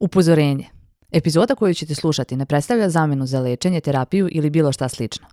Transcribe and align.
Upozorenje. 0.00 0.64
Epizoda 1.12 1.54
koju 1.54 1.74
ćete 1.74 1.94
slušati 1.94 2.36
ne 2.36 2.46
predstavlja 2.46 2.88
zamenu 2.88 3.26
za 3.26 3.40
lečenje, 3.40 3.80
terapiju 3.80 4.28
ili 4.32 4.50
bilo 4.50 4.72
šta 4.72 4.88
slično. 4.88 5.26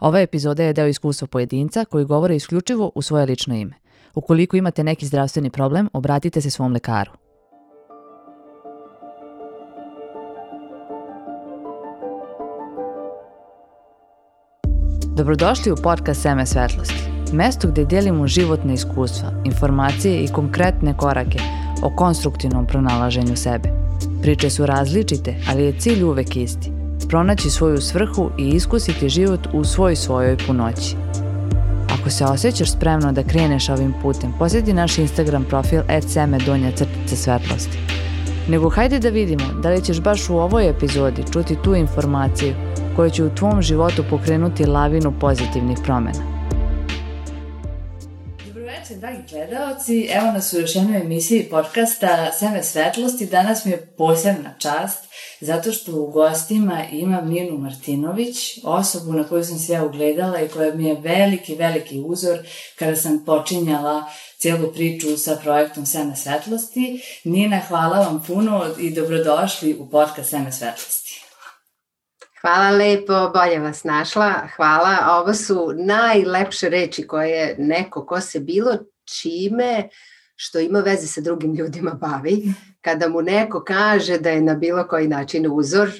Ova 0.00 0.20
epizoda 0.20 0.62
je 0.62 0.72
deo 0.72 0.86
iskustva 0.86 1.28
pojedinca 1.28 1.84
koji 1.84 2.04
govore 2.04 2.36
isključivo 2.36 2.92
u 2.94 3.02
svoje 3.02 3.26
lično 3.26 3.54
ime. 3.54 3.74
Ukoliko 4.14 4.56
imate 4.56 4.84
neki 4.84 5.06
zdravstveni 5.06 5.50
problem, 5.50 5.88
obratite 5.92 6.40
se 6.40 6.50
svom 6.50 6.72
lekaru. 6.72 7.10
Dobrodošli 15.16 15.72
u 15.72 15.76
podcast 15.82 16.22
Seme 16.22 16.46
svetlosti. 16.46 17.04
Mesto 17.32 17.68
gde 17.68 17.84
delimo 17.84 18.26
životne 18.26 18.74
iskustva, 18.74 19.42
informacije 19.44 20.24
i 20.24 20.28
konkretne 20.28 20.96
korake 20.96 21.38
o 21.82 21.96
konstruktivnom 21.96 22.66
pronalaženju 22.66 23.36
sebe– 23.36 23.68
Priče 24.22 24.50
su 24.50 24.66
različite, 24.66 25.34
ali 25.48 25.64
je 25.64 25.78
cilj 25.78 26.02
uvek 26.02 26.36
isti. 26.36 26.72
Pronaći 27.08 27.50
svoju 27.50 27.80
svrhu 27.80 28.30
i 28.38 28.48
iskusiti 28.48 29.08
život 29.08 29.40
u 29.52 29.64
svoj 29.64 29.96
svojoj 29.96 30.36
punoći. 30.46 30.96
Ako 32.00 32.10
se 32.10 32.24
osjećaš 32.24 32.72
spremno 32.72 33.12
da 33.12 33.22
kreneš 33.22 33.68
ovim 33.68 33.94
putem, 34.02 34.32
posjeti 34.38 34.72
naš 34.72 34.98
Instagram 34.98 35.44
profil 35.44 35.80
seme 36.08 36.38
donja 36.38 36.70
crtice 36.70 37.16
svetlosti. 37.16 37.78
Nego 38.48 38.70
hajde 38.70 38.98
da 38.98 39.08
vidimo 39.08 39.44
da 39.62 39.70
li 39.70 39.84
ćeš 39.84 40.00
baš 40.00 40.30
u 40.30 40.38
ovoj 40.38 40.68
epizodi 40.68 41.24
čuti 41.32 41.56
tu 41.64 41.74
informaciju 41.74 42.54
koja 42.96 43.10
će 43.10 43.24
u 43.24 43.34
tvom 43.34 43.62
životu 43.62 44.04
pokrenuti 44.10 44.66
lavinu 44.66 45.12
pozitivnih 45.20 45.78
promena 45.84 46.31
dragi 49.02 49.22
gledalci. 49.30 50.08
Evo 50.10 50.32
nas 50.32 50.52
u 50.52 50.60
još 50.60 50.74
jednoj 50.74 51.00
emisiji 51.00 51.48
podcasta 51.50 52.32
Seme 52.32 52.62
svetlosti. 52.62 53.26
Danas 53.26 53.64
mi 53.64 53.70
je 53.70 53.94
posebna 53.98 54.54
čast 54.58 55.04
zato 55.40 55.72
što 55.72 55.92
u 55.92 56.10
gostima 56.10 56.84
imam 56.92 57.28
Ninu 57.28 57.58
Martinović, 57.58 58.58
osobu 58.64 59.12
na 59.12 59.24
koju 59.24 59.44
sam 59.44 59.58
se 59.58 59.72
ja 59.72 59.84
ugledala 59.84 60.40
i 60.40 60.48
koja 60.48 60.74
mi 60.74 60.88
je 60.88 61.00
veliki, 61.00 61.54
veliki 61.54 62.00
uzor 62.06 62.38
kada 62.78 62.96
sam 62.96 63.24
počinjala 63.24 64.04
cijelu 64.38 64.72
priču 64.72 65.16
sa 65.16 65.38
projektom 65.42 65.86
Seme 65.86 66.16
svetlosti. 66.16 67.02
Nina, 67.24 67.60
hvala 67.68 67.98
vam 67.98 68.22
puno 68.26 68.64
i 68.78 68.94
dobrodošli 68.94 69.76
u 69.80 69.90
podcast 69.90 70.30
Seme 70.30 70.52
svetlosti. 70.52 71.22
Hvala 72.40 72.70
lepo, 72.70 73.30
bolje 73.34 73.58
vas 73.58 73.84
našla, 73.84 74.32
hvala. 74.56 74.96
Ovo 75.20 75.34
su 75.34 75.72
najlepše 75.76 76.68
reči 76.68 77.06
koje 77.06 77.56
neko 77.58 78.06
ko 78.06 78.20
se 78.20 78.40
bilo 78.40 78.78
čime 79.20 79.88
što 80.36 80.58
ima 80.58 80.80
veze 80.80 81.06
sa 81.06 81.20
drugim 81.20 81.54
ljudima 81.54 81.90
bavi. 81.90 82.54
Kada 82.80 83.08
mu 83.08 83.22
neko 83.22 83.64
kaže 83.64 84.18
da 84.18 84.30
je 84.30 84.40
na 84.40 84.54
bilo 84.54 84.86
koji 84.86 85.08
način 85.08 85.46
uzor, 85.50 85.90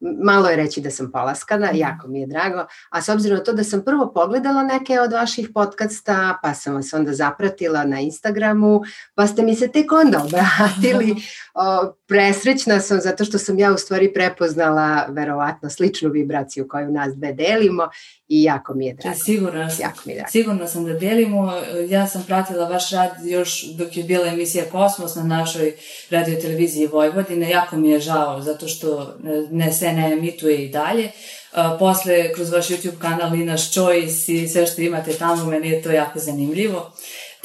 malo 0.00 0.48
je 0.48 0.56
reći 0.56 0.80
da 0.80 0.90
sam 0.90 1.10
polaskana, 1.12 1.66
mhm. 1.66 1.76
jako 1.76 2.08
mi 2.08 2.20
je 2.20 2.26
drago, 2.26 2.66
a 2.90 3.02
s 3.02 3.08
obzirom 3.08 3.38
na 3.38 3.44
to 3.44 3.52
da 3.52 3.64
sam 3.64 3.84
prvo 3.84 4.12
pogledala 4.14 4.62
neke 4.62 5.00
od 5.00 5.12
vaših 5.12 5.48
podcasta, 5.54 6.38
pa 6.42 6.54
sam 6.54 6.74
vas 6.74 6.92
onda 6.92 7.12
zapratila 7.12 7.84
na 7.84 8.00
Instagramu, 8.00 8.80
pa 9.14 9.26
ste 9.26 9.42
mi 9.42 9.54
se 9.54 9.68
tek 9.68 9.92
onda 9.92 10.22
obratili, 10.24 11.14
o, 11.54 11.92
presrećna 12.06 12.80
sam 12.80 13.00
zato 13.00 13.24
što 13.24 13.38
sam 13.38 13.58
ja 13.58 13.72
u 13.72 13.76
stvari 13.76 14.12
prepoznala 14.12 15.06
verovatno 15.08 15.70
sličnu 15.70 16.10
vibraciju 16.10 16.68
koju 16.68 16.90
nas 16.90 17.14
dve 17.14 17.32
delimo 17.32 17.88
i 18.28 18.42
jako 18.42 18.74
mi 18.74 18.86
je 18.86 18.94
drago. 18.94 19.18
Sigurno, 19.24 19.60
jako 19.60 20.00
mi 20.04 20.12
je 20.12 20.16
drago. 20.16 20.30
sigurno 20.30 20.66
sam 20.66 20.84
da 20.84 20.92
delimo. 20.92 21.52
Ja 21.88 22.06
sam 22.06 22.24
pratila 22.26 22.68
vaš 22.68 22.90
rad 22.90 23.10
još 23.24 23.64
dok 23.64 23.96
je 23.96 24.04
bila 24.04 24.26
emisija 24.26 24.64
Kosmos 24.72 25.14
na 25.14 25.22
našoj 25.22 25.74
radio 26.10 26.40
televiziji 26.40 26.86
Vojvodine. 26.86 27.50
Jako 27.50 27.76
mi 27.76 27.90
je 27.90 28.00
žao 28.00 28.42
zato 28.42 28.68
što 28.68 29.14
ne 29.50 29.72
se 29.72 29.92
ne 29.92 30.12
emituje 30.12 30.64
i 30.64 30.68
dalje. 30.68 31.10
posle, 31.78 32.32
kroz 32.32 32.52
vaš 32.52 32.68
YouTube 32.68 32.98
kanal 32.98 33.32
Linaš 33.32 33.70
Choice 33.72 34.34
i 34.34 34.48
sve 34.48 34.66
što 34.66 34.82
imate 34.82 35.12
tamo, 35.12 35.44
meni 35.44 35.68
je 35.68 35.82
to 35.82 35.90
jako 35.90 36.18
zanimljivo. 36.18 36.92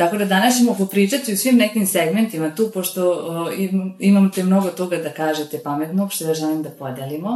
Tako 0.02 0.18
da 0.18 0.26
danas 0.26 0.58
ćemo 0.58 0.74
popričati 0.74 1.34
u 1.34 1.38
svim 1.38 1.56
nekim 1.56 1.88
segmentima 1.88 2.56
tu, 2.56 2.72
pošto 2.74 3.12
o, 3.12 3.52
im, 3.52 3.96
imate 4.00 4.44
mnogo 4.44 4.70
toga 4.70 4.98
da 4.98 5.10
kažete 5.10 5.60
pametnog, 5.64 6.12
što 6.12 6.26
ja 6.26 6.34
želim 6.34 6.64
da 6.64 6.70
podelimo. 6.70 7.30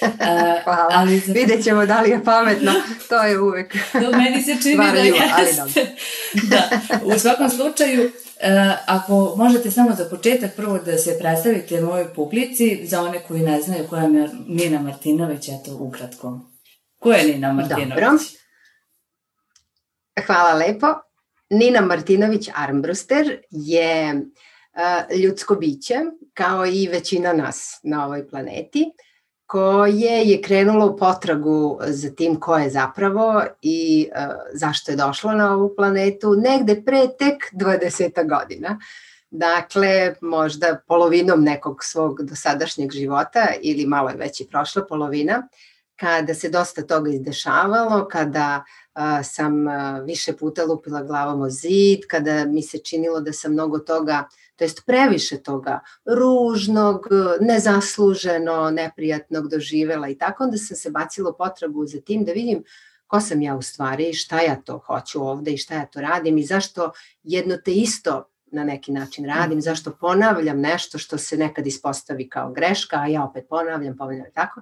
Hvala. 0.64 0.88
Ali 0.90 1.18
za... 1.18 1.32
Vidjet 1.32 1.64
ćemo 1.64 1.86
da 1.86 2.00
li 2.00 2.10
je 2.10 2.24
pametno, 2.24 2.72
to 3.08 3.22
je 3.22 3.40
uvek 3.40 3.72
to 3.92 4.18
meni 4.18 4.42
se 4.42 4.56
čini 4.62 4.76
Varljivo, 4.76 5.18
da 5.18 5.42
jeste. 5.42 5.86
da, 6.50 6.68
u 7.04 7.18
svakom 7.18 7.50
slučaju, 7.50 8.10
E, 8.42 8.76
ako 8.86 9.34
možete 9.36 9.70
samo 9.70 9.94
za 9.94 10.04
početak 10.04 10.56
prvo 10.56 10.78
da 10.78 10.98
se 10.98 11.18
predstavite 11.18 11.80
mojoj 11.80 12.14
publici, 12.14 12.80
za 12.86 13.02
one 13.02 13.20
koji 13.28 13.40
ne 13.40 13.62
znaju 13.62 13.86
koja 13.88 14.02
je 14.02 14.28
Nina 14.46 14.82
Martinović, 14.82 15.48
eto 15.48 15.76
ukratko. 15.80 16.40
Ko 16.98 17.12
je 17.12 17.24
Nina 17.24 17.52
Martinović? 17.52 17.88
Dobro. 17.88 18.10
Hvala 20.26 20.54
lepo. 20.54 21.09
Nina 21.50 21.80
Martinović 21.80 22.48
Armbruster 22.54 23.40
je 23.50 24.14
uh, 24.14 25.18
ljudsko 25.18 25.54
biće, 25.54 26.00
kao 26.34 26.66
i 26.66 26.88
većina 26.88 27.32
nas 27.32 27.80
na 27.82 28.06
ovoj 28.06 28.28
planeti, 28.28 28.92
koje 29.46 30.22
je 30.22 30.42
krenulo 30.42 30.86
u 30.86 30.96
potragu 30.96 31.78
za 31.86 32.10
tim 32.10 32.40
ko 32.40 32.56
je 32.56 32.70
zapravo 32.70 33.42
i 33.62 34.08
uh, 34.16 34.34
zašto 34.52 34.92
je 34.92 34.96
došlo 34.96 35.32
na 35.32 35.54
ovu 35.54 35.74
planetu 35.76 36.34
negde 36.36 36.82
pre 36.84 37.08
tek 37.18 37.52
20 37.52 38.28
godina. 38.28 38.78
Dakle, 39.30 40.14
možda 40.20 40.80
polovinom 40.86 41.42
nekog 41.42 41.84
svog 41.84 42.22
dosadašnjeg 42.22 42.92
života 42.92 43.46
ili 43.62 43.86
malo 43.86 44.08
je 44.08 44.16
već 44.16 44.40
i 44.40 44.46
prošla 44.46 44.86
polovina, 44.88 45.48
kada 46.00 46.34
se 46.34 46.48
dosta 46.48 46.82
toga 46.86 47.10
izdešavalo, 47.10 48.08
kada 48.08 48.64
a, 48.94 49.22
sam 49.22 49.68
a, 49.68 50.00
više 50.06 50.32
puta 50.36 50.64
lupila 50.64 51.02
glavom 51.02 51.42
o 51.42 51.50
zid, 51.50 52.06
kada 52.08 52.44
mi 52.44 52.62
se 52.62 52.78
činilo 52.78 53.20
da 53.20 53.32
sam 53.32 53.52
mnogo 53.52 53.78
toga, 53.78 54.24
to 54.56 54.64
jest 54.64 54.82
previše 54.86 55.42
toga, 55.42 55.80
ružnog, 56.04 57.06
nezasluženo, 57.40 58.70
neprijatnog 58.70 59.48
doživela 59.48 60.08
i 60.08 60.18
tako, 60.18 60.44
onda 60.44 60.56
sam 60.56 60.76
se 60.76 60.90
bacila 60.90 61.30
u 61.30 61.36
potragu 61.36 61.86
za 61.86 62.00
tim 62.00 62.24
da 62.24 62.32
vidim 62.32 62.64
ko 63.06 63.20
sam 63.20 63.42
ja 63.42 63.56
u 63.56 63.62
stvari 63.62 64.12
šta 64.12 64.40
ja 64.40 64.56
to 64.56 64.78
hoću 64.78 65.22
ovde 65.22 65.52
i 65.52 65.58
šta 65.58 65.74
ja 65.74 65.86
to 65.86 66.00
radim 66.00 66.38
i 66.38 66.42
zašto 66.42 66.92
jedno 67.22 67.56
te 67.56 67.72
isto 67.72 68.24
na 68.52 68.64
neki 68.64 68.92
način 68.92 69.26
radim, 69.26 69.58
mm. 69.58 69.62
zašto 69.62 69.96
ponavljam 70.00 70.60
nešto 70.60 70.98
što 70.98 71.18
se 71.18 71.36
nekad 71.36 71.66
ispostavi 71.66 72.28
kao 72.28 72.52
greška, 72.52 72.96
a 72.96 73.06
ja 73.06 73.24
opet 73.24 73.46
ponavljam, 73.48 73.96
ponavljam 73.96 74.26
tako 74.34 74.60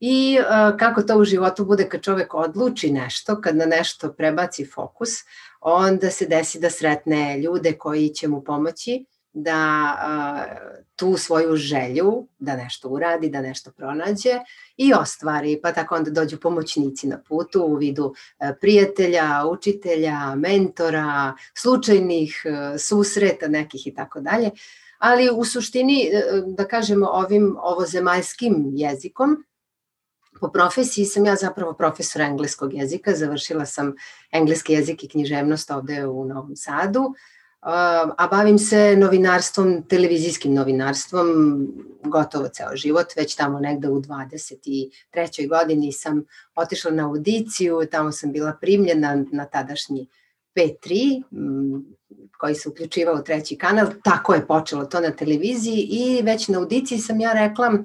i 0.00 0.38
uh, 0.40 0.78
kako 0.78 1.02
to 1.02 1.18
u 1.18 1.24
životu 1.24 1.64
bude 1.64 1.88
kad 1.88 2.00
čovek 2.00 2.34
odluči 2.34 2.90
nešto, 2.90 3.40
kad 3.40 3.56
na 3.56 3.66
nešto 3.66 4.12
prebaci 4.12 4.66
fokus, 4.66 5.10
onda 5.60 6.10
se 6.10 6.26
desi 6.26 6.60
da 6.60 6.70
sretne 6.70 7.38
ljude 7.38 7.72
koji 7.72 8.08
će 8.08 8.28
mu 8.28 8.44
pomoći 8.44 9.04
da 9.32 9.92
uh, 9.96 10.76
tu 10.96 11.16
svoju 11.16 11.56
želju 11.56 12.26
da 12.38 12.56
nešto 12.56 12.88
uradi, 12.88 13.28
da 13.28 13.40
nešto 13.40 13.70
pronađe 13.70 14.38
i 14.76 14.92
ostvari, 14.94 15.60
pa 15.62 15.72
tako 15.72 15.94
onda 15.94 16.10
dođu 16.10 16.40
pomoćnici 16.40 17.06
na 17.06 17.18
putu 17.28 17.62
u 17.62 17.74
vidu 17.74 18.04
uh, 18.04 18.48
prijatelja, 18.60 19.44
učitelja, 19.50 20.34
mentora, 20.34 21.34
slučajnih 21.54 22.42
susreta 22.78 23.48
nekih 23.48 23.86
i 23.86 23.94
tako 23.94 24.20
dalje. 24.20 24.50
Ali 24.98 25.30
u 25.32 25.44
suštini, 25.44 26.10
da 26.46 26.68
kažemo 26.68 27.06
ovim 27.06 27.56
ovozemaljskim 27.60 28.70
jezikom, 28.74 29.44
Po 30.40 30.48
profesiji 30.48 31.04
sam 31.04 31.24
ja 31.24 31.36
zapravo 31.36 31.72
profesor 31.72 32.22
engleskog 32.22 32.74
jezika, 32.74 33.14
završila 33.14 33.66
sam 33.66 33.94
engleski 34.32 34.72
jezik 34.72 35.04
i 35.04 35.08
književnost 35.08 35.70
ovde 35.70 36.06
u 36.06 36.24
Novom 36.24 36.56
Sadu, 36.56 37.14
a 38.16 38.28
bavim 38.30 38.58
se 38.58 38.96
novinarstvom, 38.96 39.82
televizijskim 39.88 40.54
novinarstvom 40.54 41.26
gotovo 42.04 42.48
ceo 42.48 42.76
život, 42.76 43.06
već 43.16 43.34
tamo 43.34 43.60
negde 43.60 43.88
u 43.88 44.00
23. 44.00 45.48
godini 45.48 45.92
sam 45.92 46.24
otišla 46.54 46.90
na 46.90 47.06
audiciju, 47.06 47.86
tamo 47.90 48.12
sam 48.12 48.32
bila 48.32 48.52
primljena 48.60 49.24
na 49.32 49.44
tadašnji 49.44 50.08
P3, 50.56 51.22
koji 52.38 52.54
se 52.54 52.68
uključivao 52.68 53.14
u 53.14 53.24
treći 53.24 53.58
kanal, 53.58 53.86
tako 54.04 54.34
je 54.34 54.46
počelo 54.46 54.84
to 54.84 55.00
na 55.00 55.10
televiziji 55.10 55.88
i 55.90 56.22
već 56.22 56.48
na 56.48 56.58
audiciji 56.58 56.98
sam 56.98 57.20
ja 57.20 57.32
rekla 57.32 57.68
uh, 57.68 57.84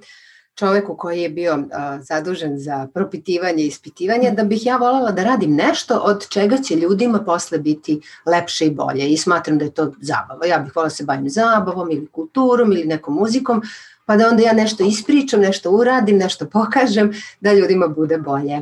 čoveku 0.56 0.98
koji 0.98 1.22
je 1.22 1.30
bio 1.30 1.56
uh, 1.56 1.66
zadužen 2.02 2.60
za 2.60 2.88
propitivanje 2.94 3.64
i 3.64 3.68
ispitivanje, 3.68 4.32
da 4.32 4.44
bih 4.44 4.66
ja 4.66 4.78
voljela 4.78 5.12
da 5.12 5.24
radim 5.24 5.56
nešto 5.56 5.98
od 5.98 6.28
čega 6.30 6.58
će 6.58 6.76
ljudima 6.76 7.20
posle 7.20 7.58
biti 7.58 8.02
lepše 8.26 8.66
i 8.66 8.72
bolje 8.72 9.10
i 9.10 9.18
smatram 9.18 9.58
da 9.58 9.66
je 9.66 9.74
to 9.74 9.92
zabava. 10.02 10.46
Ja 10.46 10.60
bih 10.60 10.76
voljela 10.76 10.90
da 10.90 10.96
se 10.96 11.04
bavim 11.04 11.30
zabavom 11.30 11.92
ili 11.92 12.08
kulturom 12.08 12.72
ili 12.72 12.86
nekom 12.86 13.14
muzikom, 13.14 13.62
pa 14.06 14.18
da 14.18 14.28
onda 14.28 14.44
ja 14.44 14.54
nešto 14.54 14.84
ispričam, 14.84 15.42
nešto 15.42 15.72
uradim, 15.72 16.18
nešto 16.18 16.46
pokažem, 16.46 17.14
da 17.40 17.54
ljudima 17.54 17.88
bude 17.88 18.18
bolje. 18.18 18.62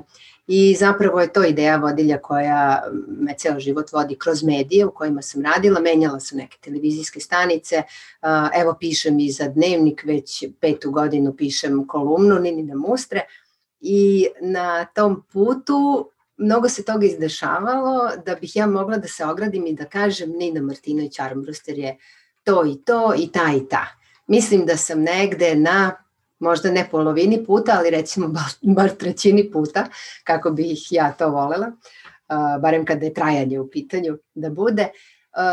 I 0.51 0.75
zapravo 0.75 1.22
je 1.22 1.34
to 1.34 1.44
ideja 1.44 1.75
vodilja 1.78 2.18
koja 2.18 2.84
me 3.07 3.34
ceo 3.38 3.60
život 3.60 3.92
vodi 3.92 4.16
kroz 4.16 4.44
medije 4.44 4.86
u 4.86 4.92
kojima 4.92 5.22
sam 5.22 5.42
radila, 5.46 5.80
menjala 5.80 6.19
sam 6.19 6.38
neke 6.38 6.57
televizijske 6.62 7.19
stanice, 7.19 7.84
evo 8.62 8.75
pišem 8.80 9.19
i 9.19 9.31
za 9.31 9.48
dnevnik, 9.48 10.04
već 10.04 10.44
petu 10.60 10.92
godinu 10.92 11.36
pišem 11.36 11.88
kolumnu 11.88 12.40
Ninine 12.40 12.75
Mustre. 12.75 13.22
I 13.81 14.28
na 14.42 14.86
tom 14.86 15.24
putu 15.34 16.10
mnogo 16.38 16.69
se 16.69 16.84
toga 16.84 17.06
izdešavalo 17.06 18.10
da 18.25 18.36
bih 18.36 18.56
ja 18.56 18.68
mogla 18.68 18.98
da 18.98 19.07
se 19.07 19.25
ogradim 19.25 19.68
i 19.68 19.74
da 19.74 19.86
kažem 19.86 20.30
Nina 20.30 20.62
Martinović 20.62 21.19
Armbruster 21.19 21.78
je 21.78 21.98
to 22.44 22.66
i 22.66 22.78
to 22.86 23.13
i 23.18 23.31
ta 23.31 23.54
i 23.57 23.68
ta. 23.69 23.86
Mislim 24.28 24.66
da 24.66 24.78
sam 24.78 25.02
negde 25.02 25.56
na 25.56 26.04
možda 26.40 26.72
ne 26.72 26.88
polovini 26.92 27.46
puta, 27.46 27.76
ali 27.78 27.90
recimo 27.90 28.34
bar 28.78 28.90
trećini 28.90 29.52
puta, 29.52 29.86
kako 30.24 30.52
bih 30.52 30.92
ja 30.92 31.12
to 31.12 31.30
volela, 31.30 31.72
barem 32.62 32.86
kada 32.86 33.06
je 33.06 33.14
trajanje 33.14 33.60
u 33.60 33.70
pitanju 33.70 34.18
da 34.36 34.50
bude, 34.50 34.88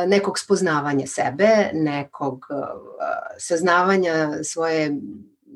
nekog 0.07 0.39
spoznavanja 0.39 1.07
sebe, 1.07 1.71
nekog 1.73 2.47
saznavanja 3.39 4.45
svoje 4.45 4.91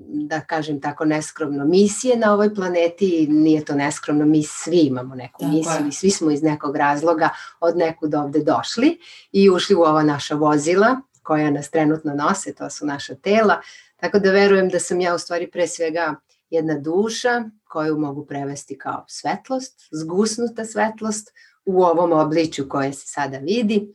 da 0.03 0.41
kažem 0.41 0.81
tako 0.81 1.05
neskromno, 1.05 1.65
misije 1.65 2.17
na 2.17 2.33
ovoj 2.33 2.55
planeti, 2.55 3.27
nije 3.31 3.65
to 3.65 3.75
neskromno, 3.75 4.25
mi 4.25 4.43
svi 4.43 4.81
imamo 4.81 5.15
neku 5.15 5.39
tako 5.39 5.53
misiju 5.53 5.89
i 5.89 5.93
svi 5.93 6.11
smo 6.11 6.31
iz 6.31 6.43
nekog 6.43 6.77
razloga 6.77 7.29
od 7.61 7.77
nekud 7.77 8.15
ovde 8.15 8.39
došli 8.39 8.99
i 9.33 9.51
ušli 9.51 9.77
u 9.77 9.81
ova 9.81 10.03
naša 10.03 10.35
vozila 10.35 11.01
koja 11.23 11.51
nas 11.51 11.71
trenutno 11.71 12.15
nose, 12.15 12.55
to 12.55 12.71
su 12.71 12.87
naša 12.87 13.15
tela, 13.15 13.61
tako 14.01 14.19
da 14.19 14.31
verujem 14.31 14.69
da 14.69 14.81
sam 14.81 15.01
ja 15.01 15.15
u 15.15 15.19
stvari 15.19 15.51
pre 15.51 15.67
svega 15.67 16.15
jedna 16.51 16.79
duša 16.79 17.45
koju 17.65 17.99
mogu 17.99 18.27
prevesti 18.27 18.79
kao 18.79 19.05
svetlost, 19.09 19.89
zgusnuta 19.93 20.65
svetlost 20.65 21.31
u 21.65 21.83
ovom 21.83 22.13
obličju 22.13 22.69
koje 22.69 22.93
se 22.93 23.07
sada 23.07 23.39
vidi 23.39 23.93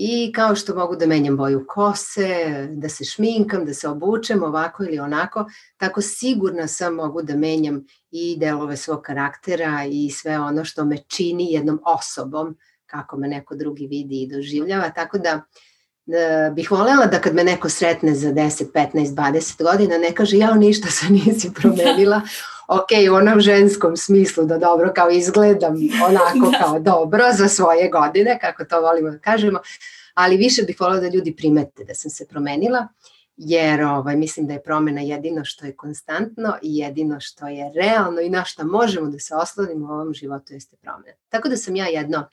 I 0.00 0.32
kao 0.32 0.54
što 0.56 0.74
mogu 0.74 0.96
da 0.96 1.06
menjam 1.06 1.36
boju 1.36 1.64
kose, 1.68 2.68
da 2.70 2.88
se 2.88 3.04
šminkam, 3.04 3.64
da 3.64 3.74
se 3.74 3.88
obučem 3.88 4.42
ovako 4.42 4.84
ili 4.84 4.98
onako, 4.98 5.44
tako 5.76 6.00
sigurna 6.00 6.66
sam 6.68 6.94
mogu 6.94 7.22
da 7.22 7.36
menjam 7.36 7.84
i 8.10 8.36
delove 8.38 8.76
svog 8.76 9.02
karaktera 9.02 9.84
i 9.90 10.10
sve 10.10 10.38
ono 10.38 10.64
što 10.64 10.84
me 10.84 10.98
čini 11.08 11.52
jednom 11.52 11.80
osobom, 11.84 12.56
kako 12.86 13.16
me 13.16 13.28
neko 13.28 13.56
drugi 13.56 13.86
vidi 13.86 14.22
i 14.22 14.28
doživljava. 14.28 14.90
Tako 14.90 15.18
da 15.18 15.42
bih 16.54 16.70
voljela 16.70 17.06
da 17.06 17.20
kad 17.20 17.34
me 17.34 17.44
neko 17.44 17.68
sretne 17.68 18.14
za 18.14 18.28
10, 18.28 18.64
15, 18.72 19.14
20 19.14 19.62
godina 19.62 19.98
ne 19.98 20.14
kaže 20.14 20.38
ja 20.38 20.54
ništa 20.54 20.88
se 20.90 21.06
nisi 21.12 21.52
promenila, 21.54 22.20
ok, 22.68 22.88
u 23.12 23.14
onom 23.14 23.40
ženskom 23.40 23.96
smislu 23.96 24.44
da 24.44 24.58
dobro 24.58 24.92
kao 24.94 25.10
izgledam 25.10 25.74
onako 26.06 26.50
da. 26.50 26.58
kao 26.58 26.78
dobro 26.78 27.24
za 27.32 27.48
svoje 27.48 27.88
godine, 27.88 28.38
kako 28.40 28.64
to 28.64 28.80
volimo 28.80 29.10
da 29.10 29.18
kažemo, 29.18 29.58
ali 30.14 30.36
više 30.36 30.62
bih 30.62 30.80
voljela 30.80 31.00
da 31.00 31.08
ljudi 31.08 31.36
primete 31.36 31.84
da 31.84 31.94
sam 31.94 32.10
se 32.10 32.26
promenila, 32.28 32.88
jer 33.36 33.82
ovaj, 33.82 34.16
mislim 34.16 34.46
da 34.46 34.52
je 34.52 34.62
promena 34.62 35.00
jedino 35.00 35.44
što 35.44 35.66
je 35.66 35.76
konstantno 35.76 36.54
i 36.62 36.76
jedino 36.76 37.20
što 37.20 37.48
je 37.48 37.72
realno 37.74 38.20
i 38.20 38.30
na 38.30 38.44
šta 38.44 38.64
možemo 38.64 39.10
da 39.10 39.18
se 39.18 39.34
oslonimo 39.34 39.86
u 39.86 39.90
ovom 39.90 40.14
životu 40.14 40.52
jeste 40.52 40.76
promena. 40.76 41.16
Tako 41.28 41.48
da 41.48 41.56
sam 41.56 41.76
ja 41.76 41.86
jedno 41.86 42.28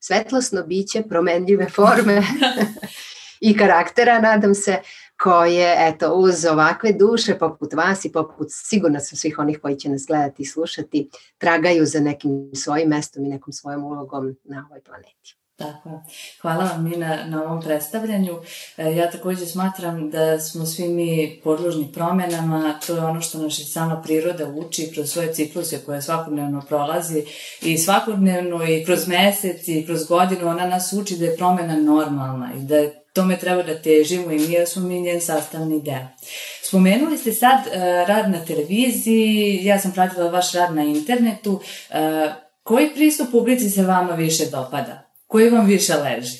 svetlosno 0.00 0.62
biće, 0.62 1.02
promenljive 1.08 1.68
forme 1.68 2.22
i 3.40 3.56
karaktera, 3.56 4.20
nadam 4.20 4.54
se, 4.54 4.76
koje, 5.22 5.74
eto, 5.78 6.14
uz 6.14 6.44
ovakve 6.44 6.92
duše, 6.92 7.38
poput 7.38 7.72
vas 7.72 8.04
i 8.04 8.12
poput 8.12 8.46
sigurno 8.50 9.00
sam 9.00 9.16
svih 9.16 9.38
onih 9.38 9.58
koji 9.62 9.76
će 9.76 9.88
nas 9.88 10.04
gledati 10.06 10.42
i 10.42 10.46
slušati, 10.46 11.10
tragaju 11.38 11.86
za 11.86 12.00
nekim 12.00 12.50
svojim 12.54 12.88
mestom 12.88 13.24
i 13.24 13.28
nekom 13.28 13.52
svojom 13.52 13.84
ulogom 13.84 14.36
na 14.44 14.66
ovoj 14.70 14.80
planeti. 14.80 15.36
Tako 15.56 16.02
Hvala 16.42 16.64
vam 16.64 16.84
Nina 16.84 17.26
na 17.26 17.42
ovom 17.44 17.62
predstavljanju. 17.62 18.32
E, 18.76 18.96
ja 18.96 19.10
takođe 19.10 19.46
smatram 19.46 20.10
da 20.10 20.38
smo 20.38 20.66
svi 20.66 20.88
mi 20.88 21.40
podložni 21.44 21.92
promenama, 21.92 22.78
to 22.86 22.94
je 22.94 23.04
ono 23.04 23.20
što 23.20 23.38
naša 23.38 23.64
sama 23.64 24.02
priroda 24.02 24.48
uči 24.48 24.90
kroz 24.94 25.10
svoje 25.10 25.34
cikluse 25.34 25.84
koje 25.84 26.02
svakodnevno 26.02 26.62
prolazi 26.68 27.24
i 27.62 27.78
svakodnevno 27.78 28.64
i 28.64 28.84
kroz 28.84 29.08
mesec 29.08 29.68
i 29.68 29.86
kroz 29.86 30.06
godinu 30.06 30.48
ona 30.48 30.66
nas 30.66 30.92
uči 30.92 31.16
da 31.16 31.24
je 31.24 31.36
promena 31.36 31.76
normalna 31.76 32.52
i 32.56 32.60
da 32.60 32.76
tome 33.16 33.38
treba 33.38 33.62
da 33.62 33.82
težimo 33.82 34.32
i 34.32 34.38
mi 34.38 34.66
smo 34.66 34.82
mi 34.82 35.00
njen 35.00 35.20
sastavni 35.20 35.82
deo. 35.82 36.06
Spomenuli 36.62 37.18
ste 37.18 37.32
sad 37.32 37.66
uh, 37.66 37.72
rad 38.08 38.30
na 38.30 38.44
televiziji, 38.44 39.64
ja 39.64 39.78
sam 39.78 39.92
pratila 39.92 40.30
vaš 40.30 40.52
rad 40.52 40.74
na 40.74 40.84
internetu. 40.84 41.52
Uh, 41.52 41.96
koji 42.62 42.94
pristup 42.94 43.30
publici 43.30 43.70
se 43.70 43.82
vama 43.82 44.14
više 44.14 44.44
dopada? 44.50 45.12
Koji 45.26 45.50
vam 45.50 45.66
više 45.66 45.94
leži? 45.96 46.38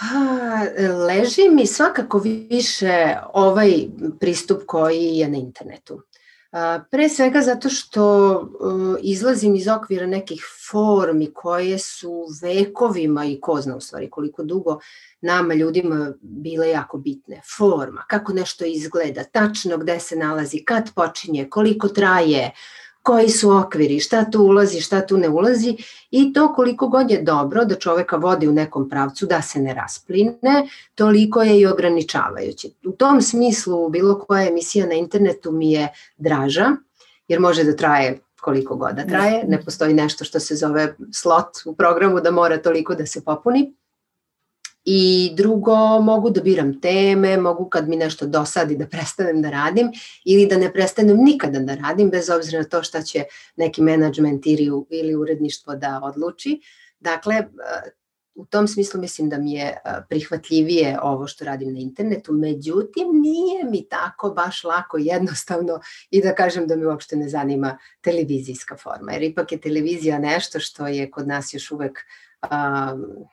A, 0.00 0.64
leži 1.06 1.48
mi 1.48 1.66
svakako 1.66 2.18
više 2.50 3.16
ovaj 3.32 3.72
pristup 4.20 4.62
koji 4.66 5.04
je 5.04 5.28
na 5.28 5.36
internetu. 5.36 6.02
Pre 6.90 7.08
svega 7.08 7.40
zato 7.40 7.68
što 7.68 8.34
e, 8.40 9.00
izlazim 9.02 9.54
iz 9.56 9.68
okvira 9.68 10.06
nekih 10.06 10.44
formi 10.70 11.32
koje 11.34 11.78
su 11.78 12.26
vekovima 12.42 13.24
i 13.24 13.40
ko 13.40 13.60
zna 13.60 13.76
u 13.76 13.80
stvari 13.80 14.10
koliko 14.10 14.44
dugo 14.44 14.78
nama 15.20 15.54
ljudima 15.54 16.12
bile 16.20 16.70
jako 16.70 16.98
bitne. 16.98 17.40
Forma, 17.56 18.04
kako 18.08 18.32
nešto 18.32 18.64
izgleda, 18.64 19.24
tačno 19.24 19.78
gde 19.78 20.00
se 20.00 20.16
nalazi, 20.16 20.64
kad 20.64 20.94
počinje, 20.94 21.48
koliko 21.50 21.88
traje, 21.88 22.50
koji 23.06 23.28
su 23.28 23.50
okviri, 23.50 24.00
šta 24.00 24.24
tu 24.30 24.42
ulazi, 24.42 24.80
šta 24.80 25.06
tu 25.06 25.16
ne 25.16 25.28
ulazi 25.28 25.76
i 26.10 26.32
to 26.32 26.52
koliko 26.54 26.88
god 26.88 27.10
je 27.10 27.22
dobro 27.22 27.64
da 27.64 27.74
čoveka 27.74 28.16
vodi 28.16 28.48
u 28.48 28.52
nekom 28.52 28.88
pravcu 28.88 29.26
da 29.26 29.42
se 29.42 29.60
ne 29.60 29.74
raspline, 29.74 30.66
toliko 30.94 31.42
je 31.42 31.60
i 31.60 31.66
ograničavajuće. 31.66 32.68
U 32.86 32.92
tom 32.92 33.22
smislu 33.22 33.88
bilo 33.88 34.18
koja 34.18 34.48
emisija 34.48 34.86
na 34.86 34.94
internetu 34.94 35.52
mi 35.52 35.72
je 35.72 35.88
draža, 36.16 36.72
jer 37.28 37.40
može 37.40 37.64
da 37.64 37.76
traje 37.76 38.18
koliko 38.40 38.76
god 38.76 38.94
da 38.94 39.06
traje, 39.06 39.44
ne 39.48 39.62
postoji 39.62 39.94
nešto 39.94 40.24
što 40.24 40.40
se 40.40 40.56
zove 40.56 40.94
slot 41.12 41.62
u 41.66 41.76
programu 41.76 42.20
da 42.20 42.30
mora 42.30 42.58
toliko 42.58 42.94
da 42.94 43.06
se 43.06 43.24
popuni 43.24 43.72
I 44.88 45.32
drugo, 45.34 46.00
mogu 46.00 46.30
da 46.30 46.40
biram 46.40 46.80
teme, 46.80 47.36
mogu 47.36 47.68
kad 47.68 47.88
mi 47.88 47.96
nešto 47.96 48.26
dosadi 48.26 48.76
da 48.76 48.86
prestanem 48.86 49.42
da 49.42 49.50
radim 49.50 49.90
ili 50.24 50.46
da 50.46 50.58
ne 50.58 50.72
prestanem 50.72 51.16
nikada 51.16 51.58
da 51.58 51.74
radim, 51.74 52.10
bez 52.10 52.30
obzira 52.30 52.58
na 52.58 52.64
to 52.64 52.82
šta 52.82 53.02
će 53.02 53.24
neki 53.56 53.82
menadžment 53.82 54.46
ili, 54.90 55.14
uredništvo 55.16 55.74
da 55.74 56.00
odluči. 56.02 56.60
Dakle, 57.00 57.46
u 58.34 58.46
tom 58.46 58.68
smislu 58.68 59.00
mislim 59.00 59.28
da 59.28 59.38
mi 59.38 59.52
je 59.52 59.76
prihvatljivije 60.08 60.98
ovo 61.02 61.26
što 61.26 61.44
radim 61.44 61.72
na 61.72 61.78
internetu, 61.78 62.32
međutim 62.32 63.08
nije 63.12 63.64
mi 63.64 63.88
tako 63.88 64.30
baš 64.30 64.64
lako 64.64 64.98
jednostavno 64.98 65.80
i 66.10 66.22
da 66.22 66.34
kažem 66.34 66.66
da 66.66 66.76
mi 66.76 66.86
uopšte 66.86 67.16
ne 67.16 67.28
zanima 67.28 67.78
televizijska 68.00 68.76
forma, 68.76 69.12
jer 69.12 69.22
ipak 69.22 69.52
je 69.52 69.60
televizija 69.60 70.18
nešto 70.18 70.60
što 70.60 70.86
je 70.86 71.10
kod 71.10 71.28
nas 71.28 71.54
još 71.54 71.70
uvek 71.70 71.98
um, 72.42 73.26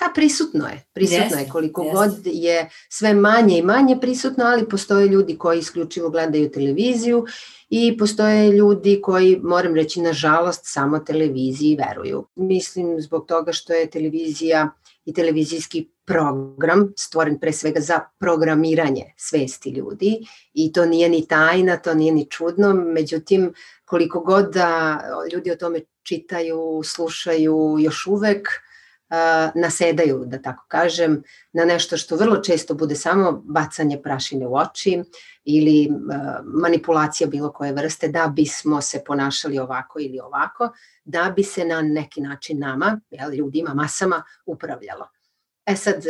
Pa 0.00 0.10
prisutno 0.14 0.66
je, 0.68 0.84
prisutno 0.92 1.24
jeste, 1.24 1.38
je 1.38 1.48
koliko 1.48 1.82
jeste. 1.82 1.96
god 1.96 2.20
je 2.24 2.70
sve 2.88 3.14
manje 3.14 3.58
i 3.58 3.62
manje 3.62 3.98
prisutno, 4.00 4.44
ali 4.44 4.68
postoje 4.68 5.08
ljudi 5.08 5.38
koji 5.38 5.58
isključivo 5.58 6.10
gledaju 6.10 6.50
televiziju 6.50 7.26
i 7.68 7.96
postoje 7.98 8.52
ljudi 8.52 9.00
koji, 9.02 9.40
moram 9.42 9.74
reći, 9.74 10.00
nažalost, 10.00 10.60
samo 10.64 10.98
televiziji 10.98 11.78
veruju. 11.88 12.26
Mislim 12.34 13.00
zbog 13.00 13.26
toga 13.26 13.52
što 13.52 13.72
je 13.72 13.90
televizija 13.90 14.70
i 15.04 15.12
televizijski 15.14 15.88
program 16.04 16.92
stvoren 16.96 17.38
pre 17.38 17.52
svega 17.52 17.80
za 17.80 18.00
programiranje 18.18 19.12
svesti 19.16 19.70
ljudi 19.70 20.18
i 20.54 20.72
to 20.72 20.86
nije 20.86 21.08
ni 21.08 21.26
tajna, 21.26 21.76
to 21.76 21.94
nije 21.94 22.12
ni 22.12 22.26
čudno, 22.30 22.72
međutim 22.74 23.54
koliko 23.84 24.20
god 24.20 24.52
da 24.54 25.00
ljudi 25.32 25.50
o 25.50 25.56
tome 25.56 25.80
čitaju, 26.02 26.82
slušaju 26.84 27.76
još 27.78 28.06
uvek, 28.06 28.48
nasedaju, 29.54 30.24
da 30.26 30.42
tako 30.42 30.64
kažem, 30.68 31.22
na 31.52 31.64
nešto 31.64 31.96
što 31.96 32.16
vrlo 32.16 32.36
često 32.36 32.74
bude 32.74 32.94
samo 32.94 33.42
bacanje 33.44 34.02
prašine 34.02 34.46
u 34.46 34.54
oči 34.56 35.02
ili 35.44 35.88
manipulacija 36.44 37.26
bilo 37.26 37.52
koje 37.52 37.72
vrste 37.72 38.08
da 38.08 38.32
bismo 38.36 38.80
se 38.80 39.02
ponašali 39.06 39.58
ovako 39.58 40.00
ili 40.00 40.20
ovako, 40.20 40.70
da 41.04 41.32
bi 41.36 41.42
se 41.42 41.64
na 41.64 41.82
neki 41.82 42.20
način 42.20 42.58
nama, 42.58 43.00
jel, 43.10 43.32
ljudima, 43.32 43.74
masama 43.74 44.22
upravljalo. 44.46 45.08
E 45.66 45.76
sad, 45.76 46.04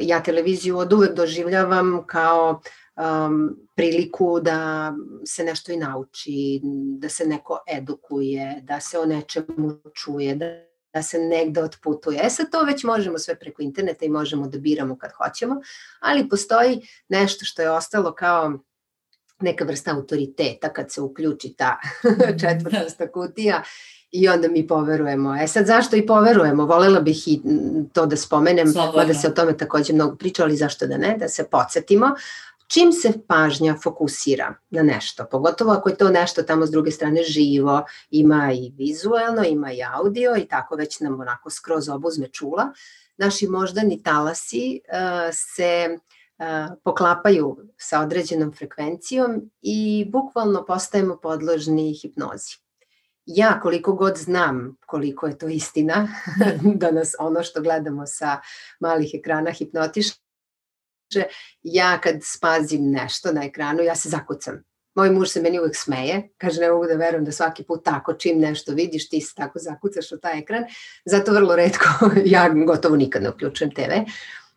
ja 0.00 0.22
televiziju 0.22 0.78
od 0.78 0.92
uvek 0.92 1.14
doživljavam 1.14 2.02
kao 2.06 2.60
um, 2.96 3.56
priliku 3.76 4.40
da 4.40 4.92
se 5.26 5.44
nešto 5.44 5.72
i 5.72 5.76
nauči, 5.76 6.60
da 6.98 7.08
se 7.08 7.26
neko 7.26 7.58
edukuje, 7.76 8.60
da 8.62 8.80
se 8.80 8.98
o 8.98 9.06
nečemu 9.06 9.80
čuje, 9.94 10.34
da 10.34 10.46
da 10.94 11.02
se 11.02 11.18
negde 11.18 11.62
otputuje. 11.62 12.20
E 12.22 12.30
sad 12.30 12.50
to 12.50 12.62
već 12.62 12.84
možemo 12.84 13.18
sve 13.18 13.38
preko 13.38 13.62
interneta 13.62 14.04
i 14.04 14.08
možemo 14.08 14.48
da 14.48 14.58
biramo 14.58 14.98
kad 14.98 15.10
hoćemo, 15.12 15.60
ali 16.00 16.28
postoji 16.28 16.88
nešto 17.08 17.44
što 17.44 17.62
je 17.62 17.70
ostalo 17.70 18.14
kao 18.14 18.52
neka 19.40 19.64
vrsta 19.64 19.90
autoriteta 19.90 20.72
kad 20.72 20.92
se 20.92 21.00
uključi 21.00 21.54
ta 21.58 21.80
četvrtasta 22.40 23.12
kutija 23.12 23.62
i 24.10 24.28
onda 24.28 24.48
mi 24.48 24.66
poverujemo. 24.66 25.36
E 25.42 25.46
sad 25.46 25.66
zašto 25.66 25.96
i 25.96 26.06
poverujemo? 26.06 26.66
Volela 26.66 27.00
bih 27.00 27.28
i 27.28 27.40
to 27.92 28.06
da 28.06 28.16
spomenem, 28.16 28.72
Slobodno. 28.72 29.00
mada 29.00 29.14
se 29.14 29.28
o 29.28 29.30
tome 29.30 29.56
takođe 29.56 29.92
mnogo 29.92 30.16
priča, 30.16 30.42
ali 30.42 30.56
zašto 30.56 30.86
da 30.86 30.96
ne, 30.96 31.16
da 31.18 31.28
se 31.28 31.44
podsjetimo. 31.50 32.14
Čim 32.66 32.92
se 32.92 33.12
pažnja 33.28 33.76
fokusira 33.82 34.54
na 34.70 34.82
nešto, 34.82 35.26
pogotovo 35.30 35.72
ako 35.72 35.88
je 35.88 35.96
to 35.96 36.10
nešto 36.10 36.42
tamo 36.42 36.66
s 36.66 36.70
druge 36.70 36.90
strane 36.90 37.22
živo, 37.22 37.84
ima 38.10 38.52
i 38.52 38.72
vizuelno, 38.76 39.44
ima 39.44 39.72
i 39.72 39.82
audio 39.92 40.36
i 40.36 40.44
tako 40.48 40.76
već 40.76 41.00
nam 41.00 41.20
onako 41.20 41.50
skroz 41.50 41.88
obuzme 41.88 42.28
čula, 42.28 42.72
naši 43.16 43.46
moždani 43.46 44.02
talasi 44.02 44.80
uh, 44.88 45.30
se 45.32 45.98
uh, 46.38 46.76
poklapaju 46.84 47.56
sa 47.76 48.00
određenom 48.00 48.52
frekvencijom 48.52 49.50
i 49.62 50.06
bukvalno 50.12 50.64
postajemo 50.64 51.16
podložni 51.16 51.94
hipnozi. 52.02 52.56
Ja 53.26 53.60
koliko 53.60 53.92
god 53.92 54.16
znam 54.16 54.76
koliko 54.86 55.26
je 55.26 55.38
to 55.38 55.48
istina, 55.48 56.08
da 56.80 56.90
nas 56.90 57.14
ono 57.18 57.42
što 57.42 57.62
gledamo 57.62 58.06
sa 58.06 58.40
malih 58.80 59.10
ekrana 59.14 59.50
hipnotiše, 59.50 60.14
ja 61.62 61.98
kad 62.02 62.16
spazim 62.22 62.90
nešto 62.90 63.32
na 63.32 63.44
ekranu, 63.44 63.82
ja 63.82 63.96
se 63.96 64.08
zakucam. 64.08 64.62
Moj 64.94 65.10
muž 65.10 65.28
se 65.28 65.42
meni 65.42 65.58
uvek 65.58 65.76
smeje, 65.76 66.28
kaže 66.38 66.60
ne 66.60 66.70
mogu 66.70 66.86
da 66.86 66.94
verujem 66.94 67.24
da 67.24 67.32
svaki 67.32 67.64
put 67.64 67.84
tako 67.84 68.14
čim 68.14 68.38
nešto 68.38 68.72
vidiš 68.72 69.08
ti 69.08 69.20
se 69.20 69.34
tako 69.34 69.58
zakucaš 69.58 70.12
u 70.12 70.18
taj 70.20 70.38
ekran, 70.38 70.64
zato 71.04 71.32
vrlo 71.32 71.56
redko, 71.56 71.88
ja 72.34 72.48
gotovo 72.66 72.96
nikad 72.96 73.22
ne 73.22 73.30
uključujem 73.30 73.74
TV, 73.74 74.04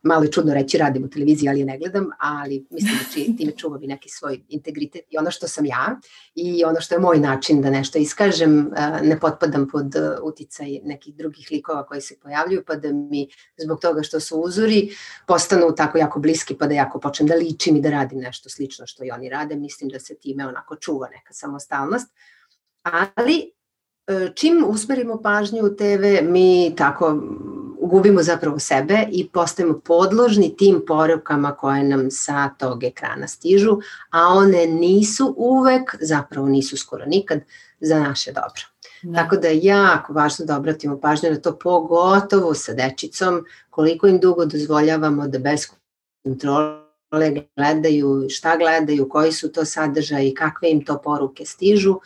malo 0.08 0.24
je 0.24 0.32
čudno 0.32 0.54
reći 0.54 0.78
radim 0.78 1.04
u 1.04 1.10
televiziji, 1.10 1.50
ali 1.50 1.60
je 1.60 1.66
ne 1.66 1.78
gledam, 1.78 2.10
ali 2.20 2.66
mislim 2.70 2.98
da 2.98 3.14
či, 3.14 3.28
time 3.38 3.52
čuvam 3.52 3.84
i 3.84 3.88
neki 3.88 4.10
svoj 4.10 4.42
integritet 4.50 5.02
i 5.10 5.18
ono 5.18 5.32
što 5.32 5.48
sam 5.48 5.66
ja 5.66 6.00
i 6.36 6.64
ono 6.64 6.82
što 6.82 6.96
je 6.96 7.00
moj 7.00 7.20
način 7.20 7.62
da 7.62 7.70
nešto 7.70 8.00
iskažem, 8.00 8.72
ne 9.02 9.20
potpadam 9.20 9.68
pod 9.72 9.96
uticaj 10.24 10.80
nekih 10.84 11.16
drugih 11.16 11.48
likova 11.52 11.86
koji 11.86 12.02
se 12.02 12.16
pojavljuju, 12.20 12.64
pa 12.68 12.76
da 12.76 12.92
mi 12.92 13.28
zbog 13.58 13.80
toga 13.82 14.04
što 14.04 14.20
su 14.20 14.40
uzori 14.40 14.90
postanu 15.28 15.76
tako 15.76 15.98
jako 15.98 16.20
bliski, 16.20 16.56
pa 16.56 16.68
da 16.68 16.74
jako 16.74 17.00
počnem 17.00 17.28
da 17.28 17.36
ličim 17.36 17.76
i 17.76 17.82
da 17.82 17.90
radim 17.90 18.20
nešto 18.20 18.50
slično 18.50 18.88
što 18.88 19.04
i 19.04 19.12
oni 19.12 19.30
rade, 19.30 19.56
mislim 19.56 19.90
da 19.90 20.00
se 20.00 20.16
time 20.16 20.48
onako 20.48 20.76
čuva 20.76 21.08
neka 21.10 21.34
samostalnost. 21.34 22.08
Ali 23.16 23.40
e, 23.40 23.57
čim 24.36 24.66
usmerimo 24.68 25.22
pažnju 25.22 25.66
u 25.66 25.76
TV, 25.76 26.24
mi 26.24 26.74
tako 26.78 27.22
gubimo 27.82 28.24
zapravo 28.24 28.60
sebe 28.60 29.06
i 29.12 29.30
postajemo 29.30 29.80
podložni 29.80 30.56
tim 30.58 30.82
porukama 30.88 31.56
koje 31.56 31.84
nam 31.84 32.12
sa 32.12 32.50
tog 32.60 32.84
ekrana 32.84 33.28
stižu, 33.28 33.78
a 34.10 34.28
one 34.28 34.66
nisu 34.66 35.34
uvek, 35.38 35.96
zapravo 36.02 36.48
nisu 36.48 36.78
skoro 36.78 37.06
nikad, 37.06 37.40
za 37.80 38.00
naše 38.00 38.32
dobro. 38.32 38.62
Da. 39.02 39.24
Tako 39.24 39.36
da 39.36 39.48
je 39.48 39.60
jako 39.64 40.14
važno 40.14 40.46
da 40.46 40.58
obratimo 40.58 41.00
pažnju 41.00 41.30
na 41.30 41.40
to, 41.40 41.58
pogotovo 41.60 42.54
sa 42.54 42.74
dečicom, 42.74 43.46
koliko 43.70 44.08
im 44.08 44.20
dugo 44.20 44.46
dozvoljavamo 44.46 45.28
da 45.28 45.40
bez 45.40 45.68
kontrole 46.24 47.46
gledaju, 47.56 48.26
šta 48.30 48.58
gledaju, 48.58 49.10
koji 49.10 49.32
su 49.32 49.52
to 49.52 49.66
sadržaji, 49.66 50.34
kakve 50.34 50.72
im 50.72 50.86
to 50.86 51.02
poruke 51.04 51.46
stižu. 51.46 51.92
Uh, 51.92 52.02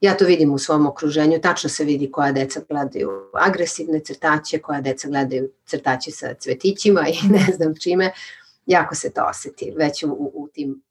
Ja 0.00 0.16
to 0.16 0.24
vidim 0.24 0.52
u 0.52 0.58
svom 0.58 0.86
okruženju, 0.86 1.40
tačno 1.40 1.70
se 1.70 1.84
vidi 1.84 2.10
koja 2.10 2.32
deca 2.32 2.60
gledaju 2.68 3.10
agresivne 3.34 4.00
crtaće, 4.00 4.58
koja 4.58 4.80
deca 4.80 5.08
gledaju 5.08 5.50
crtaće 5.66 6.10
sa 6.10 6.34
cvetićima 6.34 7.08
i 7.08 7.28
ne 7.38 7.52
znam 7.56 7.74
čime. 7.82 8.12
Jako 8.66 8.94
se 8.94 9.12
to 9.12 9.24
oseti 9.30 9.72
već 9.76 10.02
u, 10.02 10.32
u 10.34 10.48
tim 10.52 10.82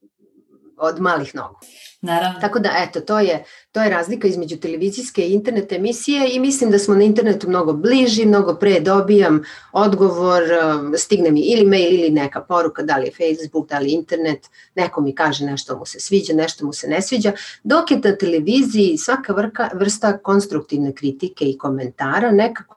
od 0.78 1.02
malih 1.02 1.36
nogu. 1.36 1.60
Naravno. 2.02 2.40
Tako 2.40 2.60
da, 2.60 2.70
eto, 2.78 3.02
to 3.02 3.20
je, 3.20 3.44
to 3.72 3.82
je 3.82 3.90
razlika 3.90 4.28
između 4.28 4.58
televizijske 4.58 5.28
i 5.28 5.34
internet 5.34 5.72
emisije 5.72 6.30
i 6.32 6.40
mislim 6.40 6.72
da 6.72 6.80
smo 6.80 6.96
na 6.96 7.04
internetu 7.04 7.50
mnogo 7.50 7.74
bliži, 7.74 8.26
mnogo 8.26 8.56
pre 8.56 8.80
dobijam 8.80 9.44
odgovor, 9.72 10.44
um, 10.44 10.94
stigne 10.98 11.32
mi 11.32 11.42
ili 11.42 11.66
mail 11.66 11.94
ili 11.94 12.10
neka 12.10 12.42
poruka, 12.42 12.84
da 12.84 12.98
li 12.98 13.06
je 13.06 13.12
Facebook, 13.12 13.70
da 13.70 13.80
li 13.80 13.90
je 13.90 13.94
internet, 13.94 14.50
neko 14.76 15.02
mi 15.02 15.16
kaže 15.16 15.46
nešto 15.46 15.78
mu 15.78 15.86
se 15.86 16.00
sviđa, 16.00 16.34
nešto 16.34 16.66
mu 16.66 16.74
se 16.74 16.88
ne 16.88 17.02
sviđa, 17.02 17.32
dok 17.64 17.92
je 17.92 18.00
na 18.04 18.16
televiziji 18.16 18.98
svaka 18.98 19.34
vrka, 19.34 19.70
vrsta 19.74 20.18
konstruktivne 20.18 20.94
kritike 20.96 21.46
i 21.46 21.58
komentara 21.58 22.32
nekako 22.32 22.76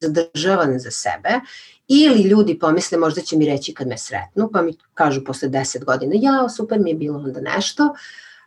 zadržavan 0.00 0.78
za 0.78 0.90
sebe 0.90 1.40
ili 1.92 2.22
ljudi 2.22 2.58
pomisle 2.58 2.98
možda 2.98 3.20
će 3.20 3.36
mi 3.36 3.46
reći 3.46 3.74
kad 3.74 3.88
me 3.88 3.98
sretnu, 3.98 4.50
pa 4.52 4.62
mi 4.62 4.74
kažu 4.94 5.24
posle 5.24 5.48
10 5.48 5.84
godina, 5.84 6.12
ja, 6.16 6.48
super 6.48 6.78
mi 6.78 6.90
je 6.90 6.96
bilo 6.96 7.18
onda 7.18 7.40
nešto, 7.40 7.94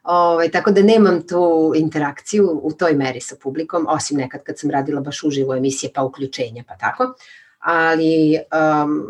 Ovaj, 0.06 0.52
tako 0.52 0.72
da 0.72 0.82
nemam 0.82 1.28
tu 1.28 1.74
interakciju 1.76 2.60
u 2.64 2.72
toj 2.74 2.94
meri 2.94 3.22
sa 3.22 3.36
publikom, 3.44 3.86
osim 3.90 4.18
nekad 4.18 4.44
kad 4.44 4.60
sam 4.60 4.72
radila 4.72 5.02
baš 5.02 5.24
uživo 5.24 5.56
emisije 5.56 5.92
pa 5.96 6.04
uključenja 6.04 6.64
pa 6.68 6.76
tako. 6.76 7.14
Ali 7.60 8.38
um, 8.84 9.06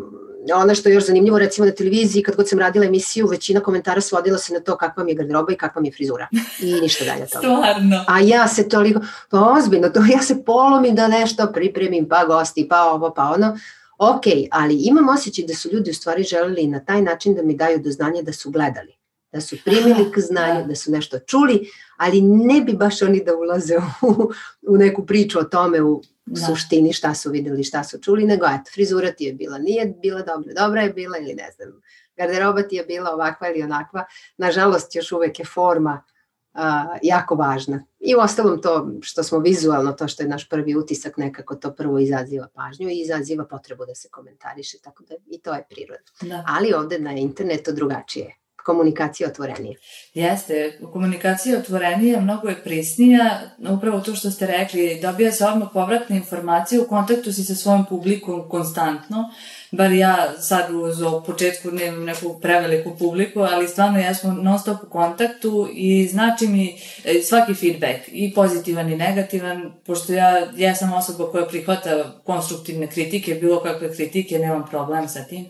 ono 0.53 0.75
što 0.75 0.89
je 0.89 0.95
još 0.95 1.05
zanimljivo, 1.05 1.39
recimo 1.39 1.65
na 1.65 1.71
televiziji, 1.71 2.23
kad 2.23 2.35
god 2.35 2.49
sam 2.49 2.59
radila 2.59 2.85
emisiju, 2.85 3.27
većina 3.27 3.59
komentara 3.59 4.01
svodila 4.01 4.37
se 4.37 4.53
na 4.53 4.59
to 4.59 4.77
kakva 4.77 5.03
mi 5.03 5.11
je 5.11 5.15
garderoba 5.15 5.53
i 5.53 5.55
kakva 5.55 5.81
mi 5.81 5.87
je 5.87 5.91
frizura. 5.91 6.27
I 6.61 6.81
ništa 6.81 7.05
dalje 7.05 7.27
toga. 7.27 7.39
Stvarno. 7.39 8.05
A 8.07 8.19
ja 8.19 8.47
se 8.47 8.69
toliko, 8.69 8.99
pa 9.29 9.39
ozbiljno, 9.57 9.89
to 9.89 9.99
ja 9.99 10.21
se 10.21 10.43
polomim 10.45 10.95
da 10.95 11.07
nešto 11.07 11.51
pripremim, 11.53 12.07
pa 12.09 12.25
gosti, 12.25 12.67
pa 12.69 12.83
ovo, 12.83 13.13
pa 13.13 13.23
ono. 13.23 13.57
Ok, 13.97 14.23
ali 14.51 14.75
imam 14.75 15.09
osjećaj 15.09 15.45
da 15.45 15.55
su 15.55 15.69
ljudi 15.71 15.91
u 15.91 15.93
stvari 15.93 16.23
želeli 16.23 16.67
na 16.67 16.85
taj 16.85 17.01
način 17.01 17.35
da 17.35 17.43
mi 17.43 17.55
daju 17.55 17.79
do 17.79 17.91
znanja 17.91 18.21
da 18.21 18.33
su 18.33 18.51
gledali 18.51 18.95
da 19.35 19.41
su 19.41 19.57
primili 19.65 20.05
k 20.13 20.19
znanju, 20.19 20.61
da. 20.61 20.67
da 20.67 20.75
su 20.75 20.91
nešto 20.91 21.19
čuli, 21.19 21.69
ali 21.97 22.21
ne 22.21 22.61
bi 22.61 22.73
baš 22.73 23.01
oni 23.01 23.23
da 23.23 23.35
ulaze 23.35 23.77
u, 24.01 24.31
u 24.61 24.77
neku 24.77 25.05
priču 25.05 25.39
o 25.39 25.43
tome 25.43 25.81
u 25.81 26.01
da. 26.25 26.41
suštini 26.41 26.93
šta 26.93 27.13
su 27.13 27.31
videli, 27.31 27.63
šta 27.63 27.83
su 27.83 27.99
čuli, 28.01 28.25
nego 28.25 28.45
eto, 28.45 28.71
frizura 28.73 29.11
ti 29.11 29.23
je 29.23 29.33
bila, 29.33 29.57
nije 29.57 29.93
bila 30.01 30.21
dobra, 30.21 30.53
dobra 30.53 30.81
je 30.81 30.93
bila 30.93 31.17
ili 31.17 31.33
ne 31.33 31.51
znam, 31.55 31.81
garderoba 32.17 32.61
ti 32.61 32.75
je 32.75 32.83
bila 32.83 33.11
ovakva 33.13 33.49
ili 33.49 33.63
onakva. 33.63 34.05
Nažalost, 34.37 34.95
još 34.95 35.11
uvek 35.11 35.39
je 35.39 35.45
forma 35.45 36.03
jako 37.01 37.35
važna. 37.35 37.83
I 37.99 38.15
u 38.15 38.19
ostalom 38.19 38.61
to 38.61 38.91
što 39.01 39.23
smo 39.23 39.39
vizualno, 39.39 39.91
to 39.91 40.07
što 40.07 40.23
je 40.23 40.29
naš 40.29 40.49
prvi 40.49 40.75
utisak, 40.75 41.17
nekako 41.17 41.55
to 41.55 41.73
prvo 41.73 41.99
izaziva 41.99 42.47
pažnju 42.53 42.89
i 42.89 42.99
izaziva 42.99 43.45
potrebu 43.45 43.85
da 43.85 43.95
se 43.95 44.09
komentariše, 44.09 44.77
tako 44.83 45.03
da 45.03 45.15
i 45.27 45.39
to 45.39 45.53
je 45.53 45.63
prirodno. 45.69 46.11
Da. 46.21 46.43
Ali 46.47 46.73
ovde 46.73 46.99
na 46.99 47.11
internetu 47.11 47.71
drugačije 47.71 48.35
komunikacija 48.65 49.29
otvorenija. 49.29 49.77
Jeste, 50.13 50.79
komunikacija 50.93 51.59
otvorenija 51.59 52.21
mnogo 52.21 52.49
je 52.49 52.63
prisnija, 52.63 53.41
upravo 53.69 53.99
to 53.99 54.15
što 54.15 54.31
ste 54.31 54.47
rekli, 54.47 54.99
dobija 55.01 55.31
se 55.31 55.45
odmah 55.45 55.69
povratne 55.73 56.15
informacije, 56.17 56.81
u 56.81 56.87
kontaktu 56.87 57.33
si 57.33 57.43
sa 57.43 57.55
svojom 57.55 57.85
publikom 57.85 58.49
konstantno, 58.49 59.29
bar 59.75 59.91
ja 59.91 60.33
sad 60.39 60.65
u 60.71 61.23
početku 61.25 61.71
nemam 61.71 62.03
neku 62.03 62.39
preveliku 62.41 62.95
publiku, 62.99 63.39
ali 63.39 63.67
stvarno 63.67 63.99
ja 63.99 64.13
smo 64.13 64.31
non 64.33 64.59
stop 64.59 64.83
u 64.83 64.89
kontaktu 64.89 65.69
i 65.73 66.07
znači 66.07 66.47
mi 66.47 66.77
e, 67.03 67.21
svaki 67.21 67.53
feedback, 67.53 67.99
i 68.07 68.33
pozitivan 68.33 68.91
i 68.91 68.97
negativan, 68.97 69.73
pošto 69.85 70.13
ja, 70.13 70.47
ja 70.55 70.75
sam 70.75 70.93
osoba 70.93 71.31
koja 71.31 71.45
prihvata 71.45 72.21
konstruktivne 72.23 72.87
kritike, 72.87 73.35
bilo 73.35 73.63
kakve 73.63 73.93
kritike, 73.93 74.39
nemam 74.39 74.65
problem 74.71 75.09
sa 75.09 75.23
tim 75.23 75.45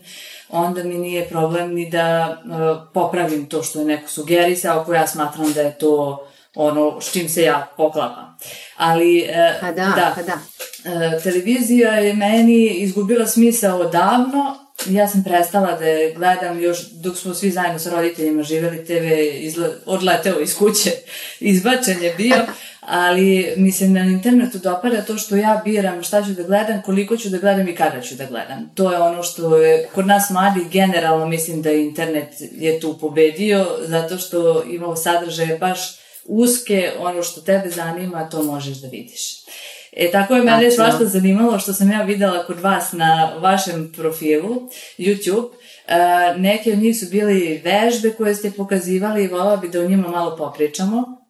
onda 0.48 0.84
mi 0.84 0.94
nije 0.94 1.28
problem 1.28 1.74
ni 1.74 1.90
da 1.90 2.38
uh, 2.44 2.88
popravim 2.94 3.46
to 3.46 3.62
što 3.62 3.78
je 3.78 3.84
neko 3.84 4.08
sugerisao, 4.08 4.80
ako 4.80 4.94
ja 4.94 5.06
smatram 5.06 5.52
da 5.52 5.60
je 5.60 5.78
to 5.78 6.26
ono 6.56 7.00
s 7.00 7.12
čim 7.12 7.28
se 7.28 7.42
ja 7.42 7.66
poklapam. 7.76 8.38
Ali, 8.76 9.28
uh, 9.28 9.60
pa 9.60 9.72
da, 9.72 9.92
da, 9.96 10.12
pa 10.14 10.22
da. 10.22 10.34
Uh, 10.34 11.22
televizija 11.22 11.92
je 11.92 12.14
meni 12.14 12.66
izgubila 12.66 13.26
smisao 13.26 13.78
odavno, 13.78 14.66
ja 14.86 15.08
sam 15.08 15.24
prestala 15.24 15.72
da 15.72 15.84
je 15.84 16.14
gledam 16.14 16.60
još 16.60 16.78
dok 16.90 17.16
smo 17.16 17.34
svi 17.34 17.50
zajedno 17.50 17.78
sa 17.78 17.90
roditeljima 17.90 18.42
živeli, 18.42 18.84
TV 18.84 19.04
izle, 19.40 19.68
odleteo 19.86 20.40
iz 20.40 20.58
kuće, 20.58 20.90
izbačen 21.40 22.02
je 22.02 22.14
bio, 22.14 22.36
ali 22.80 23.54
mi 23.56 23.72
se 23.72 23.88
na 23.88 24.00
internetu 24.00 24.58
dopada 24.58 25.02
to 25.02 25.18
što 25.18 25.36
ja 25.36 25.62
biram 25.64 26.02
šta 26.02 26.22
ću 26.22 26.30
da 26.30 26.42
gledam, 26.42 26.82
koliko 26.82 27.16
ću 27.16 27.28
da 27.28 27.38
gledam 27.38 27.68
i 27.68 27.74
kada 27.74 28.00
ću 28.00 28.14
da 28.14 28.24
gledam. 28.24 28.70
To 28.74 28.92
je 28.92 28.98
ono 28.98 29.22
što 29.22 29.56
je 29.56 29.88
kod 29.94 30.06
nas 30.06 30.30
mladi 30.30 30.64
generalno 30.70 31.26
mislim 31.26 31.62
da 31.62 31.70
internet 31.70 32.28
je 32.52 32.80
tu 32.80 32.98
pobedio, 32.98 33.66
zato 33.80 34.18
što 34.18 34.62
imamo 34.70 34.96
sadržaje 34.96 35.58
baš 35.58 36.05
uske, 36.28 36.92
ono 36.98 37.22
što 37.22 37.40
tebe 37.40 37.70
zanima, 37.70 38.28
to 38.28 38.42
možeš 38.42 38.76
da 38.76 38.88
vidiš. 38.88 39.44
E, 39.92 40.10
tako 40.10 40.34
je 40.34 40.42
mene 40.42 40.70
svašta 40.70 41.04
zanimalo 41.04 41.58
što 41.58 41.72
sam 41.72 41.90
ja 41.90 42.02
videla 42.02 42.46
kod 42.46 42.60
vas 42.60 42.92
na 42.92 43.32
vašem 43.40 43.92
profilu 43.96 44.68
YouTube. 44.98 45.48
E, 45.86 45.94
neke 46.38 46.72
od 46.72 46.78
njih 46.78 46.98
su 46.98 47.06
bili 47.10 47.62
vežbe 47.64 48.10
koje 48.10 48.34
ste 48.34 48.50
pokazivali 48.50 49.24
i 49.24 49.28
volala 49.28 49.56
bi 49.56 49.68
da 49.68 49.80
o 49.80 49.88
njima 49.88 50.08
malo 50.08 50.36
popričamo. 50.36 51.25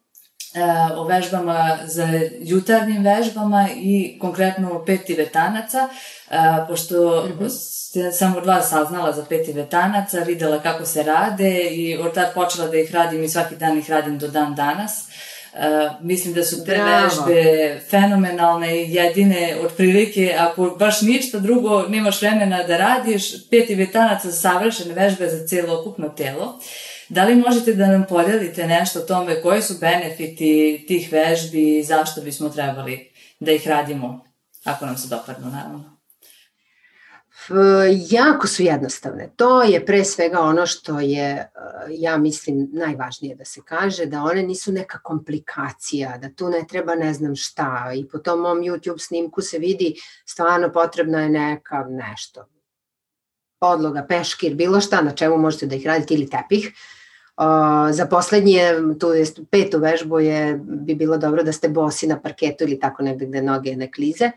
O 0.95 1.03
vežbama 1.03 1.77
za 1.85 2.07
jutarnjim 2.39 3.03
vežbama 3.03 3.69
i 3.75 4.17
konkretno 4.21 4.71
o 4.71 4.85
pet 4.85 5.05
tibetanaca, 5.05 5.89
pošto 6.67 7.25
mm 7.25 7.43
-hmm. 7.43 8.11
sam 8.11 8.35
od 8.35 8.45
vas 8.45 8.69
saznala 8.69 9.13
za 9.13 9.25
pet 9.25 9.45
tibetanaca, 9.45 10.19
videla 10.19 10.61
kako 10.61 10.85
se 10.85 11.03
rade 11.03 11.61
i 11.71 11.97
od 11.97 12.13
tada 12.13 12.31
počela 12.35 12.67
da 12.67 12.77
ih 12.77 12.93
radim 12.93 13.23
i 13.23 13.29
svaki 13.29 13.55
dan 13.55 13.77
ih 13.77 13.89
radim 13.89 14.17
do 14.17 14.27
dan 14.27 14.55
danas. 14.55 15.03
Uh, 15.53 15.91
mislim 16.01 16.33
da 16.33 16.43
su 16.43 16.65
te 16.65 16.75
Bravo. 16.75 17.03
vežbe 17.03 17.79
fenomenalne 17.89 18.83
i 18.83 18.93
jedine 18.93 19.57
otprilike, 19.65 20.35
ako 20.39 20.75
baš 20.79 21.01
ništa 21.01 21.39
drugo 21.39 21.85
nemaš 21.87 22.21
vremena 22.21 22.63
da 22.63 22.77
radiš, 22.77 23.49
pet 23.49 23.67
tibetanaca 23.67 24.31
savršene 24.31 24.93
vežbe 24.93 25.29
za 25.29 25.47
celokupno 25.47 26.09
telo. 26.09 26.43
Uh, 26.43 26.63
Da 27.09 27.23
li 27.25 27.35
možete 27.35 27.73
da 27.73 27.87
nam 27.87 28.05
podelite 28.09 28.67
nešto 28.67 28.99
o 28.99 29.05
tome 29.05 29.41
koji 29.41 29.61
su 29.61 29.73
benefiti 29.79 30.85
tih 30.87 31.11
vežbi 31.11 31.77
i 31.77 31.83
zašto 31.83 32.21
bismo 32.21 32.49
trebali 32.49 33.11
da 33.39 33.51
ih 33.51 33.67
radimo, 33.67 34.25
ako 34.63 34.85
nam 34.85 34.97
se 34.97 35.07
dopadnu, 35.07 35.51
naravno? 35.51 35.97
Jako 38.09 38.47
su 38.47 38.63
jednostavne. 38.63 39.29
To 39.35 39.63
je 39.63 39.85
pre 39.85 40.03
svega 40.03 40.39
ono 40.39 40.65
što 40.65 40.99
je, 40.99 41.29
e, 41.29 41.49
ja 41.89 42.17
mislim, 42.17 42.69
najvažnije 42.73 43.35
da 43.35 43.45
se 43.45 43.61
kaže, 43.65 44.05
da 44.05 44.23
one 44.23 44.43
nisu 44.43 44.71
neka 44.71 44.99
komplikacija, 44.99 46.17
da 46.17 46.29
tu 46.29 46.49
ne 46.49 46.65
treba 46.69 46.95
ne 46.95 47.13
znam 47.13 47.35
šta 47.35 47.91
i 47.95 48.07
po 48.07 48.17
tom 48.17 48.39
mom 48.39 48.57
YouTube 48.57 49.07
snimku 49.07 49.41
se 49.41 49.59
vidi 49.59 49.95
stvarno 50.25 50.71
potrebna 50.71 51.21
je 51.21 51.29
neka 51.29 51.85
nešto, 51.89 52.49
podloga, 53.59 54.05
peškir, 54.09 54.55
bilo 54.55 54.81
šta 54.81 55.01
na 55.01 55.11
čemu 55.11 55.37
možete 55.37 55.65
da 55.65 55.75
ih 55.75 55.85
radite 55.85 56.13
ili 56.13 56.29
tepih 56.29 56.73
za 57.91 58.05
poslednje, 58.05 58.61
tu 58.99 59.13
je 59.13 59.25
petu 59.49 59.79
vežbu 59.79 60.19
je, 60.19 60.59
bi 60.63 60.95
bilo 60.95 61.17
dobro 61.17 61.43
da 61.43 61.51
ste 61.51 61.69
bosi 61.69 62.07
na 62.07 62.19
parketu 62.21 62.63
ili 62.63 62.79
tako 62.79 63.03
negde 63.03 63.25
gde 63.25 63.41
noge 63.41 63.75
ne 63.75 63.91
klize. 63.91 64.31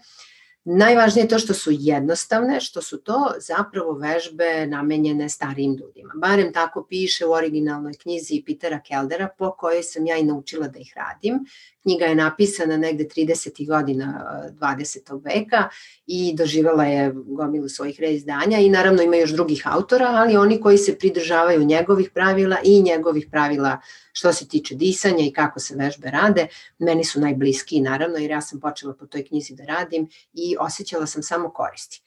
Najvažnije 0.64 1.24
je 1.24 1.28
to 1.28 1.38
što 1.38 1.54
su 1.54 1.70
jednostavne, 1.72 2.60
što 2.60 2.82
su 2.82 2.98
to 2.98 3.32
zapravo 3.38 3.92
vežbe 3.92 4.66
namenjene 4.66 5.28
starijim 5.28 5.76
ljudima. 5.76 6.12
Barem 6.16 6.52
tako 6.52 6.86
piše 6.88 7.26
u 7.26 7.32
originalnoj 7.32 7.92
knjizi 8.02 8.42
Pitera 8.46 8.80
Keldera 8.80 9.28
po 9.38 9.52
kojoj 9.58 9.82
sam 9.82 10.06
ja 10.06 10.16
i 10.16 10.24
naučila 10.24 10.68
da 10.68 10.78
ih 10.78 10.92
radim. 10.96 11.38
Knjiga 11.82 12.04
je 12.04 12.14
napisana 12.14 12.76
negde 12.76 13.04
30. 13.16 13.66
godina 13.66 14.24
20. 14.60 15.20
veka 15.24 15.68
i 16.12 16.34
doživela 16.36 16.84
je 16.84 17.12
gomilu 17.14 17.68
svojih 17.68 18.00
reizdanja 18.00 18.58
i 18.58 18.68
naravno 18.68 19.02
ima 19.02 19.16
još 19.16 19.30
drugih 19.30 19.62
autora, 19.64 20.06
ali 20.06 20.36
oni 20.36 20.60
koji 20.60 20.78
se 20.78 20.98
pridržavaju 20.98 21.64
njegovih 21.64 22.10
pravila 22.14 22.56
i 22.64 22.82
njegovih 22.82 23.26
pravila 23.30 23.78
što 24.12 24.32
se 24.32 24.48
tiče 24.48 24.74
disanja 24.74 25.24
i 25.24 25.32
kako 25.32 25.60
se 25.60 25.76
vežbe 25.76 26.10
rade, 26.10 26.46
meni 26.78 27.04
su 27.04 27.20
najbliski 27.20 27.80
naravno 27.80 28.16
jer 28.18 28.30
ja 28.30 28.40
sam 28.40 28.60
počela 28.60 28.94
po 28.94 29.06
toj 29.06 29.24
knjizi 29.24 29.54
da 29.54 29.64
radim 29.64 30.08
i 30.32 30.56
osjećala 30.60 31.06
sam 31.06 31.22
samo 31.22 31.50
koristi. 31.50 32.02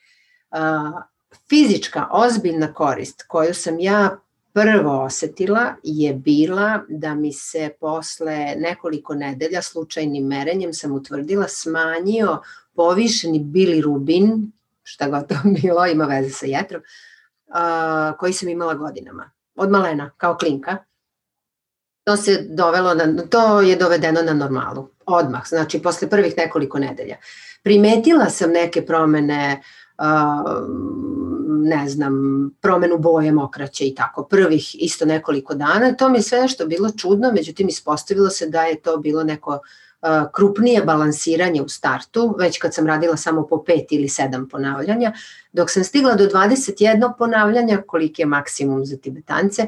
Fizička, 1.50 2.08
ozbiljna 2.12 2.74
korist 2.74 3.24
koju 3.28 3.54
sam 3.54 3.80
ja 3.80 4.18
prvo 4.54 5.04
osetila 5.04 5.76
je 5.84 6.14
bila 6.14 6.82
da 6.90 7.16
mi 7.16 7.34
se 7.34 7.70
posle 7.80 8.56
nekoliko 8.58 9.16
nedelja 9.16 9.62
slučajnim 9.62 10.28
merenjem 10.28 10.74
sam 10.74 10.92
utvrdila 10.92 11.48
smanjio 11.48 12.42
povišeni 12.76 13.40
bilirubin, 13.40 14.52
šta 14.84 15.10
god 15.10 15.28
to 15.28 15.36
bilo, 15.62 15.86
ima 15.86 16.06
veze 16.06 16.30
sa 16.30 16.46
jetrom, 16.46 16.82
koji 18.18 18.34
sam 18.34 18.50
imala 18.50 18.74
godinama. 18.74 19.32
Od 19.56 19.72
malena, 19.72 20.12
kao 20.18 20.38
klinka 20.38 20.78
to 22.04 22.18
se 22.18 22.46
dovelo 22.50 22.94
na, 22.94 23.24
to 23.30 23.62
je 23.62 23.76
dovedeno 23.76 24.22
na 24.22 24.34
normalu, 24.34 24.90
odmah, 25.06 25.48
znači 25.48 25.82
posle 25.82 26.10
prvih 26.10 26.34
nekoliko 26.38 26.80
nedelja. 26.80 27.18
Primetila 27.64 28.30
sam 28.30 28.52
neke 28.52 28.86
promene, 28.86 29.62
uh, 29.98 30.68
ne 31.48 31.90
znam, 31.90 32.14
promenu 32.62 32.98
boje 32.98 33.32
mokraće 33.32 33.88
i 33.88 33.96
tako, 33.96 34.24
prvih 34.24 34.84
isto 34.84 35.06
nekoliko 35.06 35.54
dana, 35.54 35.94
to 35.94 36.10
mi 36.10 36.18
je 36.18 36.22
sve 36.22 36.42
nešto 36.42 36.66
bilo 36.66 36.92
čudno, 36.92 37.32
međutim 37.32 37.68
ispostavilo 37.68 38.30
se 38.30 38.48
da 38.48 38.64
je 38.64 38.82
to 38.82 38.98
bilo 38.98 39.24
neko 39.24 39.52
uh, 39.52 39.60
krupnije 40.36 40.84
balansiranje 40.84 41.62
u 41.62 41.70
startu, 41.70 42.36
već 42.40 42.58
kad 42.58 42.74
sam 42.74 42.88
radila 42.88 43.18
samo 43.18 43.48
po 43.48 43.64
pet 43.64 43.92
ili 43.92 44.10
sedam 44.10 44.50
ponavljanja, 44.50 45.14
dok 45.54 45.72
sam 45.72 45.84
stigla 45.84 46.16
do 46.16 46.28
21 46.28 47.14
ponavljanja, 47.18 47.82
koliki 47.88 48.22
je 48.22 48.26
maksimum 48.26 48.86
za 48.86 48.98
tibetance, 48.98 49.68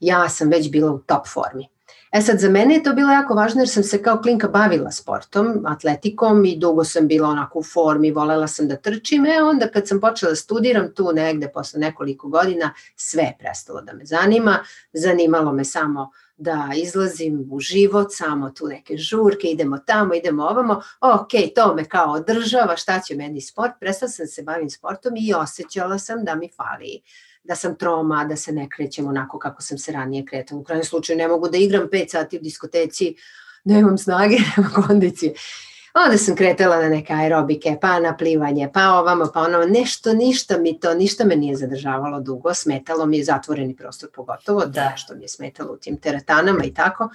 ja 0.00 0.28
sam 0.28 0.48
već 0.48 0.70
bila 0.70 0.92
u 0.92 0.98
top 0.98 1.26
formi. 1.28 1.68
E 2.14 2.20
sad, 2.20 2.38
za 2.38 2.48
mene 2.48 2.74
je 2.74 2.82
to 2.82 2.92
bilo 2.92 3.12
jako 3.12 3.34
važno 3.34 3.60
jer 3.60 3.68
sam 3.68 3.82
se 3.82 4.02
kao 4.02 4.20
klinka 4.22 4.48
bavila 4.48 4.90
sportom, 4.90 5.64
atletikom 5.66 6.44
i 6.44 6.56
dugo 6.56 6.84
sam 6.84 7.08
bila 7.08 7.28
onako 7.28 7.58
u 7.58 7.62
formi, 7.62 8.10
volela 8.10 8.46
sam 8.46 8.68
da 8.68 8.76
trčim. 8.76 9.26
E 9.26 9.42
onda 9.42 9.68
kad 9.68 9.88
sam 9.88 10.00
počela 10.00 10.30
da 10.30 10.36
studiram 10.36 10.92
tu 10.94 11.12
negde 11.12 11.48
posle 11.48 11.80
nekoliko 11.80 12.28
godina, 12.28 12.70
sve 12.96 13.22
je 13.22 13.36
prestalo 13.38 13.80
da 13.80 13.92
me 13.92 14.04
zanima. 14.06 14.58
Zanimalo 14.92 15.52
me 15.52 15.64
samo 15.64 16.10
da 16.36 16.70
izlazim 16.76 17.48
u 17.50 17.60
život, 17.60 18.06
samo 18.10 18.50
tu 18.50 18.66
neke 18.66 18.96
žurke, 18.96 19.48
idemo 19.48 19.78
tamo, 19.78 20.14
idemo 20.14 20.44
ovamo, 20.44 20.82
ok, 21.00 21.30
to 21.54 21.74
me 21.74 21.84
kao 21.84 22.12
održava, 22.12 22.76
šta 22.76 23.00
će 23.00 23.16
meni 23.16 23.40
sport, 23.40 23.72
prestala 23.80 24.10
sam 24.10 24.24
da 24.24 24.28
se 24.28 24.42
bavim 24.42 24.70
sportom 24.70 25.12
i 25.16 25.34
osjećala 25.34 25.98
sam 25.98 26.24
da 26.24 26.34
mi 26.34 26.48
fali 26.56 27.02
da 27.44 27.54
sam 27.54 27.76
troma, 27.76 28.24
da 28.24 28.36
se 28.36 28.52
ne 28.52 28.68
krećem 28.76 29.06
onako 29.06 29.38
kako 29.38 29.62
sam 29.62 29.78
se 29.78 29.92
ranije 29.92 30.24
kretala. 30.24 30.60
U 30.60 30.64
krajnjem 30.64 30.84
slučaju 30.84 31.18
ne 31.18 31.28
mogu 31.28 31.48
da 31.48 31.58
igram 31.58 31.88
5 31.92 32.10
sati 32.10 32.36
u 32.36 32.40
diskoteci, 32.40 33.14
nemam 33.64 33.98
snage, 33.98 34.36
nemam 34.56 34.72
kondicije. 34.86 35.34
Onda 35.94 36.18
sam 36.18 36.36
kretala 36.36 36.76
na 36.82 36.88
neke 36.88 37.12
aerobike, 37.12 37.76
pa 37.80 38.00
na 38.00 38.16
plivanje, 38.16 38.70
pa 38.74 38.90
ovamo, 38.90 39.30
pa 39.34 39.40
ono, 39.40 39.64
nešto, 39.66 40.12
ništa 40.12 40.58
mi 40.58 40.80
to, 40.80 40.94
ništa 40.94 41.24
me 41.24 41.36
nije 41.36 41.56
zadržavalo 41.56 42.20
dugo, 42.20 42.54
smetalo 42.54 43.06
mi 43.06 43.18
je 43.18 43.24
zatvoreni 43.24 43.76
prostor 43.76 44.10
pogotovo, 44.14 44.66
da 44.66 44.92
što 44.96 45.14
mi 45.14 45.24
je 45.24 45.28
smetalo 45.28 45.72
u 45.72 45.76
tim 45.76 45.96
teratanama 45.96 46.64
i 46.64 46.74
tako. 46.74 47.08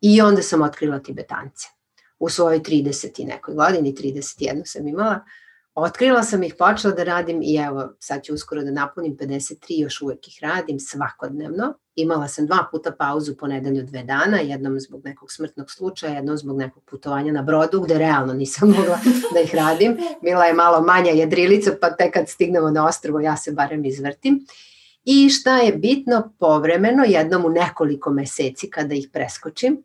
I 0.00 0.20
onda 0.20 0.42
sam 0.42 0.62
otkrila 0.62 0.98
tibetance. 0.98 1.66
U 2.18 2.28
svojoj 2.28 2.60
30. 2.60 3.22
i 3.22 3.24
nekoj 3.24 3.54
godini, 3.54 3.94
31 3.94 4.62
sam 4.64 4.88
imala, 4.88 5.14
uh, 5.14 5.43
Otkrila 5.74 6.22
sam 6.22 6.42
ih, 6.42 6.54
počela 6.58 6.94
da 6.94 7.04
radim 7.04 7.40
i 7.42 7.56
evo, 7.56 7.94
sad 7.98 8.22
ću 8.22 8.34
uskoro 8.34 8.62
da 8.62 8.70
napunim 8.70 9.16
53, 9.16 9.82
još 9.82 10.02
uvek 10.02 10.28
ih 10.28 10.38
radim 10.42 10.80
svakodnevno. 10.80 11.74
Imala 11.94 12.28
sam 12.28 12.46
dva 12.46 12.68
puta 12.70 12.92
pauzu 12.98 13.36
po 13.36 13.46
nedelju 13.46 13.82
dve 13.82 14.02
dana, 14.02 14.36
jednom 14.36 14.80
zbog 14.80 15.04
nekog 15.04 15.32
smrtnog 15.32 15.70
slučaja, 15.70 16.14
jednom 16.14 16.36
zbog 16.36 16.58
nekog 16.58 16.82
putovanja 16.84 17.32
na 17.32 17.42
brodu, 17.42 17.80
gde 17.80 17.98
realno 17.98 18.32
nisam 18.32 18.68
mogla 18.68 18.98
da 19.34 19.40
ih 19.40 19.54
radim. 19.54 19.96
Bila 20.22 20.44
je 20.44 20.52
malo 20.52 20.82
manja 20.82 21.10
jedrilica, 21.10 21.70
pa 21.80 21.90
tek 21.90 22.14
kad 22.14 22.28
stignemo 22.28 22.70
na 22.70 22.86
ostrovo 22.86 23.20
ja 23.20 23.36
se 23.36 23.52
barem 23.52 23.84
izvrtim. 23.84 24.46
I 25.04 25.30
šta 25.30 25.56
je 25.56 25.72
bitno, 25.72 26.32
povremeno, 26.38 27.04
jednom 27.06 27.44
u 27.44 27.48
nekoliko 27.48 28.10
meseci 28.10 28.70
kada 28.70 28.94
ih 28.94 29.08
preskočim, 29.12 29.82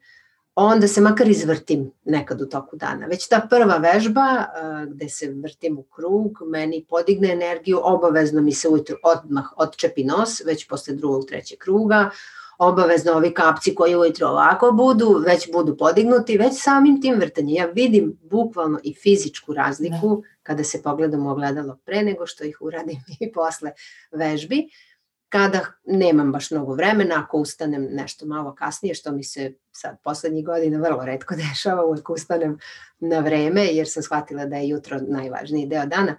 onda 0.65 0.87
se 0.87 1.01
makar 1.01 1.27
izvrtim 1.27 1.91
nekad 2.05 2.41
u 2.41 2.45
toku 2.45 2.75
dana. 2.75 3.05
Već 3.05 3.27
ta 3.27 3.47
prva 3.49 3.77
vežba 3.77 4.45
uh, 4.45 4.93
gde 4.93 5.09
se 5.09 5.33
vrtim 5.43 5.77
u 5.77 5.83
krug, 5.83 6.39
meni 6.47 6.85
podigne 6.89 7.31
energiju, 7.31 7.79
obavezno 7.83 8.41
mi 8.41 8.51
se 8.51 8.69
ujutru 8.69 8.95
odmah 9.03 9.45
odčepi 9.57 10.03
nos, 10.03 10.41
već 10.45 10.67
posle 10.67 10.93
drugog, 10.93 11.25
trećeg 11.25 11.57
kruga, 11.57 12.09
obavezno 12.57 13.13
ovi 13.13 13.33
kapci 13.33 13.75
koji 13.75 13.95
ujutro 13.95 14.27
ovako 14.27 14.71
budu, 14.71 15.23
već 15.27 15.51
budu 15.51 15.77
podignuti, 15.77 16.37
već 16.37 16.53
samim 16.61 17.01
tim 17.01 17.15
vrtanjem. 17.15 17.55
Ja 17.55 17.65
vidim 17.65 18.17
bukvalno 18.21 18.79
i 18.83 18.93
fizičku 18.93 19.53
razliku 19.53 20.21
da. 20.21 20.27
kada 20.43 20.63
se 20.63 20.81
pogledam 20.83 21.25
u 21.25 21.31
ogledalo 21.31 21.77
pre 21.85 22.03
nego 22.03 22.27
što 22.27 22.43
ih 22.43 22.57
uradim 22.61 22.97
i 23.19 23.31
posle 23.31 23.71
vežbi. 24.11 24.57
Uh, 24.57 24.88
kada 25.29 25.65
nemam 25.85 26.31
baš 26.31 26.51
mnogo 26.51 26.73
vremena, 26.73 27.23
ako 27.23 27.37
ustanem 27.37 27.87
nešto 27.91 28.25
malo 28.25 28.55
kasnije, 28.55 28.93
što 28.93 29.11
mi 29.11 29.23
se 29.23 29.53
sad 29.71 29.97
poslednjih 30.03 30.45
godina 30.45 30.79
vrlo 30.79 31.05
redko 31.05 31.35
dešava, 31.49 31.85
uvek 31.85 32.09
ustanem 32.09 32.57
na 32.99 33.19
vreme, 33.19 33.65
jer 33.65 33.89
sam 33.89 34.03
shvatila 34.03 34.45
da 34.45 34.55
je 34.55 34.69
jutro 34.69 34.99
najvažniji 35.07 35.67
deo 35.67 35.85
dana. 35.85 36.15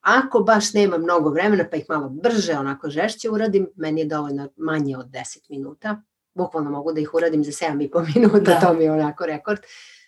Ako 0.00 0.40
baš 0.40 0.72
nema 0.74 0.98
mnogo 0.98 1.30
vremena, 1.30 1.64
pa 1.70 1.76
ih 1.76 1.84
malo 1.88 2.08
brže, 2.08 2.52
onako 2.52 2.90
žešće 2.90 3.30
uradim, 3.30 3.68
meni 3.76 4.00
je 4.00 4.06
dovoljno 4.06 4.48
manje 4.56 4.96
od 4.96 5.06
10 5.06 5.50
minuta. 5.50 6.02
Bukvalno 6.34 6.70
mogu 6.70 6.92
da 6.92 7.00
ih 7.00 7.14
uradim 7.14 7.44
za 7.44 7.50
7,5 7.50 8.06
minuta, 8.14 8.40
da. 8.40 8.60
to 8.60 8.74
mi 8.74 8.84
je 8.84 8.92
onako 8.92 9.26
rekord. 9.26 9.60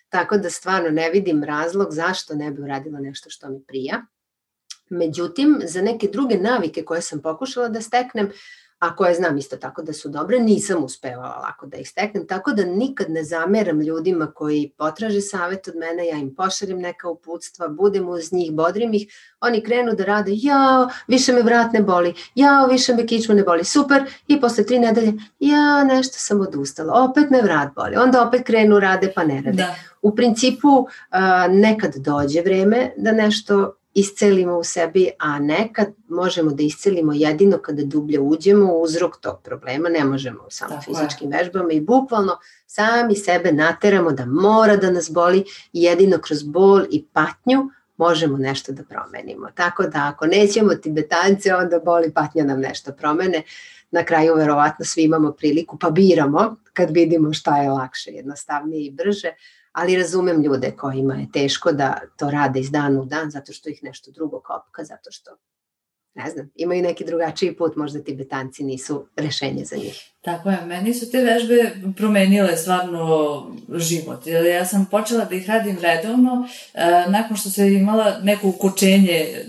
Tako 0.09 0.37
da 0.37 0.49
stvarno 0.49 0.89
ne 0.89 1.09
vidim 1.09 1.43
razlog 1.43 1.87
zašto 1.91 2.35
ne 2.35 2.51
bi 2.51 2.61
uradila 2.61 2.99
nešto 2.99 3.29
što 3.29 3.49
mi 3.49 3.63
prija. 3.63 4.05
Međutim, 4.89 5.61
za 5.63 5.81
neke 5.81 6.07
druge 6.07 6.37
navike 6.37 6.83
koje 6.83 7.01
sam 7.01 7.21
pokušala 7.21 7.69
da 7.69 7.81
steknem, 7.81 8.31
a 8.79 8.95
koje 8.95 9.13
znam 9.13 9.37
isto 9.37 9.57
tako 9.57 9.81
da 9.81 9.93
su 9.93 10.09
dobre, 10.09 10.39
nisam 10.39 10.83
uspevala 10.83 11.35
lako 11.35 11.65
da 11.65 11.77
ih 11.77 11.89
steknem, 11.89 12.27
tako 12.27 12.51
da 12.51 12.65
nikad 12.65 13.09
ne 13.09 13.23
zameram 13.23 13.81
ljudima 13.81 14.31
koji 14.35 14.71
potraže 14.77 15.21
savet 15.21 15.67
od 15.67 15.75
mene, 15.75 16.07
ja 16.07 16.17
im 16.17 16.35
pošaljem 16.35 16.79
neka 16.79 17.09
uputstva, 17.09 17.67
budem 17.67 18.09
uz 18.09 18.33
njih, 18.33 18.51
bodrim 18.51 18.93
ih, 18.93 19.07
oni 19.41 19.61
krenu 19.63 19.93
da 19.93 20.05
rade, 20.05 20.31
jao, 20.35 20.89
više 21.07 21.33
me 21.33 21.41
vrat 21.41 21.73
ne 21.73 21.81
boli, 21.81 22.13
jao, 22.35 22.67
više 22.67 22.93
me 22.93 23.07
kičma 23.07 23.35
ne 23.35 23.43
boli, 23.43 23.63
super, 23.63 24.03
i 24.27 24.41
posle 24.41 24.65
tri 24.65 24.79
nedelje, 24.79 25.13
ja, 25.39 25.83
nešto 25.83 26.15
sam 26.17 26.41
odustala, 26.41 27.03
opet 27.09 27.29
me 27.29 27.41
vrat 27.41 27.73
boli, 27.75 27.95
onda 27.95 28.27
opet 28.27 28.43
krenu 28.45 28.79
rade 28.79 29.11
pa 29.15 29.23
ne 29.23 29.41
rade. 29.45 29.57
Da. 29.57 29.75
U 30.01 30.15
principu 30.15 30.87
nekad 31.49 31.95
dođe 31.95 32.41
vreme 32.41 32.91
da 32.97 33.11
nešto 33.11 33.75
iscelimo 33.95 34.57
u 34.57 34.63
sebi, 34.63 35.09
a 35.19 35.39
nekad 35.39 35.87
možemo 36.07 36.51
da 36.51 36.63
iscelimo 36.63 37.13
jedino 37.13 37.57
kada 37.57 37.83
dublje 37.83 38.19
uđemo 38.19 38.73
u 38.73 38.81
uzrok 38.81 39.17
tog 39.17 39.41
problema, 39.43 39.89
ne 39.89 40.05
možemo 40.05 40.39
samo 40.49 40.69
Tako 40.69 40.83
fizičkim 40.83 41.31
je. 41.31 41.37
vežbama 41.37 41.71
i 41.71 41.81
bukvalno 41.81 42.37
sami 42.67 43.15
sebe 43.15 43.51
nateramo 43.51 44.11
da 44.11 44.25
mora 44.25 44.77
da 44.77 44.91
nas 44.91 45.11
boli 45.11 45.43
i 45.73 45.83
jedino 45.83 46.17
kroz 46.17 46.43
bol 46.43 46.85
i 46.91 47.05
patnju 47.13 47.69
možemo 47.97 48.37
nešto 48.37 48.71
da 48.71 48.83
promenimo. 48.83 49.47
Tako 49.55 49.83
da 49.83 50.11
ako 50.13 50.27
nećemo 50.27 50.75
tibetance, 50.75 51.55
onda 51.55 51.79
boli 51.79 52.11
patnja 52.13 52.43
nam 52.43 52.59
nešto 52.59 52.91
promene. 52.91 53.43
Na 53.91 54.03
kraju 54.03 54.35
verovatno 54.35 54.85
svi 54.85 55.03
imamo 55.03 55.31
priliku 55.31 55.77
pa 55.79 55.89
biramo 55.89 56.55
kad 56.73 56.89
vidimo 56.91 57.33
šta 57.33 57.57
je 57.57 57.69
lakše, 57.69 58.11
jednostavnije 58.11 58.85
i 58.85 58.91
brže 58.91 59.31
ali 59.75 59.95
razumem 59.95 60.41
ljude 60.41 60.71
kojima 60.77 61.15
je 61.15 61.27
teško 61.33 61.71
da 61.71 61.99
to 62.17 62.29
rade 62.29 62.59
iz 62.59 62.71
dana 62.71 63.01
u 63.01 63.05
dan 63.05 63.31
zato 63.31 63.53
što 63.53 63.69
ih 63.69 63.83
nešto 63.83 64.11
drugo 64.11 64.39
kopka, 64.39 64.83
zato 64.83 65.11
što 65.11 65.31
ne 66.13 66.29
znam, 66.29 66.51
imaju 66.55 66.81
neki 66.81 67.05
drugačiji 67.05 67.55
put, 67.55 67.75
možda 67.75 68.03
tibetanci 68.03 68.63
nisu 68.63 69.07
rešenje 69.15 69.65
za 69.65 69.75
njih. 69.75 70.14
Tako 70.25 70.49
je, 70.49 70.57
meni 70.65 70.93
su 70.93 71.11
te 71.11 71.21
vežbe 71.21 71.71
promenile 71.97 72.57
stvarno 72.57 73.47
život. 73.75 74.27
Ja 74.27 74.65
sam 74.65 74.85
počela 74.85 75.25
da 75.25 75.35
ih 75.35 75.49
radim 75.49 75.77
redovno, 75.81 76.47
e, 76.73 76.85
nakon 77.07 77.37
što 77.37 77.49
sam 77.49 77.65
imala 77.65 78.19
neko 78.23 78.47
ukočenje 78.47 79.13
e, 79.13 79.43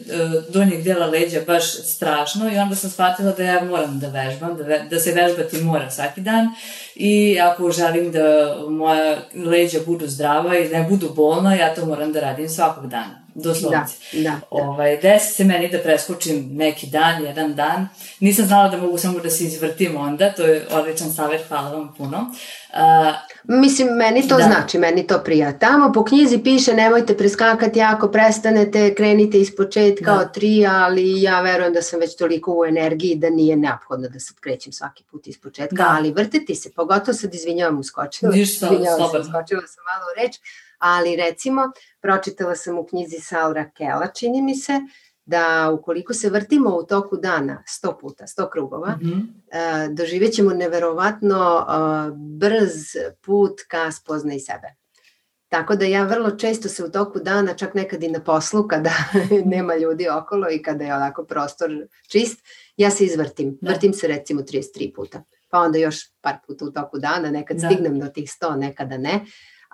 donjeg 0.53 0.83
dela 0.83 1.07
leđa 1.07 1.41
baš 1.47 1.73
strašno 1.73 2.53
i 2.53 2.59
onda 2.59 2.77
sam 2.77 2.91
shvatila 2.91 3.33
da 3.33 3.43
ja 3.43 3.65
moram 3.65 4.01
da 4.01 4.09
vežbam, 4.09 4.57
da, 4.57 4.65
ve, 4.65 4.83
da 4.91 5.01
se 5.01 5.13
vežbati 5.13 5.63
mora 5.63 5.91
svaki 5.91 6.21
dan 6.21 6.49
i 6.95 7.41
ako 7.41 7.71
želim 7.71 8.13
da 8.13 8.57
moja 8.69 9.19
leđa 9.35 9.79
budu 9.87 10.07
zdrava 10.07 10.59
i 10.59 10.69
da 10.69 10.79
ne 10.79 10.89
budu 10.89 11.15
bolna, 11.15 11.55
ja 11.55 11.75
to 11.75 11.87
moram 11.87 12.13
da 12.13 12.21
radim 12.21 12.49
svakog 12.49 12.87
dana 12.87 13.27
doslovce. 13.37 13.95
Da, 14.13 14.23
da, 14.23 14.31
da. 14.31 14.41
Ovaj, 14.51 14.97
desi 14.97 15.35
se 15.35 15.45
meni 15.45 15.69
da 15.69 15.79
preskočim 15.79 16.49
neki 16.53 16.87
dan, 16.87 17.25
jedan 17.25 17.55
dan. 17.55 17.89
Nisam 18.21 18.47
znala 18.47 18.69
da 18.69 18.77
mogu 18.77 18.99
samo 18.99 19.19
da 19.19 19.31
se 19.31 19.45
izvrtim 19.45 19.97
onda, 19.97 20.33
to 20.33 20.43
je 20.43 20.66
odličan 20.71 21.13
savjet, 21.13 21.49
hvala 21.49 21.71
vam 21.71 21.95
puno. 21.99 22.19
Uh, 22.19 23.15
Mislim, 23.49 23.89
meni 23.89 24.29
to 24.29 24.37
da. 24.37 24.43
znači, 24.43 24.79
meni 24.79 25.07
to 25.07 25.19
prija. 25.25 25.59
Tamo 25.59 25.93
po 25.93 26.05
knjizi 26.05 26.39
piše 26.39 26.75
nemojte 26.75 27.17
preskakati 27.17 27.83
ako 27.83 28.09
prestanete, 28.09 28.95
krenite 28.95 29.39
iz 29.39 29.57
početka 29.57 30.15
da. 30.15 30.21
od 30.21 30.33
tri, 30.33 30.67
ali 30.67 31.23
ja 31.23 31.41
verujem 31.41 31.73
da 31.73 31.83
sam 31.83 32.01
već 32.01 32.17
toliko 32.17 32.59
u 32.59 32.65
energiji 32.65 33.15
da 33.15 33.31
nije 33.31 33.57
neophodno 33.57 34.09
da 34.09 34.21
sad 34.21 34.41
krećem 34.41 34.73
svaki 34.73 35.05
put 35.05 35.27
iz 35.27 35.41
početka, 35.41 35.77
da. 35.77 35.95
ali 35.99 36.13
vrtiti 36.13 36.55
se, 36.55 36.73
pogotovo 36.73 37.15
sad 37.15 37.35
izvinjavam 37.35 37.79
uskočila. 37.79 38.33
Ništa, 38.33 38.67
izvinjavam 38.67 39.11
se, 39.11 39.19
uskočila 39.19 39.63
sam 39.67 39.85
malo 39.95 40.05
u 40.13 40.21
reč, 40.21 40.41
ali 40.79 41.17
recimo 41.17 41.63
pročitala 42.01 42.57
sam 42.57 42.79
u 42.79 42.87
knjizi 42.87 43.17
Saura 43.21 43.71
Kela, 43.71 44.07
čini 44.07 44.43
mi 44.43 44.55
se, 44.55 44.73
da 45.27 45.71
ukoliko 45.79 46.15
se 46.15 46.31
vrtimo 46.31 46.77
u 46.77 46.83
toku 46.83 47.17
dana 47.17 47.63
100 47.85 48.01
puta, 48.01 48.25
100 48.27 48.51
krugova, 48.51 48.97
mm 49.03 49.07
-hmm. 49.07 49.95
doživjet 49.95 50.35
ćemo 50.35 50.51
neverovatno 50.51 51.67
brz 52.17 52.73
put 53.21 53.61
ka 53.69 53.93
spoznaj 53.93 54.39
sebe. 54.39 54.75
Tako 55.49 55.77
da 55.77 55.85
ja 55.85 56.05
vrlo 56.05 56.31
često 56.31 56.69
se 56.69 56.85
u 56.85 56.91
toku 56.91 57.21
dana, 57.21 57.55
čak 57.55 57.75
nekad 57.75 58.03
i 58.03 58.09
na 58.09 58.21
poslu, 58.21 58.69
kada 58.69 58.93
nema 59.55 59.77
ljudi 59.77 60.09
okolo 60.09 60.51
i 60.51 60.63
kada 60.63 60.85
je 60.85 60.95
onako 60.95 61.25
prostor 61.25 61.71
čist, 62.09 62.39
ja 62.77 62.91
se 62.91 63.05
izvrtim. 63.05 63.59
Da. 63.61 63.71
Vrtim 63.71 63.93
se 63.93 64.07
recimo 64.07 64.41
33 64.41 64.95
puta. 64.95 65.23
Pa 65.49 65.59
onda 65.59 65.79
još 65.79 65.97
par 66.21 66.37
puta 66.47 66.65
u 66.65 66.71
toku 66.71 66.99
dana, 66.99 67.31
nekad 67.31 67.57
da. 67.57 67.69
stignem 67.69 68.01
do 68.01 68.07
tih 68.07 68.31
100, 68.43 68.57
nekada 68.57 68.99
ne 68.99 69.21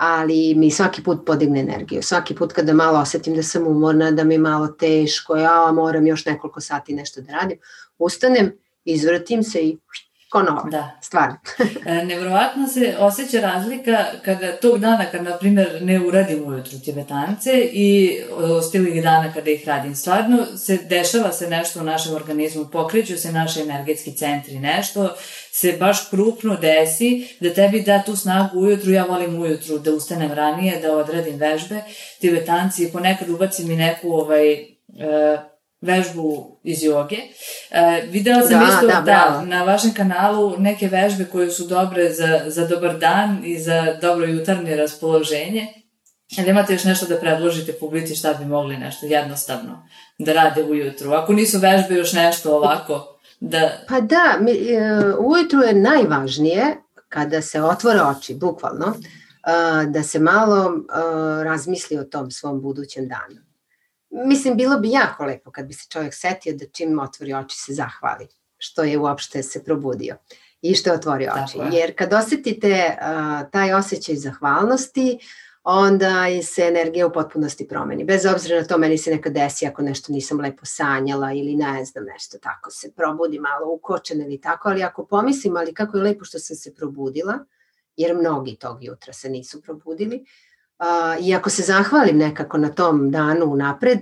ali 0.04 0.54
mi 0.54 0.70
svaki 0.70 1.02
put 1.02 1.26
podigne 1.26 1.60
energiju. 1.60 2.02
Svaki 2.02 2.34
put 2.34 2.52
kada 2.52 2.72
malo 2.74 2.98
osetim 3.00 3.34
da 3.34 3.42
sam 3.42 3.66
umorna, 3.66 4.10
da 4.10 4.24
mi 4.24 4.34
je 4.34 4.38
malo 4.38 4.68
teško, 4.68 5.36
ja 5.36 5.72
moram 5.72 6.06
još 6.06 6.24
nekoliko 6.26 6.60
sati 6.60 6.94
nešto 6.94 7.20
da 7.20 7.32
radim, 7.32 7.58
ustanem, 7.98 8.52
izvrtim 8.84 9.42
se 9.42 9.62
i 9.62 9.78
ko 10.32 10.42
novo, 10.42 10.68
da. 10.70 10.90
stvarno. 11.00 11.36
E, 11.86 12.04
nevrovatno 12.04 12.68
se 12.68 12.96
osjeća 12.98 13.40
razlika 13.40 14.04
kada 14.24 14.52
tog 14.52 14.78
dana, 14.78 15.04
kad 15.10 15.24
na 15.24 15.38
primjer 15.38 15.78
ne 15.82 16.00
uradim 16.00 16.46
ujutru 16.46 16.78
tibetance 16.78 17.50
i 17.72 18.18
ostilih 18.38 19.02
dana 19.02 19.32
kada 19.32 19.50
ih 19.50 19.68
radim. 19.68 19.94
Stvarno 19.94 20.46
se 20.56 20.76
dešava 20.76 21.32
se 21.32 21.50
nešto 21.50 21.80
u 21.80 21.84
našem 21.84 22.14
organizmu, 22.14 22.68
pokreću 22.72 23.18
se 23.18 23.32
naše 23.32 23.60
energetski 23.60 24.12
centri, 24.12 24.58
nešto 24.58 25.14
se 25.52 25.76
baš 25.80 26.08
krupno 26.10 26.56
desi 26.56 27.36
da 27.40 27.54
tebi 27.54 27.82
da 27.82 28.02
tu 28.02 28.16
snagu 28.16 28.58
ujutru, 28.58 28.90
ja 28.90 29.04
volim 29.04 29.40
ujutru 29.40 29.78
da 29.78 29.92
ustanem 29.92 30.32
ranije, 30.32 30.80
da 30.80 30.96
odradim 30.96 31.36
vežbe, 31.36 31.82
tibetanci 32.20 32.92
ponekad 32.92 33.30
ubacim 33.30 33.70
i 33.70 33.76
neku 33.76 34.12
ovaj, 34.12 34.52
uh, 34.52 35.51
vežbu 35.82 36.58
iz 36.62 36.82
joge. 36.82 37.16
E, 37.70 38.02
videla 38.10 38.42
sam 38.42 38.60
da, 38.60 38.66
isto 38.74 38.86
da, 38.86 39.00
da, 39.00 39.42
na 39.46 39.62
vašem 39.62 39.94
kanalu 39.94 40.54
neke 40.58 40.88
vežbe 40.88 41.24
koje 41.24 41.50
su 41.50 41.66
dobre 41.66 42.10
za, 42.10 42.40
za 42.46 42.66
dobar 42.66 42.98
dan 42.98 43.44
i 43.44 43.58
za 43.58 43.96
dobro 44.00 44.26
jutarnje 44.26 44.76
raspoloženje. 44.76 45.66
Ali 46.38 46.50
imate 46.50 46.72
još 46.72 46.84
nešto 46.84 47.06
da 47.06 47.16
predložite 47.16 47.72
publici 47.72 48.14
šta 48.14 48.34
bi 48.34 48.44
mogli 48.44 48.76
nešto 48.76 49.06
jednostavno 49.06 49.88
da 50.18 50.32
rade 50.32 50.64
ujutru? 50.64 51.12
Ako 51.12 51.32
nisu 51.32 51.58
vežbe 51.58 51.94
još 51.94 52.12
nešto 52.12 52.56
ovako 52.56 53.18
da... 53.40 53.70
Pa 53.88 54.00
da, 54.00 54.38
mi, 54.40 54.52
e, 54.52 55.14
ujutru 55.18 55.60
je 55.60 55.74
najvažnije 55.74 56.76
kada 57.08 57.42
se 57.42 57.62
otvore 57.62 58.00
oči, 58.02 58.34
bukvalno, 58.34 58.86
e, 58.86 59.86
da 59.86 60.02
se 60.02 60.18
malo 60.18 60.66
e, 60.66 61.44
razmisli 61.44 61.98
o 61.98 62.04
tom 62.04 62.30
svom 62.30 62.62
budućem 62.62 63.08
danu 63.08 63.51
Mislim, 64.12 64.56
bilo 64.56 64.78
bi 64.78 64.90
jako 64.90 65.24
lepo 65.24 65.50
kad 65.50 65.66
bi 65.66 65.74
se 65.74 65.88
čovjek 65.88 66.14
setio 66.14 66.54
da 66.56 66.64
čim 66.66 66.98
otvori 66.98 67.34
oči 67.34 67.56
se 67.56 67.72
zahvali 67.74 68.28
što 68.58 68.82
je 68.82 68.98
uopšte 68.98 69.42
se 69.42 69.64
probudio 69.64 70.16
i 70.62 70.74
što 70.74 70.90
je 70.90 70.94
otvorio 70.94 71.32
oči. 71.32 71.58
Dakle. 71.58 71.78
Jer 71.78 71.96
kad 71.96 72.12
osetite 72.12 72.96
uh, 73.00 73.50
taj 73.50 73.72
osjećaj 73.74 74.14
zahvalnosti, 74.14 75.18
onda 75.64 76.24
se 76.42 76.62
energija 76.62 77.06
u 77.06 77.12
potpunosti 77.12 77.68
promeni. 77.68 78.04
Bez 78.04 78.26
obzira 78.26 78.60
na 78.60 78.66
to, 78.66 78.78
meni 78.78 78.98
se 78.98 79.10
nekad 79.10 79.32
desi 79.32 79.66
ako 79.66 79.82
nešto 79.82 80.12
nisam 80.12 80.40
lepo 80.40 80.64
sanjala 80.64 81.32
ili 81.32 81.54
ne 81.54 81.84
znam 81.84 82.04
nešto 82.04 82.38
tako 82.38 82.70
se 82.70 82.92
probudi 82.92 83.38
malo 83.38 83.72
ukočen 83.72 84.20
ili 84.20 84.40
tako, 84.40 84.68
ali 84.68 84.82
ako 84.82 85.06
pomislim, 85.06 85.56
ali 85.56 85.74
kako 85.74 85.96
je 85.96 86.02
lepo 86.02 86.24
što 86.24 86.38
sam 86.38 86.56
se 86.56 86.74
probudila, 86.74 87.38
jer 87.96 88.16
mnogi 88.16 88.56
tog 88.56 88.84
jutra 88.84 89.12
se 89.12 89.28
nisu 89.28 89.62
probudili, 89.62 90.16
uh, 90.16 90.51
i 91.20 91.34
ako 91.34 91.50
se 91.50 91.62
zahvalim 91.62 92.18
nekako 92.18 92.58
na 92.58 92.68
tom 92.68 93.10
danu 93.10 93.56
napred, 93.56 93.98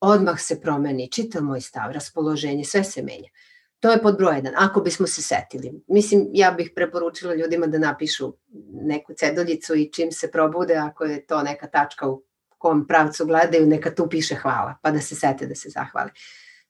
odmah 0.00 0.40
se 0.40 0.60
promeni 0.60 1.10
čitav 1.10 1.42
moj 1.42 1.60
stav, 1.60 1.92
raspoloženje, 1.92 2.64
sve 2.64 2.84
se 2.84 3.02
menja. 3.02 3.28
To 3.80 3.90
je 3.90 4.02
pod 4.02 4.16
broj 4.16 4.36
jedan, 4.36 4.52
ako 4.56 4.80
bismo 4.80 5.06
se 5.06 5.22
setili. 5.22 5.72
Mislim, 5.88 6.28
ja 6.32 6.50
bih 6.50 6.72
preporučila 6.74 7.34
ljudima 7.34 7.66
da 7.66 7.78
napišu 7.78 8.32
neku 8.72 9.12
cedoljicu 9.14 9.74
i 9.74 9.92
čim 9.92 10.12
se 10.12 10.30
probude, 10.30 10.74
ako 10.74 11.04
je 11.04 11.26
to 11.26 11.42
neka 11.42 11.66
tačka 11.66 12.08
u 12.08 12.22
kom 12.58 12.86
pravcu 12.86 13.26
gledaju, 13.26 13.66
neka 13.66 13.94
tu 13.94 14.08
piše 14.08 14.34
hvala, 14.34 14.74
pa 14.82 14.90
da 14.90 15.00
se 15.00 15.14
sete 15.14 15.46
da 15.46 15.54
se 15.54 15.68
zahvali. 15.68 16.10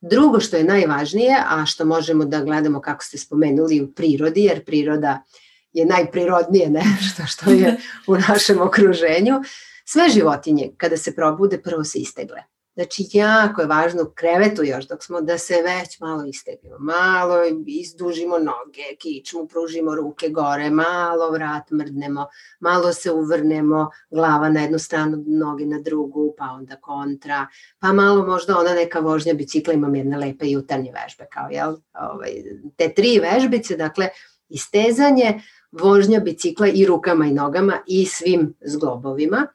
Drugo 0.01 0.41
što 0.41 0.57
je 0.57 0.65
najvažnije, 0.65 1.37
a 1.49 1.67
što 1.67 1.85
možemo 1.85 2.25
da 2.25 2.41
gledamo 2.41 2.81
kako 2.81 3.05
ste 3.05 3.19
spomenuli 3.19 3.81
u 3.81 3.93
prirodi, 3.93 4.45
jer 4.45 4.65
priroda 4.65 5.23
uh, 5.25 5.47
je 5.79 5.87
najprirodnije 5.87 6.71
nešto 6.71 7.23
što 7.27 7.51
je 7.51 7.77
u 8.07 8.17
našem 8.17 8.61
okruženju. 8.61 9.41
Sve 9.85 10.09
životinje 10.09 10.71
kada 10.77 10.97
se 10.97 11.15
probude 11.15 11.63
prvo 11.63 11.85
se 11.85 11.99
istegle. 11.99 12.43
Znači 12.75 13.07
jako 13.13 13.61
je 13.61 13.67
važno 13.67 14.03
u 14.03 14.11
krevetu 14.15 14.63
još 14.65 14.89
dok 14.89 15.05
smo 15.05 15.21
da 15.21 15.39
se 15.39 15.55
već 15.55 16.01
malo 16.01 16.25
istegnemo, 16.25 16.77
malo 16.79 17.37
izdužimo 17.67 18.39
noge, 18.39 18.97
kičmu, 18.99 19.47
pružimo 19.47 19.95
ruke 19.95 20.29
gore, 20.29 20.71
malo 20.71 21.31
vrat 21.31 21.71
mrdnemo, 21.71 22.27
malo 22.61 22.93
se 22.93 23.13
uvrnemo, 23.13 23.91
glava 24.11 24.49
na 24.49 24.61
jednu 24.61 24.79
stranu, 24.79 25.25
noge 25.27 25.67
na 25.67 25.81
drugu, 25.81 26.35
pa 26.39 26.45
onda 26.45 26.77
kontra, 26.77 27.47
pa 27.79 27.93
malo 27.93 28.27
možda 28.27 28.59
ona 28.59 28.75
neka 28.75 29.01
vožnja 29.01 29.35
bicikla, 29.35 29.75
imam 29.75 29.95
jedne 29.95 30.19
lepe 30.19 30.47
jutarnje 30.47 30.93
vežbe 30.93 31.27
kao 31.33 31.49
jel, 31.51 31.77
ovaj, 32.13 32.33
te 32.77 32.95
tri 32.95 33.21
vežbice, 33.21 33.77
dakle 33.77 34.09
istezanje, 34.49 35.41
vožnja 35.81 36.21
bicikla 36.21 36.69
i 36.69 36.87
rukama 36.87 37.27
i 37.27 37.33
nogama 37.33 37.79
i 37.87 38.07
svim 38.07 38.55
zglobovima. 38.61 39.47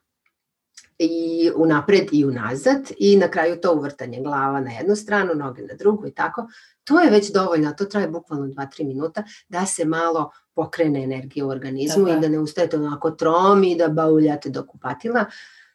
i 1.04 1.52
unapred 1.56 2.08
i 2.12 2.26
unazad 2.26 2.92
i 3.00 3.18
na 3.18 3.28
kraju 3.28 3.56
to 3.62 3.74
uvrtanje 3.74 4.22
glava 4.22 4.60
na 4.60 4.72
jednu 4.72 4.96
stranu, 4.96 5.34
noge 5.36 5.62
na 5.62 5.74
drugu 5.74 6.08
i 6.08 6.12
tako. 6.12 6.48
To 6.84 7.00
je 7.00 7.10
već 7.10 7.32
dovoljno, 7.32 7.74
to 7.78 7.86
traje 7.86 8.08
bukvalno 8.08 8.46
2-3 8.46 8.88
minuta 8.88 9.24
da 9.50 9.66
se 9.66 9.86
malo 9.86 10.32
pokrene 10.54 11.04
energija 11.04 11.46
u 11.46 11.50
organizmu 11.50 12.06
Tako. 12.06 12.18
i 12.18 12.22
da 12.22 12.30
ne 12.30 12.40
ustajete 12.40 12.78
onako 12.78 13.12
tromi 13.12 13.72
i 13.72 13.78
da 13.78 13.88
bauljate 13.88 14.50
do 14.50 14.66
kupatila. 14.66 15.26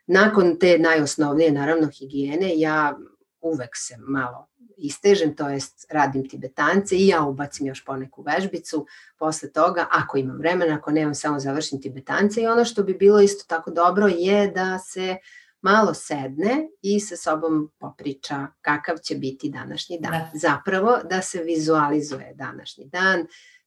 Nakon 0.06 0.58
te 0.58 0.78
najosnovnije, 0.78 1.52
naravno, 1.52 1.88
higijene, 1.88 2.58
ja 2.58 2.98
uvek 3.46 3.76
se 3.76 3.96
malo 3.98 4.48
istežem, 4.76 5.36
to 5.36 5.48
jest 5.48 5.86
radim 5.90 6.28
tibetance 6.28 6.96
i 6.96 7.06
ja 7.06 7.22
ubacim 7.22 7.66
još 7.66 7.84
poneku 7.84 8.22
vežbicu 8.22 8.86
posle 9.18 9.52
toga, 9.52 9.86
ako 9.90 10.18
imam 10.18 10.38
vremena, 10.38 10.74
ako 10.74 10.90
nemam, 10.90 11.14
samo 11.14 11.40
završim 11.40 11.82
tibetance 11.82 12.42
i 12.42 12.46
ono 12.46 12.64
što 12.64 12.82
bi 12.82 12.94
bilo 12.94 13.20
isto 13.20 13.44
tako 13.48 13.70
dobro 13.70 14.06
je 14.06 14.48
da 14.48 14.78
se 14.78 15.16
malo 15.60 15.94
sedne 15.94 16.68
i 16.82 17.00
sa 17.00 17.16
sobom 17.16 17.70
popriča 17.78 18.46
kakav 18.60 18.96
će 18.98 19.14
biti 19.14 19.50
današnji 19.50 19.98
dan. 20.00 20.12
Da. 20.12 20.30
Zapravo 20.34 20.98
da 21.10 21.22
se 21.22 21.42
vizualizuje 21.42 22.34
današnji 22.34 22.84
dan, 22.84 23.26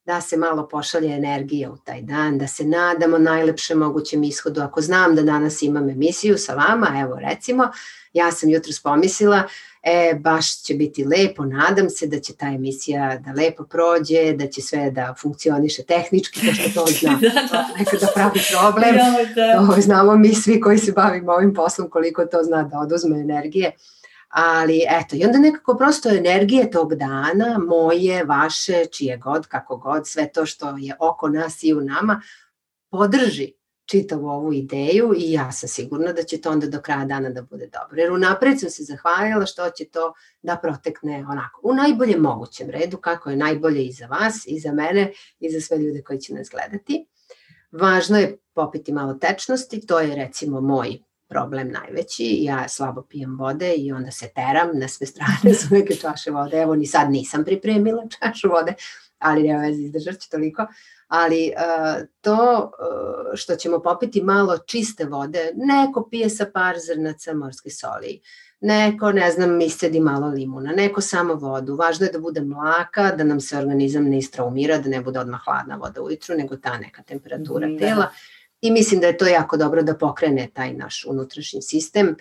da 0.09 0.21
se 0.21 0.37
malo 0.37 0.67
pošalje 0.67 1.15
energija 1.15 1.71
u 1.71 1.77
taj 1.77 2.01
dan, 2.01 2.37
da 2.37 2.47
se 2.47 2.65
nadamo 2.65 3.17
najlepšem 3.17 3.77
mogućem 3.77 4.23
ishodu. 4.23 4.61
Ako 4.61 4.81
znam 4.81 5.15
da 5.15 5.21
danas 5.21 5.61
imam 5.61 5.89
emisiju 5.89 6.37
sa 6.37 6.53
vama, 6.53 6.87
evo 7.01 7.19
recimo, 7.19 7.71
ja 8.13 8.31
sam 8.31 8.49
jutro 8.49 8.73
spomislila, 8.73 9.43
e, 9.83 10.13
baš 10.19 10.61
će 10.61 10.73
biti 10.73 11.05
lepo, 11.05 11.45
nadam 11.45 11.89
se 11.89 12.07
da 12.07 12.19
će 12.19 12.33
ta 12.33 12.45
emisija 12.45 13.17
da 13.17 13.31
lepo 13.31 13.63
prođe, 13.63 14.33
da 14.33 14.47
će 14.47 14.61
sve 14.61 14.91
da 14.91 15.15
funkcioniše 15.21 15.83
tehnički, 15.83 16.39
pošto 16.47 16.69
to 16.73 16.85
zna, 16.99 17.19
da, 17.21 17.29
da. 17.51 17.67
nekada 17.77 18.07
pravi 18.15 18.39
problem. 18.51 18.95
Da. 19.35 19.73
To 19.75 19.81
znamo 19.81 20.15
mi 20.15 20.35
svi 20.35 20.59
koji 20.59 20.77
se 20.77 20.91
bavimo 20.91 21.31
ovim 21.31 21.53
poslom 21.53 21.89
koliko 21.89 22.25
to 22.25 22.43
zna 22.43 22.63
da 22.63 22.79
oduzme 22.79 23.19
energije. 23.19 23.71
Ali 24.29 24.81
eto, 24.89 25.15
i 25.15 25.25
onda 25.25 25.37
nekako 25.37 25.77
prosto 25.77 26.09
energije 26.09 26.71
tog 26.71 26.95
dana, 26.95 27.57
moje, 27.67 28.23
vaše, 28.23 28.85
čije 28.85 29.17
god, 29.17 29.47
kako 29.47 29.77
god, 29.77 30.07
sve 30.07 30.31
to 30.31 30.45
što 30.45 30.77
je 30.77 30.95
oko 30.99 31.29
nas 31.29 31.63
i 31.63 31.73
u 31.73 31.81
nama, 31.81 32.21
podrži 32.89 33.53
čitavu 33.85 34.27
ovu 34.27 34.53
ideju 34.53 35.13
i 35.17 35.31
ja 35.31 35.51
sam 35.51 35.69
sigurna 35.69 36.13
da 36.13 36.23
će 36.23 36.41
to 36.41 36.51
onda 36.51 36.67
do 36.67 36.81
kraja 36.81 37.05
dana 37.05 37.29
da 37.29 37.41
bude 37.41 37.67
dobro. 37.67 38.01
Jer 38.01 38.11
unapred 38.11 38.59
sam 38.59 38.69
se 38.69 38.83
zahvaljala 38.83 39.45
što 39.45 39.69
će 39.69 39.85
to 39.85 40.13
da 40.41 40.55
protekne 40.61 41.25
onako 41.29 41.61
u 41.63 41.73
najboljem 41.73 42.21
mogućem 42.21 42.69
redu, 42.69 42.97
kako 42.97 43.29
je 43.29 43.35
najbolje 43.35 43.83
i 43.83 43.91
za 43.91 44.05
vas, 44.05 44.43
i 44.47 44.59
za 44.59 44.71
mene, 44.71 45.11
i 45.39 45.51
za 45.51 45.61
sve 45.61 45.77
ljude 45.77 46.03
koji 46.03 46.19
će 46.19 46.33
nas 46.33 46.49
gledati. 46.51 47.07
Važno 47.71 48.19
je 48.19 48.37
popiti 48.53 48.93
malo 48.93 49.13
tečnosti, 49.13 49.87
to 49.87 49.99
je 49.99 50.15
recimo 50.15 50.61
moj 50.61 51.08
problem 51.29 51.71
najveći. 51.71 52.37
Ja 52.41 52.67
slabo 52.67 53.01
pijem 53.01 53.37
vode 53.39 53.73
i 53.73 53.91
onda 53.91 54.11
se 54.11 54.27
teram 54.35 54.69
na 54.73 54.87
sve 54.87 55.07
strane 55.07 55.53
su 55.59 55.67
neke 55.71 55.95
čaše 55.95 56.31
vode. 56.31 56.57
Evo 56.57 56.75
ni 56.75 56.85
sad 56.85 57.11
nisam 57.11 57.45
pripremila 57.45 58.03
čašu 58.19 58.49
vode, 58.49 58.73
ali 59.19 59.43
nema 59.43 59.61
veze 59.61 59.81
izdržat 59.81 60.19
ću 60.19 60.29
toliko. 60.29 60.67
Ali 61.07 61.51
uh, 61.55 62.07
to 62.21 62.71
uh, 62.79 63.31
što 63.33 63.55
ćemo 63.55 63.79
popiti 63.79 64.21
malo 64.21 64.57
čiste 64.57 65.05
vode, 65.05 65.51
neko 65.55 66.07
pije 66.11 66.29
sa 66.29 66.45
par 66.53 66.75
zrnaca 66.79 67.33
morske 67.33 67.69
soli, 67.69 68.21
neko, 68.61 69.11
ne 69.11 69.31
znam, 69.31 69.61
iscedi 69.61 69.99
malo 69.99 70.27
limuna, 70.27 70.71
neko 70.71 71.01
samo 71.01 71.33
vodu. 71.33 71.75
Važno 71.75 72.05
je 72.05 72.11
da 72.11 72.19
bude 72.19 72.41
mlaka, 72.41 73.11
da 73.11 73.23
nam 73.23 73.39
se 73.39 73.57
organizam 73.57 74.03
ne 74.03 74.17
istraumira, 74.17 74.77
da 74.77 74.89
ne 74.89 75.01
bude 75.01 75.19
odmah 75.19 75.41
hladna 75.45 75.75
voda 75.75 76.01
ujutru, 76.01 76.35
nego 76.35 76.57
ta 76.57 76.77
neka 76.77 77.03
temperatura 77.03 77.67
da. 77.67 77.77
tela. 77.77 78.09
I 78.61 78.71
mislim 78.71 79.01
da 79.01 79.07
je 79.07 79.17
to 79.17 79.27
jako 79.27 79.57
dobro 79.57 79.83
da 79.83 79.97
pokrene 79.97 80.49
taj 80.53 80.73
naš 80.73 81.05
unutrašnji 81.05 81.61
sistem 81.61 82.15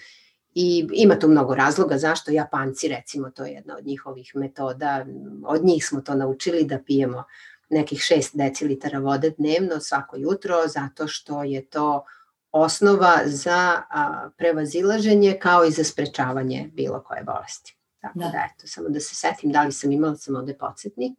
i 0.54 0.88
ima 0.92 1.18
tu 1.18 1.28
mnogo 1.28 1.54
razloga 1.54 1.98
zašto 1.98 2.30
Japanci 2.30 2.88
recimo 2.88 3.30
to 3.30 3.44
je 3.44 3.52
jedna 3.52 3.76
od 3.76 3.86
njihovih 3.86 4.32
metoda, 4.34 5.06
od 5.46 5.64
njih 5.64 5.86
smo 5.86 6.00
to 6.00 6.14
naučili 6.14 6.64
da 6.64 6.78
pijemo 6.78 7.24
nekih 7.70 7.98
6 7.98 8.30
decilitara 8.36 8.98
vode 8.98 9.30
dnevno 9.38 9.80
svako 9.80 10.16
jutro 10.16 10.56
zato 10.66 11.08
što 11.08 11.42
je 11.42 11.66
to 11.66 12.04
osnova 12.52 13.20
za 13.24 13.82
a, 13.90 14.30
prevazilaženje 14.36 15.38
kao 15.42 15.64
i 15.64 15.70
za 15.70 15.84
sprečavanje 15.84 16.70
bilo 16.74 17.02
koje 17.02 17.22
bolesti. 17.22 17.76
Tako 18.00 18.18
da. 18.18 18.24
da, 18.24 18.48
eto, 18.54 18.66
samo 18.66 18.88
da 18.88 19.00
se 19.00 19.14
setim 19.14 19.52
da 19.52 19.62
li 19.62 19.72
sam 19.72 19.92
imala 19.92 20.16
sam 20.16 20.36
ovde 20.36 20.54
podsjetnik. 20.58 21.12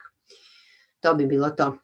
To 0.99 1.13
bi 1.13 1.25
bilo 1.25 1.49
to. 1.49 1.77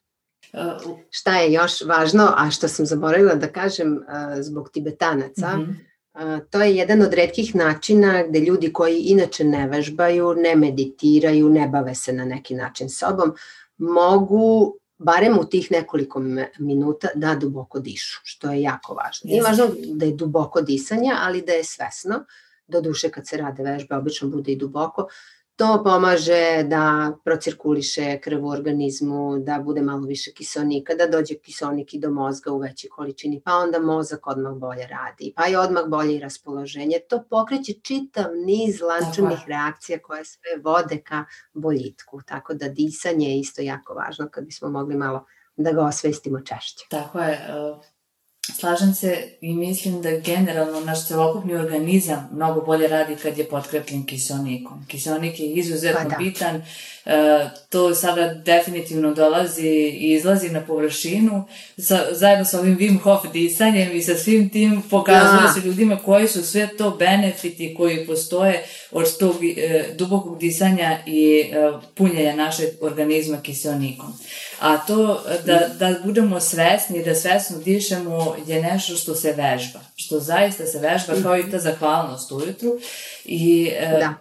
Uh, 0.56 0.98
Šta 1.10 1.38
je 1.38 1.54
još 1.54 1.82
važno, 1.82 2.34
a 2.38 2.52
što 2.52 2.68
sam 2.68 2.86
zaboravila 2.86 3.36
da 3.36 3.48
kažem 3.48 3.94
uh, 3.94 4.04
zbog 4.42 4.70
tibetanaca, 4.70 5.58
mm 5.58 5.78
-hmm. 6.16 6.42
to 6.50 6.62
je 6.62 6.76
jedan 6.76 7.02
od 7.02 7.14
redkih 7.14 7.56
načina 7.56 8.24
gde 8.30 8.40
ljudi 8.40 8.74
koji 8.74 9.02
inače 9.02 9.44
ne 9.44 9.68
vežbaju, 9.68 10.34
ne 10.38 10.56
meditiraju, 10.56 11.50
ne 11.50 11.68
bave 11.68 11.96
se 11.96 12.14
na 12.14 12.26
neki 12.26 12.56
način 12.56 12.90
sobom, 12.90 13.34
mogu 13.78 14.76
barem 14.98 15.40
u 15.40 15.46
tih 15.46 15.72
nekoliko 15.72 16.20
minuta 16.60 17.08
da 17.16 17.36
duboko 17.36 17.80
dišu, 17.80 18.22
što 18.24 18.52
je 18.52 18.62
jako 18.62 18.94
važno. 18.94 19.28
Nije 19.28 19.44
važno 19.44 19.68
da 19.94 20.06
je 20.06 20.16
duboko 20.16 20.62
disanje, 20.62 21.12
ali 21.20 21.42
da 21.42 21.52
je 21.52 21.64
svesno. 21.64 22.26
Do 22.68 22.82
duše 22.82 23.10
kad 23.10 23.28
se 23.28 23.38
rade 23.38 23.64
vežbe, 23.64 23.96
obično 23.96 24.30
bude 24.30 24.52
i 24.52 24.56
duboko, 24.56 25.08
To 25.56 25.82
pomaže 25.84 26.64
da 26.64 27.14
procirkuliše 27.24 28.20
krv 28.24 28.46
u 28.46 28.50
organizmu, 28.50 29.40
da 29.40 29.60
bude 29.60 29.82
malo 29.82 30.08
više 30.08 30.32
kiselnika, 30.32 30.96
da 30.96 31.08
dođe 31.08 31.36
kiselnik 31.36 31.94
i 31.94 32.00
do 32.00 32.12
mozga 32.12 32.52
u 32.52 32.58
većoj 32.58 32.90
količini, 32.90 33.42
pa 33.46 33.54
onda 33.54 33.80
mozak 33.80 34.28
odmah 34.28 34.54
bolje 34.54 34.88
radi, 34.88 35.34
pa 35.36 35.46
je 35.46 35.60
odmah 35.60 35.84
bolje 35.88 36.16
i 36.16 36.20
raspoloženje. 36.20 37.00
To 37.10 37.24
pokreće 37.30 37.74
čitav 37.74 38.26
niz 38.46 38.82
lančanih 38.82 39.40
reakcija 39.48 40.00
koje 40.00 40.26
sve 40.26 40.58
vode 40.64 41.02
ka 41.02 41.26
boljitku, 41.54 42.22
tako 42.26 42.54
da 42.54 42.70
disanje 42.70 43.30
je 43.30 43.40
isto 43.40 43.62
jako 43.62 43.94
važno 43.94 44.28
kad 44.32 44.46
bismo 44.46 44.70
mogli 44.70 44.96
malo 44.96 45.26
da 45.58 45.72
ga 45.72 45.86
osvestimo 45.86 46.40
češće. 46.40 46.86
Tako 46.90 47.20
je, 47.20 47.40
Slažem 48.54 48.94
se 48.94 49.28
i 49.42 49.54
mislim 49.54 50.02
da 50.02 50.10
generalno 50.20 50.80
naš 50.80 51.08
celokupni 51.08 51.56
organizam 51.56 52.30
mnogo 52.34 52.62
bolje 52.62 52.88
radi 52.88 53.16
kad 53.16 53.38
je 53.38 53.50
potkrepljen 53.50 54.06
kiselnikom. 54.06 54.86
Kiselnik 54.88 55.40
je 55.40 55.46
izuzetno 55.46 56.02
pa 56.04 56.10
da. 56.10 56.16
bitan, 56.18 56.62
e, 57.06 57.50
to 57.70 57.96
sada 57.96 58.34
definitivno 58.34 59.14
dolazi 59.14 59.68
i 59.68 60.14
izlazi 60.14 60.50
na 60.50 60.62
površinu 60.62 61.44
sa, 61.78 62.06
zajedno 62.12 62.46
sa 62.46 62.60
ovim 62.60 62.78
Wim 62.78 63.02
Hof 63.02 63.26
disanjem 63.34 63.96
i 63.96 64.02
sa 64.02 64.16
svim 64.16 64.50
tim 64.50 64.82
pokazuje 64.90 65.42
da. 65.42 65.54
se 65.54 65.68
ljudima 65.68 65.98
koji 66.06 66.28
su 66.28 66.44
sve 66.44 66.70
to 66.78 66.90
benefiti 66.90 67.76
koji 67.78 68.08
postoje 68.08 68.66
od 68.96 69.18
tog 69.18 69.36
e, 69.44 69.86
dubokog 69.98 70.40
disanja 70.40 70.98
i 71.06 71.40
e, 71.40 71.72
punjenja 71.96 72.36
našeg 72.36 72.70
organizma 72.82 73.38
kiselnikom. 73.42 74.14
A 74.60 74.78
to 74.78 75.24
da, 75.46 75.60
da 75.80 75.96
budemo 76.04 76.40
svesni, 76.40 77.04
da 77.04 77.16
svesno 77.16 77.58
dišemo 77.58 78.36
je 78.48 78.62
nešto 78.62 78.96
što 78.96 79.16
se 79.16 79.28
vežba. 79.32 79.80
Što 79.96 80.20
zaista 80.20 80.66
se 80.66 80.80
vežba 80.80 81.14
kao 81.24 81.38
i 81.40 81.52
ta 81.52 81.60
zahvalnost 81.60 82.32
ujutru. 82.32 82.80
I 83.26 83.72
e, 83.80 83.98
da. 84.00 84.14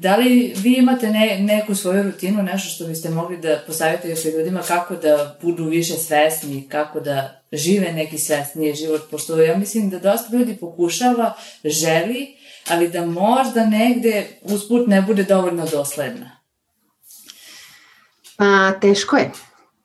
da 0.00 0.16
li 0.16 0.54
vi 0.56 0.74
imate 0.74 1.10
ne, 1.10 1.38
neku 1.40 1.74
svoju 1.74 2.02
rutinu, 2.02 2.42
nešto 2.42 2.68
što 2.68 2.86
biste 2.86 3.10
mogli 3.10 3.36
da 3.36 3.60
posavjetujete 3.66 4.30
ljudima 4.30 4.62
kako 4.62 4.96
da 4.96 5.38
budu 5.42 5.64
više 5.64 5.94
svesni, 5.94 6.68
kako 6.68 7.00
da 7.00 7.40
žive 7.52 7.92
neki 7.92 8.18
svesniji 8.18 8.74
život, 8.74 9.10
pošto 9.10 9.40
ja 9.40 9.56
mislim 9.56 9.90
da 9.90 9.98
dosta 9.98 10.36
ljudi 10.36 10.56
pokušava, 10.56 11.34
želi, 11.64 12.43
ali 12.68 12.88
da 12.88 13.06
možda 13.06 13.66
negde 13.66 14.26
usput 14.42 14.86
ne 14.86 15.02
bude 15.02 15.22
dovoljno 15.22 15.66
dosledna. 15.66 16.30
Pa 18.36 18.72
teško 18.80 19.16
je. 19.16 19.30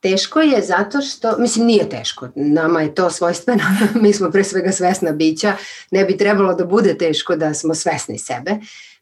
Teško 0.02 0.40
je 0.40 0.62
zato 0.62 1.02
što, 1.02 1.38
mislim 1.38 1.66
nije 1.66 1.90
teško, 1.90 2.30
nama 2.36 2.82
je 2.82 2.96
to 2.96 3.10
svojstveno, 3.10 3.64
mi 4.02 4.14
smo 4.14 4.32
pre 4.32 4.44
svega 4.44 4.72
svesna 4.72 5.12
bića, 5.12 5.54
ne 5.92 6.06
bi 6.06 6.18
trebalo 6.18 6.54
da 6.54 6.66
bude 6.66 6.98
teško 6.98 7.36
da 7.36 7.54
smo 7.54 7.76
svesni 7.76 8.18
sebe, 8.18 8.52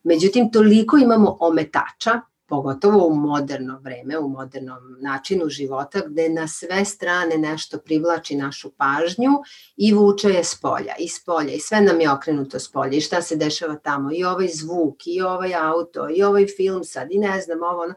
međutim 0.03 0.51
toliko 0.51 0.97
imamo 0.97 1.37
ometača 1.39 2.21
pogotovo 2.47 3.07
u 3.07 3.15
moderno 3.15 3.79
vreme, 3.79 4.17
u 4.17 4.29
modernom 4.29 4.97
načinu 5.01 5.49
života, 5.49 6.01
gde 6.07 6.29
na 6.29 6.47
sve 6.47 6.85
strane 6.85 7.37
nešto 7.37 7.77
privlači 7.77 8.35
našu 8.35 8.71
pažnju 8.71 9.31
i 9.77 9.93
vuče 9.93 10.29
je 10.29 10.43
s 10.43 10.61
polja, 10.61 10.95
i 10.99 11.07
s 11.07 11.25
polja, 11.25 11.53
i 11.53 11.59
sve 11.59 11.81
nam 11.81 12.01
je 12.01 12.11
okrenuto 12.11 12.59
s 12.59 12.71
polja, 12.71 12.97
i 12.97 13.01
šta 13.01 13.21
se 13.21 13.35
dešava 13.35 13.75
tamo, 13.75 14.09
i 14.13 14.23
ovaj 14.23 14.47
zvuk, 14.47 14.95
i 15.05 15.21
ovaj 15.21 15.55
auto, 15.55 16.09
i 16.15 16.23
ovaj 16.23 16.45
film 16.57 16.83
sad, 16.83 17.07
i 17.11 17.17
ne 17.17 17.41
znam, 17.41 17.63
ovo, 17.63 17.81
ono, 17.81 17.93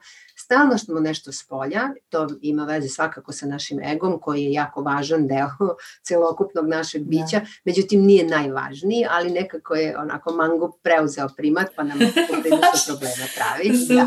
stalno 0.50 0.78
smo 0.78 1.00
nešto 1.00 1.32
s 1.32 1.44
polja, 1.44 1.88
to 2.08 2.28
ima 2.42 2.64
veze 2.64 2.88
svakako 2.88 3.32
sa 3.32 3.46
našim 3.46 3.80
egom, 3.80 4.18
koji 4.20 4.42
je 4.42 4.52
jako 4.52 4.82
važan 4.82 5.26
deo 5.26 5.50
celokupnog 6.08 6.68
našeg 6.68 7.02
bića, 7.02 7.38
da. 7.40 7.46
međutim 7.64 8.02
nije 8.02 8.26
najvažniji, 8.26 9.06
ali 9.10 9.30
nekako 9.30 9.74
je 9.74 9.98
onako 9.98 10.32
mango 10.32 10.70
preuzeo 10.82 11.28
primat, 11.36 11.66
pa 11.76 11.82
nam 11.82 11.98
poprilično 12.30 12.84
problema 12.86 13.26
pravi. 13.36 13.70
Da 13.90 14.06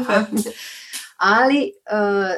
ali 1.18 1.64
e, 1.64 1.72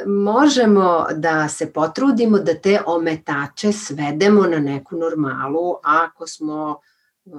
možemo 0.06 1.08
da 1.16 1.50
se 1.50 1.74
potrudimo 1.74 2.40
da 2.40 2.54
te 2.54 2.82
ometače 2.86 3.72
svedemo 3.72 4.42
na 4.42 4.60
neku 4.60 4.96
normalu 4.96 5.76
ako 5.84 6.28
smo 6.28 6.80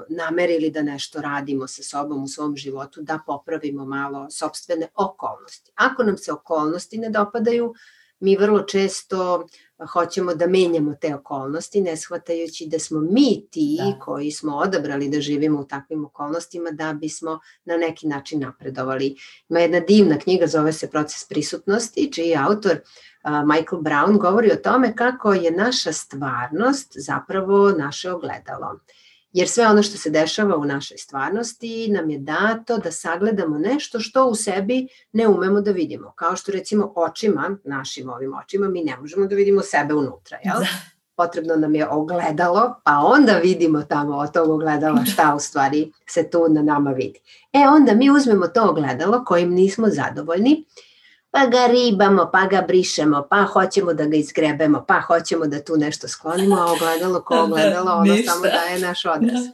namerili 0.09 0.71
da 0.71 0.83
nešto 0.83 1.21
radimo 1.21 1.67
sa 1.67 1.83
sobom 1.83 2.25
u 2.25 2.29
svom 2.29 2.57
životu, 2.57 3.03
da 3.03 3.21
popravimo 3.27 3.85
malo 3.85 4.27
sobstvene 4.31 4.89
okolnosti. 4.95 5.73
Ako 5.75 6.03
nam 6.03 6.17
se 6.17 6.33
okolnosti 6.33 6.99
ne 6.99 7.11
dopadaju, 7.11 7.75
mi 8.21 8.37
vrlo 8.37 8.63
često 8.63 9.47
hoćemo 9.93 10.35
da 10.35 10.47
menjamo 10.47 10.95
te 11.01 11.15
okolnosti, 11.15 11.81
ne 11.81 11.97
shvatajući 11.97 12.67
da 12.67 12.79
smo 12.79 13.01
mi 13.01 13.47
ti 13.51 13.79
da. 13.79 13.99
koji 14.05 14.31
smo 14.31 14.57
odabrali 14.57 15.09
da 15.09 15.21
živimo 15.21 15.61
u 15.61 15.65
takvim 15.65 16.05
okolnostima 16.05 16.71
da 16.71 16.93
bismo 16.93 17.41
na 17.65 17.77
neki 17.77 18.07
način 18.07 18.41
napredovali. 18.41 19.17
Ima 19.49 19.61
jedna 19.61 19.81
divna 19.81 20.19
knjiga, 20.19 20.47
zove 20.47 20.73
se 20.73 20.91
Proces 20.91 21.29
prisutnosti, 21.29 22.13
čiji 22.13 22.37
autor 22.37 22.81
Michael 23.25 23.83
Brown 23.83 24.19
govori 24.19 24.53
o 24.53 24.57
tome 24.57 24.97
kako 24.97 25.33
je 25.33 25.51
naša 25.51 25.93
stvarnost 25.93 26.93
zapravo 26.97 27.71
naše 27.71 28.13
ogledalo. 28.13 28.81
Jer 29.33 29.49
sve 29.49 29.67
ono 29.67 29.83
što 29.83 29.99
se 29.99 30.11
dešava 30.11 30.57
u 30.57 30.65
našoj 30.65 30.99
stvarnosti 30.99 31.89
nam 31.89 32.11
je 32.11 32.19
dato 32.19 32.79
da 32.79 32.93
sagledamo 32.93 33.59
nešto 33.59 34.01
što 34.01 34.27
u 34.27 34.35
sebi 34.35 34.89
ne 35.13 35.29
umemo 35.29 35.61
da 35.61 35.71
vidimo. 35.71 36.13
Kao 36.17 36.37
što 36.37 36.53
recimo 36.53 36.93
očima, 36.97 37.57
našim 37.65 38.11
ovim 38.11 38.35
očima, 38.35 38.69
mi 38.69 38.85
ne 38.85 38.97
možemo 38.97 39.27
da 39.27 39.35
vidimo 39.35 39.63
sebe 39.63 39.95
unutra, 39.95 40.39
jel? 40.45 40.59
Da. 40.59 40.67
Potrebno 41.17 41.57
nam 41.57 41.75
je 41.75 41.89
ogledalo, 41.89 42.81
pa 42.85 42.99
onda 42.99 43.33
vidimo 43.33 43.83
tamo 43.83 44.17
od 44.17 44.33
tog 44.33 44.51
ogledala 44.51 45.05
šta 45.05 45.35
u 45.37 45.41
stvari 45.41 45.93
se 46.09 46.31
tu 46.31 46.49
na 46.49 46.63
nama 46.63 46.91
vidi. 46.91 47.21
E 47.53 47.59
onda 47.69 47.95
mi 47.95 48.11
uzmemo 48.11 48.49
to 48.49 48.69
ogledalo 48.71 49.25
kojim 49.25 49.51
nismo 49.51 49.89
zadovoljni 49.89 50.65
pa 51.37 51.47
ga 51.47 51.67
ribamo, 51.67 52.31
pa 52.33 52.47
ga 52.47 52.65
brišemo, 52.69 53.27
pa 53.31 53.43
hoćemo 53.43 53.95
da 53.95 54.07
ga 54.07 54.17
izgrebemo, 54.17 54.85
pa 54.89 55.01
hoćemo 55.01 55.47
da 55.47 55.65
tu 55.65 55.77
nešto 55.77 56.09
sklonimo, 56.09 56.57
a 56.57 56.73
ogledalo 56.73 57.21
ko 57.21 57.39
ogledalo, 57.39 57.93
ono 57.93 58.13
Ništa. 58.13 58.33
samo 58.33 58.43
daje 58.43 58.79
naš 58.79 59.05
odraz. 59.05 59.47
Da. 59.47 59.53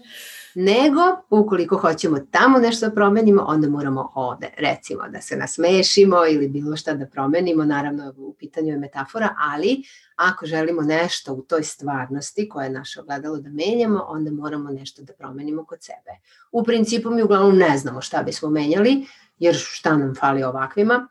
Nego, 0.54 1.00
ukoliko 1.30 1.78
hoćemo 1.78 2.18
tamo 2.30 2.58
nešto 2.58 2.88
da 2.88 2.94
promenimo, 2.94 3.42
onda 3.46 3.68
moramo 3.68 4.12
ovde, 4.14 4.50
recimo, 4.58 5.08
da 5.08 5.20
se 5.20 5.36
nasmešimo 5.36 6.16
ili 6.26 6.48
bilo 6.48 6.76
šta 6.76 6.94
da 6.94 7.06
promenimo, 7.06 7.64
naravno 7.64 8.14
u 8.16 8.34
pitanju 8.38 8.68
je 8.68 8.78
metafora, 8.78 9.34
ali 9.38 9.82
ako 10.16 10.46
želimo 10.46 10.82
nešto 10.82 11.32
u 11.32 11.42
toj 11.42 11.62
stvarnosti 11.62 12.48
koje 12.48 12.64
je 12.64 12.70
naše 12.70 13.00
ogledalo 13.00 13.38
da 13.38 13.50
menjamo, 13.50 14.04
onda 14.08 14.30
moramo 14.30 14.70
nešto 14.70 15.02
da 15.02 15.12
promenimo 15.12 15.64
kod 15.64 15.78
sebe. 15.82 16.18
U 16.52 16.64
principu 16.64 17.10
mi 17.10 17.22
uglavnom 17.22 17.58
ne 17.58 17.78
znamo 17.78 18.00
šta 18.00 18.22
bismo 18.22 18.50
menjali, 18.50 19.06
jer 19.38 19.54
šta 19.58 19.96
nam 19.96 20.14
fali 20.14 20.42
ovakvima, 20.42 21.08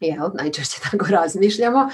jel, 0.00 0.30
najčešće 0.34 0.80
tako 0.90 1.06
razmišljamo, 1.08 1.90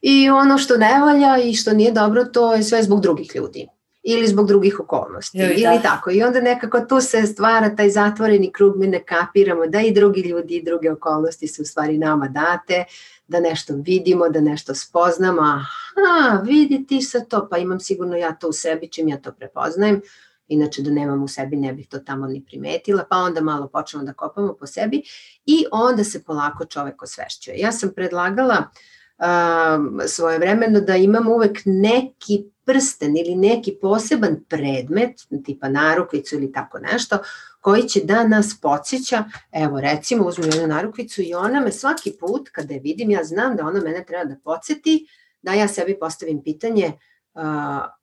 i 0.00 0.30
ono 0.30 0.58
što 0.58 0.76
ne 0.76 1.00
valja 1.00 1.38
i 1.44 1.54
što 1.54 1.72
nije 1.72 1.92
dobro, 1.92 2.24
to 2.24 2.54
je 2.54 2.62
sve 2.62 2.82
zbog 2.82 3.00
drugih 3.00 3.30
ljudi 3.34 3.68
ili 4.08 4.26
zbog 4.26 4.46
drugih 4.46 4.80
okolnosti 4.80 5.38
Joj, 5.38 5.52
ili 5.52 5.62
da. 5.62 5.82
tako. 5.82 6.10
I 6.10 6.22
onda 6.22 6.40
nekako 6.40 6.80
tu 6.80 7.00
se 7.00 7.26
stvara 7.26 7.76
taj 7.76 7.90
zatvoreni 7.90 8.52
krug, 8.52 8.76
mi 8.76 8.86
ne 8.86 9.04
kapiramo 9.04 9.66
da 9.66 9.80
i 9.80 9.92
drugi 9.92 10.20
ljudi 10.20 10.56
i 10.56 10.62
druge 10.62 10.92
okolnosti 10.92 11.48
su 11.48 11.62
u 11.62 11.64
stvari 11.64 11.98
nama 11.98 12.28
date, 12.28 12.84
da 13.28 13.40
nešto 13.40 13.74
vidimo, 13.76 14.28
da 14.28 14.40
nešto 14.40 14.74
spoznamo, 14.74 15.42
aha, 15.42 16.42
vidi 16.44 16.86
ti 16.86 17.02
sa 17.02 17.20
to, 17.20 17.48
pa 17.50 17.58
imam 17.58 17.80
sigurno 17.80 18.16
ja 18.16 18.34
to 18.34 18.48
u 18.48 18.52
sebi, 18.52 18.88
čim 18.88 19.08
ja 19.08 19.16
to 19.16 19.32
prepoznajem, 19.32 20.00
inače 20.48 20.82
da 20.82 20.90
nemam 20.90 21.22
u 21.22 21.28
sebi 21.28 21.56
ne 21.56 21.72
bih 21.72 21.88
to 21.88 21.98
tamo 21.98 22.26
ni 22.26 22.44
primetila, 22.44 23.04
pa 23.10 23.16
onda 23.16 23.40
malo 23.40 23.68
počnemo 23.68 24.04
da 24.04 24.12
kopamo 24.12 24.54
po 24.54 24.66
sebi 24.66 25.02
i 25.46 25.64
onda 25.72 26.04
se 26.04 26.24
polako 26.24 26.64
čovek 26.64 27.02
osvešćuje. 27.02 27.58
Ja 27.58 27.72
sam 27.72 27.92
predlagala 27.94 28.64
um, 29.18 30.00
svoje 30.06 30.38
vremeno 30.38 30.80
da 30.80 30.96
imam 30.96 31.28
uvek 31.28 31.58
neki 31.64 32.44
prsten 32.64 33.16
ili 33.16 33.34
neki 33.34 33.78
poseban 33.80 34.44
predmet, 34.48 35.20
tipa 35.44 35.68
narukvicu 35.68 36.34
ili 36.34 36.52
tako 36.52 36.78
nešto, 36.78 37.18
koji 37.60 37.82
će 37.82 38.00
da 38.04 38.28
nas 38.28 38.60
podsjeća, 38.62 39.24
evo 39.52 39.80
recimo 39.80 40.26
uzmem 40.26 40.50
jednu 40.50 40.66
narukvicu 40.66 41.22
i 41.22 41.34
ona 41.34 41.60
me 41.60 41.72
svaki 41.72 42.12
put 42.20 42.48
kada 42.52 42.74
je 42.74 42.80
vidim, 42.80 43.10
ja 43.10 43.24
znam 43.24 43.56
da 43.56 43.66
ona 43.66 43.80
mene 43.80 44.04
treba 44.04 44.24
da 44.24 44.36
podsjeti, 44.44 45.06
da 45.42 45.52
ja 45.52 45.68
sebi 45.68 45.98
postavim 45.98 46.42
pitanje 46.42 46.92
uh, 47.34 47.42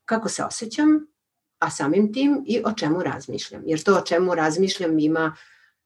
kako 0.06 0.30
se 0.30 0.44
osjećam, 0.44 1.08
a 1.64 1.70
samim 1.70 2.14
tim 2.14 2.44
i 2.48 2.62
o 2.66 2.74
čemu 2.74 3.04
razmišljam. 3.04 3.62
Jer 3.66 3.84
to 3.84 3.98
o 3.98 4.02
čemu 4.02 4.36
razmišljam 4.36 5.00
ima 5.00 5.36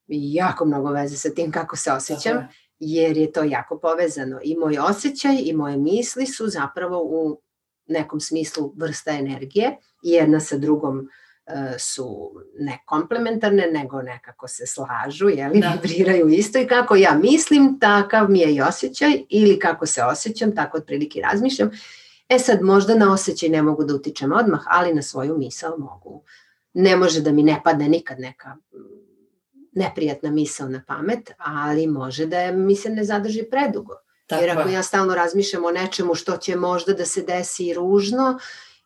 jako 0.08 0.64
mnogo 0.64 0.90
veze 0.90 1.16
sa 1.16 1.30
tim 1.30 1.52
kako 1.52 1.76
se 1.76 1.92
osjećam, 1.92 2.48
jer 2.78 3.16
je 3.16 3.32
to 3.32 3.44
jako 3.44 3.78
povezano. 3.78 4.40
I 4.42 4.56
moj 4.56 4.78
osjećaj 4.78 5.36
i 5.44 5.52
moje 5.52 5.76
misli 5.76 6.26
su 6.26 6.48
zapravo 6.48 7.02
u 7.02 7.40
nekom 7.86 8.20
smislu 8.20 8.74
vrsta 8.76 9.10
energije 9.10 9.76
i 10.02 10.10
jedna 10.10 10.40
sa 10.40 10.56
drugom 10.56 11.08
e, 11.46 11.78
su 11.78 12.32
ne 12.58 12.78
komplementarne, 12.86 13.66
nego 13.72 14.02
nekako 14.02 14.48
se 14.48 14.66
slažu, 14.66 15.28
jeli, 15.28 15.60
da. 15.60 15.78
vibriraju 15.82 16.28
isto 16.28 16.58
i 16.58 16.66
kako 16.66 16.96
ja 16.96 17.18
mislim, 17.22 17.78
takav 17.80 18.30
mi 18.30 18.38
je 18.38 18.54
i 18.54 18.60
osjećaj 18.60 19.22
ili 19.28 19.58
kako 19.58 19.86
se 19.86 20.02
osjećam, 20.02 20.54
tako 20.54 20.78
otprilike 20.78 21.20
razmišljam 21.20 21.70
E 22.28 22.38
sad, 22.38 22.62
možda 22.62 22.94
na 22.94 23.12
osjećaj 23.12 23.48
ne 23.48 23.62
mogu 23.62 23.84
da 23.84 23.94
utičem 23.94 24.32
odmah, 24.32 24.64
ali 24.66 24.94
na 24.94 25.02
svoju 25.02 25.38
misao 25.38 25.78
mogu. 25.78 26.24
Ne 26.74 26.96
može 26.96 27.20
da 27.20 27.32
mi 27.32 27.42
ne 27.42 27.60
padne 27.64 27.88
nikad 27.88 28.20
neka 28.20 28.48
mm, 28.48 28.78
neprijatna 29.72 30.30
misao 30.30 30.68
na 30.68 30.82
pamet, 30.86 31.30
ali 31.38 31.86
može 31.86 32.26
da 32.26 32.52
mi 32.52 32.76
se 32.76 32.90
ne 32.90 33.04
zadrži 33.04 33.42
predugo. 33.50 33.94
Tako 34.26 34.44
Jer 34.44 34.58
ako 34.58 34.68
ja 34.68 34.82
stalno 34.82 35.14
razmišljam 35.14 35.64
o 35.64 35.70
nečemu 35.70 36.14
što 36.14 36.36
će 36.36 36.56
možda 36.56 36.92
da 36.92 37.04
se 37.04 37.22
desi 37.22 37.74
ružno, 37.74 38.38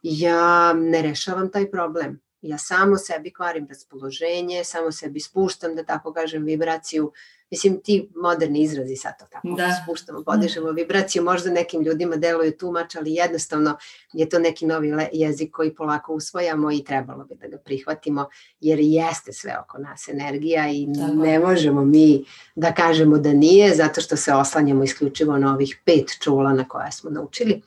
ja 0.03 0.73
ne 0.73 1.03
rešavam 1.03 1.51
taj 1.51 1.71
problem. 1.71 2.21
Ja 2.41 2.59
samo 2.59 2.97
sebi 2.97 3.33
kvarim 3.33 3.67
raspoloženje, 3.69 4.65
samo 4.65 4.93
sebi 4.93 5.21
spuštam, 5.21 5.75
da 5.77 5.85
tako 5.85 6.13
kažem, 6.13 6.45
vibraciju 6.45 7.13
Mislim, 7.53 7.81
ti 7.81 8.09
moderni 8.17 8.63
izrazi 8.63 8.97
sad 8.97 9.19
to 9.19 9.25
tako 9.31 9.49
da. 9.49 9.69
spuštamo, 9.83 10.23
podižemo 10.23 10.71
vibraciju, 10.71 11.23
možda 11.25 11.51
nekim 11.51 11.83
ljudima 11.83 12.17
deluje 12.17 12.57
tumač, 12.59 12.97
ali 12.97 13.15
jednostavno 13.15 13.77
je 14.13 14.29
to 14.29 14.39
neki 14.39 14.67
novi 14.67 14.93
jezik 15.13 15.51
koji 15.53 15.75
polako 15.75 16.15
usvojamo 16.15 16.73
i 16.73 16.85
trebalo 16.85 17.25
bi 17.25 17.35
da 17.35 17.49
ga 17.49 17.57
prihvatimo, 17.57 18.29
jer 18.61 18.79
jeste 18.81 19.33
sve 19.33 19.57
oko 19.65 19.79
nas 19.79 20.09
energija 20.09 20.69
i 20.71 20.87
tako. 20.95 21.23
ne 21.23 21.39
možemo 21.39 21.85
mi 21.85 22.25
da 22.55 22.75
kažemo 22.75 23.19
da 23.19 23.33
nije, 23.33 23.75
zato 23.75 24.01
što 24.01 24.17
se 24.17 24.33
oslanjamo 24.33 24.85
isključivo 24.85 25.39
na 25.39 25.55
ovih 25.55 25.81
pet 25.85 26.11
čula 26.21 26.53
na 26.53 26.69
koje 26.69 26.93
smo 26.93 27.11
naučili. 27.11 27.63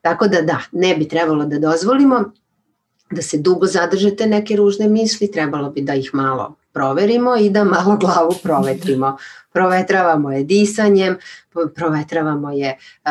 Tako 0.00 0.28
da 0.28 0.42
da, 0.42 0.58
ne 0.72 0.94
bi 0.96 1.08
trebalo 1.08 1.44
da 1.44 1.58
dozvolimo 1.58 2.32
da 3.10 3.22
se 3.22 3.38
dugo 3.38 3.66
zadržete 3.66 4.26
neke 4.26 4.56
ružne 4.56 4.88
misli, 4.88 5.30
trebalo 5.30 5.70
bi 5.70 5.80
da 5.80 5.94
ih 5.94 6.10
malo 6.12 6.54
proverimo 6.72 7.36
i 7.36 7.50
da 7.50 7.64
malo 7.64 7.96
glavu 7.96 8.34
provetrimo. 8.42 9.16
Provetravamo 9.52 10.32
je 10.32 10.44
disanjem, 10.44 11.18
provetravamo 11.74 12.50
je 12.50 12.78
uh, 13.04 13.10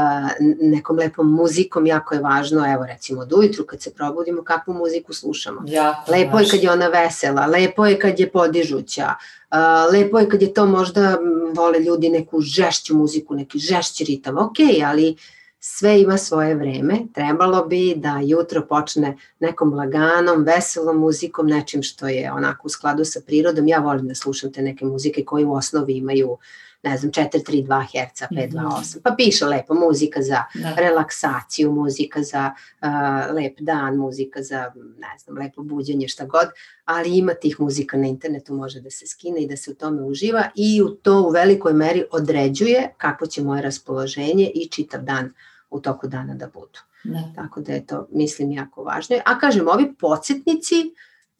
nekom 0.61 0.97
lepom 0.97 1.31
muzikom, 1.31 1.85
jako 1.85 2.15
je 2.15 2.21
važno, 2.21 2.73
evo 2.73 2.85
recimo 2.85 3.21
od 3.21 3.33
ujutru 3.33 3.65
kad 3.65 3.81
se 3.81 3.93
probudimo, 3.93 4.43
kakvu 4.43 4.73
muziku 4.73 5.13
slušamo. 5.13 5.61
Jako 5.65 6.11
lepo 6.11 6.31
važno. 6.31 6.45
je 6.45 6.51
kad 6.51 6.63
je 6.63 6.71
ona 6.71 6.87
vesela, 6.87 7.45
lepo 7.45 7.85
je 7.85 7.99
kad 7.99 8.19
je 8.19 8.29
podižuća, 8.29 9.13
uh, 9.51 9.93
lepo 9.93 10.19
je 10.19 10.29
kad 10.29 10.41
je 10.41 10.53
to 10.53 10.65
možda, 10.65 11.17
vole 11.53 11.79
ljudi 11.79 12.09
neku 12.09 12.41
žešću 12.41 12.95
muziku, 12.95 13.35
neki 13.35 13.59
žešći 13.59 14.03
ritam, 14.03 14.37
ok, 14.37 14.57
ali 14.85 15.09
uh, 15.09 15.17
sve 15.59 16.01
ima 16.01 16.17
svoje 16.17 16.55
vreme, 16.55 16.99
trebalo 17.13 17.65
bi 17.65 17.93
da 17.95 18.19
jutro 18.23 18.65
počne 18.65 19.17
nekom 19.39 19.73
laganom, 19.73 20.43
veselom 20.43 20.97
muzikom, 20.97 21.47
nečim 21.47 21.83
što 21.83 22.07
je 22.07 22.31
onako 22.31 22.67
u 22.67 22.69
skladu 22.69 23.05
sa 23.05 23.19
prirodom. 23.25 23.67
Ja 23.67 23.79
volim 23.79 24.07
da 24.07 24.15
slušam 24.15 24.53
te 24.53 24.61
neke 24.61 24.85
muzike 24.85 25.25
koje 25.25 25.45
u 25.45 25.53
osnovi 25.53 25.97
imaju 25.97 26.37
ne 26.83 26.97
znam, 26.97 27.11
4-3-2 27.11 27.85
Hz, 27.85 28.21
5-2-8, 28.31 28.97
pa 29.03 29.15
piše 29.17 29.45
lepo, 29.45 29.73
muzika 29.73 30.21
za 30.21 30.43
da. 30.53 30.75
relaksaciju, 30.77 31.71
muzika 31.71 32.23
za 32.23 32.51
uh, 32.81 33.35
lep 33.35 33.59
dan, 33.59 33.95
muzika 33.95 34.41
za, 34.43 34.71
ne 34.75 35.17
znam, 35.19 35.37
lepo 35.37 35.63
buđenje, 35.63 36.07
šta 36.07 36.25
god, 36.25 36.47
ali 36.85 37.17
ima 37.17 37.33
tih 37.33 37.59
muzika 37.59 37.97
na 37.97 38.07
internetu, 38.07 38.53
može 38.53 38.81
da 38.81 38.89
se 38.89 39.07
skine 39.07 39.41
i 39.41 39.47
da 39.47 39.57
se 39.57 39.71
u 39.71 39.73
tome 39.73 40.03
uživa 40.03 40.49
i 40.55 40.81
u 40.81 40.89
to 40.89 41.21
u 41.21 41.29
velikoj 41.29 41.73
meri 41.73 42.03
određuje 42.11 42.93
kako 42.97 43.27
će 43.27 43.43
moje 43.43 43.61
raspoloženje 43.61 44.51
i 44.55 44.67
čitav 44.67 45.01
dan 45.01 45.33
u 45.69 45.79
toku 45.79 46.07
dana 46.07 46.35
da 46.35 46.47
budu. 46.47 46.79
Da. 47.03 47.31
Tako 47.35 47.61
da 47.61 47.73
je 47.73 47.85
to, 47.85 48.07
mislim, 48.11 48.51
jako 48.51 48.83
važno. 48.83 49.15
A 49.25 49.39
kažem, 49.39 49.67
ovi 49.67 49.93
podsjetnici, 49.99 50.75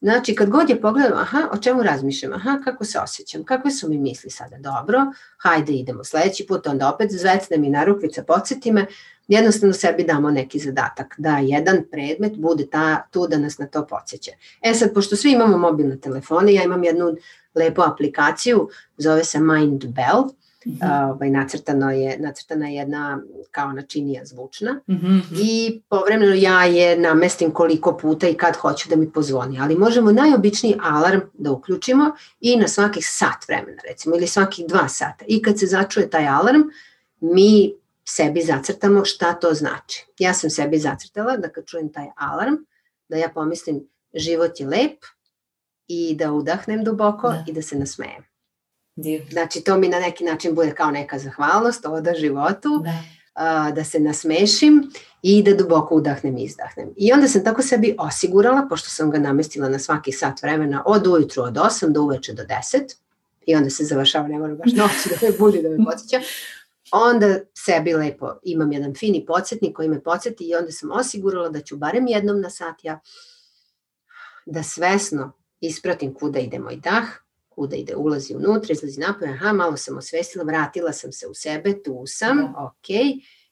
znači 0.01 0.35
kad 0.35 0.49
god 0.49 0.69
je 0.69 0.81
pogledam, 0.81 1.17
aha, 1.17 1.49
o 1.53 1.57
čemu 1.57 1.83
razmišljam, 1.83 2.33
aha, 2.33 2.59
kako 2.63 2.85
se 2.85 2.99
osjećam, 2.99 3.43
kakve 3.43 3.71
su 3.71 3.89
mi 3.89 3.97
misli 3.97 4.29
sada, 4.29 4.57
dobro, 4.59 4.99
hajde 5.37 5.73
idemo 5.73 6.03
sledeći 6.03 6.47
put, 6.47 6.67
onda 6.67 6.93
opet 6.93 7.11
zvecne 7.11 7.57
mi 7.57 7.69
na 7.69 7.83
rukvica, 7.83 8.23
podsjeti 8.23 8.71
me, 8.71 8.85
jednostavno 9.27 9.73
sebi 9.73 10.03
damo 10.03 10.31
neki 10.31 10.59
zadatak, 10.59 11.15
da 11.17 11.37
jedan 11.37 11.83
predmet 11.91 12.37
bude 12.37 12.67
ta, 12.67 13.07
tu 13.11 13.27
da 13.27 13.37
nas 13.37 13.57
na 13.57 13.67
to 13.67 13.87
podsjeća. 13.87 14.31
E 14.61 14.73
sad, 14.73 14.93
pošto 14.93 15.15
svi 15.15 15.31
imamo 15.31 15.57
mobilne 15.57 15.99
telefone, 15.99 16.53
ja 16.53 16.63
imam 16.63 16.83
jednu 16.83 17.15
lepu 17.55 17.81
aplikaciju, 17.81 18.69
zove 18.97 19.23
se 19.23 19.39
Mind 19.39 19.85
Bell, 19.85 20.23
Mm 20.65 20.71
-hmm. 20.71 21.11
ovaj, 21.11 21.29
nacrtano 21.29 21.91
je, 21.91 22.17
nacrtana 22.19 22.67
je 22.67 22.75
jedna 22.75 23.21
kao 23.51 23.71
načinija 23.73 24.25
zvučna 24.25 24.81
Mm 24.87 24.93
-hmm. 24.93 25.21
i 25.41 25.81
povremeno 25.89 26.33
ja 26.33 26.65
je 26.65 26.99
namestim 26.99 27.51
koliko 27.51 27.97
puta 27.97 28.27
i 28.27 28.33
kad 28.33 28.55
hoću 28.55 28.89
da 28.89 28.95
mi 28.95 29.11
pozvoni, 29.11 29.59
ali 29.61 29.75
možemo 29.75 30.11
najobičniji 30.11 30.77
alarm 30.81 31.19
da 31.33 31.51
uključimo 31.51 32.11
i 32.39 32.57
na 32.57 32.67
svakih 32.67 33.03
sat 33.07 33.47
vremena 33.47 33.81
recimo 33.89 34.15
ili 34.15 34.27
svakih 34.27 34.65
dva 34.67 34.87
sata 34.87 35.25
i 35.27 35.41
kad 35.41 35.59
se 35.59 35.65
začuje 35.65 36.09
taj 36.09 36.27
alarm 36.27 36.61
mi 37.19 37.73
sebi 38.05 38.41
zacrtamo 38.41 39.05
šta 39.05 39.33
to 39.33 39.53
znači. 39.53 40.05
Ja 40.19 40.33
sam 40.33 40.49
sebi 40.49 40.77
zacrtala 40.77 41.37
da 41.37 41.49
kad 41.49 41.65
čujem 41.65 41.93
taj 41.93 42.07
alarm, 42.15 42.55
da 43.09 43.17
ja 43.17 43.29
pomislim 43.29 43.87
život 44.13 44.59
je 44.59 44.67
lep 44.67 45.03
i 45.87 46.15
da 46.15 46.31
udahnem 46.31 46.83
duboko 46.83 47.29
da. 47.29 47.43
i 47.47 47.53
da 47.53 47.61
se 47.61 47.75
nasmejem. 47.75 48.28
Divno. 49.01 49.27
Znači 49.31 49.61
to 49.61 49.77
mi 49.77 49.87
na 49.87 49.99
neki 49.99 50.23
način 50.23 50.55
bude 50.55 50.71
kao 50.71 50.91
neka 50.91 51.19
zahvalnost, 51.19 51.85
oda 51.85 52.13
životu, 52.13 52.81
Da. 52.83 53.03
a, 53.33 53.71
da 53.71 53.83
se 53.83 53.99
nasmešim 53.99 54.91
i 55.21 55.43
da 55.43 55.53
duboko 55.53 55.95
udahnem 55.95 56.37
i 56.37 56.43
izdahnem. 56.43 56.89
I 56.97 57.13
onda 57.13 57.27
sam 57.27 57.43
tako 57.43 57.61
sebi 57.61 57.95
osigurala, 57.99 58.65
pošto 58.69 58.89
sam 58.89 59.11
ga 59.11 59.19
namestila 59.19 59.69
na 59.69 59.79
svaki 59.79 60.11
sat 60.11 60.41
vremena 60.41 60.83
od 60.85 61.07
ujutru 61.07 61.43
od 61.43 61.53
8 61.53 61.91
do 61.91 62.01
uveče 62.01 62.33
do 62.33 62.43
10, 62.43 62.95
i 63.45 63.55
onda 63.55 63.69
se 63.69 63.83
završava, 63.83 64.27
ne 64.27 64.39
moram 64.39 64.57
baš 64.57 64.71
noći 64.71 65.09
da 65.09 65.27
me 65.27 65.33
budi, 65.39 65.61
da 65.61 65.69
me 65.69 65.85
podsjeća, 65.85 66.19
onda 66.91 67.39
sebi 67.53 67.93
lepo 67.93 68.39
imam 68.43 68.71
jedan 68.71 68.93
fini 68.95 69.25
podsjetnik 69.25 69.75
koji 69.75 69.89
me 69.89 70.03
podsjeti 70.03 70.43
i 70.49 70.55
onda 70.55 70.71
sam 70.71 70.91
osigurala 70.91 71.49
da 71.49 71.61
ću 71.61 71.77
barem 71.77 72.07
jednom 72.07 72.41
na 72.41 72.49
sat 72.49 72.83
ja 72.83 72.99
da 74.45 74.63
svesno 74.63 75.31
ispratim 75.61 76.13
kuda 76.13 76.39
ide 76.39 76.59
moj 76.59 76.75
dah, 76.75 77.03
kuda 77.59 77.75
ide, 77.75 77.95
ulazi 77.95 78.35
unutra, 78.35 78.73
izlazi 78.73 78.99
napolje, 78.99 79.31
aha, 79.31 79.53
malo 79.53 79.77
sam 79.77 79.97
osvestila, 79.97 80.43
vratila 80.43 80.93
sam 80.93 81.11
se 81.11 81.27
u 81.27 81.33
sebe, 81.33 81.73
tu 81.83 82.03
sam, 82.07 82.37
Da. 82.37 82.63
ok, 82.65 82.89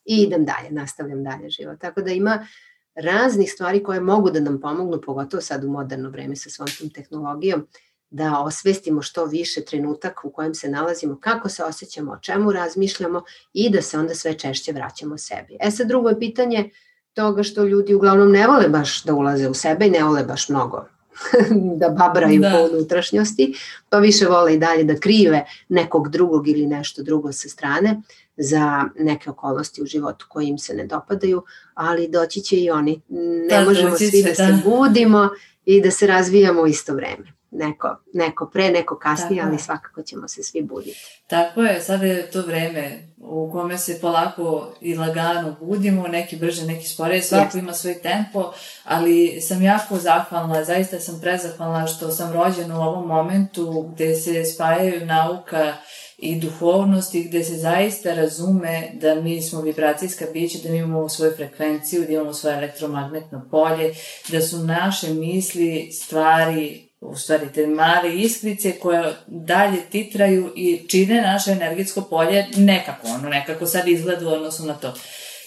i 0.05 0.21
idem 0.23 0.45
dalje, 0.45 0.71
nastavljam 0.71 1.23
dalje 1.23 1.49
život. 1.49 1.79
Tako 1.79 2.01
da 2.01 2.11
ima 2.11 2.47
raznih 2.95 3.51
stvari 3.51 3.83
koje 3.83 3.99
mogu 4.01 4.31
da 4.31 4.39
nam 4.39 4.61
pomognu, 4.61 5.01
pogotovo 5.01 5.41
sad 5.41 5.63
u 5.63 5.69
moderno 5.69 6.09
vreme 6.09 6.35
sa 6.35 6.49
svom 6.49 6.67
tom 6.79 6.89
tehnologijom, 6.89 7.67
da 8.09 8.39
osvestimo 8.39 9.01
što 9.01 9.25
više 9.25 9.65
trenutak 9.65 10.25
u 10.25 10.31
kojem 10.31 10.53
se 10.55 10.69
nalazimo, 10.69 11.19
kako 11.19 11.49
se 11.49 11.63
osjećamo, 11.63 12.11
o 12.11 12.19
čemu 12.21 12.51
razmišljamo 12.51 13.23
i 13.53 13.69
da 13.69 13.81
se 13.81 13.99
onda 13.99 14.15
sve 14.15 14.33
češće 14.33 14.71
vraćamo 14.71 15.17
sebi. 15.17 15.57
E 15.59 15.71
sad 15.71 15.87
drugo 15.87 16.09
je 16.09 16.19
pitanje 16.19 16.69
toga 17.13 17.43
što 17.43 17.63
ljudi 17.63 17.93
uglavnom 17.93 18.31
ne 18.31 18.47
vole 18.47 18.69
baš 18.69 19.03
da 19.03 19.13
ulaze 19.13 19.49
u 19.49 19.53
sebe 19.53 19.87
i 19.87 19.91
ne 19.91 20.03
vole 20.03 20.23
baš 20.23 20.49
mnogo 20.49 20.96
da 21.79 21.89
babraju 21.89 22.41
Da. 22.41 22.49
da. 22.49 22.57
po 22.57 22.75
unutrašnjosti, 22.75 23.53
pa 23.89 23.97
više 23.99 24.25
vole 24.25 24.53
i 24.53 24.57
dalje 24.57 24.83
da 24.83 24.99
krive 24.99 25.45
nekog 25.69 26.09
drugog 26.09 26.47
ili 26.47 26.67
nešto 26.67 27.03
drugo 27.03 27.31
sa 27.31 27.49
strane 27.49 28.01
za 28.37 28.83
neke 28.99 29.29
okolnosti 29.29 29.81
u 29.83 29.85
životu 29.85 30.25
koje 30.29 30.47
im 30.47 30.57
se 30.57 30.73
ne 30.73 30.85
dopadaju, 30.85 31.43
ali 31.73 32.07
doći 32.07 32.41
će 32.41 32.57
i 32.57 32.69
oni. 32.69 33.01
Ne 33.09 33.47
Da, 33.49 33.65
možemo 33.65 33.97
svi 33.97 34.11
će, 34.11 34.29
da 34.29 34.35
se 34.35 34.51
da. 34.51 34.59
budimo 34.65 35.29
i 35.65 35.81
da 35.81 35.91
se 35.91 36.07
razvijamo 36.07 36.61
u 36.61 36.67
isto 36.67 36.93
vreme. 36.93 37.36
Neko, 37.51 37.95
neko 38.13 38.49
pre, 38.53 38.69
neko 38.69 38.97
kasnije, 38.97 39.41
Tako 39.41 39.49
ali 39.49 39.59
svakako 39.59 40.01
ćemo 40.01 40.27
se 40.27 40.43
svi 40.43 40.61
buditi. 40.61 41.21
Tako 41.27 41.61
je, 41.61 41.81
sada 41.81 42.05
je 42.05 42.31
to 42.31 42.41
vreme 42.41 43.07
u 43.17 43.51
kome 43.51 43.77
se 43.77 44.01
polako 44.01 44.73
i 44.81 44.95
lagano 44.95 45.55
budimo, 45.61 46.07
neki 46.07 46.35
brže, 46.35 46.65
neki 46.65 46.87
sporije, 46.87 47.21
svako 47.21 47.43
Jeste. 47.43 47.59
ima 47.59 47.73
svoj 47.73 48.01
tempo, 48.01 48.53
ali 48.83 49.41
sam 49.41 49.61
jako 49.61 49.97
zahvalna, 49.97 50.63
zaista 50.63 50.99
sam 50.99 51.21
prezahvalna 51.21 51.87
što 51.87 52.09
sam 52.09 52.33
rođena 52.33 52.79
u 52.79 52.83
ovom 52.83 53.07
momentu 53.07 53.91
gde 53.93 54.15
se 54.15 54.45
spajaju 54.45 55.05
nauka 55.05 55.77
i 56.17 56.39
duhovnost 56.39 57.15
i 57.15 57.23
gde 57.23 57.43
se 57.43 57.55
zaista 57.55 58.13
razume 58.13 58.89
da 58.93 59.15
mi 59.15 59.41
smo 59.41 59.61
vibracijska 59.61 60.25
bića, 60.33 60.57
da 60.63 60.69
mi 60.69 60.77
imamo 60.77 61.09
svoju 61.09 61.31
frekvenciju, 61.35 62.05
da 62.07 62.13
imamo 62.13 62.33
svoje 62.33 62.57
elektromagnetno 62.57 63.47
polje, 63.51 63.93
da 64.29 64.41
su 64.41 64.57
naše 64.57 65.13
misli, 65.13 65.91
stvari, 65.91 66.86
u 67.01 67.15
stvari 67.15 67.47
te 67.53 67.67
male 67.67 68.15
iskrice 68.15 68.71
koje 68.71 69.13
dalje 69.27 69.81
titraju 69.91 70.53
i 70.55 70.87
čine 70.87 71.21
naše 71.21 71.51
energetsko 71.51 72.01
polje 72.01 72.47
nekako, 72.55 73.07
ono, 73.07 73.29
nekako 73.29 73.65
sad 73.65 73.87
izgleda 73.87 74.27
u 74.27 74.31
odnosu 74.31 74.65
na 74.65 74.73
to. 74.73 74.93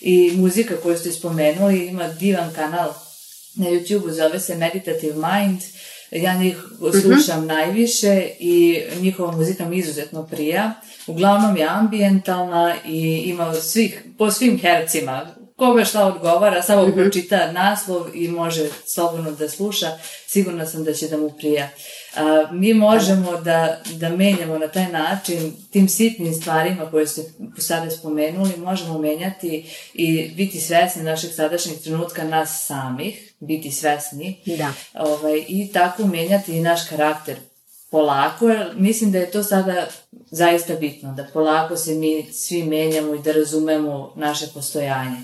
I 0.00 0.32
muzika 0.36 0.76
koju 0.76 0.98
ste 0.98 1.12
spomenuli 1.12 1.86
ima 1.86 2.08
divan 2.08 2.52
kanal 2.54 2.92
na 3.54 3.66
YouTube-u, 3.66 4.12
zove 4.12 4.40
se 4.40 4.56
Meditative 4.56 5.14
Mind, 5.14 5.60
ja 6.10 6.34
njih 6.34 6.56
slušam 7.02 7.46
najviše 7.46 8.28
i 8.38 8.82
njihova 9.00 9.32
muzika 9.32 9.64
mi 9.64 9.78
izuzetno 9.78 10.26
prija. 10.26 10.80
Uglavnom 11.06 11.56
je 11.56 11.66
ambijentalna 11.68 12.74
i 12.86 13.22
ima 13.26 13.54
svih, 13.54 14.04
po 14.18 14.30
svim 14.30 14.58
hercima, 14.58 15.34
kome 15.60 15.84
šta 15.84 16.06
odgovara, 16.06 16.62
samo 16.62 16.86
mm 16.86 16.92
pročita 16.94 17.52
naslov 17.52 18.06
i 18.14 18.28
može 18.28 18.68
slobodno 18.86 19.30
da 19.30 19.48
sluša, 19.48 19.98
sigurna 20.26 20.66
sam 20.66 20.84
da 20.84 20.94
će 20.94 21.08
da 21.08 21.16
mu 21.16 21.30
prija. 21.30 21.68
A, 22.16 22.46
mi 22.52 22.74
možemo 22.74 23.36
da, 23.36 23.80
da 23.92 24.08
menjamo 24.08 24.58
na 24.58 24.68
taj 24.68 24.92
način 24.92 25.52
tim 25.70 25.88
sitnim 25.88 26.34
stvarima 26.34 26.90
koje 26.90 27.06
ste 27.06 27.22
sada 27.58 27.90
spomenuli, 27.90 28.56
možemo 28.56 28.98
menjati 28.98 29.66
i 29.94 30.30
biti 30.36 30.60
svesni 30.60 31.02
našeg 31.02 31.30
sadašnjeg 31.32 31.78
trenutka 31.78 32.24
nas 32.24 32.66
samih, 32.66 33.32
biti 33.40 33.70
svesni 33.70 34.42
Da. 34.46 34.72
ovaj, 34.94 35.44
i 35.48 35.72
tako 35.72 36.06
menjati 36.06 36.52
i 36.52 36.60
naš 36.60 36.88
karakter 36.88 37.36
polako, 37.90 38.48
jer 38.48 38.70
mislim 38.76 39.12
da 39.12 39.18
je 39.18 39.30
to 39.30 39.42
sada 39.42 39.86
zaista 40.30 40.74
bitno, 40.74 41.12
da 41.12 41.26
polako 41.32 41.76
se 41.76 41.94
mi 41.94 42.26
svi 42.32 42.62
menjamo 42.62 43.14
i 43.14 43.22
da 43.22 43.32
razumemo 43.32 44.12
naše 44.16 44.46
postojanje. 44.54 45.16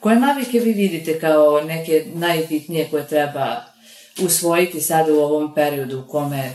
Koje 0.00 0.20
navike 0.20 0.60
vi 0.60 0.72
vidite 0.72 1.20
kao 1.20 1.60
neke 1.60 2.04
najbitnije 2.14 2.88
koje 2.90 3.08
treba 3.08 3.64
usvojiti 4.24 4.80
sada 4.80 5.12
u 5.12 5.16
ovom 5.16 5.54
periodu 5.54 6.00
u 6.00 6.10
kome 6.10 6.52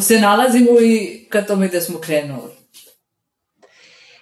se 0.00 0.20
nalazimo 0.20 0.70
i 0.80 1.26
ka 1.30 1.42
tome 1.42 1.68
da 1.68 1.80
smo 1.80 1.98
krenuli? 1.98 2.56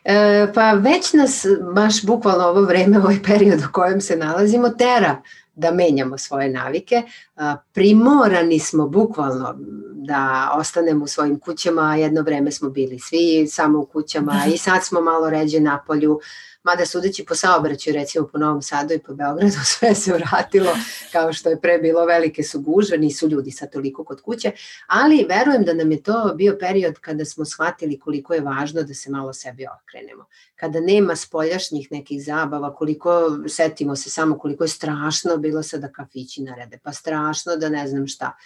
E, 0.05 0.47
pa 0.55 0.73
već 0.73 1.13
nas 1.13 1.47
baš 1.75 2.05
bukvalno 2.05 2.45
ovo 2.45 2.61
vreme, 2.61 2.99
ovaj 2.99 3.23
period 3.27 3.61
u 3.61 3.73
kojem 3.73 4.01
se 4.01 4.17
nalazimo, 4.17 4.69
tera 4.69 5.23
da 5.55 5.71
menjamo 5.71 6.19
svoje 6.19 6.49
navike. 6.49 7.03
A, 7.37 7.57
primorani 7.73 8.59
smo 8.59 8.89
bukvalno 8.89 9.55
da 9.95 10.51
ostanemo 10.55 11.05
u 11.05 11.09
svojim 11.09 11.41
kućama, 11.41 11.97
jedno 11.97 12.23
vreme 12.23 12.53
smo 12.53 12.71
bili 12.71 12.99
svi 12.99 13.47
samo 13.47 13.79
u 13.79 13.87
kućama 13.87 14.43
i 14.55 14.59
sad 14.59 14.85
smo 14.85 15.01
malo 15.01 15.31
ređe 15.31 15.61
na 15.61 15.85
polju, 15.87 16.21
mada 16.65 16.87
sudeći 16.87 17.25
po 17.25 17.35
saobraćaju, 17.35 17.95
recimo 17.95 18.27
po 18.27 18.39
Novom 18.39 18.63
Sadu 18.63 18.95
i 18.95 18.99
po 18.99 19.15
Beogradu, 19.15 19.53
sve 19.79 19.95
se 19.95 20.13
vratilo 20.13 20.71
kao 21.13 21.33
što 21.33 21.51
je 21.51 21.61
pre 21.61 21.79
bilo, 21.79 22.05
velike 22.05 22.43
su 22.43 22.61
gužve, 22.61 22.99
nisu 22.99 23.29
ljudi 23.29 23.51
sad 23.51 23.73
toliko 23.73 24.05
kod 24.05 24.21
kuće, 24.23 24.53
ali 24.87 25.27
verujem 25.29 25.65
da 25.65 25.75
nam 25.75 25.93
je 25.93 26.03
to 26.03 26.35
bio 26.37 26.57
period 26.61 26.99
kada 27.01 27.25
smo 27.25 27.45
shvatili 27.45 27.99
koliko 27.99 28.35
je 28.35 28.41
važno 28.41 28.83
da 28.83 28.95
se 28.95 29.11
malo 29.11 29.33
sebi 29.33 29.67
okrenemo. 29.83 30.25
Kada 30.57 30.81
nema 30.81 31.17
spoljašnjih 31.17 31.93
nekih 31.93 32.25
zabava, 32.25 32.75
koliko, 32.75 33.39
setimo 33.49 33.97
se 33.97 34.11
samo 34.11 34.39
koliko 34.39 34.65
je 34.65 34.69
strašno 34.69 35.37
bilo 35.37 35.63
sada 35.63 35.93
kafići 35.93 36.43
narede, 36.43 36.79
pa 36.83 36.93
strašno 36.93 37.57
da 37.57 37.69
ne 37.69 37.89
znam 37.89 38.07
šta. 38.07 38.37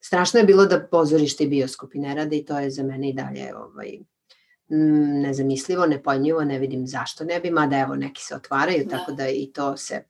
Strašno 0.00 0.40
je 0.40 0.46
bilo 0.46 0.66
da 0.66 0.80
pozorište 0.90 1.44
i 1.44 1.48
bioskopi 1.48 1.98
ne 1.98 2.14
rade 2.14 2.36
i 2.36 2.44
to 2.44 2.58
je 2.58 2.70
za 2.70 2.82
mene 2.82 3.08
i 3.08 3.12
dalje 3.12 3.56
ovaj, 3.56 3.98
nezamislivo, 5.22 5.86
nepojmljivo, 5.86 6.44
ne 6.44 6.58
vidim 6.58 6.86
zašto 6.86 7.24
ne 7.24 7.40
bi, 7.40 7.50
mada 7.50 7.78
evo 7.78 7.94
neki 7.96 8.22
se 8.22 8.34
otvaraju, 8.34 8.84
Da. 8.84 8.98
tako 8.98 9.12
da 9.12 9.28
i 9.28 9.50
to 9.54 9.76
se 9.76 10.02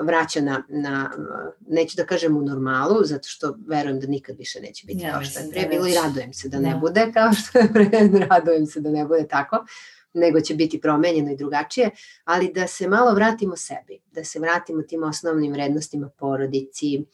vraća 0.00 0.40
na, 0.40 0.62
na, 0.68 1.10
neću 1.68 1.96
da 1.96 2.06
kažem 2.06 2.36
u 2.36 2.42
normalu, 2.42 3.04
zato 3.04 3.28
što 3.28 3.56
verujem 3.66 4.00
da 4.00 4.06
nikad 4.06 4.36
više 4.38 4.60
neće 4.60 4.86
biti 4.86 5.04
Ja 5.04 5.12
kao 5.12 5.24
što 5.24 5.40
je 5.40 5.50
pre 5.50 5.62
da 5.62 5.68
bilo 5.68 5.86
i 5.86 5.94
radujem 5.94 6.32
se 6.32 6.48
da 6.48 6.60
ne 6.60 6.70
Da. 6.70 6.76
bude 6.76 7.10
kao 7.14 7.32
što 7.32 7.58
je 7.58 7.72
pre, 7.72 7.90
radujem 8.30 8.66
se 8.66 8.80
da 8.80 8.90
ne 8.90 9.04
bude 9.04 9.26
tako, 9.28 9.64
nego 10.14 10.40
će 10.40 10.54
biti 10.54 10.80
promenjeno 10.80 11.32
i 11.32 11.36
drugačije, 11.36 11.90
ali 12.24 12.52
da 12.52 12.66
se 12.66 12.88
malo 12.88 13.14
vratimo 13.14 13.56
sebi, 13.56 14.00
da 14.12 14.24
se 14.24 14.38
vratimo 14.38 14.82
tim 14.82 15.02
osnovnim 15.02 15.52
vrednostima 15.52 16.08
porodici, 16.18 17.04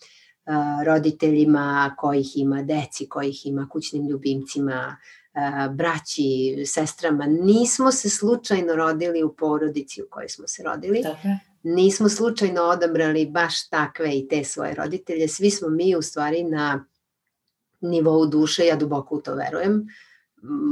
roditeljima 0.85 1.95
kojih 1.99 2.37
ima, 2.37 2.63
deci 2.63 3.09
kojih 3.09 3.47
ima, 3.47 3.69
kućnim 3.73 4.09
ljubimcima, 4.09 4.97
braći, 5.71 6.63
sestrama. 6.67 7.27
Nismo 7.27 7.93
se 7.93 8.11
slučajno 8.11 8.77
rodili 8.77 9.23
u 9.23 9.35
porodici 9.35 10.03
u 10.03 10.07
kojoj 10.11 10.29
smo 10.29 10.49
se 10.49 10.63
rodili 10.63 11.03
Tako 11.03 11.29
nismo 11.63 12.09
slučajno 12.09 12.63
odabrali 12.63 13.27
baš 13.27 13.69
takve 13.69 14.19
i 14.19 14.29
te 14.29 14.45
svoje 14.45 14.75
roditelje. 14.75 15.29
Svi 15.29 15.51
smo 15.51 15.69
mi 15.69 15.97
u 15.97 16.03
stvari 16.03 16.45
na 16.45 16.85
nivou 17.81 18.27
duše, 18.27 18.67
ja 18.67 18.77
duboko 18.77 19.15
u 19.15 19.21
to 19.21 19.35
verujem. 19.35 19.87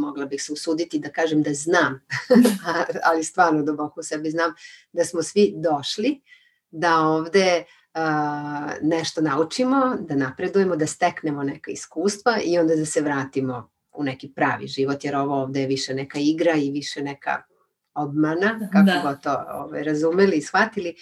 Mogla 0.00 0.26
bih 0.26 0.42
se 0.42 0.52
usuditi 0.52 0.98
da 0.98 1.08
kažem 1.08 1.42
da 1.42 1.54
znam, 1.54 2.00
ali 3.10 3.24
stvarno 3.24 3.62
duboko 3.62 4.00
u 4.00 4.02
sebi 4.02 4.30
znam 4.30 4.54
da 4.92 5.04
smo 5.04 5.22
svi 5.22 5.54
došli 5.56 6.20
da 6.70 6.98
ovde 6.98 7.64
a, 7.94 8.70
nešto 8.82 9.20
naučimo, 9.20 9.96
da 10.00 10.14
napredujemo, 10.14 10.76
da 10.76 10.86
steknemo 10.86 11.42
neka 11.42 11.70
iskustva 11.70 12.38
i 12.44 12.58
onda 12.58 12.76
da 12.76 12.86
se 12.86 13.00
vratimo 13.00 13.70
u 13.96 14.04
neki 14.04 14.32
pravi 14.32 14.66
život, 14.66 15.04
jer 15.04 15.16
ovo 15.16 15.42
ovde 15.42 15.60
je 15.60 15.66
više 15.66 15.94
neka 15.94 16.18
igra 16.18 16.54
i 16.54 16.70
više 16.70 17.02
neka 17.02 17.42
obmana, 17.94 18.68
kako 18.72 18.86
da. 18.86 19.00
god 19.02 19.22
to 19.22 19.32
ove, 19.32 19.58
ovaj, 19.58 19.82
razumeli 19.82 20.36
i 20.36 20.42
shvatili, 20.42 20.94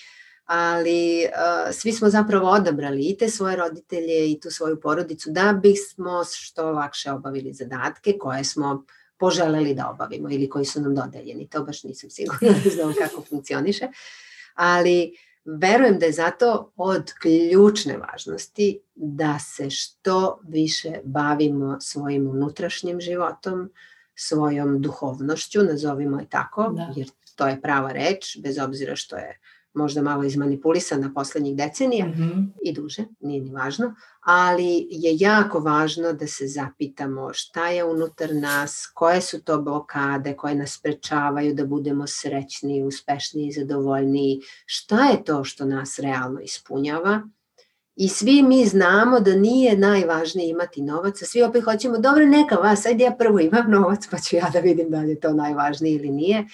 ali 0.44 1.24
uh, 1.24 1.74
svi 1.74 1.92
smo 1.92 2.10
zapravo 2.10 2.50
odabrali 2.50 3.02
i 3.08 3.16
te 3.18 3.28
svoje 3.28 3.56
roditelje 3.56 4.30
i 4.30 4.40
tu 4.40 4.50
svoju 4.50 4.80
porodicu 4.80 5.30
da 5.30 5.58
bismo 5.62 6.24
što 6.24 6.70
lakše 6.70 7.10
obavili 7.10 7.52
zadatke 7.52 8.18
koje 8.20 8.44
smo 8.44 8.84
poželeli 9.18 9.74
da 9.74 9.90
obavimo 9.90 10.30
ili 10.30 10.48
koji 10.48 10.64
su 10.64 10.80
nam 10.80 10.94
dodeljeni. 10.94 11.48
To 11.48 11.64
baš 11.64 11.84
nisam 11.84 12.10
sigurna, 12.10 12.48
ne 12.64 12.70
znam 12.70 12.94
kako 12.98 13.22
funkcioniše, 13.22 13.88
ali 14.54 15.16
verujem 15.44 15.98
da 15.98 16.06
je 16.06 16.12
zato 16.12 16.72
od 16.76 17.12
ključne 17.12 17.98
važnosti 17.98 18.80
da 18.94 19.38
se 19.38 19.70
što 19.70 20.40
više 20.48 20.92
bavimo 21.04 21.76
svojim 21.80 22.28
unutrašnjim 22.30 23.00
životom, 23.00 23.70
svojom 24.14 24.82
duhovnošću, 24.82 25.62
nazovimo 25.62 26.20
je 26.20 26.26
tako, 26.28 26.68
da. 26.76 26.92
jer 26.96 27.08
to 27.36 27.46
je 27.46 27.60
prava 27.60 27.92
reč, 27.92 28.38
bez 28.42 28.58
obzira 28.58 28.96
što 28.96 29.16
je 29.16 29.40
možda 29.74 30.02
malo 30.02 30.24
izmanipulisana 30.24 31.10
poslednjih 31.14 31.56
decenija 31.56 32.06
mm 32.06 32.12
-hmm. 32.12 32.48
i 32.62 32.72
duže, 32.72 33.04
nije 33.20 33.40
ni 33.40 33.50
važno, 33.50 33.94
ali 34.20 34.86
je 34.90 35.16
jako 35.18 35.60
važno 35.60 36.12
da 36.12 36.26
se 36.26 36.46
zapitamo 36.46 37.32
šta 37.32 37.68
je 37.68 37.84
unutar 37.84 38.34
nas, 38.34 38.90
koje 38.94 39.20
su 39.20 39.44
to 39.44 39.62
blokade 39.62 40.36
koje 40.36 40.54
nas 40.54 40.72
sprečavaju 40.72 41.54
da 41.54 41.66
budemo 41.66 42.06
srećni, 42.06 42.82
uspešni 42.82 43.46
i 43.46 43.52
zadovoljni, 43.52 44.40
šta 44.66 45.04
je 45.04 45.24
to 45.24 45.44
što 45.44 45.64
nas 45.64 45.98
realno 45.98 46.40
ispunjava. 46.40 47.22
I 47.96 48.08
svi 48.08 48.42
mi 48.42 48.66
znamo 48.66 49.20
da 49.20 49.36
nije 49.36 49.76
najvažnije 49.76 50.50
imati 50.50 50.82
novac, 50.82 51.22
a 51.22 51.26
svi 51.26 51.42
opet 51.42 51.64
hoćemo, 51.64 51.98
dobro, 51.98 52.26
neka 52.26 52.54
vas, 52.54 52.86
ajde 52.86 53.04
ja 53.04 53.16
prvo 53.18 53.40
imam 53.40 53.70
novac, 53.70 54.06
pa 54.10 54.18
ću 54.18 54.36
ja 54.36 54.50
da 54.52 54.60
vidim 54.60 54.90
da 54.90 55.00
li 55.00 55.10
je 55.10 55.20
to 55.20 55.32
najvažnije 55.32 55.94
ili 55.94 56.10
nije. 56.10 56.44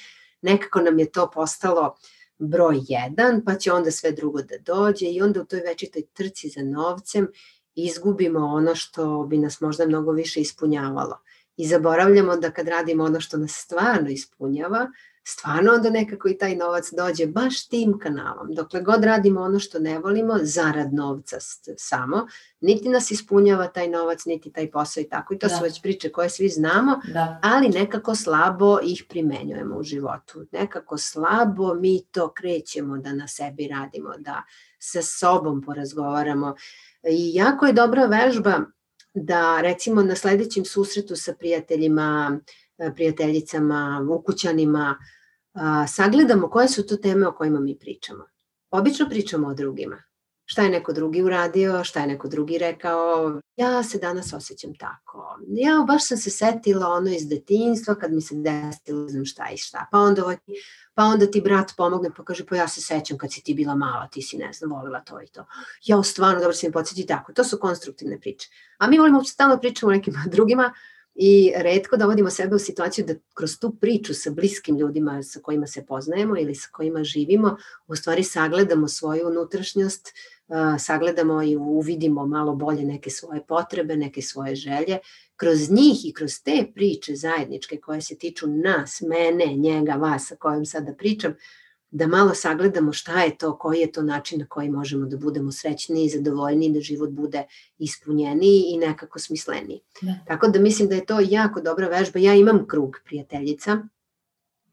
Nekako 0.43 0.81
nam 0.81 0.99
je 0.99 1.11
to 1.11 1.31
postalo 1.35 1.81
uh, 1.81 2.20
broj 2.41 2.81
jedan, 2.89 3.43
pa 3.45 3.55
će 3.55 3.73
onda 3.73 3.91
sve 3.91 4.13
drugo 4.13 4.43
da 4.43 4.59
dođe 4.59 5.07
i 5.07 5.23
onda 5.23 5.41
u 5.41 5.45
toj 5.45 5.61
večitoj 5.61 6.03
trci 6.13 6.49
za 6.49 6.63
novcem 6.63 7.29
izgubimo 7.75 8.39
ono 8.39 8.75
što 8.75 9.25
bi 9.25 9.39
nas 9.39 9.61
možda 9.61 9.87
mnogo 9.87 10.13
više 10.13 10.41
ispunjavalo. 10.41 11.21
I 11.57 11.67
zaboravljamo 11.67 12.37
da 12.37 12.51
kad 12.51 12.69
radimo 12.69 13.05
ono 13.05 13.21
što 13.21 13.37
nas 13.37 13.53
stvarno 13.53 14.11
ispunjava, 14.11 14.91
stvarno 15.25 15.73
onda 15.73 15.91
nekako 15.91 16.29
i 16.29 16.39
taj 16.39 16.57
novac 16.57 16.93
dođe 16.97 17.27
baš 17.27 17.69
tim 17.69 17.99
kanalom. 17.99 18.55
Dokle 18.55 18.81
god 18.81 19.05
radimo 19.05 19.41
ono 19.41 19.59
što 19.59 19.79
ne 19.79 19.99
volimo, 19.99 20.39
zarad 20.43 20.95
novca 20.95 21.37
samo, 21.77 22.27
niti 22.61 22.89
nas 22.89 23.11
ispunjava 23.11 23.67
taj 23.69 23.89
novac, 23.89 24.25
niti 24.25 24.53
taj 24.53 24.71
posao 24.71 25.01
i 25.01 25.09
tako. 25.09 25.35
I 25.35 25.39
to 25.39 25.49
da. 25.49 25.55
su 25.55 25.65
već 25.65 25.83
priče 25.83 26.13
koje 26.13 26.31
svi 26.31 26.49
znamo, 26.49 27.01
da. 27.15 27.41
ali 27.43 27.69
nekako 27.69 28.15
slabo 28.15 28.79
ih 28.83 29.05
primenjujemo 29.09 29.77
u 29.77 29.83
životu. 29.83 30.47
Nekako 30.53 30.99
slabo 30.99 31.75
mi 31.75 32.05
to 32.11 32.33
krećemo 32.33 32.99
da 32.99 33.13
na 33.13 33.29
sebi 33.29 33.69
radimo, 33.69 34.11
da 34.19 34.43
sa 34.79 35.03
sobom 35.03 35.63
porazgovaramo. 35.63 36.55
I 37.11 37.35
jako 37.35 37.67
je 37.67 37.73
dobra 37.73 38.07
vežba 38.07 38.61
da 39.15 39.61
recimo 39.61 40.03
na 40.03 40.15
sledećem 40.15 40.65
susretu 40.65 41.17
sa 41.17 41.35
prijateljima, 41.35 42.41
prijateljicama, 42.95 44.07
ukućanima, 44.11 44.99
sagledamo 45.89 46.51
koje 46.51 46.69
su 46.69 46.87
to 46.87 46.97
teme 46.97 47.27
o 47.27 47.33
kojima 47.33 47.61
mi 47.61 47.79
pričamo. 47.79 48.25
Obično 48.71 49.09
pričamo 49.09 49.49
o 49.49 49.55
drugima. 49.55 50.03
Šta 50.45 50.63
je 50.63 50.71
neko 50.71 50.93
drugi 50.93 51.23
uradio, 51.23 51.85
šta 51.85 52.01
je 52.01 52.07
neko 52.07 52.29
drugi 52.29 52.59
rekao. 52.59 53.41
Ja 53.57 53.83
se 53.83 53.99
danas 53.99 54.33
osjećam 54.33 54.75
tako. 54.75 55.39
Ja 55.49 55.85
baš 55.87 56.09
sam 56.09 56.19
se 56.19 56.31
setila 56.31 56.89
ono 56.89 57.11
iz 57.11 57.29
detinjstva 57.29 57.95
kad 57.95 58.13
mi 58.13 58.21
se 58.21 58.35
desilo, 58.35 59.09
znam 59.09 59.25
šta 59.25 59.49
i 59.55 59.57
šta. 59.57 59.87
Pa 59.93 59.99
onda, 59.99 60.25
ovaj, 60.25 60.37
pa 60.95 61.05
onda 61.05 61.27
ti 61.27 61.41
brat 61.41 61.71
pomogne 61.77 62.11
pa 62.17 62.25
kaže 62.25 62.47
pa 62.47 62.57
ja 62.57 62.69
se 62.69 62.81
sećam 62.81 63.19
kad 63.19 63.33
si 63.33 63.43
ti 63.43 63.55
bila 63.55 63.75
mala, 63.75 64.09
ti 64.09 64.23
si 64.23 64.37
ne 64.37 64.53
znam, 64.53 64.71
volila 64.71 65.01
to 65.01 65.21
i 65.23 65.27
to. 65.27 65.47
Ja 65.85 66.03
stvarno 66.03 66.41
dobro 66.41 66.55
si 66.55 66.67
mi 66.67 66.73
podsjeti 66.73 67.07
tako. 67.07 67.33
To 67.33 67.45
su 67.45 67.59
konstruktivne 67.59 68.21
priče. 68.21 68.49
A 68.79 68.87
mi 68.87 68.99
volimo 68.99 69.25
stalno 69.25 69.59
pričamo 69.59 69.93
o 69.93 69.95
nekim 69.95 70.15
drugima 70.27 70.73
i 71.23 71.53
redko 71.57 71.97
dovodimo 71.97 72.31
sebe 72.31 72.57
u 72.57 72.59
situaciju 72.59 73.05
da 73.07 73.15
kroz 73.35 73.59
tu 73.59 73.77
priču 73.81 74.15
sa 74.15 74.31
bliskim 74.31 74.77
ljudima 74.77 75.23
sa 75.23 75.41
kojima 75.41 75.67
se 75.67 75.87
poznajemo 75.87 76.39
ili 76.39 76.55
sa 76.55 76.69
kojima 76.73 77.05
živimo, 77.05 77.57
u 77.87 77.97
stvari 77.97 78.25
sagledamo 78.25 78.89
svoju 78.89 79.29
unutrašnjost, 79.29 80.09
sagledamo 80.79 81.43
i 81.43 81.57
uvidimo 81.57 82.27
malo 82.27 82.55
bolje 82.55 82.85
neke 82.85 83.11
svoje 83.11 83.47
potrebe, 83.47 83.97
neke 83.97 84.23
svoje 84.23 84.55
želje. 84.55 84.99
Kroz 85.37 85.71
njih 85.71 86.05
i 86.05 86.13
kroz 86.13 86.33
te 86.45 86.67
priče 86.75 87.15
zajedničke 87.15 87.77
koje 87.77 88.01
se 88.01 88.19
tiču 88.19 88.47
nas, 88.47 89.01
mene, 89.01 89.47
njega, 89.57 89.93
vas 89.93 90.29
sa 90.29 90.37
kojim 90.37 90.67
sada 90.67 90.95
pričam, 90.95 91.35
da 91.91 92.07
malo 92.07 92.35
sagledamo 92.35 92.93
šta 92.93 93.23
je 93.23 93.39
to, 93.39 93.59
koji 93.59 93.81
je 93.81 93.93
to 93.93 94.03
način 94.03 94.39
na 94.39 94.47
koji 94.47 94.71
možemo 94.71 95.07
da 95.07 95.17
budemo 95.17 95.53
srećni 95.53 96.05
i 96.05 96.09
zadovoljni, 96.09 96.73
da 96.73 96.81
život 96.81 97.11
bude 97.11 97.45
ispunjeniji 97.79 98.63
i 98.67 98.79
nekako 98.79 99.19
smisleniji. 99.19 99.81
Da. 100.03 100.15
Tako 100.27 100.49
da 100.49 100.61
mislim 100.61 100.89
da 100.89 100.95
je 100.95 101.07
to 101.07 101.19
jako 101.21 101.61
dobra 101.61 101.89
vežba. 101.89 102.19
Ja 102.19 102.35
imam 102.35 102.67
krug 102.67 102.97
prijateljica 103.05 103.79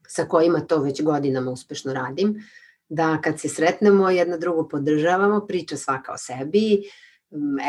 sa 0.07 0.25
kojima 0.25 0.59
to 0.59 0.79
već 0.81 1.01
godinama 1.03 1.51
uspešno 1.51 1.93
radim, 1.93 2.43
da 2.89 3.21
kad 3.23 3.39
se 3.39 3.49
sretnemo 3.49 4.09
jedna 4.09 4.37
drugu 4.37 4.69
podržavamo, 4.69 5.45
priča 5.47 5.77
svaka 5.77 6.13
o 6.13 6.17
sebi, 6.17 6.83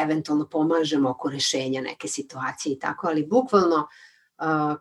eventualno 0.02 0.48
pomažemo 0.48 1.10
oko 1.10 1.30
rešenja 1.30 1.80
neke 1.80 2.08
situacije 2.08 2.72
i 2.72 2.78
tako, 2.78 3.06
ali 3.06 3.26
bukvalno 3.26 3.76
uh, 3.76 4.07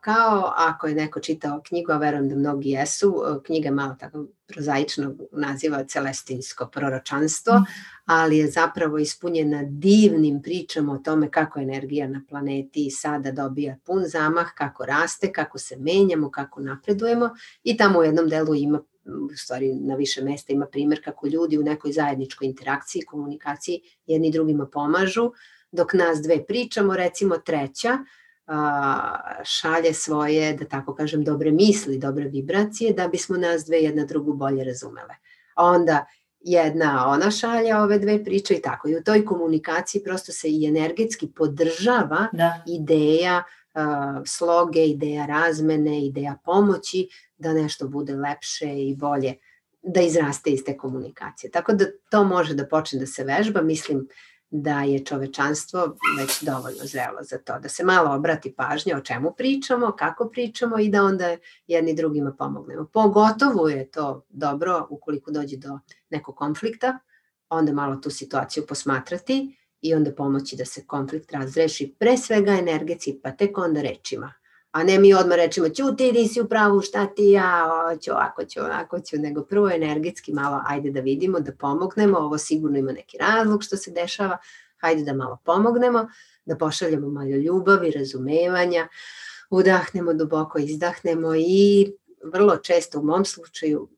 kao 0.01 0.53
ako 0.55 0.88
je 0.88 0.95
neko 0.95 1.20
čitao 1.20 1.62
knjigu, 1.68 1.91
a 1.91 1.97
verujem 1.97 2.30
da 2.30 2.36
mnogi 2.36 2.70
jesu, 2.70 3.16
knjiga 3.45 3.72
malo 3.72 3.95
tako 3.99 4.26
prozaično 4.47 5.16
naziva 5.32 5.84
Celestinsko 5.84 6.68
proročanstvo, 6.68 7.53
mm. 7.60 7.64
ali 8.05 8.38
je 8.38 8.51
zapravo 8.51 8.97
ispunjena 8.97 9.64
divnim 9.64 10.41
pričama 10.41 10.93
o 10.93 10.97
tome 10.97 11.32
kako 11.32 11.60
energija 11.60 12.08
na 12.08 12.22
planeti 12.30 12.91
sada 12.91 13.32
dobija 13.32 13.78
pun 13.86 14.03
zamah, 14.05 14.47
kako 14.55 14.86
raste, 14.86 15.32
kako 15.32 15.58
se 15.58 15.76
menjamo, 15.80 16.32
kako 16.32 16.62
napredujemo 16.62 17.30
i 17.64 17.78
tamo 17.78 17.99
u 17.99 18.03
jednom 18.03 18.30
delu 18.30 18.55
ima 18.55 18.82
u 19.05 19.36
stvari 19.36 19.76
na 19.76 19.95
više 19.95 20.24
mesta 20.24 20.53
ima 20.53 20.66
primer 20.66 21.03
kako 21.03 21.28
ljudi 21.28 21.58
u 21.58 21.64
nekoj 21.64 21.91
zajedničkoj 21.91 22.47
interakciji, 22.47 23.01
komunikaciji 23.01 23.82
jedni 24.05 24.32
drugima 24.32 24.66
pomažu, 24.66 25.32
dok 25.72 25.93
nas 25.93 26.22
dve 26.22 26.45
pričamo, 26.45 26.95
recimo 26.95 27.38
treća, 27.38 27.97
šalje 29.43 29.93
svoje, 29.93 30.54
da 30.54 30.66
tako 30.66 30.95
kažem, 30.95 31.24
dobre 31.24 31.52
misli, 31.52 31.98
dobre 31.98 32.26
vibracije, 32.26 32.93
da 32.93 33.08
bismo 33.08 33.38
nas 33.38 33.66
dve 33.66 33.78
jedna 33.78 34.06
drugu 34.06 34.34
bolje 34.34 34.64
razumele. 34.64 35.16
A 35.56 35.66
onda 35.66 36.06
jedna 36.39 37.08
ona 37.08 37.32
šalje 37.32 37.76
ove 37.76 38.00
dve 38.00 38.24
priče 38.24 38.54
i 38.54 38.62
tako. 38.62 38.89
I 38.89 38.95
u 38.95 39.04
toj 39.04 39.26
komunikaciji 39.26 40.04
prosto 40.04 40.32
se 40.32 40.50
i 40.50 40.66
energetski 40.66 41.28
podržava 41.28 42.28
da. 42.32 42.64
ideja 42.68 43.43
sloge, 44.26 44.86
ideja 44.86 45.26
razmene, 45.26 46.06
ideja 46.06 46.38
pomoći, 46.45 47.08
da 47.38 47.54
nešto 47.54 47.88
bude 47.88 48.16
lepše 48.16 48.88
i 48.88 48.95
bolje 48.95 49.34
da 49.82 50.02
izraste 50.02 50.50
iz 50.50 50.64
te 50.66 50.78
komunikacije. 50.78 51.52
Tako 51.52 51.74
da 51.74 51.86
to 52.10 52.24
može 52.24 52.54
da 52.54 52.68
počne 52.68 53.00
da 53.00 53.06
se 53.06 53.24
vežba, 53.24 53.62
mislim 53.62 54.08
da 54.50 54.82
je 54.82 55.06
čovečanstvo 55.06 55.98
već 56.20 56.43
dovoljno 56.43 56.84
zrelo 56.84 57.20
za 57.22 57.38
to, 57.38 57.60
da 57.60 57.70
se 57.70 57.84
malo 57.84 58.16
obrati 58.16 58.54
pažnja 58.54 58.98
o 58.98 59.02
čemu 59.02 59.34
pričamo, 59.38 59.91
kako 59.91 60.30
pričamo 60.30 60.80
i 60.80 60.89
da 60.89 61.04
onda 61.04 61.38
jedni 61.68 61.93
drugima 61.93 62.32
pomognemo. 62.32 62.86
Pogotovo 62.93 63.70
je 63.70 63.91
to 63.91 64.26
dobro 64.30 64.88
ukoliko 64.89 65.32
dođe 65.32 65.58
do 65.58 65.80
nekog 66.10 66.36
konflikta, 66.36 67.00
onda 67.50 67.74
malo 67.74 67.95
tu 67.95 68.10
situaciju 68.10 68.66
posmatrati 68.68 69.58
i 69.82 69.93
onda 69.93 70.12
pomoći 70.12 70.56
da 70.56 70.66
se 70.66 70.86
konflikt 70.86 71.32
razreši 71.32 71.95
pre 72.00 72.18
svega 72.18 72.52
energetski, 72.52 73.20
pa 73.24 73.32
tek 73.32 73.58
onda 73.58 73.82
rečima 73.82 74.34
a 74.78 74.84
ne 74.84 74.99
mi 74.99 75.13
odmah 75.13 75.36
rečemo 75.38 75.69
ćuti, 75.69 76.11
nisi 76.11 76.41
u 76.41 76.47
pravu, 76.47 76.82
šta 76.82 77.05
ti 77.05 77.32
ja, 77.32 77.69
ću 78.01 78.11
ovako, 78.11 78.45
ću 78.45 78.59
ovako, 78.59 78.99
ću, 78.99 79.17
nego 79.17 79.43
prvo 79.43 79.69
energetski 79.69 80.34
malo 80.34 80.61
ajde 80.67 80.91
da 80.91 80.99
vidimo, 80.99 81.39
da 81.39 81.51
pomognemo, 81.51 82.17
ovo 82.17 82.38
sigurno 82.38 82.78
ima 82.78 82.91
neki 82.91 83.17
razlog 83.17 83.63
što 83.63 83.78
se 83.78 83.91
dešava, 83.91 84.38
hajde 84.78 85.03
da 85.03 85.13
malo 85.13 85.39
pomognemo, 85.45 86.07
da 86.45 86.57
pošaljemo 86.57 87.09
malo 87.09 87.30
ljubavi, 87.30 87.91
razumevanja, 87.91 88.88
udahnemo 89.49 90.13
duboko, 90.13 90.59
izdahnemo 90.59 91.36
i 91.36 91.93
vrlo 92.23 92.57
često 92.57 92.99
u 92.99 93.03
mom 93.03 93.25
slučaju 93.25 93.89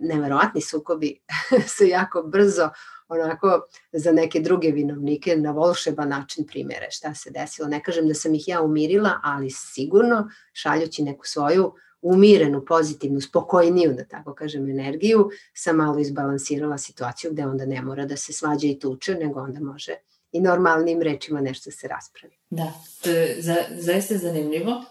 neverovatni 0.00 0.60
sukobi 0.60 1.20
se 1.76 1.88
jako 1.88 2.22
brzo 2.22 2.70
onako 3.08 3.66
za 3.92 4.12
neke 4.12 4.40
druge 4.40 4.70
vinovnike 4.70 5.36
na 5.36 5.50
volšeban 5.50 6.08
način 6.08 6.46
primere 6.46 6.86
šta 6.90 7.14
se 7.14 7.30
desilo. 7.30 7.68
Ne 7.68 7.82
kažem 7.82 8.08
da 8.08 8.14
sam 8.14 8.34
ih 8.34 8.48
ja 8.48 8.62
umirila, 8.62 9.20
ali 9.22 9.50
sigurno 9.50 10.28
šaljući 10.52 11.02
neku 11.02 11.26
svoju 11.26 11.72
umirenu, 12.02 12.64
pozitivnu, 12.64 13.20
spokojniju, 13.20 13.94
da 13.94 14.04
tako 14.04 14.34
kažem, 14.34 14.70
energiju, 14.70 15.30
sam 15.54 15.76
malo 15.76 15.98
izbalansirala 15.98 16.78
situaciju 16.78 17.32
gde 17.32 17.46
onda 17.46 17.66
ne 17.66 17.82
mora 17.82 18.06
da 18.06 18.16
se 18.16 18.32
svađa 18.32 18.66
i 18.66 18.78
tuče, 18.78 19.14
nego 19.14 19.40
onda 19.40 19.60
može 19.60 19.94
i 20.32 20.40
normalnim 20.40 21.02
rečima 21.02 21.40
nešto 21.40 21.70
se 21.70 21.88
raspravi. 21.88 22.34
Da, 22.50 22.72
to 23.02 23.10
je 23.10 23.42
za, 23.42 23.56
zaista 23.70 24.16
zanimljivo. 24.16 24.84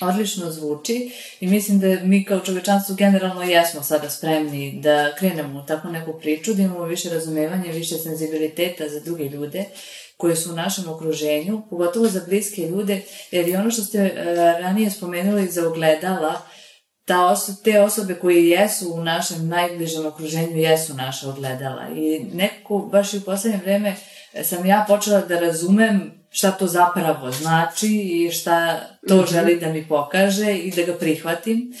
Odlično 0.00 0.50
zvuči 0.50 1.10
i 1.40 1.46
mislim 1.46 1.80
da 1.80 1.86
mi 2.02 2.24
kao 2.24 2.40
čovečanstvo 2.40 2.94
generalno 2.94 3.42
jesmo 3.42 3.82
sada 3.82 4.10
spremni 4.10 4.80
da 4.82 5.14
krenemo 5.18 5.60
u 5.60 5.66
takvu 5.66 5.90
neku 5.90 6.18
priču, 6.20 6.54
da 6.54 6.62
imamo 6.62 6.84
više 6.84 7.08
razumevanja, 7.08 7.72
više 7.72 7.98
senzibiliteta 7.98 8.88
za 8.88 9.00
druge 9.00 9.24
ljude 9.24 9.64
koji 10.16 10.36
su 10.36 10.52
u 10.52 10.56
našem 10.56 10.88
okruženju, 10.88 11.62
pogotovo 11.70 12.06
za 12.06 12.20
bliske 12.28 12.62
ljude, 12.62 13.00
jer 13.30 13.48
i 13.48 13.56
ono 13.56 13.70
što 13.70 13.82
ste 13.82 14.04
uh, 14.04 14.24
ranije 14.60 14.90
spomenuli 14.90 15.46
za 15.46 15.68
ogledala, 15.68 16.42
ta 17.04 17.26
oso 17.26 17.52
te 17.64 17.80
osobe 17.80 18.14
koje 18.14 18.50
jesu 18.50 18.94
u 18.94 19.04
našem 19.04 19.48
najbližem 19.48 20.06
okruženju 20.06 20.56
jesu 20.56 20.94
naša 20.94 21.28
ogledala 21.28 21.88
i 21.96 22.26
nekako 22.32 22.78
baš 22.78 23.14
i 23.14 23.18
u 23.18 23.20
poslednje 23.20 23.60
vreme 23.64 23.96
sam 24.42 24.66
ja 24.66 24.84
počela 24.88 25.20
da 25.20 25.40
razumem 25.40 26.23
šta 26.34 26.50
to 26.50 26.66
zapravo 26.66 27.30
znači 27.30 27.86
i 27.86 28.30
šta 28.30 28.80
to 29.08 29.16
mhm. 29.16 29.26
želi 29.32 29.60
da 29.60 29.68
mi 29.68 29.88
pokaže 29.88 30.54
i 30.54 30.70
da 30.70 30.82
ga 30.82 30.94
prihvatim 30.94 31.74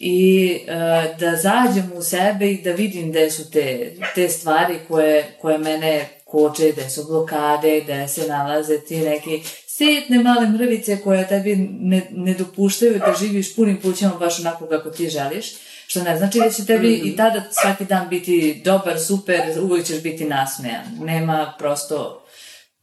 i 0.00 0.58
uh, 0.62 1.18
da 1.18 1.36
zađem 1.36 1.92
u 1.94 2.02
sebe 2.02 2.50
i 2.50 2.62
da 2.62 2.72
vidim 2.72 3.10
gde 3.10 3.30
su 3.30 3.50
te, 3.50 3.94
te 4.14 4.28
stvari 4.28 4.78
koje, 4.88 5.36
koje 5.40 5.58
mene 5.58 6.08
koče, 6.24 6.72
gde 6.72 6.90
su 6.90 7.04
blokade, 7.04 7.80
gde 7.80 8.08
se 8.08 8.28
nalaze 8.28 8.78
ti 8.78 8.98
neki 8.98 9.42
sitne 9.66 10.22
male 10.22 10.48
mrvice 10.48 11.00
koje 11.00 11.28
tebi 11.28 11.56
ne, 11.80 12.06
ne 12.10 12.34
dopuštaju 12.34 12.98
da 12.98 13.14
živiš 13.20 13.56
punim 13.56 13.80
pućama 13.80 14.14
baš 14.14 14.40
onako 14.40 14.66
kako 14.66 14.90
ti 14.90 15.08
želiš. 15.08 15.46
Što 15.86 16.02
ne 16.02 16.18
znači 16.18 16.38
da 16.38 16.50
će 16.50 16.66
tebi 16.66 16.94
i 16.94 17.16
tada 17.16 17.42
svaki 17.50 17.84
dan 17.84 18.08
biti 18.08 18.60
dobar, 18.64 19.00
super, 19.00 19.40
uvijek 19.62 19.86
ćeš 19.86 20.02
biti 20.02 20.24
nasmejan. 20.24 20.84
Nema 21.00 21.54
prosto 21.58 22.27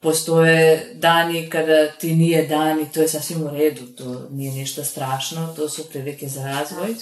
postoje 0.06 0.86
dani 0.94 1.50
kada 1.50 1.88
ti 1.88 2.16
nije 2.16 2.48
dan 2.48 2.82
i 2.82 2.92
to 2.92 3.02
je 3.02 3.08
sasvim 3.08 3.44
u 3.44 3.50
redu, 3.50 3.86
to 3.86 4.28
nije 4.32 4.52
ništa 4.52 4.84
strašno, 4.84 5.54
to 5.56 5.70
su 5.70 5.90
prilike 5.90 6.28
za 6.28 6.46
razvoj. 6.46 6.96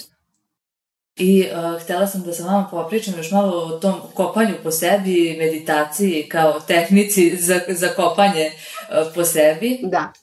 I 1.16 1.46
uh, 1.46 1.82
htela 1.82 2.08
sam 2.08 2.22
da 2.22 2.34
sa 2.34 2.44
vama 2.44 2.68
popričam 2.72 3.14
još 3.18 3.32
malo 3.32 3.58
o 3.58 3.80
tom 3.80 3.94
kopanju 4.14 4.56
po 4.64 4.72
sebi, 4.72 5.36
meditaciji 5.40 6.30
kao 6.30 6.60
tehnici 6.60 7.38
za, 7.38 7.60
za 7.70 7.88
kopanje 7.88 8.46
uh, 8.46 9.14
po 9.16 9.24
sebi. 9.24 9.80
Da. 9.84 10.14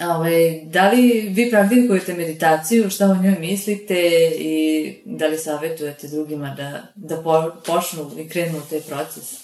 Ove, 0.00 0.10
ovaj, 0.10 0.60
da 0.64 0.90
li 0.90 1.20
vi 1.20 1.50
praktikujete 1.50 2.14
meditaciju, 2.14 2.90
šta 2.90 3.06
o 3.06 3.22
njoj 3.22 3.36
mislite 3.40 3.94
i 4.38 4.94
da 5.04 5.26
li 5.26 5.38
savjetujete 5.38 6.08
drugima 6.08 6.54
da, 6.56 6.82
da 6.94 7.22
po, 7.22 7.50
počnu 7.66 8.10
i 8.18 8.28
krenu 8.28 8.58
u 8.58 8.70
taj 8.70 8.80
proces? 8.80 9.42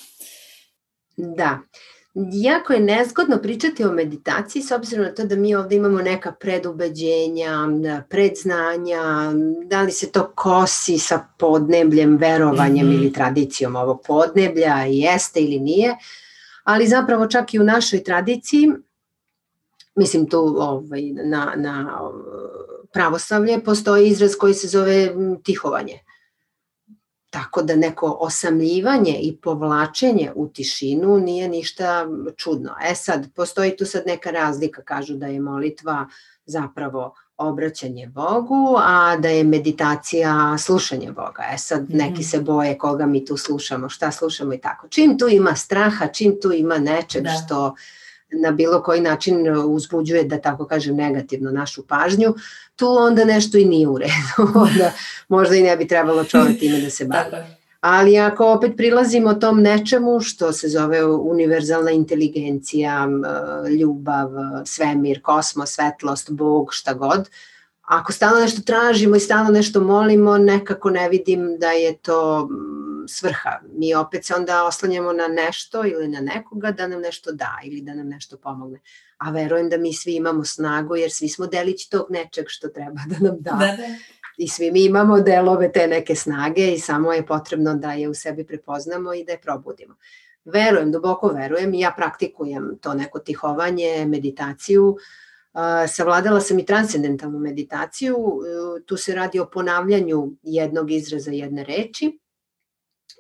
Da. 1.16 1.59
Jako 2.32 2.72
je 2.72 2.80
nezgodno 2.80 3.38
pričati 3.42 3.84
o 3.84 3.92
meditaciji 3.92 4.62
s 4.62 4.70
obzirom 4.70 5.04
na 5.04 5.14
to 5.14 5.24
da 5.24 5.36
mi 5.36 5.54
ovde 5.54 5.76
imamo 5.76 6.02
neka 6.02 6.32
predubeđenja, 6.32 7.68
predznanja, 8.08 9.02
da 9.64 9.82
li 9.82 9.90
se 9.90 10.12
to 10.12 10.32
kosi 10.34 10.98
sa 10.98 11.26
podnebljem, 11.38 12.16
verovanjem 12.16 12.86
mm 12.86 12.90
-hmm. 12.90 12.94
ili 12.94 13.12
tradicijom 13.12 13.76
ovog 13.76 14.00
podneblja, 14.06 14.74
jeste 14.88 15.40
ili 15.40 15.58
nije, 15.58 15.96
ali 16.64 16.86
zapravo 16.86 17.26
čak 17.26 17.54
i 17.54 17.58
u 17.58 17.64
našoj 17.64 18.04
tradiciji 18.04 18.68
mislim 19.98 20.28
tu 20.28 20.56
ovaj, 20.58 21.02
na, 21.02 21.52
na 21.56 22.00
pravoslavlje, 22.92 23.64
postoji 23.64 24.08
izraz 24.08 24.34
koji 24.34 24.54
se 24.54 24.68
zove 24.68 25.14
tihovanje. 25.44 25.98
Tako 27.31 27.62
da 27.62 27.76
neko 27.76 28.16
osamljivanje 28.20 29.18
i 29.20 29.37
povlačenje 29.37 30.33
u 30.35 30.49
tišinu 30.49 31.18
nije 31.18 31.49
ništa 31.49 32.07
čudno. 32.37 32.74
E 32.83 32.95
sad, 32.95 33.33
postoji 33.35 33.76
tu 33.76 33.85
sad 33.85 34.03
neka 34.07 34.31
razlika, 34.31 34.83
kažu 34.83 35.16
da 35.16 35.26
je 35.26 35.41
molitva 35.41 36.07
zapravo 36.47 37.14
obraćanje 37.37 38.07
Bogu, 38.07 38.76
a 38.79 39.16
da 39.16 39.29
je 39.29 39.45
meditacija 39.45 40.59
slušanje 40.59 41.12
Boga. 41.12 41.43
E 41.55 41.59
sad, 41.59 41.91
neki 41.91 42.12
mhm. 42.12 42.22
se 42.22 42.41
boje 42.41 42.79
koga 42.79 43.07
mi 43.07 43.24
tu 43.24 43.37
slušamo, 43.37 43.89
šta 43.89 44.11
slušamo 44.11 44.55
i 44.55 44.59
tako. 44.59 44.89
Čim 44.89 45.18
tu 45.18 45.29
ima 45.29 45.55
straha, 45.55 46.07
čim 46.07 46.41
tu 46.43 46.53
ima 46.53 46.79
nečeg 46.79 47.22
da. 47.22 47.31
što 47.31 47.74
na 48.33 48.51
bilo 48.51 48.83
koji 48.83 49.01
način 49.01 49.57
uzbuđuje, 49.57 50.24
da 50.24 50.41
tako 50.41 50.66
kažem, 50.66 50.97
negativno 50.97 51.51
našu 51.51 51.87
pažnju, 51.87 52.35
tu 52.76 52.89
onda 52.89 53.24
nešto 53.24 53.59
i 53.59 53.64
nije 53.64 53.89
u 53.89 53.99
redu. 53.99 54.53
onda 54.70 54.93
možda 55.29 55.57
i 55.57 55.62
ne 55.62 55.76
bi 55.76 55.89
trebalo 55.89 56.24
čovjek 56.24 56.59
time 56.59 56.81
da 56.81 56.91
se 56.91 57.05
bavi. 57.05 57.29
Ali 57.81 58.18
ako 58.18 58.53
opet 58.53 58.72
prilazimo 58.76 59.35
tom 59.35 59.62
nečemu 59.62 60.20
što 60.20 60.53
se 60.53 60.68
zove 60.68 61.05
univerzalna 61.05 61.91
inteligencija, 61.91 63.09
ljubav, 63.81 64.31
svemir, 64.64 65.22
kosmos, 65.22 65.70
svetlost, 65.70 66.31
Bog, 66.31 66.68
šta 66.70 66.95
god, 66.95 67.29
ako 67.89 68.12
stalno 68.12 68.41
nešto 68.41 68.62
tražimo 68.62 69.16
i 69.16 69.20
stalno 69.20 69.51
nešto 69.51 69.81
molimo, 69.81 70.39
nekako 70.39 70.91
ne 70.91 71.09
vidim 71.09 71.57
da 71.59 71.70
je 71.70 71.97
to 71.97 72.49
svrha. 73.09 73.61
Mi 73.72 73.94
opet 73.94 74.24
se 74.24 74.34
onda 74.34 74.64
oslanjamo 74.64 75.12
na 75.12 75.28
nešto 75.28 75.84
ili 75.84 76.09
na 76.09 76.20
nekoga 76.20 76.70
da 76.72 76.86
nam 76.86 77.00
nešto 77.00 77.32
da 77.32 77.59
ili 77.64 77.80
da 77.80 77.94
nam 77.94 78.09
nešto 78.09 78.36
pomogne. 78.36 78.80
A 79.18 79.30
verujem 79.30 79.68
da 79.68 79.78
mi 79.78 79.94
svi 79.94 80.14
imamo 80.14 80.44
snagu 80.44 80.96
jer 80.96 81.11
svi 81.11 81.28
smo 81.28 81.46
delić 81.46 81.88
tog 81.88 82.06
nečeg 82.11 82.44
što 82.48 82.68
treba 82.68 83.00
da 83.06 83.16
nam 83.28 83.36
da. 83.40 83.50
da, 83.50 83.59
da. 83.59 83.94
I 84.36 84.48
svi 84.48 84.70
mi 84.70 84.84
imamo 84.84 85.20
delove 85.20 85.72
te 85.72 85.86
neke 85.86 86.14
snage 86.14 86.72
i 86.72 86.78
samo 86.78 87.12
je 87.12 87.26
potrebno 87.26 87.74
da 87.74 87.92
je 87.92 88.09
u 88.09 88.14
sebi 88.14 88.46
prepoznamo 88.46 89.14
i 89.14 89.24
da 89.24 89.32
je 89.32 89.40
probudimo. 89.40 89.94
Verujem, 90.44 90.92
duboko 90.92 91.28
verujem 91.28 91.74
i 91.74 91.80
ja 91.80 91.94
praktikujem 91.96 92.78
to 92.80 92.94
neko 92.94 93.18
tihovanje, 93.18 94.06
meditaciju, 94.06 94.96
savladala 95.88 96.40
sam 96.40 96.59
i 96.59 96.66
transcendentalnu 96.66 97.38
meditaciju, 97.38 98.16
tu 98.86 98.96
se 98.96 99.14
radi 99.14 99.40
o 99.40 99.50
ponavljanju 99.50 100.32
jednog 100.42 100.90
izraza 100.90 101.30
jedne 101.30 101.64
reči 101.64 102.18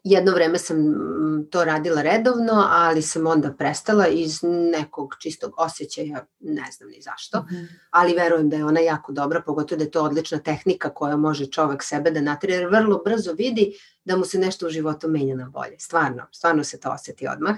Jedno 0.04 0.32
vreme 0.32 0.58
sam 0.58 0.76
mm, 0.76 1.46
to 1.50 1.64
radila 1.64 2.02
redovno, 2.02 2.66
ali 2.68 3.02
sam 3.02 3.26
onda 3.26 3.52
prestala 3.52 4.06
iz 4.06 4.38
nekog 4.72 5.16
čistog 5.18 5.54
osjećaja, 5.56 6.26
ne 6.40 6.64
znam 6.72 6.90
ni 6.90 7.00
zašto, 7.02 7.38
mm 7.38 7.54
-hmm. 7.54 7.66
ali 7.90 8.14
verujem 8.14 8.48
da 8.48 8.56
je 8.56 8.64
ona 8.64 8.80
jako 8.80 9.12
dobra, 9.12 9.42
pogotovo 9.46 9.78
da 9.78 9.84
je 9.84 9.90
to 9.90 10.02
odlična 10.02 10.38
tehnika 10.38 10.90
koja 10.90 11.16
može 11.16 11.46
čovek 11.46 11.82
sebe 11.82 12.10
da 12.10 12.20
natire, 12.20 12.54
jer 12.54 12.66
vrlo 12.66 13.02
brzo 13.04 13.32
vidi 13.32 13.72
da 14.04 14.16
mu 14.16 14.24
se 14.24 14.38
nešto 14.38 14.66
u 14.66 14.70
životu 14.70 15.08
menja 15.08 15.36
na 15.36 15.48
bolje. 15.48 15.78
Stvarno, 15.78 16.26
stvarno 16.32 16.64
se 16.64 16.80
to 16.80 16.90
oseti 16.90 17.28
odmah. 17.28 17.56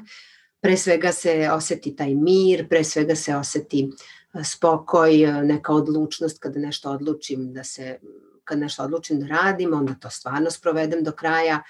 Pre 0.61 0.77
svega 0.77 1.13
se 1.13 1.51
oseti 1.53 1.97
taj 1.97 2.15
mir, 2.15 2.69
pre 2.69 2.85
svega 2.85 3.15
se 3.15 3.37
oseti 3.37 3.91
e, 4.35 4.45
spokoj, 4.45 5.25
e, 5.25 5.43
neka 5.43 5.73
odlučnost 5.73 6.39
kada 6.39 6.59
nešto 6.61 6.91
odlučim 6.91 7.53
da 7.53 7.65
se, 7.65 7.99
kad 8.45 8.59
nešto 8.59 8.83
odlučim 8.83 9.21
da 9.21 9.27
radim, 9.27 9.75
onda 9.75 9.95
to 9.95 10.11
stvarno 10.11 10.51
sprovedem 10.51 11.05
do 11.05 11.13
kraja, 11.13 11.63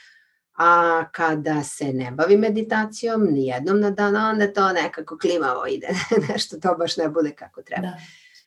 a 0.58 1.04
kada 1.12 1.62
se 1.62 1.92
ne 1.92 2.10
bavi 2.10 2.36
meditacijom 2.36 3.24
ni 3.24 3.46
jednom 3.46 3.80
na 3.80 3.90
dan, 3.90 4.16
onda 4.16 4.52
to 4.52 4.72
nekako 4.72 5.18
klimavo 5.18 5.66
ide, 5.66 5.88
nešto 6.28 6.56
to 6.56 6.74
baš 6.78 6.96
ne 6.96 7.08
bude 7.08 7.30
kako 7.30 7.62
treba. 7.62 7.82
Da. 7.82 7.98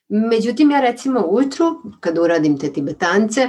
Međutim, 0.08 0.70
ja 0.70 0.80
recimo 0.80 1.20
ujutru, 1.20 1.82
kad 2.00 2.18
uradim 2.18 2.58
te 2.58 2.72
tibetance, 2.72 3.48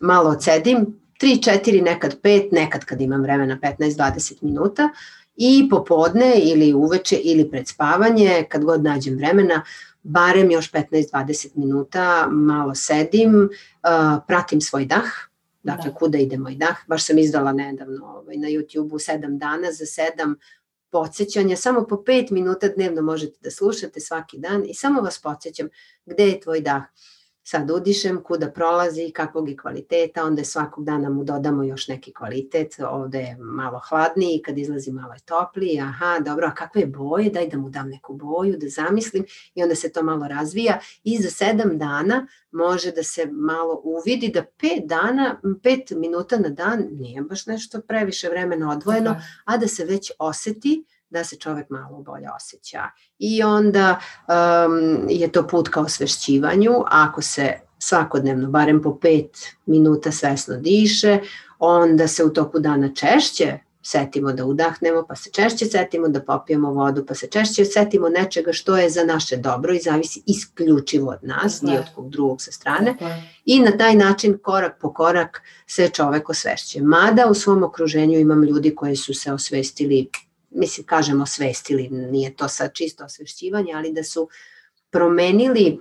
malo 0.00 0.30
odsedim, 0.30 1.00
3, 1.20 1.50
4, 1.64 1.82
nekad 1.82 2.20
5, 2.20 2.48
nekad 2.52 2.84
kad 2.84 3.00
imam 3.00 3.22
vremena 3.22 3.58
15-20 3.62 4.42
minuta 4.42 4.88
i 5.36 5.68
popodne 5.70 6.32
ili 6.42 6.74
uveče 6.74 7.16
ili 7.16 7.50
pred 7.50 7.68
spavanje, 7.68 8.44
kad 8.48 8.64
god 8.64 8.84
nađem 8.84 9.16
vremena, 9.16 9.62
barem 10.02 10.50
još 10.50 10.72
15-20 10.72 11.48
minuta 11.54 12.28
malo 12.30 12.74
sedim, 12.74 13.48
pratim 14.26 14.60
svoj 14.60 14.84
dah, 14.84 15.27
Dakle, 15.68 15.90
da. 15.90 15.96
kuda 15.96 16.18
ide 16.18 16.36
moj 16.36 16.54
dah? 16.54 16.76
Baš 16.86 17.06
sam 17.06 17.18
izdala 17.18 17.52
nedavno 17.52 18.06
ovaj, 18.06 18.36
na 18.36 18.48
YouTube-u 18.48 18.98
sedam 18.98 19.38
dana 19.38 19.72
za 19.72 19.86
sedam 19.86 20.36
podsjećanja. 20.90 21.56
Samo 21.56 21.86
po 21.86 22.02
pet 22.04 22.30
minuta 22.30 22.68
dnevno 22.68 23.02
možete 23.02 23.38
da 23.40 23.50
slušate 23.50 24.00
svaki 24.00 24.38
dan 24.38 24.64
i 24.66 24.74
samo 24.74 25.00
vas 25.00 25.20
podsjećam 25.22 25.68
gde 26.06 26.28
je 26.28 26.40
tvoj 26.40 26.60
dah 26.60 26.82
sad 27.50 27.70
udišem, 27.70 28.22
kuda 28.22 28.50
prolazi, 28.50 29.10
kakvog 29.14 29.48
je 29.48 29.56
kvaliteta, 29.56 30.24
onda 30.24 30.40
je 30.40 30.44
svakog 30.44 30.84
dana 30.84 31.10
mu 31.10 31.24
dodamo 31.24 31.64
još 31.64 31.88
neki 31.88 32.12
kvalitet, 32.12 32.74
ovde 32.90 33.18
je 33.18 33.36
malo 33.40 33.80
hladniji, 33.88 34.42
kad 34.44 34.58
izlazi 34.58 34.92
malo 34.92 35.14
je 35.14 35.20
topliji, 35.20 35.80
aha, 35.80 36.18
dobro, 36.24 36.46
a 36.46 36.54
kakve 36.54 36.80
je 36.80 36.86
boje, 36.86 37.30
daj 37.30 37.48
da 37.48 37.58
mu 37.58 37.70
dam 37.70 37.88
neku 37.88 38.14
boju, 38.14 38.56
da 38.58 38.68
zamislim 38.68 39.24
i 39.54 39.62
onda 39.62 39.74
se 39.74 39.92
to 39.92 40.02
malo 40.02 40.28
razvija 40.28 40.78
i 41.04 41.22
za 41.22 41.30
sedam 41.30 41.78
dana 41.78 42.26
može 42.50 42.92
da 42.92 43.02
se 43.02 43.26
malo 43.32 43.80
uvidi 43.84 44.28
da 44.28 44.42
pet 44.42 44.84
dana, 44.84 45.40
pet 45.62 45.90
minuta 45.90 46.38
na 46.38 46.48
dan 46.48 46.88
nije 46.90 47.22
baš 47.22 47.46
nešto 47.46 47.80
previše 47.80 48.28
vremena 48.28 48.70
odvojeno, 48.70 49.20
a 49.44 49.56
da 49.56 49.68
se 49.68 49.84
već 49.84 50.10
oseti 50.18 50.84
da 51.10 51.24
se 51.24 51.36
čovek 51.36 51.70
malo 51.70 52.02
bolje 52.02 52.26
osjeća. 52.36 52.82
I 53.18 53.42
onda 53.42 54.00
um, 54.28 55.06
je 55.08 55.32
to 55.32 55.46
put 55.46 55.68
ka 55.68 55.80
osvešćivanju, 55.80 56.72
ako 56.86 57.22
se 57.22 57.52
svakodnevno, 57.78 58.50
barem 58.50 58.82
po 58.82 58.98
pet 58.98 59.38
minuta 59.66 60.12
svesno 60.12 60.56
diše, 60.56 61.18
onda 61.58 62.08
se 62.08 62.24
u 62.24 62.30
toku 62.30 62.58
dana 62.58 62.94
češće 62.94 63.58
setimo 63.82 64.32
da 64.32 64.44
udahnemo, 64.44 65.04
pa 65.08 65.16
se 65.16 65.30
češće 65.30 65.66
setimo 65.66 66.08
da 66.08 66.20
popijemo 66.20 66.72
vodu, 66.72 67.04
pa 67.06 67.14
se 67.14 67.26
češće 67.26 67.64
setimo 67.64 68.08
nečega 68.08 68.52
što 68.52 68.76
je 68.76 68.90
za 68.90 69.04
naše 69.04 69.36
dobro 69.36 69.74
i 69.74 69.80
zavisi 69.80 70.22
isključivo 70.26 71.10
od 71.10 71.18
nas, 71.22 71.62
ni 71.62 71.78
od 71.78 71.84
kog 71.94 72.10
drugog 72.10 72.42
sa 72.42 72.52
strane. 72.52 72.96
I 73.44 73.60
na 73.60 73.76
taj 73.76 73.94
način 73.94 74.38
korak 74.42 74.80
po 74.80 74.92
korak 74.92 75.42
se 75.66 75.88
čovek 75.88 76.28
osvešće. 76.28 76.82
Mada 76.82 77.26
u 77.30 77.34
svom 77.34 77.62
okruženju 77.62 78.18
imam 78.18 78.44
ljudi 78.44 78.74
koji 78.74 78.96
su 78.96 79.14
se 79.14 79.32
osvestili, 79.32 80.08
mislim 80.50 80.86
kažemo 80.86 81.22
osvestili, 81.22 81.88
nije 81.88 82.36
to 82.36 82.48
sad 82.48 82.74
čisto 82.74 83.04
osvešćivanje, 83.04 83.72
ali 83.74 83.92
da 83.92 84.04
su 84.04 84.28
promenili 84.90 85.78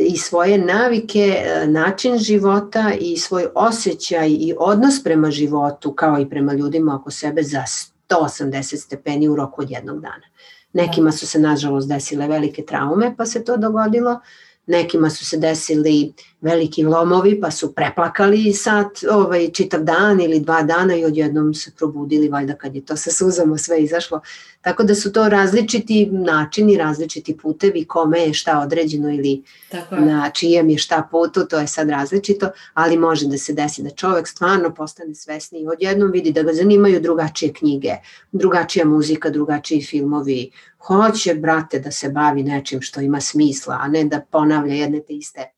i 0.00 0.16
svoje 0.16 0.58
navike, 0.58 1.44
način 1.66 2.18
života 2.18 2.92
i 3.00 3.16
svoj 3.16 3.46
osjećaj 3.54 4.28
i 4.30 4.54
odnos 4.58 5.02
prema 5.04 5.30
životu 5.30 5.92
kao 5.94 6.20
i 6.20 6.28
prema 6.28 6.52
ljudima 6.52 6.98
oko 7.00 7.10
sebe 7.10 7.42
za 7.42 7.64
180 8.08 8.76
stepeni 8.76 9.28
u 9.28 9.36
roku 9.36 9.62
od 9.62 9.70
jednog 9.70 10.00
dana. 10.00 10.26
Nekima 10.72 11.12
su 11.12 11.26
se 11.26 11.38
nažalost 11.38 11.88
desile 11.88 12.28
velike 12.28 12.64
traume 12.64 13.14
pa 13.16 13.26
se 13.26 13.44
to 13.44 13.56
dogodilo, 13.56 14.20
nekima 14.66 15.10
su 15.10 15.26
se 15.26 15.36
desili 15.36 16.12
veliki 16.42 16.84
lomovi 16.84 17.40
pa 17.40 17.50
su 17.50 17.72
preplakali 17.74 18.52
sat, 18.52 19.04
ovaj, 19.10 19.50
čitav 19.50 19.82
dan 19.82 20.20
ili 20.20 20.40
dva 20.40 20.62
dana 20.62 20.96
i 20.96 21.04
odjednom 21.04 21.54
se 21.54 21.70
probudili 21.76 22.28
valjda 22.28 22.54
kad 22.54 22.74
je 22.74 22.84
to 22.84 22.96
sa 22.96 23.10
suzama 23.10 23.58
sve 23.58 23.82
izašlo. 23.82 24.20
Tako 24.60 24.82
da 24.82 24.94
su 24.94 25.12
to 25.12 25.28
različiti 25.28 26.06
načini, 26.06 26.76
različiti 26.76 27.36
putevi 27.36 27.84
kome 27.84 28.20
je 28.20 28.34
šta 28.34 28.60
određeno 28.60 29.14
ili 29.14 29.42
Tako 29.70 29.94
je. 29.94 30.00
na 30.00 30.30
čijem 30.30 30.70
je 30.70 30.78
šta 30.78 31.08
putu, 31.10 31.44
to 31.44 31.58
je 31.58 31.66
sad 31.66 31.88
različito, 31.88 32.50
ali 32.74 32.98
može 32.98 33.26
da 33.26 33.38
se 33.38 33.52
desi 33.52 33.82
da 33.82 33.90
čovek 33.90 34.28
stvarno 34.28 34.74
postane 34.74 35.14
svesni 35.14 35.60
i 35.60 35.68
odjednom 35.68 36.10
vidi 36.10 36.32
da 36.32 36.42
ga 36.42 36.52
zanimaju 36.52 37.00
drugačije 37.00 37.52
knjige, 37.52 37.92
drugačija 38.32 38.84
muzika, 38.84 39.30
drugačiji 39.30 39.82
filmovi, 39.82 40.50
hoće, 40.78 41.34
brate, 41.34 41.78
da 41.78 41.90
se 41.90 42.08
bavi 42.08 42.42
nečim 42.42 42.80
što 42.80 43.00
ima 43.00 43.20
smisla, 43.20 43.78
a 43.80 43.88
ne 43.88 44.04
da 44.04 44.20
ponavlja 44.30 44.74
jedne 44.74 45.00
te 45.00 45.12
iste 45.12 45.52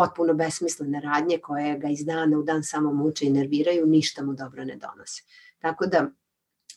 potpuno 0.00 0.34
besmislene 0.34 1.00
radnje 1.00 1.38
koje 1.38 1.78
ga 1.78 1.88
iz 1.88 2.04
dana 2.04 2.38
u 2.38 2.42
dan 2.42 2.62
samo 2.64 2.92
muče 2.92 3.26
i 3.26 3.30
nerviraju, 3.30 3.86
ništa 3.86 4.22
mu 4.24 4.32
dobro 4.34 4.64
ne 4.64 4.76
donose. 4.76 5.22
Tako 5.58 5.86
da 5.86 6.06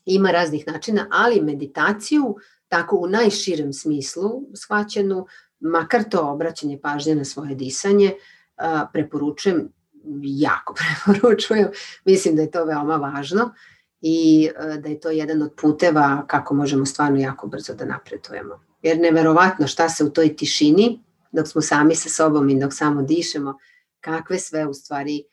ima 0.05 0.31
raznih 0.31 0.67
načina, 0.67 1.07
ali 1.11 1.41
meditaciju 1.41 2.35
tako 2.67 2.97
u 2.97 3.07
najširem 3.07 3.73
smislu 3.73 4.31
shvaćenu, 4.55 5.25
makar 5.59 6.03
to 6.09 6.21
obraćanje 6.31 6.79
pažnje 6.81 7.15
na 7.15 7.25
svoje 7.25 7.55
disanje, 7.55 8.13
preporučujem, 8.93 9.69
jako 10.23 10.75
preporučujem, 10.79 11.67
mislim 12.05 12.35
da 12.35 12.41
je 12.41 12.51
to 12.51 12.65
veoma 12.65 12.95
važno 12.95 13.53
i 14.01 14.49
da 14.79 14.89
je 14.89 14.99
to 14.99 15.09
jedan 15.09 15.41
od 15.41 15.53
puteva 15.61 16.25
kako 16.27 16.55
možemo 16.55 16.85
stvarno 16.85 17.19
jako 17.19 17.47
brzo 17.47 17.73
da 17.73 17.85
napredujemo. 17.85 18.59
Jer 18.81 18.99
neverovatno 18.99 19.67
šta 19.67 19.89
se 19.89 20.03
u 20.03 20.09
toj 20.09 20.35
tišini 20.35 20.99
dok 21.33 21.47
smo 21.47 21.61
sami 21.61 21.95
sa 21.95 22.09
sobom 22.09 22.49
i 22.49 22.59
dok 22.59 22.73
samo 22.73 23.01
dišemo, 23.01 23.57
kakve 23.99 24.39
sve 24.39 24.65
u 24.67 24.73
stvari 24.73 25.23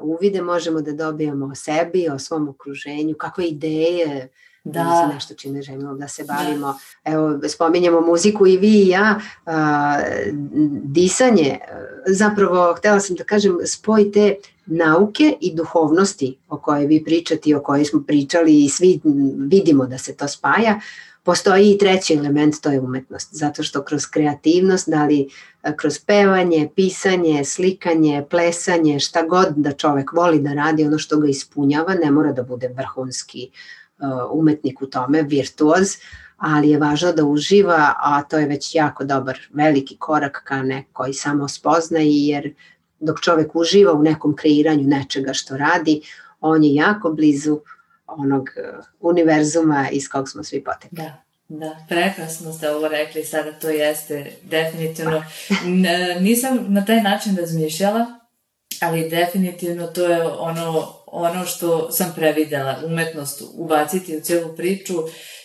uvide 0.00 0.42
možemo 0.42 0.80
da 0.80 0.92
dobijemo 0.92 1.46
o 1.46 1.54
sebi, 1.54 2.08
o 2.08 2.18
svom 2.18 2.48
okruženju, 2.48 3.14
kakve 3.18 3.46
ideje, 3.46 4.28
da. 4.64 4.82
da 4.82 5.10
nešto 5.14 5.34
čime 5.34 5.62
želimo 5.62 5.94
da 5.94 6.08
se 6.08 6.24
bavimo. 6.24 6.66
Da. 6.66 7.12
Evo, 7.12 7.40
spominjemo 7.48 8.00
muziku 8.00 8.46
i 8.46 8.56
vi 8.56 8.82
i 8.82 8.88
ja, 8.88 9.20
a, 9.46 9.98
disanje, 10.84 11.58
zapravo, 12.06 12.74
htela 12.78 13.00
sam 13.00 13.16
da 13.16 13.24
kažem, 13.24 13.58
spoj 13.66 14.12
te 14.12 14.34
nauke 14.66 15.34
i 15.40 15.54
duhovnosti 15.54 16.38
o 16.48 16.58
kojoj 16.58 16.86
vi 16.86 17.04
pričate 17.04 17.50
i 17.50 17.54
o 17.54 17.62
kojoj 17.62 17.84
smo 17.84 18.02
pričali 18.06 18.64
i 18.64 18.68
svi 18.68 19.00
vidimo 19.38 19.86
da 19.86 19.98
se 19.98 20.16
to 20.16 20.28
spaja, 20.28 20.80
Postoji 21.24 21.70
i 21.70 21.78
treći 21.78 22.14
element, 22.14 22.54
to 22.62 22.70
je 22.70 22.80
umetnost, 22.80 23.28
zato 23.32 23.62
što 23.62 23.82
kroz 23.82 24.06
kreativnost, 24.06 24.88
da 24.88 25.04
li 25.06 25.28
e, 25.62 25.76
kroz 25.76 25.98
pevanje, 25.98 26.68
pisanje, 26.76 27.44
slikanje, 27.44 28.24
plesanje, 28.30 29.00
šta 29.00 29.22
god 29.22 29.48
da 29.56 29.72
čovek 29.72 30.12
voli 30.12 30.40
da 30.40 30.52
radi, 30.52 30.84
ono 30.84 30.98
što 30.98 31.18
ga 31.18 31.28
ispunjava, 31.28 31.94
ne 31.94 32.10
mora 32.10 32.32
da 32.32 32.42
bude 32.42 32.68
vrhunski 32.68 33.50
uh, 33.98 34.08
umetnik 34.32 34.82
u 34.82 34.86
tome, 34.86 35.22
virtuoz, 35.22 35.96
ali 36.36 36.70
je 36.70 36.78
važno 36.78 37.12
da 37.12 37.24
uživa, 37.24 37.94
a 37.98 38.22
to 38.22 38.38
je 38.38 38.46
već 38.46 38.74
jako 38.74 39.04
dobar, 39.04 39.38
veliki 39.52 39.96
korak 39.96 40.42
ka 40.44 40.62
nekoj 40.62 41.12
samo 41.12 41.48
spoznaji, 41.48 42.26
jer 42.26 42.54
dok 43.00 43.20
čovek 43.20 43.56
uživa 43.56 43.92
u 43.92 44.02
nekom 44.02 44.36
kreiranju 44.36 44.88
nečega 44.88 45.32
što 45.32 45.56
radi, 45.56 46.00
on 46.40 46.64
je 46.64 46.74
jako 46.74 47.12
blizu 47.12 47.60
onog 48.18 48.48
e, 48.48 48.62
univerzuma 49.00 49.88
iz 49.92 50.08
kog 50.08 50.28
smo 50.28 50.44
svi 50.44 50.64
potekli. 50.64 50.98
Da. 50.98 51.22
Da, 51.48 51.76
prekrasno 51.88 52.52
ste 52.52 52.70
ovo 52.70 52.88
rekli, 52.88 53.24
sada 53.24 53.52
to 53.52 53.68
jeste 53.68 54.32
definitivno. 54.42 55.24
Nisam 56.20 56.66
na 56.68 56.84
taj 56.84 57.02
način 57.02 57.36
razmišljala, 57.36 58.06
ali 58.80 59.08
definitivno 59.08 59.86
to 59.86 60.06
je 60.06 60.22
ono, 60.22 60.94
ono 61.06 61.44
što 61.44 61.90
sam 61.90 62.12
previdela, 62.16 62.78
umetnost 62.86 63.42
ubaciti 63.54 64.16
u 64.16 64.20
cijelu 64.20 64.56
priču 64.56 64.94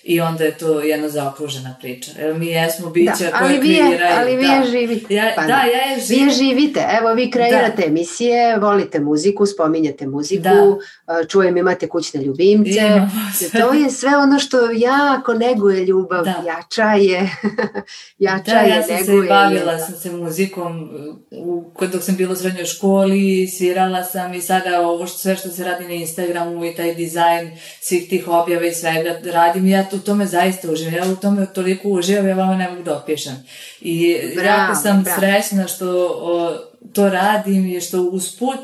i 0.07 0.21
onda 0.21 0.43
je 0.43 0.57
to 0.57 0.81
jedna 0.81 1.09
zaokružena 1.09 1.75
priča. 1.79 2.11
Jer 2.19 2.33
mi 2.33 2.47
jesmo 2.47 2.89
bića 2.89 3.31
da, 3.31 3.37
koje 3.39 3.59
vi 3.59 3.69
je, 3.69 3.85
kreiraju. 3.87 4.15
Ali 4.19 4.35
vi 4.35 4.47
da. 4.47 4.53
je 4.53 4.65
živite. 4.65 5.13
Ja, 5.13 5.31
pa, 5.35 5.41
da, 5.41 5.53
ja 5.53 5.91
je 5.91 5.99
živim. 6.07 6.25
Vi 6.25 6.31
je 6.31 6.37
živite. 6.37 6.85
Evo, 6.99 7.13
vi 7.13 7.31
kreirate 7.31 7.81
da. 7.81 7.87
emisije, 7.87 8.57
volite 8.57 8.99
muziku, 8.99 9.45
spominjate 9.45 10.07
muziku, 10.07 10.79
da. 11.07 11.27
čujem 11.27 11.57
imate 11.57 11.87
kućne 11.87 12.21
ljubimce. 12.21 12.79
Imamo 12.79 13.11
to 13.51 13.73
je 13.73 13.91
sve 13.91 14.17
ono 14.17 14.39
što 14.39 14.57
jako 14.71 15.33
neguje 15.33 15.85
ljubav, 15.85 16.23
da. 16.23 16.43
jača 16.47 16.91
je, 16.91 17.29
jača 18.27 18.51
da, 18.51 18.59
je, 18.59 18.69
ja 18.69 18.83
sam 18.83 18.95
neguje. 18.95 19.21
se 19.23 19.29
bavila 19.29 19.77
sam 19.77 19.95
se 19.95 20.11
muzikom 20.11 20.89
u, 21.31 21.71
dok 21.91 22.03
sam 22.03 22.15
bila 22.15 22.33
u 22.33 22.35
srednjoj 22.35 22.65
školi, 22.65 23.47
svirala 23.47 24.03
sam 24.03 24.33
i 24.33 24.41
sada 24.41 24.81
ovo 24.81 25.07
što, 25.07 25.17
sve 25.17 25.35
što 25.35 25.49
se 25.49 25.63
radi 25.63 25.83
na 25.87 25.93
Instagramu 25.93 26.65
i 26.65 26.75
taj 26.75 26.95
dizajn 26.95 27.51
svih 27.81 28.09
tih 28.09 28.27
objava 28.27 28.65
i 28.65 28.73
svega 28.73 29.19
radim 29.23 29.67
ja 29.67 29.83
to 29.83 29.96
u 29.97 29.99
tome 29.99 30.25
zaista 30.25 30.71
uživam. 30.71 30.93
Ja 30.93 31.11
u 31.11 31.15
tome 31.15 31.45
toliko 31.53 31.89
uživam, 31.89 32.27
ja 32.27 32.35
vama 32.35 32.55
ne 32.55 32.69
mogu 32.69 32.83
da 32.83 32.97
opišem. 32.97 33.43
I 33.81 34.17
bravo, 34.35 34.47
jako 34.47 34.75
sam 34.81 35.03
bravo. 35.03 35.19
srećna 35.19 35.67
što 35.67 36.07
o, 36.21 36.57
to 36.93 37.09
radim 37.09 37.65
i 37.65 37.81
što 37.81 38.01
usput 38.01 38.59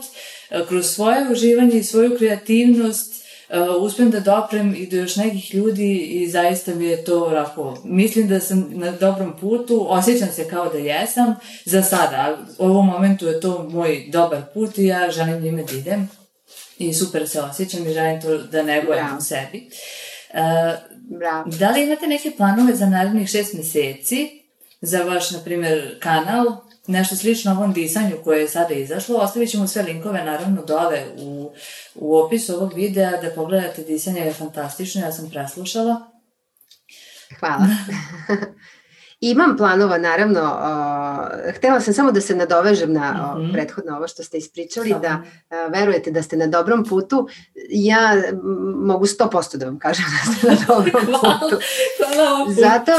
e, 0.50 0.66
kroz 0.68 0.86
svoje 0.86 1.32
uživanje 1.32 1.80
i 1.80 1.84
svoju 1.84 2.18
kreativnost 2.18 3.24
uh, 3.54 3.84
uspem 3.84 4.12
da 4.12 4.20
doprem 4.20 4.76
i 4.78 4.88
do 4.88 4.98
još 4.98 5.16
nekih 5.16 5.56
ljudi 5.56 5.98
i 5.98 6.30
zaista 6.30 6.76
mi 6.76 6.86
je 6.86 7.04
to 7.04 7.26
onako, 7.26 7.78
mislim 7.84 8.28
da 8.28 8.40
sam 8.40 8.72
na 8.72 8.92
dobrom 8.92 9.34
putu, 9.42 9.86
osjećam 9.90 10.28
se 10.28 10.50
kao 10.50 10.70
da 10.70 10.78
jesam 10.78 11.36
za 11.66 11.82
sada, 11.82 12.38
u 12.58 12.66
ovom 12.66 12.86
momentu 12.86 13.28
je 13.28 13.40
to 13.40 13.70
moj 13.70 14.06
dobar 14.12 14.42
put 14.54 14.78
i 14.78 14.86
ja 14.86 15.12
želim 15.12 15.42
njime 15.42 15.64
da 15.64 15.78
idem 15.78 16.10
i 16.78 16.94
super 16.94 17.28
se 17.28 17.42
osjećam 17.42 17.88
i 17.88 17.94
želim 17.94 18.22
to 18.22 18.38
da 18.38 18.64
negujem 18.64 19.18
u 19.18 19.22
sebi. 19.22 19.70
Uh, 20.34 20.40
Bravo. 21.18 21.50
Da 21.60 21.72
li 21.72 21.84
imate 21.84 22.08
neke 22.08 22.32
planove 22.38 22.76
za 22.76 22.86
narednih 22.86 23.30
šest 23.30 23.54
meseci 23.54 24.44
za 24.82 25.04
vaš, 25.04 25.32
na 25.32 25.40
primjer, 25.40 26.00
kanal, 26.00 26.46
nešto 26.88 27.16
slično 27.16 27.52
ovom 27.52 27.74
disanju 27.74 28.18
koje 28.24 28.42
je 28.42 28.50
sada 28.50 28.74
izašlo. 28.74 29.18
Ostavit 29.18 29.50
ćemo 29.50 29.68
sve 29.68 29.84
linkove 29.84 30.24
naravno 30.24 30.66
dole 30.66 31.06
u, 31.18 31.52
u 31.96 32.18
opisu 32.18 32.56
ovog 32.56 32.74
videa 32.74 33.22
da 33.22 33.30
pogledate 33.36 33.84
disanje 33.84 34.22
je 34.22 34.34
fantastično, 34.34 35.02
ja 35.02 35.12
sam 35.12 35.30
preslušala. 35.30 36.12
Hvala. 37.40 37.68
Imam 39.26 39.58
planova, 39.58 39.98
naravno, 39.98 40.42
uh, 40.42 41.56
htela 41.56 41.80
sam 41.80 41.94
samo 41.94 42.12
da 42.12 42.22
se 42.22 42.36
nadovežem 42.36 42.94
na 42.94 43.12
mm 43.12 43.42
-hmm. 43.42 43.54
prethodno 43.54 43.98
ovo 43.98 44.08
što 44.08 44.24
ste 44.24 44.38
ispričali, 44.38 44.96
da 45.02 45.22
uh, 45.24 45.74
verujete 45.74 46.12
da 46.12 46.24
ste 46.24 46.38
na 46.38 46.48
dobrom 46.48 46.86
putu. 46.86 47.28
Ja 47.70 48.16
mogu 48.76 49.06
100% 49.06 49.58
da 49.58 49.66
vam 49.66 49.80
kažem 49.80 50.06
da 50.12 50.34
ste 50.34 50.48
na 50.48 50.56
dobrom 50.68 51.06
putu. 51.06 51.62
Hvala, 52.16 52.52
zato, 52.54 52.92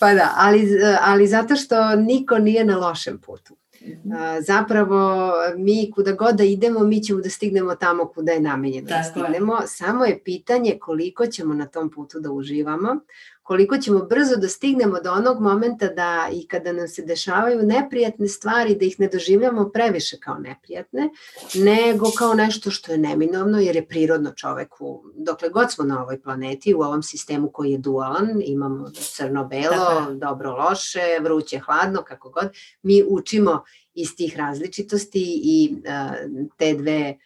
pa 0.00 0.14
da, 0.14 0.32
ali, 0.36 0.68
ali 1.00 1.26
zato 1.26 1.56
što 1.56 1.96
niko 1.96 2.38
nije 2.38 2.64
na 2.64 2.76
lošem 2.76 3.18
putu. 3.18 3.54
Mhm. 3.82 4.12
zapravo 4.40 5.32
mi 5.56 5.90
kuda 5.94 6.12
god 6.12 6.34
da 6.34 6.44
idemo, 6.44 6.80
mi 6.80 7.02
ćemo 7.02 7.20
da 7.20 7.30
stignemo 7.30 7.74
tamo 7.74 8.06
kuda 8.06 8.32
je 8.32 8.40
namenjeno 8.40 8.88
da 8.88 9.02
stignemo. 9.02 9.58
Samo 9.66 10.04
je 10.04 10.22
pitanje 10.24 10.78
koliko 10.80 11.26
ćemo 11.26 11.54
na 11.54 11.66
tom 11.66 11.90
putu 11.90 12.20
da 12.20 12.30
uživamo, 12.30 13.00
koliko 13.48 13.78
ćemo 13.78 13.98
brzo 13.98 14.36
da 14.36 14.48
stignemo 14.48 15.00
do 15.00 15.12
onog 15.12 15.40
momenta 15.40 15.88
da 15.88 16.28
i 16.32 16.48
kada 16.48 16.72
nam 16.72 16.88
se 16.88 17.02
dešavaju 17.02 17.62
neprijatne 17.62 18.28
stvari, 18.28 18.74
da 18.74 18.84
ih 18.84 19.00
ne 19.00 19.08
doživljamo 19.08 19.68
previše 19.68 20.16
kao 20.20 20.38
neprijatne, 20.38 21.08
nego 21.54 22.10
kao 22.18 22.34
nešto 22.34 22.70
što 22.70 22.92
je 22.92 22.98
neminovno 22.98 23.58
jer 23.58 23.76
je 23.76 23.86
prirodno 23.86 24.32
čoveku, 24.32 25.04
dokle 25.14 25.48
god 25.48 25.72
smo 25.72 25.84
na 25.84 26.02
ovoj 26.02 26.22
planeti, 26.22 26.74
u 26.74 26.80
ovom 26.80 27.02
sistemu 27.02 27.50
koji 27.52 27.72
je 27.72 27.78
dualan, 27.78 28.42
imamo 28.44 28.90
crno-belo, 28.90 30.14
dobro-loše, 30.14 31.18
vruće-hladno, 31.20 32.02
kako 32.02 32.30
god, 32.30 32.48
mi 32.82 33.04
učimo 33.08 33.64
iz 33.94 34.16
tih 34.16 34.36
različitosti 34.36 35.40
i 35.44 35.76
uh, 35.76 36.50
te 36.58 36.74
dve 36.74 37.16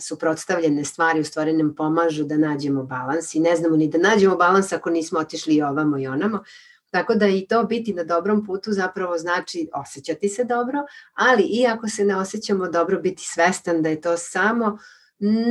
suprotstavljene 0.00 0.84
stvari 0.84 1.20
u 1.20 1.24
stvari 1.24 1.52
nam 1.52 1.74
pomažu 1.74 2.24
da 2.24 2.36
nađemo 2.36 2.82
balans 2.82 3.34
i 3.34 3.40
ne 3.40 3.56
znamo 3.56 3.76
ni 3.76 3.88
da 3.88 3.98
nađemo 3.98 4.36
balans 4.36 4.72
ako 4.72 4.90
nismo 4.90 5.18
otišli 5.18 5.54
i 5.54 5.62
ovamo 5.62 5.98
i 5.98 6.06
onamo. 6.06 6.42
Tako 6.90 7.14
da 7.14 7.26
i 7.26 7.46
to 7.48 7.64
biti 7.64 7.94
na 7.94 8.04
dobrom 8.04 8.46
putu 8.46 8.72
zapravo 8.72 9.18
znači 9.18 9.68
osjećati 9.74 10.28
se 10.28 10.44
dobro, 10.44 10.78
ali 11.14 11.42
i 11.42 11.66
ako 11.66 11.88
se 11.88 12.04
ne 12.04 12.16
osjećamo 12.16 12.68
dobro, 12.68 12.98
biti 12.98 13.22
svestan 13.24 13.82
da 13.82 13.88
je 13.88 14.00
to 14.00 14.16
samo 14.16 14.78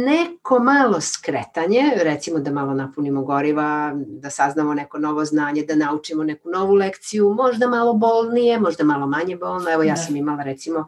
neko 0.06 0.60
malo 0.60 1.02
skretanje, 1.02 1.92
recimo 1.96 2.40
da 2.40 2.52
malo 2.52 2.74
napunimo 2.74 3.24
goriva, 3.24 3.94
da 3.96 4.30
saznamo 4.30 4.74
neko 4.74 5.00
novo 5.00 5.26
znanje, 5.26 5.64
da 5.64 5.76
naučimo 5.76 6.24
neku 6.24 6.50
novu 6.50 6.74
lekciju, 6.74 7.34
možda 7.34 7.68
malo 7.68 7.94
bolnije, 7.94 8.60
možda 8.60 8.84
malo 8.84 9.08
manje 9.08 9.36
bolno. 9.36 9.72
Evo 9.72 9.84
ja 9.84 9.94
da. 9.94 10.02
sam 10.02 10.16
imala 10.16 10.44
recimo 10.44 10.88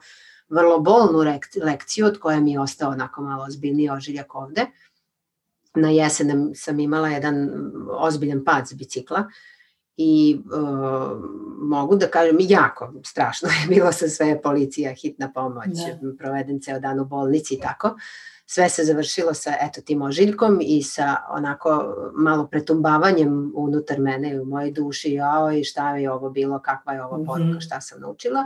vrlo 0.54 0.80
bolnu 0.80 1.20
lekciju 1.64 2.06
od 2.06 2.20
koje 2.20 2.40
mi 2.40 2.52
je 2.52 2.60
ostao 2.60 2.92
onako 2.92 3.22
malo 3.22 3.44
ozbiljniji 3.44 3.90
ožiljak 3.90 4.36
ovde. 4.36 4.66
Na 5.76 5.90
jesen 5.90 6.52
sam 6.56 6.80
imala 6.80 7.10
jedan 7.10 7.50
ozbiljan 7.90 8.44
pad 8.46 8.68
s 8.68 8.74
bicikla 8.74 9.24
i 9.98 10.42
uh, 10.46 11.12
mogu 11.58 11.96
da 11.96 12.08
kažem 12.08 12.38
jako 12.40 12.94
strašno 13.06 13.50
je 13.50 13.68
bilo 13.76 13.92
sa 13.92 14.08
sve 14.08 14.42
policija, 14.42 14.94
hitna 14.94 15.32
pomoć, 15.34 15.70
da. 16.02 16.18
proveden 16.18 16.62
ceo 16.62 16.80
dan 16.80 17.00
u 17.00 17.06
bolnici 17.06 17.54
i 17.54 17.60
tako. 17.60 17.96
Sve 18.46 18.70
se 18.70 18.84
završilo 18.84 19.34
sa 19.34 19.54
eto 19.62 19.82
tim 19.82 20.02
ožiljkom 20.02 20.60
i 20.62 20.84
sa 20.84 21.18
onako 21.30 21.96
malo 22.14 22.48
pretumbavanjem 22.48 23.52
unutar 23.56 24.00
mene 24.00 24.34
i 24.34 24.40
u 24.40 24.46
mojoj 24.46 24.72
duši, 24.72 25.18
i 25.60 25.64
šta 25.64 25.98
je 25.98 26.12
ovo 26.12 26.30
bilo, 26.30 26.60
kakva 26.60 26.94
je 26.94 27.04
ovo 27.04 27.18
mhm. 27.18 27.26
poruka, 27.26 27.60
šta 27.60 27.82
sam 27.82 28.02
naučila. 28.02 28.44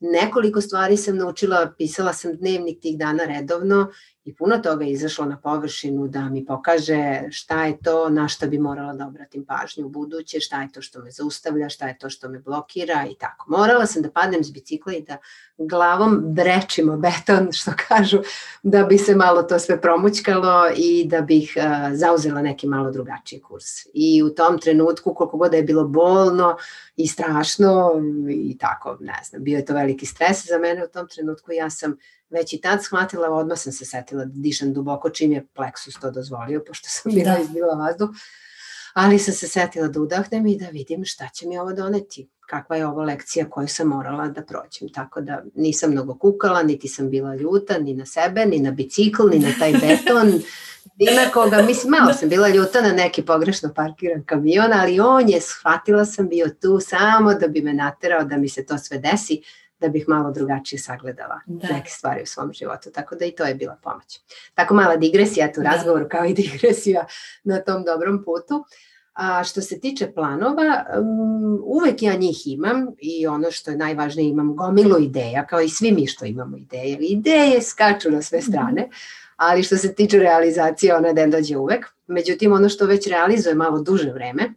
Nekoliko 0.00 0.60
stvari 0.60 0.96
sam 0.96 1.16
naučila, 1.16 1.74
pisala 1.78 2.12
sam 2.12 2.36
dnevnik 2.36 2.80
tih 2.82 2.98
dana 2.98 3.24
redovno 3.24 3.88
i 4.28 4.34
puno 4.34 4.58
toga 4.58 4.84
je 4.84 4.92
izašlo 4.92 5.24
na 5.24 5.36
površinu 5.36 6.08
da 6.08 6.28
mi 6.28 6.46
pokaže 6.46 7.22
šta 7.30 7.64
je 7.64 7.78
to 7.82 8.08
na 8.08 8.28
šta 8.28 8.46
bi 8.46 8.58
morala 8.58 8.92
da 8.92 9.06
obratim 9.06 9.44
pažnju 9.44 9.86
u 9.86 9.88
buduće, 9.88 10.40
šta 10.40 10.62
je 10.62 10.72
to 10.72 10.82
što 10.82 11.00
me 11.00 11.10
zaustavlja, 11.10 11.68
šta 11.68 11.88
je 11.88 11.98
to 11.98 12.10
što 12.10 12.28
me 12.28 12.38
blokira 12.38 13.06
i 13.10 13.14
tako. 13.14 13.50
Morala 13.50 13.86
sam 13.86 14.02
da 14.02 14.10
padnem 14.10 14.44
s 14.44 14.50
bicikla 14.50 14.92
i 14.92 15.02
da 15.02 15.16
glavom 15.58 16.22
brečimo 16.24 16.96
beton, 16.96 17.48
što 17.52 17.72
kažu, 17.88 18.18
da 18.62 18.84
bi 18.84 18.98
se 18.98 19.16
malo 19.16 19.42
to 19.42 19.58
sve 19.58 19.80
promućkalo 19.80 20.70
i 20.76 21.04
da 21.08 21.20
bih 21.20 21.56
uh, 21.56 21.96
zauzela 21.96 22.42
neki 22.42 22.66
malo 22.66 22.90
drugačiji 22.90 23.40
kurs. 23.40 23.64
I 23.94 24.22
u 24.22 24.30
tom 24.30 24.58
trenutku, 24.58 25.14
koliko 25.14 25.36
god 25.36 25.50
da 25.50 25.56
je 25.56 25.62
bilo 25.62 25.84
bolno 25.84 26.56
i 26.96 27.06
strašno 27.06 27.92
i 28.30 28.58
tako, 28.58 28.96
ne 29.00 29.20
znam, 29.24 29.44
bio 29.44 29.56
je 29.56 29.64
to 29.64 29.74
veliki 29.74 30.06
stres 30.06 30.46
za 30.46 30.58
mene 30.58 30.84
u 30.84 30.88
tom 30.88 31.08
trenutku, 31.08 31.52
ja 31.52 31.70
sam 31.70 31.96
već 32.30 32.52
i 32.52 32.60
tad 32.60 32.84
shvatila, 32.84 33.28
odmah 33.28 33.58
sam 33.58 33.72
se 33.72 33.84
setila 33.84 34.24
da 34.24 34.32
dišem 34.34 34.72
duboko 34.72 35.10
čim 35.10 35.32
je 35.32 35.46
pleksus 35.54 35.94
to 35.94 36.10
dozvolio, 36.10 36.64
pošto 36.66 36.88
sam 36.90 37.12
bila 37.14 37.34
da. 37.34 37.40
izbila 37.40 37.74
vazduh, 37.74 38.10
ali 38.94 39.18
sam 39.18 39.34
se 39.34 39.48
setila 39.48 39.88
da 39.88 40.00
udahnem 40.00 40.46
i 40.46 40.56
da 40.56 40.68
vidim 40.68 41.04
šta 41.04 41.28
će 41.34 41.46
mi 41.46 41.58
ovo 41.58 41.72
doneti, 41.72 42.28
kakva 42.48 42.76
je 42.76 42.86
ovo 42.86 43.02
lekcija 43.02 43.50
koju 43.50 43.68
sam 43.68 43.88
morala 43.88 44.28
da 44.28 44.42
prođem, 44.42 44.88
tako 44.94 45.20
da 45.20 45.42
nisam 45.54 45.90
mnogo 45.90 46.18
kukala, 46.18 46.62
niti 46.62 46.88
sam 46.88 47.10
bila 47.10 47.34
ljuta, 47.34 47.78
ni 47.78 47.94
na 47.94 48.06
sebe, 48.06 48.46
ni 48.46 48.58
na 48.58 48.70
bicikl, 48.70 49.28
ni 49.30 49.38
na 49.38 49.48
taj 49.58 49.72
beton, 49.72 50.28
ni 50.96 51.06
na 51.16 51.30
koga, 51.32 51.62
mislim, 51.62 51.90
malo 51.90 52.12
sam 52.12 52.28
bila 52.28 52.48
ljuta 52.48 52.80
na 52.80 52.92
neki 52.92 53.22
pogrešno 53.22 53.72
parkiran 53.74 54.24
kamion, 54.24 54.72
ali 54.72 55.00
on 55.00 55.28
je, 55.28 55.40
shvatila 55.40 56.04
sam, 56.04 56.28
bio 56.28 56.48
tu 56.60 56.80
samo 56.80 57.34
da 57.34 57.48
bi 57.48 57.60
me 57.60 57.72
naterao 57.72 58.24
da 58.24 58.36
mi 58.36 58.48
se 58.48 58.66
to 58.66 58.78
sve 58.78 58.98
desi, 58.98 59.42
da 59.80 59.88
bih 59.88 60.04
malo 60.08 60.30
drugačije 60.30 60.78
sagledala 60.78 61.40
da. 61.46 61.68
neke 61.68 61.90
stvari 61.90 62.22
u 62.22 62.26
svom 62.26 62.52
životu. 62.52 62.90
Tako 62.90 63.14
da 63.14 63.24
i 63.24 63.30
to 63.30 63.44
je 63.44 63.54
bila 63.54 63.76
pomoć. 63.82 64.20
Tako 64.54 64.74
mala 64.74 64.96
digresija 64.96 65.52
tu 65.52 65.60
da. 65.60 65.70
razgovor 65.70 66.08
kao 66.10 66.24
i 66.24 66.34
digresija 66.42 67.06
na 67.44 67.60
tom 67.60 67.84
dobrom 67.84 68.24
putu. 68.24 68.64
A 69.12 69.44
što 69.44 69.60
se 69.60 69.80
tiče 69.80 70.12
planova, 70.12 70.84
um, 71.00 71.62
uvek 71.64 72.02
ja 72.02 72.14
njih 72.14 72.46
imam 72.46 72.86
i 72.98 73.26
ono 73.26 73.50
što 73.50 73.70
je 73.70 73.76
najvažnije 73.76 74.28
imam 74.28 74.56
gomilu 74.56 74.98
ideja, 74.98 75.46
kao 75.46 75.60
i 75.60 75.68
svi 75.68 75.92
mi 75.92 76.06
što 76.06 76.24
imamo 76.24 76.56
ideje. 76.56 76.96
Ideje 77.00 77.62
skaču 77.62 78.10
na 78.10 78.22
sve 78.22 78.42
strane, 78.42 78.88
ali 79.36 79.62
što 79.62 79.76
se 79.76 79.94
tiče 79.94 80.18
realizacije, 80.18 80.96
ona 80.96 81.12
den 81.12 81.30
dođe 81.30 81.56
uvek. 81.56 81.86
Međutim, 82.06 82.52
ono 82.52 82.68
što 82.68 82.86
već 82.86 83.06
realizuje 83.06 83.54
malo 83.54 83.82
duže 83.82 84.10
vreme 84.12 84.54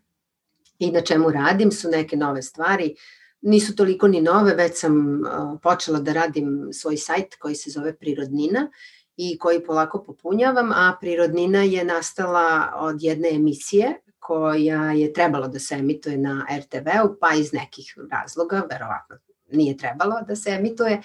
i 0.79 0.91
na 0.91 1.01
čemu 1.01 1.31
radim 1.31 1.71
su 1.71 1.89
neke 1.89 2.17
nove 2.17 2.41
stvari, 2.41 2.95
nisu 3.41 3.75
toliko 3.75 4.07
ni 4.07 4.21
nove, 4.21 4.53
već 4.55 4.79
sam 4.79 5.21
počela 5.63 5.99
da 5.99 6.13
radim 6.13 6.69
svoj 6.73 6.97
sajt 6.97 7.35
koji 7.35 7.55
se 7.55 7.69
zove 7.69 7.95
Prirodnina 7.97 8.71
i 9.17 9.37
koji 9.37 9.63
polako 9.65 10.03
popunjavam, 10.03 10.71
a 10.71 10.97
Prirodnina 11.01 11.63
je 11.63 11.85
nastala 11.85 12.73
od 12.75 13.03
jedne 13.03 13.29
emisije 13.29 14.01
koja 14.19 14.91
je 14.91 15.13
trebalo 15.13 15.47
da 15.47 15.59
se 15.59 15.75
emituje 15.75 16.17
na 16.17 16.45
RTV-u, 16.59 17.17
pa 17.19 17.33
iz 17.33 17.53
nekih 17.53 17.95
razloga, 18.11 18.67
verovatno 18.69 19.17
nije 19.51 19.77
trebalo 19.77 20.15
da 20.27 20.35
se 20.35 20.49
emituje, 20.49 21.01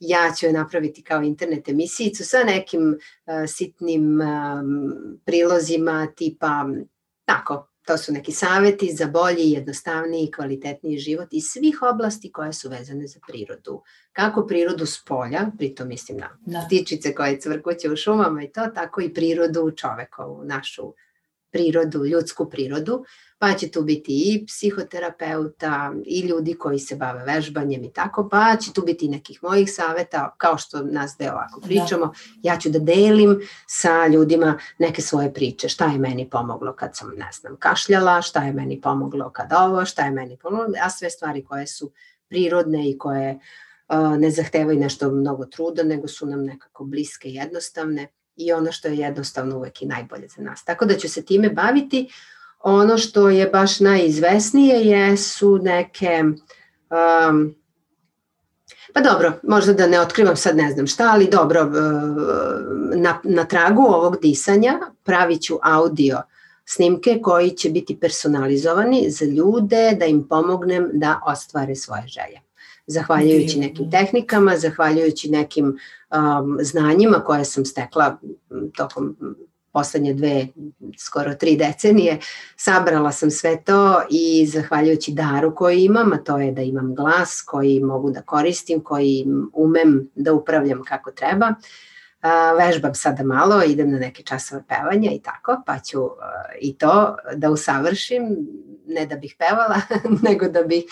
ja 0.00 0.32
ću 0.38 0.46
je 0.46 0.52
napraviti 0.52 1.02
kao 1.02 1.22
internet 1.22 1.68
emisijicu 1.68 2.24
sa 2.24 2.44
nekim 2.44 2.88
uh, 2.88 3.34
sitnim 3.48 4.20
um, 4.20 4.92
prilozima 5.24 6.06
tipa 6.16 6.66
tako, 7.24 7.68
To 7.86 7.98
su 7.98 8.12
neki 8.12 8.32
saveti 8.32 8.94
za 8.94 9.06
bolji, 9.06 9.50
jednostavniji 9.50 10.24
i 10.24 10.30
kvalitetniji 10.30 10.98
život 10.98 11.28
iz 11.30 11.44
svih 11.44 11.82
oblasti 11.82 12.32
koje 12.32 12.52
su 12.52 12.68
vezane 12.68 13.06
za 13.06 13.20
prirodu. 13.28 13.82
Kako 14.12 14.46
prirodu 14.46 14.86
s 14.86 15.04
polja, 15.04 15.46
pritom 15.58 15.88
mislim 15.88 16.18
na 16.18 16.30
da. 16.46 16.64
ptičice 16.66 17.14
koje 17.14 17.40
cvrkuće 17.40 17.90
u 17.90 17.96
šumama 17.96 18.42
i 18.42 18.52
to, 18.52 18.66
tako 18.74 19.00
i 19.00 19.14
prirodu 19.14 19.70
čovekovu, 19.76 20.44
našu 20.44 20.92
prirodu, 21.54 22.04
ljudsku 22.04 22.50
prirodu, 22.50 23.04
pa 23.38 23.52
će 23.54 23.70
tu 23.70 23.82
biti 23.82 24.12
i 24.12 24.46
psihoterapeuta 24.46 25.92
i 26.06 26.20
ljudi 26.20 26.54
koji 26.54 26.78
se 26.78 26.96
bave 26.96 27.24
vežbanjem 27.24 27.84
i 27.84 27.92
tako, 27.92 28.28
pa 28.28 28.56
će 28.56 28.72
tu 28.72 28.82
biti 28.82 29.08
nekih 29.08 29.42
mojih 29.42 29.72
saveta, 29.72 30.34
kao 30.38 30.58
što 30.58 30.82
nas 30.82 31.14
deo 31.18 31.32
ovako 31.32 31.60
da. 31.60 31.66
pričamo, 31.66 32.06
da. 32.06 32.12
ja 32.42 32.58
ću 32.58 32.70
da 32.70 32.78
delim 32.78 33.40
sa 33.66 34.06
ljudima 34.06 34.58
neke 34.78 35.02
svoje 35.02 35.34
priče, 35.34 35.68
šta 35.68 35.86
je 35.86 35.98
meni 35.98 36.30
pomoglo 36.30 36.72
kad 36.72 36.96
sam, 36.96 37.10
ne 37.16 37.28
znam, 37.40 37.56
kašljala, 37.56 38.22
šta 38.22 38.44
je 38.44 38.52
meni 38.52 38.80
pomoglo 38.80 39.30
kad 39.30 39.52
ovo, 39.52 39.84
šta 39.84 40.04
je 40.04 40.10
meni 40.10 40.36
pomoglo, 40.36 40.74
a 40.82 40.90
sve 40.90 41.10
stvari 41.10 41.44
koje 41.44 41.66
su 41.66 41.92
prirodne 42.28 42.90
i 42.90 42.98
koje 42.98 43.38
uh, 43.88 44.18
ne 44.18 44.30
zahtevaju 44.30 44.80
nešto 44.80 45.10
mnogo 45.10 45.46
truda, 45.46 45.82
nego 45.82 46.08
su 46.08 46.26
nam 46.26 46.44
nekako 46.44 46.84
bliske 46.84 47.28
i 47.28 47.34
jednostavne 47.34 48.08
i 48.36 48.52
ono 48.52 48.72
što 48.72 48.88
je 48.88 48.96
jednostavno 48.96 49.56
uvek 49.56 49.82
i 49.82 49.86
najbolje 49.86 50.28
za 50.28 50.42
nas. 50.42 50.64
Tako 50.64 50.84
da 50.84 50.94
ću 50.94 51.08
se 51.08 51.22
time 51.22 51.48
baviti. 51.48 52.10
Ono 52.60 52.98
što 52.98 53.28
je 53.28 53.46
baš 53.46 53.80
najizvesnije 53.80 54.80
jesu 54.80 55.58
neke 55.62 56.22
um, 56.90 57.54
Pa 58.92 59.00
dobro, 59.00 59.32
možda 59.42 59.72
da 59.72 59.86
ne 59.86 60.00
otkrivam 60.00 60.36
sad 60.36 60.56
ne 60.56 60.70
znam 60.70 60.86
šta, 60.86 61.10
ali 61.12 61.28
dobro, 61.30 61.62
uh, 61.62 61.72
na, 62.96 63.20
na 63.24 63.44
tragu 63.44 63.82
ovog 63.82 64.16
disanja 64.22 64.80
pravit 65.04 65.42
ću 65.42 65.58
audio 65.62 66.22
snimke 66.64 67.18
koji 67.22 67.50
će 67.50 67.70
biti 67.70 68.00
personalizovani 68.00 69.10
za 69.10 69.24
ljude 69.24 69.96
da 69.98 70.04
im 70.04 70.28
pomognem 70.28 70.90
da 70.92 71.20
ostvare 71.26 71.76
svoje 71.76 72.06
želje 72.06 72.43
zahvaljujući 72.86 73.58
nekim 73.58 73.90
tehnikama, 73.90 74.56
zahvaljujući 74.56 75.30
nekim 75.30 75.66
um, 75.66 76.58
znanjima 76.60 77.24
koje 77.24 77.44
sam 77.44 77.64
stekla 77.64 78.18
tokom 78.76 79.16
poslednje 79.74 80.14
dve, 80.14 80.46
skoro 80.98 81.34
tri 81.34 81.56
decenije, 81.56 82.18
sabrala 82.56 83.12
sam 83.12 83.30
sve 83.30 83.62
to 83.64 84.02
i 84.10 84.46
zahvaljujući 84.46 85.12
daru 85.12 85.54
koji 85.54 85.84
imam, 85.84 86.12
a 86.12 86.16
to 86.16 86.38
je 86.38 86.52
da 86.52 86.62
imam 86.62 86.94
glas 86.94 87.42
koji 87.46 87.80
mogu 87.80 88.10
da 88.10 88.22
koristim, 88.22 88.80
koji 88.80 89.26
umem 89.52 90.10
da 90.14 90.32
upravljam 90.32 90.82
kako 90.84 91.10
treba, 91.10 91.54
vežbam 92.58 92.94
sada 92.94 93.22
malo, 93.22 93.62
idem 93.64 93.90
na 93.90 93.98
neke 93.98 94.22
časove 94.22 94.62
pevanja 94.68 95.10
i 95.10 95.20
tako, 95.22 95.62
pa 95.66 95.78
ću 95.78 95.98
i 96.60 96.78
to 96.78 97.16
da 97.36 97.50
usavršim, 97.50 98.22
ne 98.86 99.06
da 99.06 99.16
bih 99.16 99.36
pevala, 99.38 99.80
nego 100.28 100.48
da 100.48 100.62
bih 100.62 100.84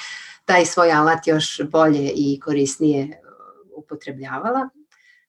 taj 0.44 0.66
svoj 0.66 0.92
alat 0.92 1.26
još 1.26 1.60
bolje 1.62 2.12
i 2.14 2.40
korisnije 2.40 3.04
uh, 3.04 3.82
upotrebljavala 3.84 4.68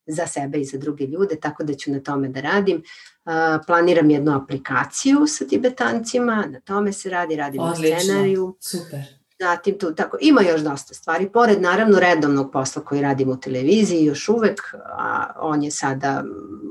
za 0.06 0.28
sebe 0.28 0.58
i 0.58 0.66
za 0.66 0.78
druge 0.78 1.06
ljude, 1.06 1.36
tako 1.36 1.64
da 1.64 1.74
ću 1.74 1.92
na 1.92 2.00
tome 2.00 2.30
da 2.30 2.42
radim. 2.42 2.84
Uh, 3.26 3.32
planiram 3.68 4.10
jednu 4.10 4.36
aplikaciju 4.36 5.28
sa 5.28 5.46
tibetancima, 5.46 6.46
na 6.50 6.60
tome 6.60 6.94
se 6.94 7.10
radi, 7.10 7.36
radim 7.36 7.62
Odlično. 7.62 7.96
na 7.96 8.00
scenariju. 8.00 8.58
Super. 8.60 9.00
Zatim 9.40 9.80
tu, 9.80 9.96
tako, 9.96 10.18
ima 10.22 10.42
još 10.42 10.62
dosta 10.62 10.94
stvari, 10.94 11.30
pored 11.30 11.62
naravno 11.62 12.00
redovnog 12.00 12.52
posla 12.52 12.84
koji 12.84 13.02
radim 13.02 13.30
u 13.30 13.40
televiziji 13.40 14.06
još 14.06 14.30
uvek, 14.30 14.62
a 14.98 15.34
on 15.40 15.64
je 15.64 15.72
sada 15.72 16.24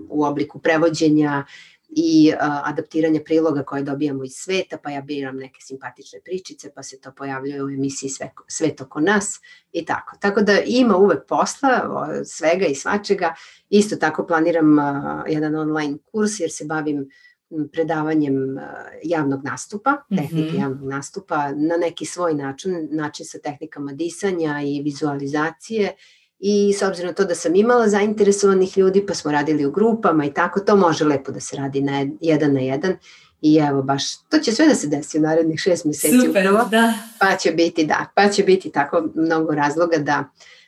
u 0.08 0.24
obliku 0.24 0.58
prevođenja 0.58 1.44
i 1.96 2.32
a, 2.40 2.62
adaptiranja 2.64 3.20
priloga 3.24 3.62
koje 3.62 3.82
dobijamo 3.82 4.24
iz 4.24 4.32
sveta, 4.32 4.78
pa 4.82 4.90
ja 4.90 5.00
biram 5.00 5.36
neke 5.36 5.60
simpatične 5.60 6.20
pričice, 6.24 6.72
pa 6.74 6.82
se 6.82 7.00
to 7.00 7.12
pojavljuje 7.12 7.64
u 7.64 7.70
emisiji 7.70 8.10
Sve, 8.10 8.30
Svet 8.46 8.80
oko 8.80 9.00
nas 9.00 9.40
i 9.72 9.84
tako. 9.84 10.16
Tako 10.20 10.40
da 10.40 10.58
ima 10.66 10.96
uvek 10.96 11.26
posla, 11.28 11.80
svega 12.24 12.66
i 12.66 12.74
svačega. 12.74 13.34
Isto 13.70 13.96
tako 13.96 14.26
planiram 14.26 14.78
a, 14.78 15.24
jedan 15.28 15.54
online 15.54 15.98
kurs 16.12 16.40
jer 16.40 16.50
se 16.50 16.64
bavim 16.64 17.10
predavanjem 17.72 18.58
javnog 19.04 19.44
nastupa, 19.44 20.02
tehnike 20.08 20.52
mm 20.52 20.54
-hmm. 20.54 20.60
javnog 20.60 20.88
nastupa 20.88 21.52
na 21.52 21.76
neki 21.76 22.04
svoj 22.04 22.34
način, 22.34 22.88
način 22.90 23.26
sa 23.26 23.38
tehnikama 23.38 23.92
disanja 23.92 24.62
i 24.64 24.82
vizualizacije 24.82 25.92
i 26.44 26.72
s 26.72 26.82
obzirom 26.82 27.08
na 27.08 27.14
to 27.14 27.24
da 27.24 27.34
sam 27.34 27.54
imala 27.54 27.88
zainteresovanih 27.88 28.78
ljudi 28.78 29.06
pa 29.06 29.14
smo 29.14 29.32
radili 29.32 29.66
u 29.66 29.70
grupama 29.70 30.24
i 30.24 30.34
tako, 30.34 30.60
to 30.60 30.76
može 30.76 31.04
lepo 31.04 31.32
da 31.32 31.40
se 31.40 31.56
radi 31.56 31.80
na 31.80 32.06
jedan 32.20 32.54
na 32.54 32.60
jedan 32.60 32.96
i 33.42 33.56
evo 33.56 33.82
baš, 33.82 34.16
to 34.16 34.38
će 34.38 34.52
sve 34.52 34.66
da 34.68 34.74
se 34.74 34.86
desi 34.86 35.18
u 35.18 35.20
narednih 35.20 35.60
šest 35.60 35.84
meseci 35.84 36.18
Super, 36.26 36.48
upravo, 36.48 36.68
da. 36.70 36.94
pa 37.18 37.36
će 37.36 37.52
biti 37.52 37.86
da, 37.86 38.06
pa 38.14 38.28
će 38.28 38.42
biti 38.42 38.70
tako 38.70 39.08
mnogo 39.14 39.54
razloga 39.54 39.98
da 39.98 40.24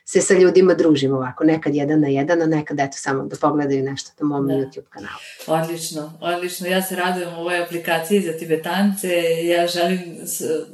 se 0.07 0.21
sa 0.21 0.33
ljudima 0.33 0.73
družimo 0.73 1.15
ovako, 1.15 1.43
nekad 1.43 1.75
jedan 1.75 1.99
na 1.99 2.07
jedan, 2.07 2.41
a 2.41 2.45
nekad 2.45 2.79
eto 2.79 2.97
samo 2.97 3.23
da 3.25 3.35
pogledaju 3.35 3.83
nešto 3.83 4.11
na 4.19 4.27
mom 4.27 4.47
da. 4.47 4.53
YouTube 4.53 4.89
kanalu. 4.89 5.17
Odlično, 5.47 6.13
odlično. 6.21 6.67
Ja 6.67 6.81
se 6.81 6.95
radujem 6.95 7.33
u 7.33 7.41
ovoj 7.41 7.63
aplikaciji 7.63 8.21
za 8.21 8.33
tibetance. 8.33 9.07
Ja 9.43 9.67
želim 9.67 9.99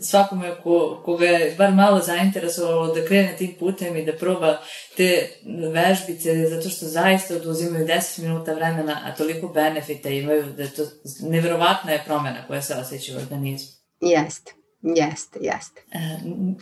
svakome 0.01 0.55
ko, 0.63 1.01
koga 1.05 1.25
je 1.25 1.55
bar 1.57 1.73
malo 1.73 1.99
zainteresovalo 1.99 2.95
da 2.95 3.05
krene 3.05 3.35
tim 3.37 3.55
putem 3.59 3.97
i 3.97 4.05
da 4.05 4.13
proba 4.13 4.57
te 4.97 5.29
vežbice, 5.73 6.47
zato 6.49 6.69
što 6.69 6.85
zaista 6.85 7.35
oduzimaju 7.35 7.87
10 7.87 8.21
minuta 8.21 8.53
vremena, 8.53 9.01
a 9.05 9.15
toliko 9.15 9.47
benefita 9.47 10.09
imaju 10.09 10.43
da 10.57 10.63
je 10.63 10.69
to 10.69 10.83
nevjerovatna 11.19 11.91
je 11.91 12.03
promena 12.05 12.47
koja 12.47 12.61
se 12.61 12.75
osjeća 12.75 13.13
u 13.13 13.19
organizmu. 13.21 13.71
Jeste. 14.01 14.60
Jeste, 14.81 15.39
jeste. 15.41 15.81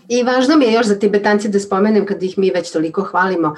I 0.07 0.23
važno 0.23 0.57
mi 0.57 0.65
je 0.65 0.73
još 0.73 0.85
za 0.85 0.99
Tibetanci 0.99 1.49
da 1.49 1.59
spomenem 1.59 2.05
kad 2.05 2.23
ih 2.23 2.37
mi 2.37 2.51
već 2.51 2.71
toliko 2.71 3.03
hvalimo, 3.03 3.55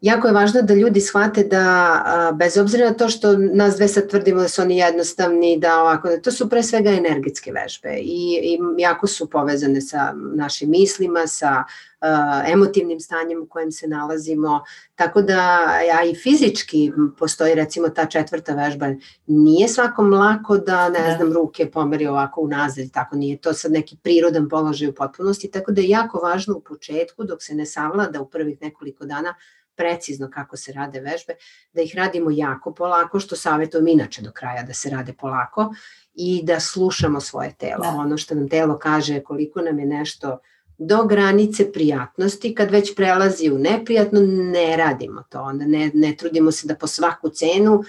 jako 0.00 0.28
je 0.28 0.34
važno 0.34 0.62
da 0.62 0.74
ljudi 0.74 1.00
shvate 1.00 1.44
da 1.44 2.32
bez 2.34 2.58
obzira 2.58 2.88
na 2.88 2.94
to 2.94 3.08
što 3.08 3.36
nas 3.36 3.76
dve 3.76 3.88
sad 3.88 4.08
tvrdimo 4.08 4.40
da 4.40 4.48
su 4.48 4.62
oni 4.62 4.78
jednostavni, 4.78 5.58
da 5.58 5.80
ovako, 5.80 6.08
da 6.08 6.20
to 6.20 6.32
su 6.32 6.48
pre 6.48 6.62
svega 6.62 6.90
energetske 6.90 7.52
vežbe 7.52 7.96
i, 7.98 8.38
i 8.42 8.58
jako 8.78 9.06
su 9.06 9.30
povezane 9.30 9.80
sa 9.80 10.12
našim 10.34 10.70
mislima, 10.70 11.26
sa 11.26 11.64
uh, 11.66 12.52
emotivnim 12.52 13.00
stanjem 13.00 13.42
u 13.42 13.46
kojem 13.46 13.72
se 13.72 13.88
nalazimo, 13.88 14.64
tako 14.94 15.22
da 15.22 15.70
ja 15.88 16.04
i 16.04 16.14
fizički 16.14 16.92
postoji 17.18 17.54
recimo 17.54 17.88
ta 17.88 18.06
četvrta 18.06 18.54
vežba, 18.54 18.86
nije 19.26 19.68
svakom 19.68 20.12
lako 20.12 20.58
da 20.58 20.88
ne 20.88 21.00
da. 21.08 21.16
znam 21.16 21.32
ruke 21.32 21.70
pomeri 21.70 22.06
ovako 22.06 22.40
unazad 22.40 22.90
tako. 22.92 23.16
Nije 23.16 23.36
to 23.36 23.52
sad 23.52 23.72
neki 23.72 23.96
prirodan 24.02 24.48
položaj 24.48 24.88
u 24.88 24.94
potpunosti, 24.94 25.50
tako 25.50 25.72
da 25.72 25.80
je 25.80 25.88
jako 25.88 26.18
važno 26.18 26.56
u 26.56 26.60
početku 26.60 27.24
dok 27.24 27.42
se 27.42 27.54
ne 27.54 27.66
savlada 27.66 28.20
u 28.20 28.28
prvih 28.28 28.62
nekoliko 28.62 29.04
dana 29.04 29.34
precizno 29.78 30.30
kako 30.30 30.56
se 30.56 30.72
rade 30.72 31.00
vežbe, 31.00 31.34
da 31.72 31.82
ih 31.82 31.94
radimo 31.96 32.30
jako 32.30 32.74
polako, 32.74 33.20
što 33.20 33.36
savjetujem 33.36 33.88
inače 33.88 34.22
do 34.22 34.32
kraja 34.32 34.62
da 34.62 34.74
se 34.74 34.90
rade 34.90 35.12
polako 35.12 35.74
i 36.14 36.40
da 36.44 36.60
slušamo 36.60 37.20
svoje 37.20 37.54
telo. 37.58 37.82
Da. 37.82 37.88
Ono 37.88 38.18
što 38.18 38.34
nam 38.34 38.48
telo 38.48 38.78
kaže 38.78 39.20
koliko 39.20 39.60
nam 39.60 39.78
je 39.78 39.86
nešto 39.86 40.38
do 40.78 41.04
granice 41.04 41.72
prijatnosti, 41.72 42.54
kad 42.54 42.70
već 42.70 42.94
prelazi 42.96 43.50
u 43.50 43.58
neprijatno, 43.58 44.20
ne 44.26 44.76
radimo 44.76 45.22
to, 45.28 45.40
onda 45.40 45.64
ne, 45.66 45.90
ne 45.94 46.16
trudimo 46.16 46.52
se 46.52 46.66
da 46.66 46.74
po 46.74 46.86
svaku 46.86 47.28
cenu 47.30 47.82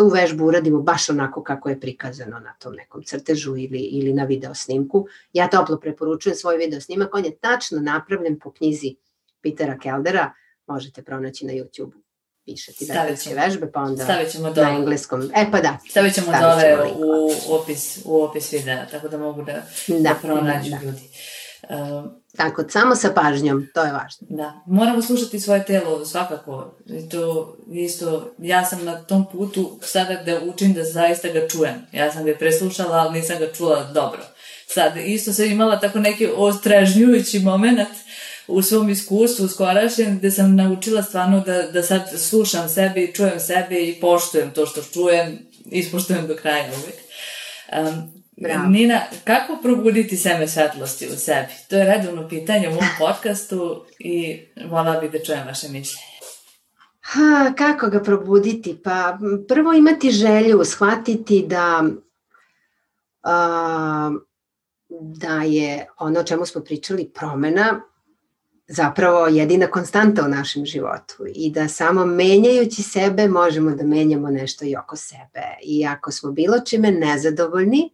tu 0.00 0.08
vežbu 0.08 0.46
uradimo 0.46 0.80
baš 0.82 1.10
onako 1.10 1.42
kako 1.42 1.68
je 1.68 1.80
prikazano 1.80 2.38
na 2.40 2.54
tom 2.58 2.74
nekom 2.74 3.02
crtežu 3.02 3.56
ili, 3.56 3.78
ili 3.78 4.12
na 4.12 4.24
video 4.24 4.54
snimku. 4.54 5.06
Ja 5.32 5.48
toplo 5.48 5.76
preporučujem 5.80 6.36
svoj 6.36 6.56
video 6.56 6.80
snimak, 6.80 7.14
on 7.14 7.24
je 7.24 7.36
tačno 7.36 7.80
napravljen 7.80 8.38
po 8.38 8.52
knjizi 8.52 8.94
Petera 9.42 9.78
Keldera, 9.78 10.32
možete 10.70 11.02
pronaći 11.02 11.46
na 11.46 11.52
YouTube 11.52 11.92
piše 12.44 12.72
tibetanske 12.72 13.34
vežbe, 13.34 13.72
pa 13.72 13.80
onda 13.80 14.04
stavit 14.04 14.32
ćemo 14.32 14.50
dole. 14.50 14.66
na 14.66 14.78
engleskom. 14.78 15.30
E 15.36 15.50
pa 15.52 15.60
da. 15.60 15.78
Stavit 15.90 16.14
ćemo 16.14 16.32
dole 16.40 16.92
u 16.96 17.54
opis, 17.54 17.98
u 18.04 18.22
opis 18.22 18.52
videa, 18.52 18.86
tako 18.86 19.08
da 19.08 19.18
mogu 19.18 19.42
da, 19.42 19.52
da, 19.88 19.98
da 19.98 20.14
pronađu 20.22 20.70
da. 20.70 20.78
ljudi. 20.82 21.02
Um, 21.68 22.10
tako, 22.36 22.64
samo 22.68 22.96
sa 22.96 23.10
pažnjom, 23.10 23.66
to 23.74 23.84
je 23.84 23.92
važno. 23.92 24.26
Da, 24.30 24.60
moramo 24.66 25.02
slušati 25.02 25.40
svoje 25.40 25.64
telo 25.64 26.04
svakako. 26.04 26.74
I 26.86 27.08
to 27.08 27.56
isto, 27.72 28.34
ja 28.38 28.64
sam 28.64 28.84
na 28.84 29.00
tom 29.04 29.26
putu 29.32 29.78
sada 29.82 30.14
da 30.14 30.40
učim 30.40 30.72
da 30.72 30.84
zaista 30.84 31.28
ga 31.28 31.48
čujem. 31.48 31.86
Ja 31.92 32.12
sam 32.12 32.24
ga 32.24 32.34
preslušala, 32.38 32.96
ali 32.96 33.18
nisam 33.18 33.38
ga 33.38 33.52
čula 33.52 33.92
dobro. 33.92 34.20
Sad, 34.66 34.96
isto 34.96 35.32
sam 35.32 35.44
imala 35.44 35.80
tako 35.80 35.98
neki 35.98 36.28
ostražnjujući 36.36 37.38
moment 37.38 37.88
u 38.50 38.62
svom 38.62 38.88
iskustvu 38.90 39.48
skorašnjem 39.48 40.18
gde 40.18 40.30
sam 40.30 40.56
naučila 40.56 41.02
stvarno 41.02 41.40
da, 41.40 41.62
da 41.62 41.82
sad 41.82 42.02
slušam 42.16 42.68
sebe, 42.68 43.12
čujem 43.12 43.40
sebe 43.40 43.88
i 43.88 44.00
poštujem 44.00 44.50
to 44.50 44.66
što 44.66 44.82
čujem, 44.82 45.38
ispoštujem 45.64 46.26
do 46.26 46.36
kraja 46.36 46.68
uvek. 46.68 46.94
Um, 47.78 48.20
Bravo. 48.40 48.68
Nina, 48.68 49.00
kako 49.24 49.58
probuditi 49.62 50.16
seme 50.16 50.48
svetlosti 50.48 51.06
u 51.06 51.16
sebi? 51.16 51.52
To 51.68 51.76
je 51.76 51.84
redovno 51.84 52.28
pitanje 52.28 52.68
u 52.68 52.72
mom 52.72 52.84
podcastu 52.98 53.84
i 53.98 54.40
volala 54.70 55.00
bih 55.00 55.10
da 55.10 55.18
čujem 55.24 55.46
vaše 55.46 55.68
mišljenje. 55.68 56.10
Ha, 57.00 57.52
kako 57.58 57.86
ga 57.90 58.02
probuditi? 58.02 58.80
Pa 58.84 59.18
prvo 59.48 59.72
imati 59.72 60.10
želju, 60.10 60.64
shvatiti 60.64 61.44
da 61.46 61.84
a, 63.22 64.10
da 64.90 65.42
je 65.42 65.86
ono 65.98 66.20
o 66.20 66.24
čemu 66.24 66.46
smo 66.46 66.60
pričali 66.60 67.10
promena 67.14 67.80
zapravo 68.70 69.26
jedina 69.26 69.66
konstanta 69.66 70.24
u 70.24 70.28
našem 70.28 70.66
životu 70.66 71.24
i 71.34 71.50
da 71.50 71.68
samo 71.68 72.06
menjajući 72.06 72.82
sebe 72.82 73.28
možemo 73.28 73.70
da 73.70 73.84
menjamo 73.84 74.30
nešto 74.30 74.64
i 74.64 74.76
oko 74.76 74.96
sebe. 74.96 75.42
I 75.62 75.86
ako 75.86 76.12
smo 76.12 76.32
bilo 76.32 76.60
čime 76.60 76.90
nezadovoljni, 76.90 77.90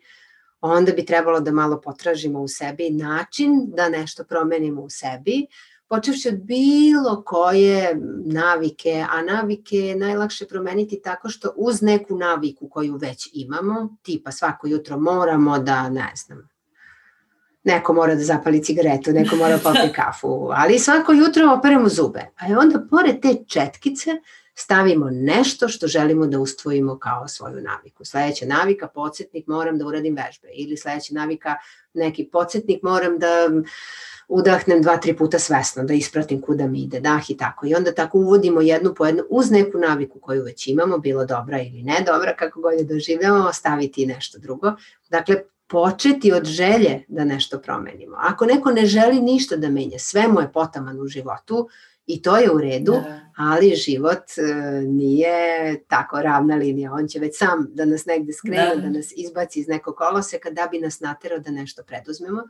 onda 0.61 0.93
bi 0.93 1.05
trebalo 1.05 1.41
da 1.41 1.53
malo 1.53 1.81
potražimo 1.81 2.41
u 2.41 2.49
sebi 2.49 2.91
način 2.91 3.51
da 3.67 3.89
nešto 3.89 4.25
promenimo 4.25 4.83
u 4.83 4.91
sebi, 4.91 5.47
počevši 5.89 6.29
od 6.29 6.35
bilo 6.35 7.23
koje 7.27 8.01
navike, 8.25 9.05
a 9.11 9.23
navike 9.23 9.77
je 9.77 9.97
najlakše 9.97 10.47
promeniti 10.47 11.01
tako 11.05 11.29
što 11.29 11.53
uz 11.57 11.83
neku 11.83 12.17
naviku 12.17 12.69
koju 12.69 12.97
već 12.97 13.29
imamo, 13.33 13.97
tipa 14.03 14.33
svako 14.33 14.67
jutro 14.67 14.99
moramo 14.99 15.59
da, 15.59 15.89
ne 15.89 16.13
znam, 16.17 16.49
neko 17.67 17.93
mora 17.93 18.15
da 18.15 18.25
zapali 18.25 18.63
cigaretu, 18.65 19.13
neko 19.13 19.37
mora 19.37 19.57
da 19.57 19.63
popije 19.63 19.93
kafu, 20.03 20.51
ali 20.53 20.79
svako 20.79 21.13
jutro 21.13 21.53
operemo 21.59 21.89
zube. 21.89 22.21
A 22.39 22.59
onda 22.59 22.87
pored 22.91 23.21
te 23.23 23.35
četkice 23.47 24.11
stavimo 24.55 25.11
nešto 25.11 25.69
što 25.69 25.87
želimo 25.87 26.27
da 26.27 26.39
ustvojimo 26.39 26.99
kao 26.99 27.29
svoju 27.29 27.61
naviku. 27.61 28.05
Sledeća 28.05 28.47
navika, 28.47 28.89
podsjetnik, 28.89 29.47
moram 29.47 29.79
da 29.79 29.87
uradim 29.87 30.17
vežbe. 30.17 30.49
Ili 30.55 30.77
sledeća 30.77 31.15
navika, 31.15 31.57
neki 31.95 32.29
podsjetnik, 32.33 32.83
moram 32.83 33.19
da 33.19 33.51
udahnem 34.29 34.83
dva, 34.83 34.97
tri 34.97 35.17
puta 35.17 35.39
svesno, 35.39 35.85
da 35.85 35.95
ispratim 35.95 36.41
kuda 36.41 36.67
mi 36.67 36.83
ide 36.83 37.01
dah 37.01 37.31
i 37.31 37.37
tako. 37.37 37.67
I 37.67 37.75
onda 37.75 37.93
tako 37.93 38.19
uvodimo 38.19 38.61
jednu 38.61 38.95
po 38.95 39.07
jednu 39.07 39.23
uz 39.31 39.51
neku 39.51 39.79
naviku 39.79 40.21
koju 40.21 40.43
već 40.43 40.67
imamo, 40.67 40.99
bilo 40.99 41.25
dobra 41.25 41.61
ili 41.61 41.83
ne 41.83 42.03
dobra, 42.07 42.37
kako 42.37 42.61
god 42.61 42.75
je 42.75 42.85
doživljavamo, 42.85 43.53
staviti 43.53 44.07
nešto 44.07 44.39
drugo. 44.39 44.73
Dakle, 45.11 45.37
početi 45.69 46.33
od 46.33 46.45
želje 46.45 47.05
da 47.09 47.25
nešto 47.25 47.59
promenimo. 47.59 48.17
Ako 48.21 48.47
neko 48.47 48.71
ne 48.71 48.87
želi 48.87 49.21
ništa 49.21 49.57
da 49.57 49.69
menja, 49.69 49.99
sve 49.99 50.29
mu 50.29 50.41
je 50.41 50.53
potaman 50.53 51.01
u 51.01 51.07
životu 51.07 51.69
i 52.07 52.23
to 52.23 52.37
je 52.37 52.51
u 52.51 52.59
redu, 52.59 52.93
da. 52.93 53.21
ali 53.37 53.75
život 53.75 54.23
e, 54.37 54.43
nije 54.83 55.81
tako 55.89 56.23
ravna 56.23 56.57
linija. 56.57 56.93
On 56.93 57.09
će 57.09 57.19
već 57.19 57.39
sam 57.39 57.67
da 57.71 57.85
nas 57.85 58.07
negde 58.07 58.33
skrene, 58.33 58.77
da, 58.77 58.83
da 58.83 58.91
nas 58.91 59.13
izbaci 59.17 59.61
iz 59.61 59.69
nekog 59.69 59.95
koloseka 59.97 60.51
da 60.51 60.69
bi 60.71 60.79
nas 60.79 61.01
naterao 61.01 61.39
da 61.39 61.51
nešto 61.51 61.83
preduzmemo. 61.83 62.43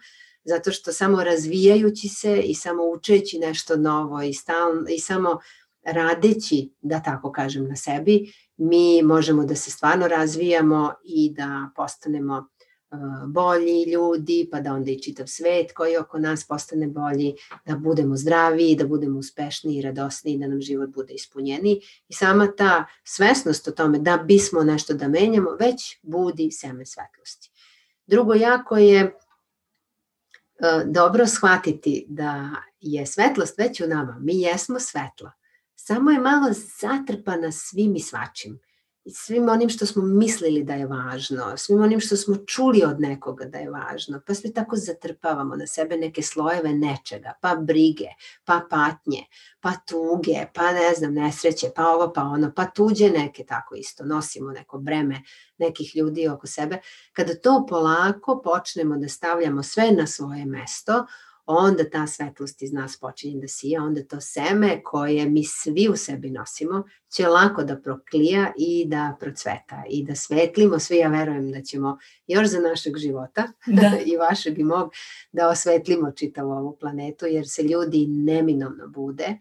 Zato 0.44 0.72
što 0.72 0.92
samo 0.92 1.24
razvijajući 1.24 2.08
se 2.08 2.40
i 2.40 2.54
samo 2.54 2.82
učeći 2.84 3.38
nešto 3.38 3.76
novo 3.76 4.22
i, 4.22 4.34
stalno, 4.34 4.84
i 4.88 4.98
samo 4.98 5.38
radeći, 5.84 6.72
da 6.80 7.02
tako 7.02 7.32
kažem, 7.32 7.68
na 7.68 7.76
sebi, 7.76 8.32
mi 8.56 9.02
možemo 9.02 9.44
da 9.44 9.54
se 9.54 9.70
stvarno 9.70 10.08
razvijamo 10.08 10.92
i 11.04 11.32
da 11.32 11.70
postanemo 11.76 12.48
bolji 13.26 13.84
ljudi, 13.84 14.48
pa 14.52 14.60
da 14.60 14.72
onda 14.72 14.90
i 14.90 15.02
čitav 15.02 15.26
svet 15.26 15.72
koji 15.72 15.96
oko 15.96 16.18
nas 16.18 16.46
postane 16.46 16.86
bolji, 16.86 17.34
da 17.66 17.76
budemo 17.76 18.16
zdravi, 18.16 18.76
da 18.78 18.86
budemo 18.86 19.18
uspešni 19.18 19.78
i 19.78 19.82
radosni, 19.82 20.38
da 20.38 20.46
nam 20.46 20.60
život 20.60 20.90
bude 20.90 21.14
ispunjeni. 21.14 21.80
I 22.08 22.14
sama 22.14 22.52
ta 22.56 22.84
svesnost 23.04 23.68
o 23.68 23.70
tome 23.70 23.98
da 23.98 24.16
bismo 24.16 24.62
nešto 24.62 24.94
da 24.94 25.08
menjamo, 25.08 25.50
već 25.50 25.98
budi 26.02 26.50
seme 26.50 26.86
svetlosti. 26.86 27.50
Drugo 28.06 28.34
jako 28.34 28.76
je 28.76 29.14
dobro 30.86 31.26
shvatiti 31.26 32.06
da 32.08 32.50
je 32.80 33.06
svetlost 33.06 33.58
već 33.58 33.80
u 33.80 33.86
nama. 33.86 34.18
Mi 34.20 34.40
jesmo 34.40 34.80
svetla. 34.80 35.32
Samo 35.74 36.10
je 36.10 36.20
malo 36.20 36.48
zatrpana 36.80 37.52
svim 37.52 37.96
i 37.96 38.00
svačim 38.00 38.60
svim 39.14 39.48
onim 39.48 39.68
što 39.68 39.86
smo 39.86 40.02
mislili 40.02 40.64
da 40.64 40.74
je 40.74 40.86
važno, 40.86 41.56
svim 41.56 41.82
onim 41.82 42.00
što 42.00 42.16
smo 42.16 42.36
čuli 42.36 42.82
od 42.84 43.00
nekoga 43.00 43.44
da 43.44 43.58
je 43.58 43.70
važno, 43.70 44.20
pa 44.26 44.34
sve 44.34 44.52
tako 44.52 44.76
zatrpavamo 44.76 45.56
na 45.56 45.66
sebe 45.66 45.96
neke 45.96 46.22
slojeve 46.22 46.72
nečega, 46.72 47.32
pa 47.40 47.54
brige, 47.54 48.08
pa 48.44 48.66
patnje, 48.70 49.24
pa 49.60 49.72
tuge, 49.88 50.46
pa 50.54 50.72
ne 50.72 50.94
znam, 50.96 51.14
nesreće, 51.14 51.70
pa 51.76 51.86
ovo, 51.88 52.12
pa 52.12 52.22
ono, 52.22 52.52
pa 52.56 52.64
tuđe 52.64 53.10
neke 53.10 53.44
tako 53.44 53.74
isto, 53.74 54.04
nosimo 54.04 54.52
neko 54.52 54.78
breme 54.78 55.22
nekih 55.58 55.96
ljudi 55.96 56.28
oko 56.28 56.46
sebe. 56.46 56.78
Kada 57.12 57.34
to 57.34 57.66
polako 57.68 58.40
počnemo 58.44 58.96
da 58.96 59.08
stavljamo 59.08 59.62
sve 59.62 59.90
na 59.92 60.06
svoje 60.06 60.44
mesto, 60.44 61.06
onda 61.46 61.90
ta 61.90 62.06
svetlost 62.06 62.62
iz 62.62 62.72
nas 62.72 62.98
počinje 63.00 63.40
da 63.40 63.48
sija, 63.48 63.82
onda 63.82 64.04
to 64.04 64.20
seme 64.20 64.82
koje 64.82 65.28
mi 65.28 65.44
svi 65.44 65.88
u 65.88 65.96
sebi 65.96 66.30
nosimo 66.30 66.84
će 67.08 67.28
lako 67.28 67.64
da 67.64 67.76
proklija 67.76 68.52
i 68.58 68.84
da 68.86 69.16
procveta 69.20 69.82
i 69.90 70.04
da 70.04 70.14
svetlimo 70.14 70.78
svi, 70.78 70.96
ja 70.96 71.08
verujem 71.08 71.52
da 71.52 71.62
ćemo 71.62 71.98
još 72.26 72.48
za 72.48 72.60
našeg 72.60 72.96
života 72.96 73.48
da. 73.66 73.92
i 74.12 74.16
vašeg 74.16 74.58
i 74.58 74.64
mog 74.64 74.92
da 75.32 75.48
osvetlimo 75.48 76.10
čitavu 76.10 76.50
ovu 76.50 76.76
planetu 76.80 77.26
jer 77.26 77.48
se 77.48 77.62
ljudi 77.62 78.06
neminovno 78.06 78.88
bude 78.88 79.38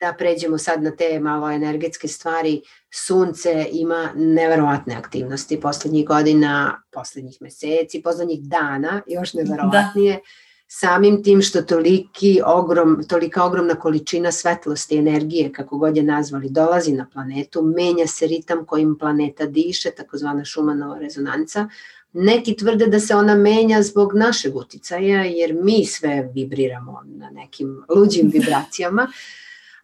da 0.00 0.14
pređemo 0.18 0.58
sad 0.58 0.82
na 0.82 0.96
te 0.96 1.20
malo 1.20 1.50
energetske 1.50 2.08
stvari, 2.08 2.62
sunce 2.94 3.66
ima 3.72 4.12
neverovatne 4.16 4.94
aktivnosti 4.94 5.60
poslednjih 5.60 6.06
godina, 6.06 6.82
poslednjih 6.92 7.36
meseci, 7.40 8.02
poslednjih 8.02 8.42
dana, 8.42 9.02
još 9.06 9.32
da. 9.32 9.42
neverovatnije. 9.42 10.14
Da 10.14 10.20
samim 10.66 11.22
tim 11.22 11.42
što 11.42 11.62
toliki 11.62 12.40
ogrom, 12.46 13.02
tolika 13.08 13.44
ogromna 13.44 13.74
količina 13.74 14.32
svetlosti, 14.32 14.96
energije, 14.96 15.52
kako 15.52 15.78
god 15.78 15.96
je 15.96 16.02
nazvali, 16.02 16.50
dolazi 16.50 16.92
na 16.92 17.06
planetu, 17.12 17.62
menja 17.62 18.06
se 18.06 18.26
ritam 18.26 18.64
kojim 18.64 18.98
planeta 18.98 19.46
diše, 19.46 19.90
takozvana 19.90 20.44
šumanova 20.44 20.98
rezonanca. 20.98 21.68
Neki 22.12 22.56
tvrde 22.56 22.86
da 22.86 23.00
se 23.00 23.14
ona 23.14 23.34
menja 23.34 23.82
zbog 23.82 24.14
našeg 24.14 24.56
uticaja, 24.56 25.24
jer 25.24 25.54
mi 25.62 25.86
sve 25.86 26.30
vibriramo 26.34 27.02
na 27.06 27.30
nekim 27.30 27.84
luđim 27.96 28.30
vibracijama, 28.32 29.08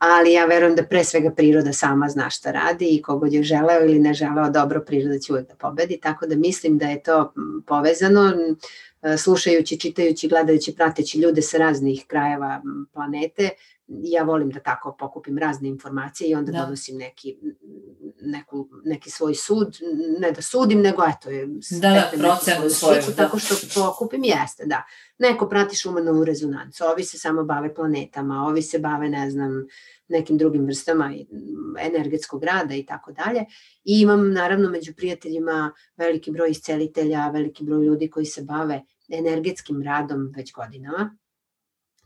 ali 0.00 0.32
ja 0.32 0.44
verujem 0.46 0.76
da 0.76 0.82
pre 0.86 1.04
svega 1.04 1.30
priroda 1.30 1.72
sama 1.72 2.08
zna 2.08 2.30
šta 2.30 2.50
radi 2.50 2.88
i 2.88 3.02
kogod 3.02 3.32
je 3.32 3.42
želeo 3.42 3.84
ili 3.84 3.98
ne 3.98 4.14
želeo 4.14 4.50
dobro, 4.50 4.80
priroda 4.86 5.18
će 5.18 5.32
uvek 5.32 5.48
da 5.48 5.54
pobedi, 5.54 6.00
tako 6.00 6.26
da 6.26 6.36
mislim 6.36 6.78
da 6.78 6.86
je 6.86 7.02
to 7.02 7.32
povezano 7.66 8.32
slušajući, 9.18 9.78
čitajući, 9.78 10.28
gledajući, 10.28 10.74
prateći 10.74 11.20
ljude 11.20 11.42
sa 11.42 11.58
raznih 11.58 12.04
krajeva 12.06 12.62
planete, 12.92 13.50
ja 14.02 14.22
volim 14.22 14.50
da 14.50 14.60
tako 14.60 14.96
pokupim 14.98 15.38
razne 15.38 15.68
informacije 15.68 16.30
i 16.30 16.34
onda 16.34 16.52
da. 16.52 16.58
donosim 16.58 16.98
neki, 16.98 17.38
neku, 18.20 18.68
neki 18.84 19.10
svoj 19.10 19.34
sud, 19.34 19.78
ne 20.20 20.32
da 20.32 20.42
sudim, 20.42 20.80
nego 20.80 21.02
eto, 21.02 21.30
je 21.30 21.46
da, 21.70 21.88
da, 21.88 22.10
procenu 22.18 22.70
svoju. 22.70 23.02
Da. 23.06 23.12
Tako 23.12 23.38
što 23.38 23.54
pokupim, 23.74 24.24
jeste, 24.24 24.66
da. 24.66 24.82
Neko 25.18 25.48
prati 25.48 25.76
šumanovu 25.76 26.24
rezonancu, 26.24 26.84
ovi 26.84 27.04
se 27.04 27.18
samo 27.18 27.44
bave 27.44 27.74
planetama, 27.74 28.46
ovi 28.46 28.62
se 28.62 28.78
bave, 28.78 29.08
ne 29.08 29.30
znam, 29.30 29.66
nekim 30.08 30.38
drugim 30.38 30.66
vrstama 30.66 31.14
energetskog 31.78 32.44
rada 32.44 32.74
i 32.74 32.86
tako 32.86 33.12
dalje. 33.12 33.44
I 33.84 34.00
imam 34.00 34.32
naravno 34.32 34.70
među 34.70 34.92
prijateljima 34.96 35.72
veliki 35.96 36.30
broj 36.30 36.50
iscelitelja, 36.50 37.30
veliki 37.30 37.64
broj 37.64 37.84
ljudi 37.84 38.10
koji 38.10 38.26
se 38.26 38.42
bave 38.42 38.82
energetskim 39.08 39.82
radom 39.82 40.32
već 40.36 40.52
godinama. 40.52 41.16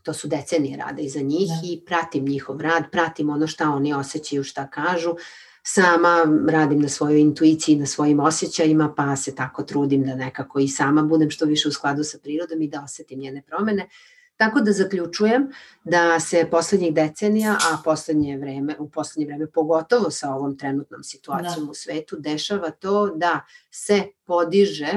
To 0.05 0.13
su 0.13 0.27
decenije 0.27 0.77
rada 0.77 1.01
iza 1.01 1.19
njih 1.19 1.49
da. 1.49 1.67
i 1.67 1.81
pratim 1.85 2.25
njihov 2.25 2.61
rad, 2.61 2.83
pratim 2.91 3.29
ono 3.29 3.47
šta 3.47 3.69
oni 3.69 3.93
osjećaju, 3.93 4.43
šta 4.43 4.67
kažu. 4.67 5.15
Sama 5.63 6.25
radim 6.49 6.81
na 6.81 6.89
svojoj 6.89 7.21
intuiciji, 7.21 7.75
na 7.75 7.85
svojim 7.85 8.19
osjećajima, 8.19 8.93
pa 8.97 9.15
se 9.15 9.35
tako 9.35 9.63
trudim 9.63 10.03
da 10.03 10.15
nekako 10.15 10.59
i 10.59 10.67
sama 10.67 11.03
budem 11.03 11.31
što 11.31 11.45
više 11.45 11.67
u 11.67 11.71
skladu 11.71 12.03
sa 12.03 12.17
prirodom 12.23 12.61
i 12.61 12.67
da 12.67 12.83
osetim 12.83 13.19
njene 13.19 13.41
promene. 13.41 13.89
Tako 14.37 14.61
da 14.61 14.71
zaključujem 14.71 15.47
da 15.83 16.19
se 16.19 16.47
poslednjih 16.51 16.93
decenija, 16.93 17.53
a 17.53 17.77
poslednje 17.83 18.37
vreme, 18.37 18.75
u 18.79 18.89
poslednje 18.89 19.25
vreme 19.25 19.51
pogotovo 19.51 20.11
sa 20.11 20.33
ovom 20.33 20.57
trenutnom 20.57 21.03
situacijom 21.03 21.65
da. 21.65 21.71
u 21.71 21.73
svetu, 21.73 22.15
dešava 22.19 22.71
to 22.71 23.07
da 23.15 23.41
se 23.71 24.03
podiže 24.25 24.93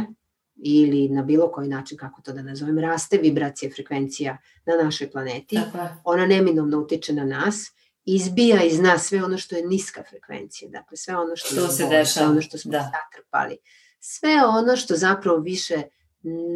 ili 0.59 1.09
na 1.09 1.23
bilo 1.23 1.53
koji 1.53 1.69
način, 1.69 1.99
kako 1.99 2.23
to 2.23 2.33
da 2.33 2.43
nazovem, 2.43 2.79
raste 2.79 3.19
vibracija, 3.19 3.71
frekvencija 3.75 4.39
na 4.67 4.85
našoj 4.85 5.11
planeti. 5.11 5.57
Tako 5.73 5.89
Ona 6.05 6.27
neminovno 6.27 6.79
utiče 6.79 7.13
na 7.13 7.25
nas, 7.25 7.73
izbija 8.05 8.63
iz 8.63 8.81
nas 8.81 9.07
sve 9.07 9.25
ono 9.25 9.39
što 9.39 9.57
je 9.57 9.67
niska 9.67 10.03
frekvencija, 10.11 10.71
dakle 10.71 10.97
sve 10.97 11.17
ono 11.17 11.37
što, 11.37 11.49
što 11.49 11.69
se 11.69 11.83
dešava, 11.83 12.05
sve 12.05 12.27
ono 12.27 12.43
što 12.43 12.59
smo 12.59 12.73
da. 12.73 12.91
zatrpali. 12.93 13.57
Sve 14.01 14.31
ono 14.47 14.77
što 14.77 14.97
zapravo 14.97 15.39
više 15.39 15.83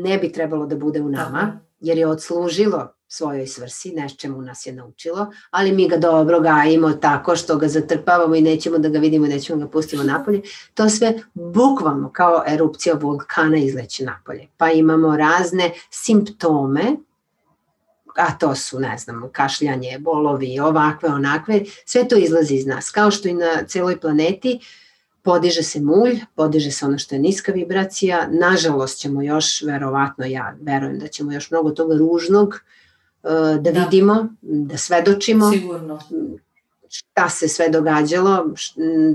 ne 0.03 0.19
bi 0.19 0.33
trebalo 0.33 0.67
da 0.67 0.77
bude 0.77 1.01
u 1.01 1.09
nama, 1.09 1.41
Tako. 1.41 1.72
Jer 1.83 1.99
je 1.99 2.07
odslužilo 2.07 2.95
svojoj 3.09 3.47
svrsi, 3.47 3.93
nečemu 3.93 4.43
nas 4.43 4.67
je 4.67 4.73
naučilo, 4.73 5.33
ali 5.51 5.73
mi 5.73 5.89
ga 5.89 5.97
dobro 5.97 6.41
gajimo 6.41 6.93
tako 6.93 7.37
što 7.37 7.57
ga 7.57 7.69
zatrpavamo 7.69 8.35
i 8.35 8.41
nećemo 8.43 8.79
da 8.79 8.89
ga 8.89 8.99
vidimo 8.99 9.27
nećemo 9.27 9.59
ga 9.59 9.69
pustimo 9.69 10.03
napolje. 10.03 10.43
To 10.75 10.89
sve 10.89 11.15
bukvalno 11.35 12.13
kao 12.13 12.43
erupcija 12.47 12.95
vulkana 12.95 13.57
izleće 13.57 14.05
napolje. 14.05 14.49
Pa 14.57 14.71
imamo 14.71 15.17
razne 15.17 15.71
simptome, 15.91 16.97
a 18.17 18.39
to 18.39 18.55
su, 18.55 18.81
ne 18.81 18.99
znam, 18.99 19.29
kašljanje, 19.33 19.99
bolovi, 19.99 20.61
ovakve, 20.61 21.09
onakve, 21.09 21.61
sve 21.85 22.09
to 22.09 22.17
izlazi 22.17 22.55
iz 22.55 22.67
nas. 22.67 22.91
Kao 22.91 23.11
što 23.11 23.29
i 23.29 23.35
na 23.35 23.65
celoj 23.67 24.01
planeti 24.01 24.61
podiže 25.23 25.63
se 25.63 25.81
mulj, 25.81 26.21
podiže 26.35 26.71
se 26.71 26.87
ono 26.87 26.99
što 26.99 27.15
je 27.15 27.19
niska 27.19 27.53
vibracija, 27.53 28.29
nažalost 28.31 28.99
ćemo 28.99 29.23
još, 29.23 29.63
verovatno 29.63 30.25
ja 30.25 30.57
verujem 30.61 30.99
da 30.99 31.09
ćemo 31.09 31.33
još 31.33 31.51
mnogo 31.51 31.71
toga 31.71 31.97
ružnog 31.97 32.49
uh, 33.23 33.31
da, 33.61 33.73
da 33.73 33.85
vidimo, 33.85 34.29
da 34.43 34.77
svedočimo. 34.77 35.53
Sigurno. 35.53 36.01
Šta 36.89 37.29
se 37.29 37.49
sve 37.49 37.69
događalo, 37.69 38.51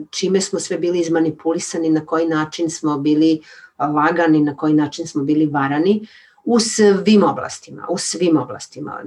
čime 0.10 0.41
smo 0.41 0.60
sve 0.60 0.78
bili 0.78 0.99
izmanipulisani, 0.99 1.89
na 1.89 2.05
koji 2.05 2.28
način 2.28 2.70
smo 2.70 2.97
bili 2.97 3.41
lagani, 3.80 4.39
na 4.41 4.58
koji 4.58 4.74
način 4.74 5.08
smo 5.08 5.24
bili 5.24 5.45
varani 5.45 6.08
u 6.45 6.60
svim 6.60 7.24
oblastima, 7.24 7.88
u 7.89 7.97
svim 7.97 8.38
oblastima, 8.38 9.03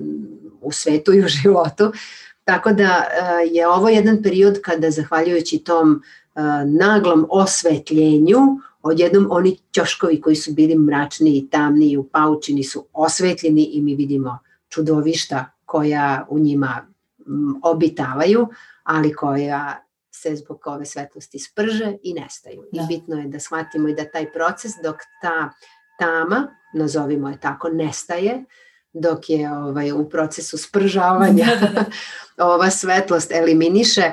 u 0.61 0.73
svetu 0.73 1.13
i 1.15 1.25
u 1.25 1.29
životu. 1.29 1.93
Tako 2.45 2.73
da 2.73 3.05
je 3.53 3.69
ovo 3.69 3.89
jedan 3.89 4.23
period 4.23 4.61
kada, 4.63 4.91
zahvaljujući 4.91 5.59
tom 5.59 6.03
naglom 6.67 7.27
osvetljenju, 7.31 8.39
odjednom 8.83 9.27
oni 9.31 9.59
ćoškovi 9.75 10.21
koji 10.21 10.37
su 10.37 10.53
bili 10.53 10.79
mračni 10.79 11.37
i 11.37 11.51
tamni 11.51 11.91
i 11.91 11.97
upaučeni 11.97 12.65
su 12.65 12.87
osvetljeni 12.93 13.65
i 13.65 13.83
mi 13.83 13.95
vidimo 13.95 14.39
čudovišta 14.69 15.51
koja 15.65 16.27
u 16.29 16.39
njima 16.39 16.87
obitavaju, 17.63 18.49
ali 18.83 19.13
koja 19.13 19.85
se 20.11 20.37
zbog 20.37 20.61
ove 20.67 20.85
svetlosti 20.85 21.39
sprže 21.39 21.97
i 22.03 22.15
nestaju. 22.15 22.65
Da. 22.73 22.83
I 22.83 22.87
bitno 22.89 23.17
je 23.17 23.29
da 23.29 23.41
shvatimo 23.41 23.89
i 23.89 23.95
da 23.95 24.05
taj 24.05 24.33
proces 24.33 24.73
dok 24.85 24.97
ta 25.23 25.51
tama, 25.99 26.57
nazovimo 26.75 27.29
je 27.29 27.41
tako, 27.41 27.69
nestaje, 27.69 28.45
dok 28.93 29.31
je 29.31 29.53
ovaj, 29.53 29.93
u 29.93 30.09
procesu 30.09 30.59
spržavanja 30.59 31.47
ova 32.39 32.71
svetlost 32.71 33.33
eliminiše, 33.33 34.13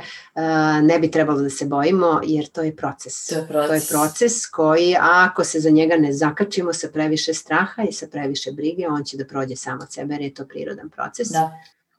ne 0.81 0.99
bi 0.99 1.11
trebalo 1.11 1.41
da 1.41 1.49
se 1.49 1.65
bojimo 1.65 2.21
jer 2.23 2.47
to 2.47 2.61
je 2.61 2.75
proces. 2.75 3.25
To 3.25 3.35
je 3.35 3.47
proces, 3.47 3.67
to 3.67 3.73
je 3.73 3.99
proces 3.99 4.45
koji, 4.45 4.95
ako 4.99 5.43
se 5.43 5.59
za 5.59 5.69
njega 5.69 5.95
ne 5.97 6.13
zakačimo 6.13 6.73
sa 6.73 6.87
previše 6.93 7.33
straha 7.33 7.83
i 7.83 7.93
sa 7.93 8.07
previše 8.11 8.51
brige, 8.51 8.87
on 8.87 9.03
će 9.03 9.17
da 9.17 9.25
prođe 9.25 9.55
samo 9.55 9.83
od 9.83 9.93
sebe 9.93 10.13
jer 10.13 10.21
je 10.21 10.33
to 10.33 10.45
prirodan 10.45 10.89
proces. 10.89 11.27
Da. 11.27 11.51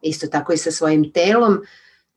Isto 0.02 0.26
tako 0.26 0.52
i 0.52 0.56
sa 0.56 0.70
svojim 0.70 1.12
telom, 1.12 1.62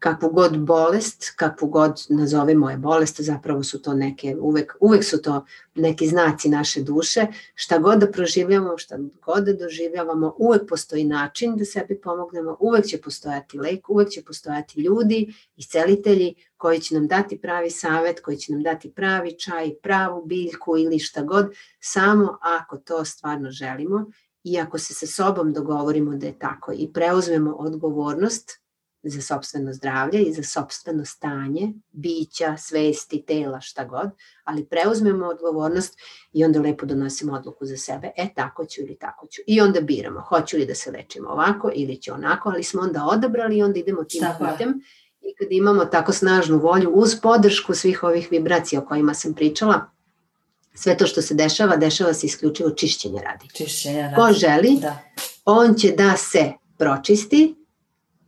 kakvu 0.02 0.30
god 0.30 0.58
bolest, 0.60 1.34
kakvu 1.36 1.68
god 1.68 2.06
nazovemo 2.10 2.70
je 2.70 2.78
bolest, 2.78 3.22
zapravo 3.22 3.64
su 3.64 3.82
to 3.82 3.93
neke, 3.93 4.36
uvek, 4.39 4.76
uvek 4.80 5.04
su 5.04 5.22
to 5.22 5.45
neki 5.76 6.08
znaci 6.08 6.49
naše 6.49 6.82
duše, 6.82 7.28
šta 7.56 7.78
god 7.78 7.99
da 7.99 8.12
proživljamo, 8.12 8.78
šta 8.78 8.97
god 9.26 9.43
da 9.43 9.54
doživljavamo, 9.54 10.34
uvek 10.38 10.62
postoji 10.70 11.04
način 11.04 11.56
da 11.58 11.66
sebi 11.66 11.99
pomognemo, 12.02 12.58
uvek 12.60 12.86
će 12.86 13.02
postojati 13.02 13.58
lek, 13.58 13.89
uvek 13.89 14.10
će 14.10 14.24
postojati 14.24 14.82
ljudi, 14.82 15.34
iscelitelji 15.56 16.34
koji 16.58 16.80
će 16.80 16.95
nam 16.95 17.08
dati 17.08 17.38
pravi 17.41 17.70
savet, 17.70 18.20
koji 18.20 18.38
će 18.38 18.54
nam 18.54 18.64
dati 18.64 18.91
pravi 18.91 19.38
čaj, 19.39 19.74
pravu 19.84 20.26
biljku 20.26 20.78
ili 20.78 20.99
šta 20.99 21.22
god, 21.22 21.54
samo 21.80 22.38
ako 22.41 22.78
to 22.78 23.06
stvarno 23.06 23.52
želimo 23.52 24.06
i 24.43 24.60
ako 24.60 24.78
se 24.78 24.93
sa 24.93 25.08
sobom 25.08 25.54
dogovorimo 25.54 26.16
da 26.16 26.26
je 26.28 26.39
tako 26.39 26.72
i 26.76 26.89
preuzmemo 26.93 27.56
odgovornost 27.56 28.62
za 29.04 29.22
sobstveno 29.22 29.74
zdravlje 29.74 30.22
i 30.22 30.34
za 30.34 30.43
sobstveno 30.43 31.06
stanje, 31.06 31.74
bića, 31.91 32.58
svesti, 32.58 33.24
tela, 33.28 33.62
šta 33.62 33.84
god, 33.86 34.10
ali 34.43 34.66
preuzmemo 34.66 35.26
odgovornost 35.26 35.99
i 36.34 36.45
onda 36.45 36.60
lepo 36.62 36.86
donosimo 36.86 37.34
odluku 37.34 37.66
za 37.66 37.78
sebe, 37.78 38.12
e 38.18 38.28
tako 38.36 38.66
ću 38.66 38.82
ili 38.82 38.95
tako 38.95 39.28
ću. 39.28 39.42
I 39.47 39.62
onda 39.62 39.82
biramo, 39.82 40.21
hoću 40.21 40.58
li 40.58 40.66
da 40.66 40.75
se 40.75 40.92
lečimo 40.92 41.30
ovako 41.30 41.71
ili 41.75 42.01
će 42.01 42.13
onako, 42.13 42.50
ali 42.50 42.63
smo 42.63 42.82
onda 42.82 43.05
odabrali 43.05 43.58
i 43.58 43.63
onda 43.63 43.80
idemo 43.80 44.04
tim 44.04 44.24
putem 44.39 44.82
i 45.21 45.36
kad 45.36 45.47
imamo 45.51 45.86
tako 45.86 46.13
snažnu 46.13 46.58
volju 46.58 46.89
uz 46.89 47.16
podršku 47.21 47.74
svih 47.74 48.04
ovih 48.04 48.28
vibracija 48.32 48.82
o 48.82 48.86
kojima 48.86 49.13
sam 49.13 49.34
pričala, 49.34 49.89
sve 50.74 50.97
to 50.97 51.08
što 51.08 51.21
se 51.21 51.34
dešava, 51.34 51.75
dešava 51.78 52.13
se 52.13 52.25
isključivo 52.25 52.70
čišćenje 52.70 53.21
radi. 53.21 53.47
Čišćenja 53.54 54.01
radi. 54.01 54.16
Ko 54.16 54.34
želi, 54.34 54.78
Da. 54.82 55.00
on 55.46 55.75
će 55.75 55.92
da 55.92 56.17
se 56.17 56.51
pročisti, 56.78 57.55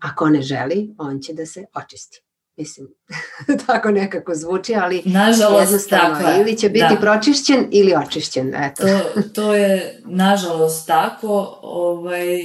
a 0.03 0.15
ko 0.15 0.30
ne 0.30 0.41
želi, 0.41 0.95
on 0.97 1.21
će 1.21 1.34
da 1.34 1.45
se 1.45 1.65
očisti. 1.73 2.21
Mislim, 2.57 2.88
tako 3.67 3.91
nekako 3.91 4.35
zvuči, 4.35 4.75
ali 4.75 5.01
Nažalost, 5.05 5.61
jednostavno 5.65 6.15
tako 6.15 6.41
ili 6.41 6.57
će 6.57 6.69
biti 6.69 6.85
Da. 6.89 6.97
pročišćen 7.01 7.67
ili 7.71 7.93
očišćen. 8.05 8.55
Eto. 8.55 8.84
To, 8.84 9.21
to 9.21 9.53
je 9.55 10.01
nažalost 10.05 10.88
tako. 10.88 11.59
Ovaj, 11.61 12.43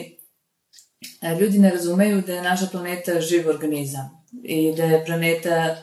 ljudi 1.40 1.58
ne 1.58 1.70
razumeju 1.70 2.22
da 2.26 2.34
je 2.34 2.42
naša 2.42 2.66
planeta 2.66 3.20
živ 3.20 3.48
organizam 3.48 4.24
i 4.42 4.74
da 4.76 4.84
je 4.84 5.04
planeta 5.04 5.76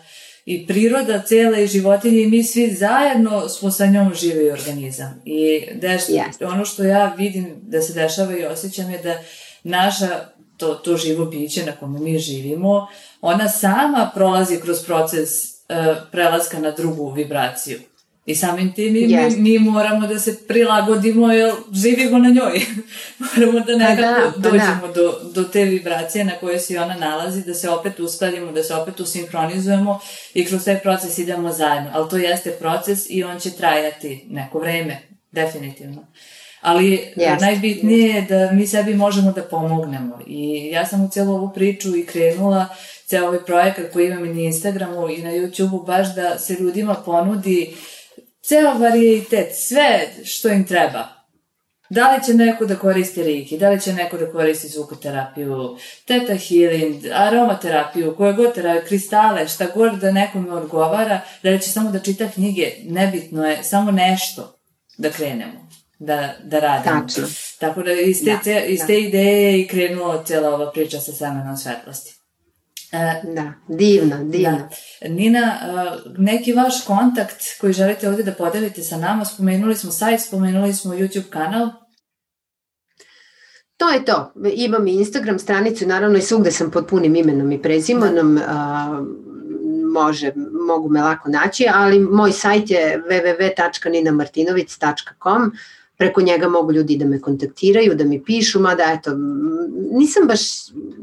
i 0.46 0.68
priroda 0.68 1.22
cela 1.22 1.60
i 1.60 1.68
životinje 1.68 2.22
i 2.22 2.28
mi 2.28 2.44
svi 2.44 2.74
zajedno 2.74 3.50
smo 3.50 3.72
sa 3.72 3.86
njom 3.86 4.14
živi 4.14 4.52
organizam. 4.52 5.22
I 5.26 5.62
deš, 5.74 6.02
Jeste. 6.10 6.46
ono 6.46 6.66
što 6.66 6.84
ja 6.84 7.14
vidim 7.18 7.56
da 7.62 7.82
se 7.82 7.94
dešava 7.94 8.38
i 8.38 8.46
osjećam 8.46 8.92
je 8.92 8.98
da 8.98 9.16
naša 9.64 10.35
to, 10.58 10.76
to 10.76 10.98
živo 10.98 11.26
biće 11.26 11.66
na 11.66 11.72
kome 11.72 12.00
mi 12.00 12.20
živimo, 12.20 12.88
ona 13.22 13.50
sama 13.50 14.12
prolazi 14.14 14.60
kroz 14.60 14.86
proces 14.86 15.30
uh, 15.44 15.98
prelaska 16.12 16.60
na 16.60 16.72
drugu 16.72 17.12
vibraciju. 17.12 17.80
I 18.26 18.36
samim 18.36 18.74
tim 18.74 18.94
mi, 18.94 19.08
mi, 19.08 19.14
Jeste. 19.14 19.42
mi 19.42 19.60
moramo 19.60 20.08
da 20.08 20.20
se 20.20 20.48
prilagodimo 20.48 21.32
jer 21.32 21.54
živimo 21.74 22.18
na 22.18 22.30
njoj. 22.30 22.62
moramo 23.36 23.60
da 23.60 23.76
nekako 23.76 24.22
da, 24.22 24.32
pa 24.32 24.40
da. 24.40 24.50
dođemo 24.50 24.94
do, 24.96 25.20
do 25.34 25.44
te 25.44 25.64
vibracije 25.64 26.24
na 26.24 26.32
kojoj 26.32 26.60
se 26.60 26.80
ona 26.80 26.96
nalazi, 26.96 27.44
da 27.44 27.54
se 27.54 27.70
opet 27.70 28.00
uskladimo, 28.00 28.52
da 28.52 28.64
se 28.64 28.76
opet 28.76 29.00
usinkronizujemo 29.00 30.00
i 30.34 30.46
kroz 30.46 30.66
taj 30.66 30.80
proces 30.80 31.18
idemo 31.18 31.52
zajedno. 31.52 31.90
Ali 31.94 32.10
to 32.10 32.18
jeste 32.18 32.52
proces 32.52 33.06
i 33.10 33.24
on 33.24 33.40
će 33.40 33.52
trajati 33.52 34.26
neko 34.30 34.60
vreme, 34.60 35.02
definitivno. 35.32 36.08
Ali 36.66 36.92
Jeste. 37.16 37.46
najbitnije 37.46 38.16
je 38.16 38.22
da 38.22 38.52
mi 38.52 38.68
sebi 38.68 38.94
možemo 38.94 39.32
da 39.32 39.42
pomognemo. 39.42 40.20
I 40.28 40.70
ja 40.74 40.86
sam 40.86 41.06
u 41.06 41.10
cijelu 41.10 41.34
ovu 41.34 41.52
priču 41.54 41.96
i 41.98 42.06
krenula 42.06 42.68
ceo 43.06 43.28
ovaj 43.28 43.46
projekat 43.46 43.94
koji 43.94 44.08
imam 44.08 44.26
i 44.26 44.34
na 44.34 44.42
Instagramu 44.42 45.10
i 45.10 45.18
na 45.18 45.30
YouTubeu 45.30 45.86
baš 45.86 46.16
da 46.16 46.40
se 46.40 46.54
ljudima 46.54 46.96
ponudi 47.06 47.76
ceo 48.42 48.74
varijetet, 48.74 49.48
sve 49.56 50.08
što 50.24 50.50
im 50.50 50.68
treba. 50.68 51.08
Da 51.90 52.16
li 52.16 52.24
će 52.26 52.34
neko 52.34 52.66
da 52.66 52.76
koristi 52.76 53.24
reiki, 53.24 53.58
da 53.58 53.70
li 53.70 53.82
će 53.82 53.94
neko 53.94 54.18
da 54.18 54.32
koristi 54.32 54.68
zvukoterapiju, 54.68 55.78
teta 56.06 56.36
healing, 56.36 57.04
aromaterapiju, 57.14 58.16
koje 58.18 58.34
god 58.34 58.54
terapiju, 58.54 58.88
kristale, 58.88 59.48
šta 59.48 59.68
god 59.76 60.00
da 60.00 60.12
nekome 60.12 60.52
odgovara, 60.52 61.22
da 61.44 61.50
li 61.50 61.62
će 61.62 61.70
samo 61.70 61.92
da 61.92 62.00
čita 62.00 62.28
knjige, 62.34 62.72
nebitno 62.84 63.46
je, 63.46 63.64
samo 63.64 63.92
nešto 63.92 64.58
da 64.98 65.10
krenemo, 65.10 65.66
da, 66.00 66.34
da 66.44 66.60
radimo. 66.60 67.02
Tačno. 67.02 67.24
Tako 67.60 67.84
da 67.84 67.92
iz 67.92 68.18
te, 68.26 68.32
Da, 68.32 68.40
ce, 68.44 68.66
iz 68.68 68.80
da. 68.80 68.86
te 68.86 69.00
ideje 69.00 69.42
je 69.52 69.62
i 69.62 69.68
krenula 69.68 70.24
cijela 70.24 70.56
ova 70.56 70.72
priča 70.72 71.00
sa 71.00 71.12
semenom 71.12 71.58
svetlosti. 71.58 72.16
E, 72.92 73.22
Da, 73.36 73.54
divno, 73.68 74.24
divno. 74.24 74.70
da. 75.02 75.08
Nina, 75.10 75.58
uh, 75.64 75.70
neki 76.18 76.54
vaš 76.54 76.86
kontakt 76.86 77.42
koji 77.62 77.74
želite 77.74 78.10
ovdje 78.10 78.24
da 78.26 78.32
podelite 78.32 78.82
sa 78.82 78.98
nama, 78.98 79.26
spomenuli 79.26 79.76
smo 79.76 79.92
sajt, 79.92 80.22
spomenuli 80.22 80.74
smo 80.74 80.94
YouTube 80.94 81.30
kanal. 81.30 81.70
To 83.78 83.90
je 83.90 84.06
to. 84.06 84.34
Imam 84.54 84.88
i 84.88 84.94
Instagram 84.94 85.40
stranicu, 85.40 85.88
naravno 85.88 86.18
i 86.18 86.22
svugde 86.22 86.52
sam 86.52 86.72
pod 86.72 86.88
punim 86.88 87.16
imenom 87.16 87.52
i 87.52 87.62
prezimenom. 87.62 88.40
A, 88.48 89.04
može, 89.94 90.32
mogu 90.68 90.90
me 90.90 91.02
lako 91.02 91.30
naći, 91.30 91.68
ali 91.74 92.00
moj 92.00 92.32
sajt 92.32 92.70
je 92.70 93.02
www.ninamartinovic.com 93.10 95.52
preko 95.98 96.22
njega 96.22 96.48
mogu 96.48 96.72
ljudi 96.72 96.98
da 96.98 97.06
me 97.06 97.22
kontaktiraju, 97.22 97.96
da 97.96 98.04
mi 98.04 98.24
pišu, 98.24 98.60
mada 98.60 98.84
eto, 98.94 99.12
nisam 99.92 100.28
baš 100.28 100.42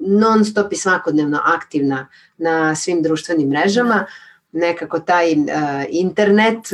non 0.06 0.44
stop 0.44 0.72
i 0.72 0.76
svakodnevno 0.76 1.40
aktivna 1.44 2.08
na 2.38 2.74
svim 2.74 3.02
društvenim 3.02 3.48
mrežama, 3.48 4.06
nekako 4.52 4.98
taj 4.98 5.32
uh, 5.32 5.38
internet, 5.88 6.72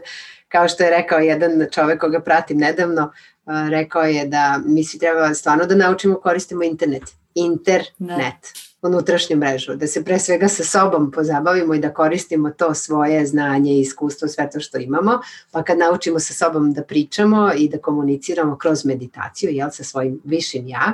kao 0.52 0.68
što 0.68 0.84
je 0.84 0.90
rekao 0.90 1.18
jedan 1.18 1.66
čovek 1.72 2.00
koga 2.00 2.20
pratim 2.20 2.58
nedavno, 2.58 3.02
uh, 3.44 3.68
rekao 3.70 4.02
je 4.02 4.26
da 4.26 4.60
mi 4.66 4.84
svi 4.84 4.98
treba 4.98 5.34
stvarno 5.34 5.66
da 5.66 5.74
naučimo 5.74 6.14
koristimo 6.14 6.64
internet. 6.64 7.02
Internet. 7.34 7.90
Da. 7.98 8.75
Unutrašnju 8.86 9.36
mrežu, 9.36 9.74
da 9.74 9.86
se 9.86 10.04
pre 10.04 10.18
svega 10.18 10.48
sa 10.48 10.64
sobom 10.64 11.10
pozabavimo 11.10 11.74
i 11.74 11.80
da 11.80 11.94
koristimo 11.94 12.50
to 12.50 12.74
svoje 12.74 13.26
znanje 13.26 13.72
i 13.72 13.80
iskustvo, 13.80 14.28
sve 14.28 14.50
to 14.50 14.60
što 14.60 14.78
imamo, 14.78 15.20
pa 15.50 15.62
kad 15.62 15.78
naučimo 15.78 16.20
sa 16.20 16.34
sobom 16.34 16.72
da 16.72 16.82
pričamo 16.82 17.52
i 17.56 17.68
da 17.68 17.78
komuniciramo 17.78 18.58
kroz 18.58 18.84
meditaciju, 18.84 19.50
jel, 19.50 19.70
sa 19.72 19.84
svojim 19.84 20.20
višim 20.24 20.68
ja, 20.68 20.92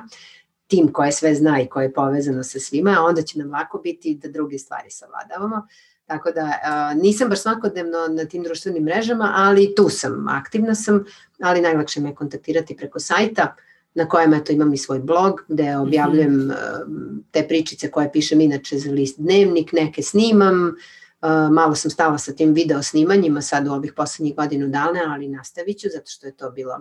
tim 0.66 0.92
koje 0.92 1.12
sve 1.12 1.34
zna 1.34 1.60
i 1.60 1.66
koje 1.66 1.84
je 1.84 1.92
povezano 1.92 2.42
sa 2.42 2.60
svima, 2.60 3.04
onda 3.08 3.22
će 3.22 3.38
nam 3.38 3.50
lako 3.50 3.78
biti 3.78 4.14
da 4.14 4.28
druge 4.28 4.58
stvari 4.58 4.90
savladavamo. 4.90 5.66
Tako 6.06 6.30
da 6.30 6.58
a, 6.64 6.94
nisam 6.94 7.28
baš 7.28 7.42
svakodnevno 7.42 7.98
na 8.10 8.24
tim 8.24 8.42
društvenim 8.42 8.82
mrežama, 8.82 9.32
ali 9.36 9.74
tu 9.74 9.88
sam, 9.88 10.28
aktivna 10.28 10.74
sam, 10.74 11.04
ali 11.40 11.60
najlakše 11.60 12.00
me 12.00 12.14
kontaktirati 12.14 12.76
preko 12.76 13.00
sajta 13.00 13.56
na 13.94 14.08
kojem 14.08 14.34
eto 14.34 14.52
imam 14.52 14.74
i 14.74 14.78
svoj 14.78 14.98
blog 14.98 15.44
gde 15.48 15.76
objavljujem 15.76 16.32
mm 16.32 16.50
-hmm. 16.50 17.22
te 17.30 17.48
pričice 17.48 17.90
koje 17.90 18.12
pišem 18.12 18.40
inače 18.40 18.78
za 18.78 18.90
list 18.90 19.18
dnevnik, 19.18 19.72
neke 19.72 20.02
snimam, 20.02 20.66
uh, 20.66 21.52
malo 21.52 21.74
sam 21.74 21.90
stala 21.90 22.18
sa 22.18 22.32
tim 22.32 22.54
video 22.54 22.82
snimanjima 22.82 23.42
sad 23.42 23.66
u 23.66 23.72
ovih 23.72 23.92
poslednjih 23.96 24.36
godinu 24.36 24.68
dana, 24.68 25.00
ali 25.08 25.28
nastavit 25.28 25.78
ću 25.78 25.88
zato 25.92 26.10
što 26.10 26.26
je 26.26 26.36
to 26.36 26.50
bilo 26.50 26.80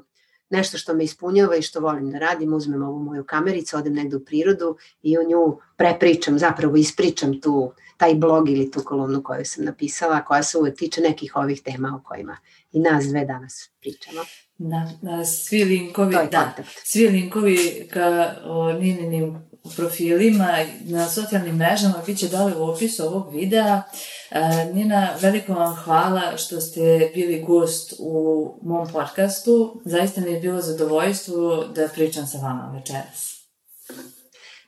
nešto 0.51 0.77
što 0.77 0.93
me 0.93 1.03
ispunjava 1.03 1.55
i 1.55 1.61
što 1.61 1.79
volim 1.79 2.11
da 2.11 2.19
radim, 2.19 2.53
uzmem 2.53 2.83
ovu 2.83 2.99
moju 2.99 3.23
kamericu, 3.23 3.77
odem 3.77 3.93
negde 3.93 4.15
u 4.15 4.25
prirodu 4.25 4.77
i 5.03 5.17
u 5.17 5.29
nju 5.29 5.57
prepričam, 5.77 6.39
zapravo 6.39 6.75
ispričam 6.75 7.41
tu, 7.41 7.73
taj 7.97 8.15
blog 8.15 8.49
ili 8.49 8.71
tu 8.71 8.81
kolumnu 8.85 9.23
koju 9.23 9.45
sam 9.45 9.65
napisala, 9.65 10.25
koja 10.25 10.43
se 10.43 10.57
uvek 10.57 10.77
tiče 10.77 11.01
nekih 11.01 11.35
ovih 11.35 11.61
tema 11.61 11.99
o 12.01 12.07
kojima 12.07 12.37
i 12.71 12.79
nas 12.79 13.05
dve 13.05 13.25
danas 13.25 13.69
pričamo. 13.79 14.21
Da, 14.57 14.91
da 15.01 15.25
svi 15.25 15.63
linkovi, 15.63 16.11
da, 16.11 16.19
kontakt. 16.19 16.61
svi 16.83 17.07
linkovi 17.07 17.87
ka 17.93 18.35
o, 18.45 18.73
Nininim 18.73 19.50
profilima 19.75 20.57
na 20.83 21.09
socijalnim 21.09 21.55
mrežama 21.55 21.95
bit 22.05 22.17
će 22.17 22.27
dole 22.27 22.55
u 22.55 22.63
opisu 22.63 23.03
ovog 23.03 23.33
videa. 23.33 23.81
E, 24.31 24.65
Nina, 24.73 25.09
veliko 25.21 25.53
vam 25.53 25.75
hvala 25.75 26.37
što 26.37 26.61
ste 26.61 27.11
bili 27.13 27.43
gost 27.47 27.93
u 27.99 28.45
mom 28.61 28.87
podcastu. 28.93 29.81
Zaista 29.85 30.21
mi 30.21 30.31
je 30.31 30.39
bilo 30.39 30.61
zadovoljstvo 30.61 31.65
da 31.75 31.87
pričam 31.87 32.27
sa 32.27 32.37
vama 32.37 32.71
večeras. 32.75 33.41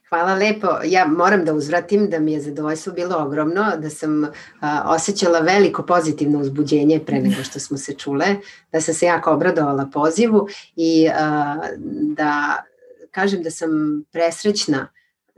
Hvala 0.10 0.34
lepo. 0.34 0.68
Ja 0.86 1.08
moram 1.08 1.46
da 1.46 1.54
uzvratim 1.54 2.10
da 2.10 2.20
mi 2.20 2.34
je 2.34 2.42
zadovoljstvo 2.42 2.94
bilo 2.94 3.18
ogromno, 3.18 3.72
da 3.78 3.90
sam 3.90 4.28
a, 4.60 4.84
osjećala 4.86 5.40
veliko 5.40 5.84
pozitivno 5.84 6.40
uzbuđenje 6.40 7.00
pre 7.06 7.20
nego 7.20 7.44
što 7.44 7.60
smo 7.60 7.78
se 7.78 7.94
čule, 7.94 8.26
da 8.72 8.82
sam 8.82 8.94
se 8.94 9.06
jako 9.06 9.32
obradovala 9.32 9.90
pozivu 9.94 10.48
i 10.76 11.10
a, 11.10 11.56
da 12.16 12.64
kažem 13.14 13.44
da 13.44 13.52
sam 13.52 14.04
presrećna 14.12 14.88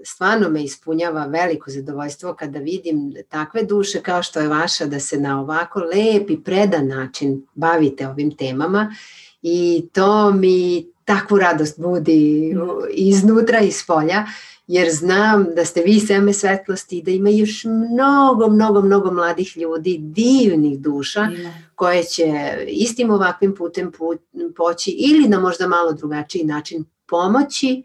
stvarno 0.04 0.50
me 0.50 0.64
ispunjava 0.64 1.26
veliko 1.26 1.72
zadovoljstvo 1.72 2.34
kada 2.34 2.60
vidim 2.60 3.14
takve 3.30 3.64
duše 3.64 4.02
kao 4.02 4.24
što 4.24 4.40
je 4.40 4.48
vaša 4.48 4.86
da 4.86 5.00
se 5.00 5.20
na 5.20 5.42
ovako 5.42 5.80
lep 5.80 6.30
i 6.30 6.44
predan 6.44 6.88
način 6.88 7.46
bavite 7.56 8.08
ovim 8.08 8.38
temama 8.38 8.96
i 9.42 9.88
to 9.94 10.32
mi 10.32 10.86
takvu 11.06 11.38
radost 11.38 11.80
budi 11.80 12.54
iznutra 12.94 13.60
i 13.62 13.68
iz 13.68 13.84
polja 13.88 14.26
jer 14.68 14.92
znam 14.92 15.46
da 15.56 15.66
ste 15.66 15.82
vi 15.82 16.00
seme 16.00 16.34
svetlosti 16.34 16.98
i 16.98 17.02
da 17.02 17.12
ima 17.12 17.30
još 17.30 17.64
mnogo, 17.64 18.48
mnogo, 18.50 18.82
mnogo 18.82 19.12
mladih 19.12 19.58
ljudi, 19.58 19.98
divnih 20.00 20.80
duša 20.80 21.28
Ima. 21.40 21.54
koje 21.76 22.04
će 22.04 22.58
istim 22.68 23.12
ovakvim 23.12 23.56
putem 23.56 23.92
put, 23.92 24.22
poći 24.56 24.92
ili 24.92 25.28
na 25.28 25.40
možda 25.40 25.68
malo 25.68 25.94
drugačiji 25.94 26.44
način 26.44 26.86
pomoći 27.08 27.84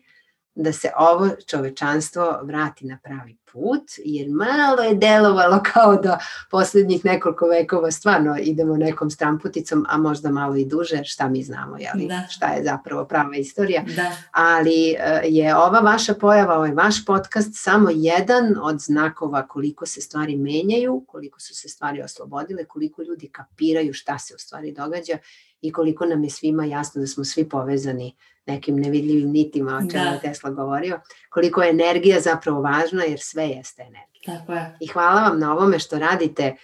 da 0.55 0.73
se 0.73 0.93
ovo 0.97 1.29
čovečanstvo 1.47 2.41
vrati 2.43 2.87
na 2.87 2.99
pravi 3.03 3.37
put, 3.53 3.83
jer 4.05 4.31
malo 4.31 4.83
je 4.83 4.95
delovalo 4.95 5.63
kao 5.73 5.97
da 5.97 6.19
poslednjih 6.51 7.05
nekoliko 7.05 7.47
vekova 7.47 7.91
stvarno 7.91 8.37
idemo 8.41 8.77
nekom 8.77 9.11
stramputicom, 9.11 9.87
a 9.89 9.99
možda 9.99 10.31
malo 10.31 10.57
i 10.57 10.65
duže, 10.65 11.05
šta 11.05 11.29
mi 11.29 11.43
znamo, 11.43 11.77
jeli, 11.79 12.07
Da. 12.07 12.27
šta 12.31 12.47
je 12.47 12.65
zapravo 12.65 13.05
prava 13.05 13.37
istorija 13.37 13.83
Da, 13.97 14.13
ali 14.31 14.91
e, 14.91 15.21
je 15.25 15.57
ova 15.57 15.81
vaša 15.81 16.15
pojava, 16.15 16.57
ovaj 16.57 16.73
vaš 16.73 17.05
podcast 17.05 17.51
samo 17.53 17.89
jedan 17.93 18.55
od 18.63 18.81
znakova 18.81 19.49
koliko 19.49 19.87
se 19.87 20.01
stvari 20.01 20.37
menjaju, 20.37 21.05
koliko 21.09 21.41
su 21.41 21.55
se 21.55 21.69
stvari 21.69 22.03
oslobodile, 22.03 22.65
koliko 22.65 23.03
ljudi 23.03 23.29
kapiraju 23.33 23.93
šta 23.93 24.19
se 24.19 24.35
u 24.35 24.39
stvari 24.39 24.73
događa 24.73 25.19
i 25.61 25.73
koliko 25.73 26.07
nam 26.07 26.25
je 26.25 26.31
svima 26.31 26.65
jasno 26.65 27.01
da 27.01 27.07
smo 27.07 27.25
svi 27.25 27.49
povezani 27.49 28.17
nekim 28.47 28.77
nevidljivim 28.77 29.31
nitima 29.31 29.77
o 29.77 29.91
čemu 29.91 30.05
Da. 30.05 30.19
Tesla 30.19 30.51
govorio, 30.51 31.01
koliko 31.31 31.63
je 31.63 31.71
energija 31.71 32.21
zapravo 32.21 32.61
važna 32.61 33.05
jer 33.05 33.21
sve 33.21 33.40
jeste 33.43 33.83
energija. 33.83 34.39
Tako 34.39 34.53
je. 34.53 34.77
I 34.81 34.87
hvala 34.87 35.21
vam 35.21 35.41
na 35.41 35.53
ovome 35.53 35.79
što 35.79 35.99
radite 35.99 36.57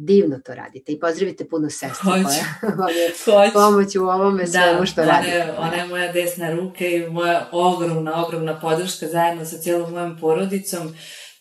divno 0.00 0.38
to 0.44 0.54
radite 0.54 0.92
i 0.92 1.00
pozdravite 1.00 1.48
puno 1.48 1.70
sestru 1.70 2.10
koja 2.10 2.76
vam 2.76 2.88
je 2.88 3.52
pomoć 3.52 3.96
u 3.96 4.02
ovome 4.02 4.42
da, 4.42 4.50
svemu 4.50 4.86
što 4.86 5.02
ona 5.02 5.10
radite. 5.10 5.54
Ona 5.58 5.74
je 5.74 5.86
moja 5.86 6.12
desna 6.12 6.50
ruka 6.50 6.86
i 6.86 7.10
moja 7.10 7.48
ogromna, 7.52 8.26
ogromna 8.26 8.60
podrška 8.60 9.06
zajedno 9.06 9.44
sa 9.44 9.58
cijelom 9.58 9.92
mojom 9.92 10.18
porodicom 10.20 10.94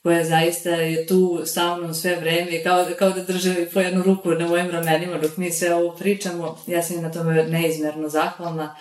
koja 0.03 0.23
zaista 0.23 0.69
je 0.69 1.07
tu 1.07 1.41
sa 1.45 1.75
mnom 1.75 1.93
sve 1.93 2.15
vreme, 2.15 2.63
kao, 2.63 2.85
kao 2.99 3.09
da 3.09 3.23
drže 3.23 3.55
po 3.73 3.79
jednu 3.79 4.03
ruku 4.03 4.29
na 4.29 4.47
mojim 4.47 4.69
ramenima 4.69 5.17
dok 5.17 5.37
mi 5.37 5.51
sve 5.51 5.75
ovo 5.75 5.95
pričamo. 5.95 6.57
Ja 6.67 6.83
sam 6.83 7.01
na 7.01 7.11
tome 7.11 7.43
neizmerno 7.43 8.09
zahvalna. 8.09 8.75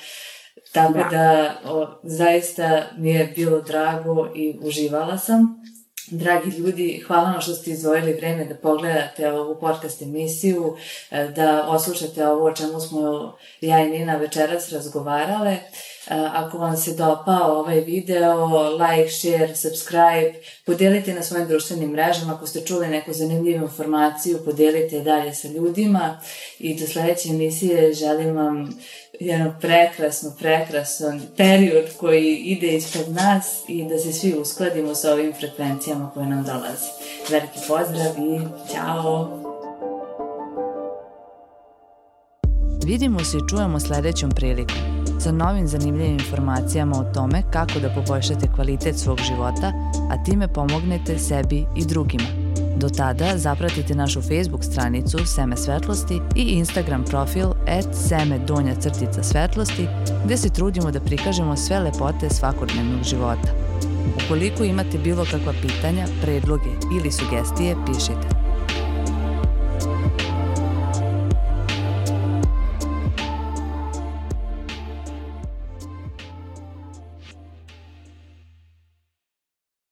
Tako 0.73 0.93
da, 0.93 1.09
da 1.11 1.61
o, 1.65 2.01
zaista 2.03 2.83
mi 2.97 3.11
je 3.11 3.33
bilo 3.37 3.61
drago 3.61 4.33
i 4.35 4.59
uživala 4.63 5.19
sam. 5.19 5.63
Dragi 6.11 6.51
ljudi, 6.51 7.03
hvala 7.07 7.31
vam 7.31 7.41
što 7.41 7.55
ste 7.55 7.71
izdvojili 7.71 8.13
vreme 8.13 8.45
da 8.45 8.55
pogledate 8.55 9.33
ovu 9.33 9.61
podcast 9.61 10.03
emisiju, 10.03 10.77
e, 11.11 11.29
da 11.29 11.67
oslušate 11.69 12.27
ovo 12.27 12.45
o 12.45 12.55
čemu 12.55 12.81
smo 12.81 13.33
ja 13.61 13.85
i 13.85 13.91
Nina 13.91 14.17
večeras 14.17 14.73
razgovarale. 14.73 15.57
Ako 16.11 16.59
vam 16.59 16.77
se 16.77 16.95
dopao 16.95 17.59
ovaj 17.59 17.81
video, 17.81 18.47
like, 18.71 19.11
share, 19.11 19.57
subscribe, 19.57 20.35
podelite 20.67 21.15
na 21.15 21.23
svojim 21.23 21.49
društvenim 21.49 21.91
mrežama. 21.91 22.35
Ako 22.35 22.47
ste 22.47 22.61
čuli 22.61 22.89
neku 22.89 23.13
zanimljivu 23.13 23.63
informaciju, 23.63 24.39
podelite 24.45 25.01
dalje 25.01 25.35
sa 25.35 25.49
ljudima. 25.49 26.21
I 26.59 26.81
do 26.81 26.87
sledeće 26.87 27.29
emisije 27.29 27.93
želim 27.93 28.37
vam 28.37 28.79
jedan 29.21 29.55
prekrasno, 29.61 30.31
prekrasan 30.39 31.21
period 31.37 31.85
koji 32.01 32.37
ide 32.37 32.67
ispred 32.67 33.09
nas 33.09 33.63
i 33.69 33.85
da 33.85 33.99
se 33.99 34.13
svi 34.13 34.35
uskladimo 34.35 34.95
sa 34.95 35.13
ovim 35.13 35.33
frekvencijama 35.39 36.11
koje 36.15 36.27
nam 36.27 36.45
dolazi. 36.45 36.89
Veliki 37.31 37.59
pozdrav 37.69 38.13
i 38.19 38.41
ćao! 38.73 39.45
Vidimo 42.87 43.25
se 43.25 43.37
i 43.37 43.49
čujemo 43.51 43.81
sledećom 43.81 44.31
prilikom 44.31 44.99
sa 45.21 45.33
novim 45.33 45.67
zanimljivim 45.67 46.13
informacijama 46.13 46.97
o 46.97 47.15
tome 47.15 47.43
kako 47.53 47.81
da 47.81 47.95
poboljšate 47.95 48.53
kvalitet 48.55 48.97
svog 48.99 49.19
života, 49.29 49.73
a 50.11 50.25
time 50.25 50.53
pomognete 50.53 51.19
sebi 51.19 51.65
i 51.77 51.85
drugima. 51.85 52.38
Do 52.81 52.89
tada 52.89 53.39
zapratite 53.39 53.95
našu 53.95 54.23
Facebook 54.23 54.65
stranicu 54.65 55.19
Seme 55.27 55.57
svetlosti 55.57 56.21
i 56.37 56.43
Instagram 56.43 57.05
profil 57.05 57.47
at 57.49 57.87
seme 57.95 58.39
donja 58.39 58.75
crtica 58.75 59.23
svetlosti 59.23 59.87
gde 60.25 60.37
se 60.37 60.49
trudimo 60.49 60.91
da 60.91 61.01
prikažemo 61.01 61.57
sve 61.57 61.79
lepote 61.79 62.31
svakodnevnog 62.31 63.03
života. 63.03 63.49
Ukoliko 64.25 64.65
imate 64.65 64.99
bilo 64.99 65.25
kakva 65.31 65.53
pitanja, 65.63 66.07
predloge 66.23 66.71
ili 67.01 67.13
sugestije, 67.13 67.77
pišite. 67.87 68.38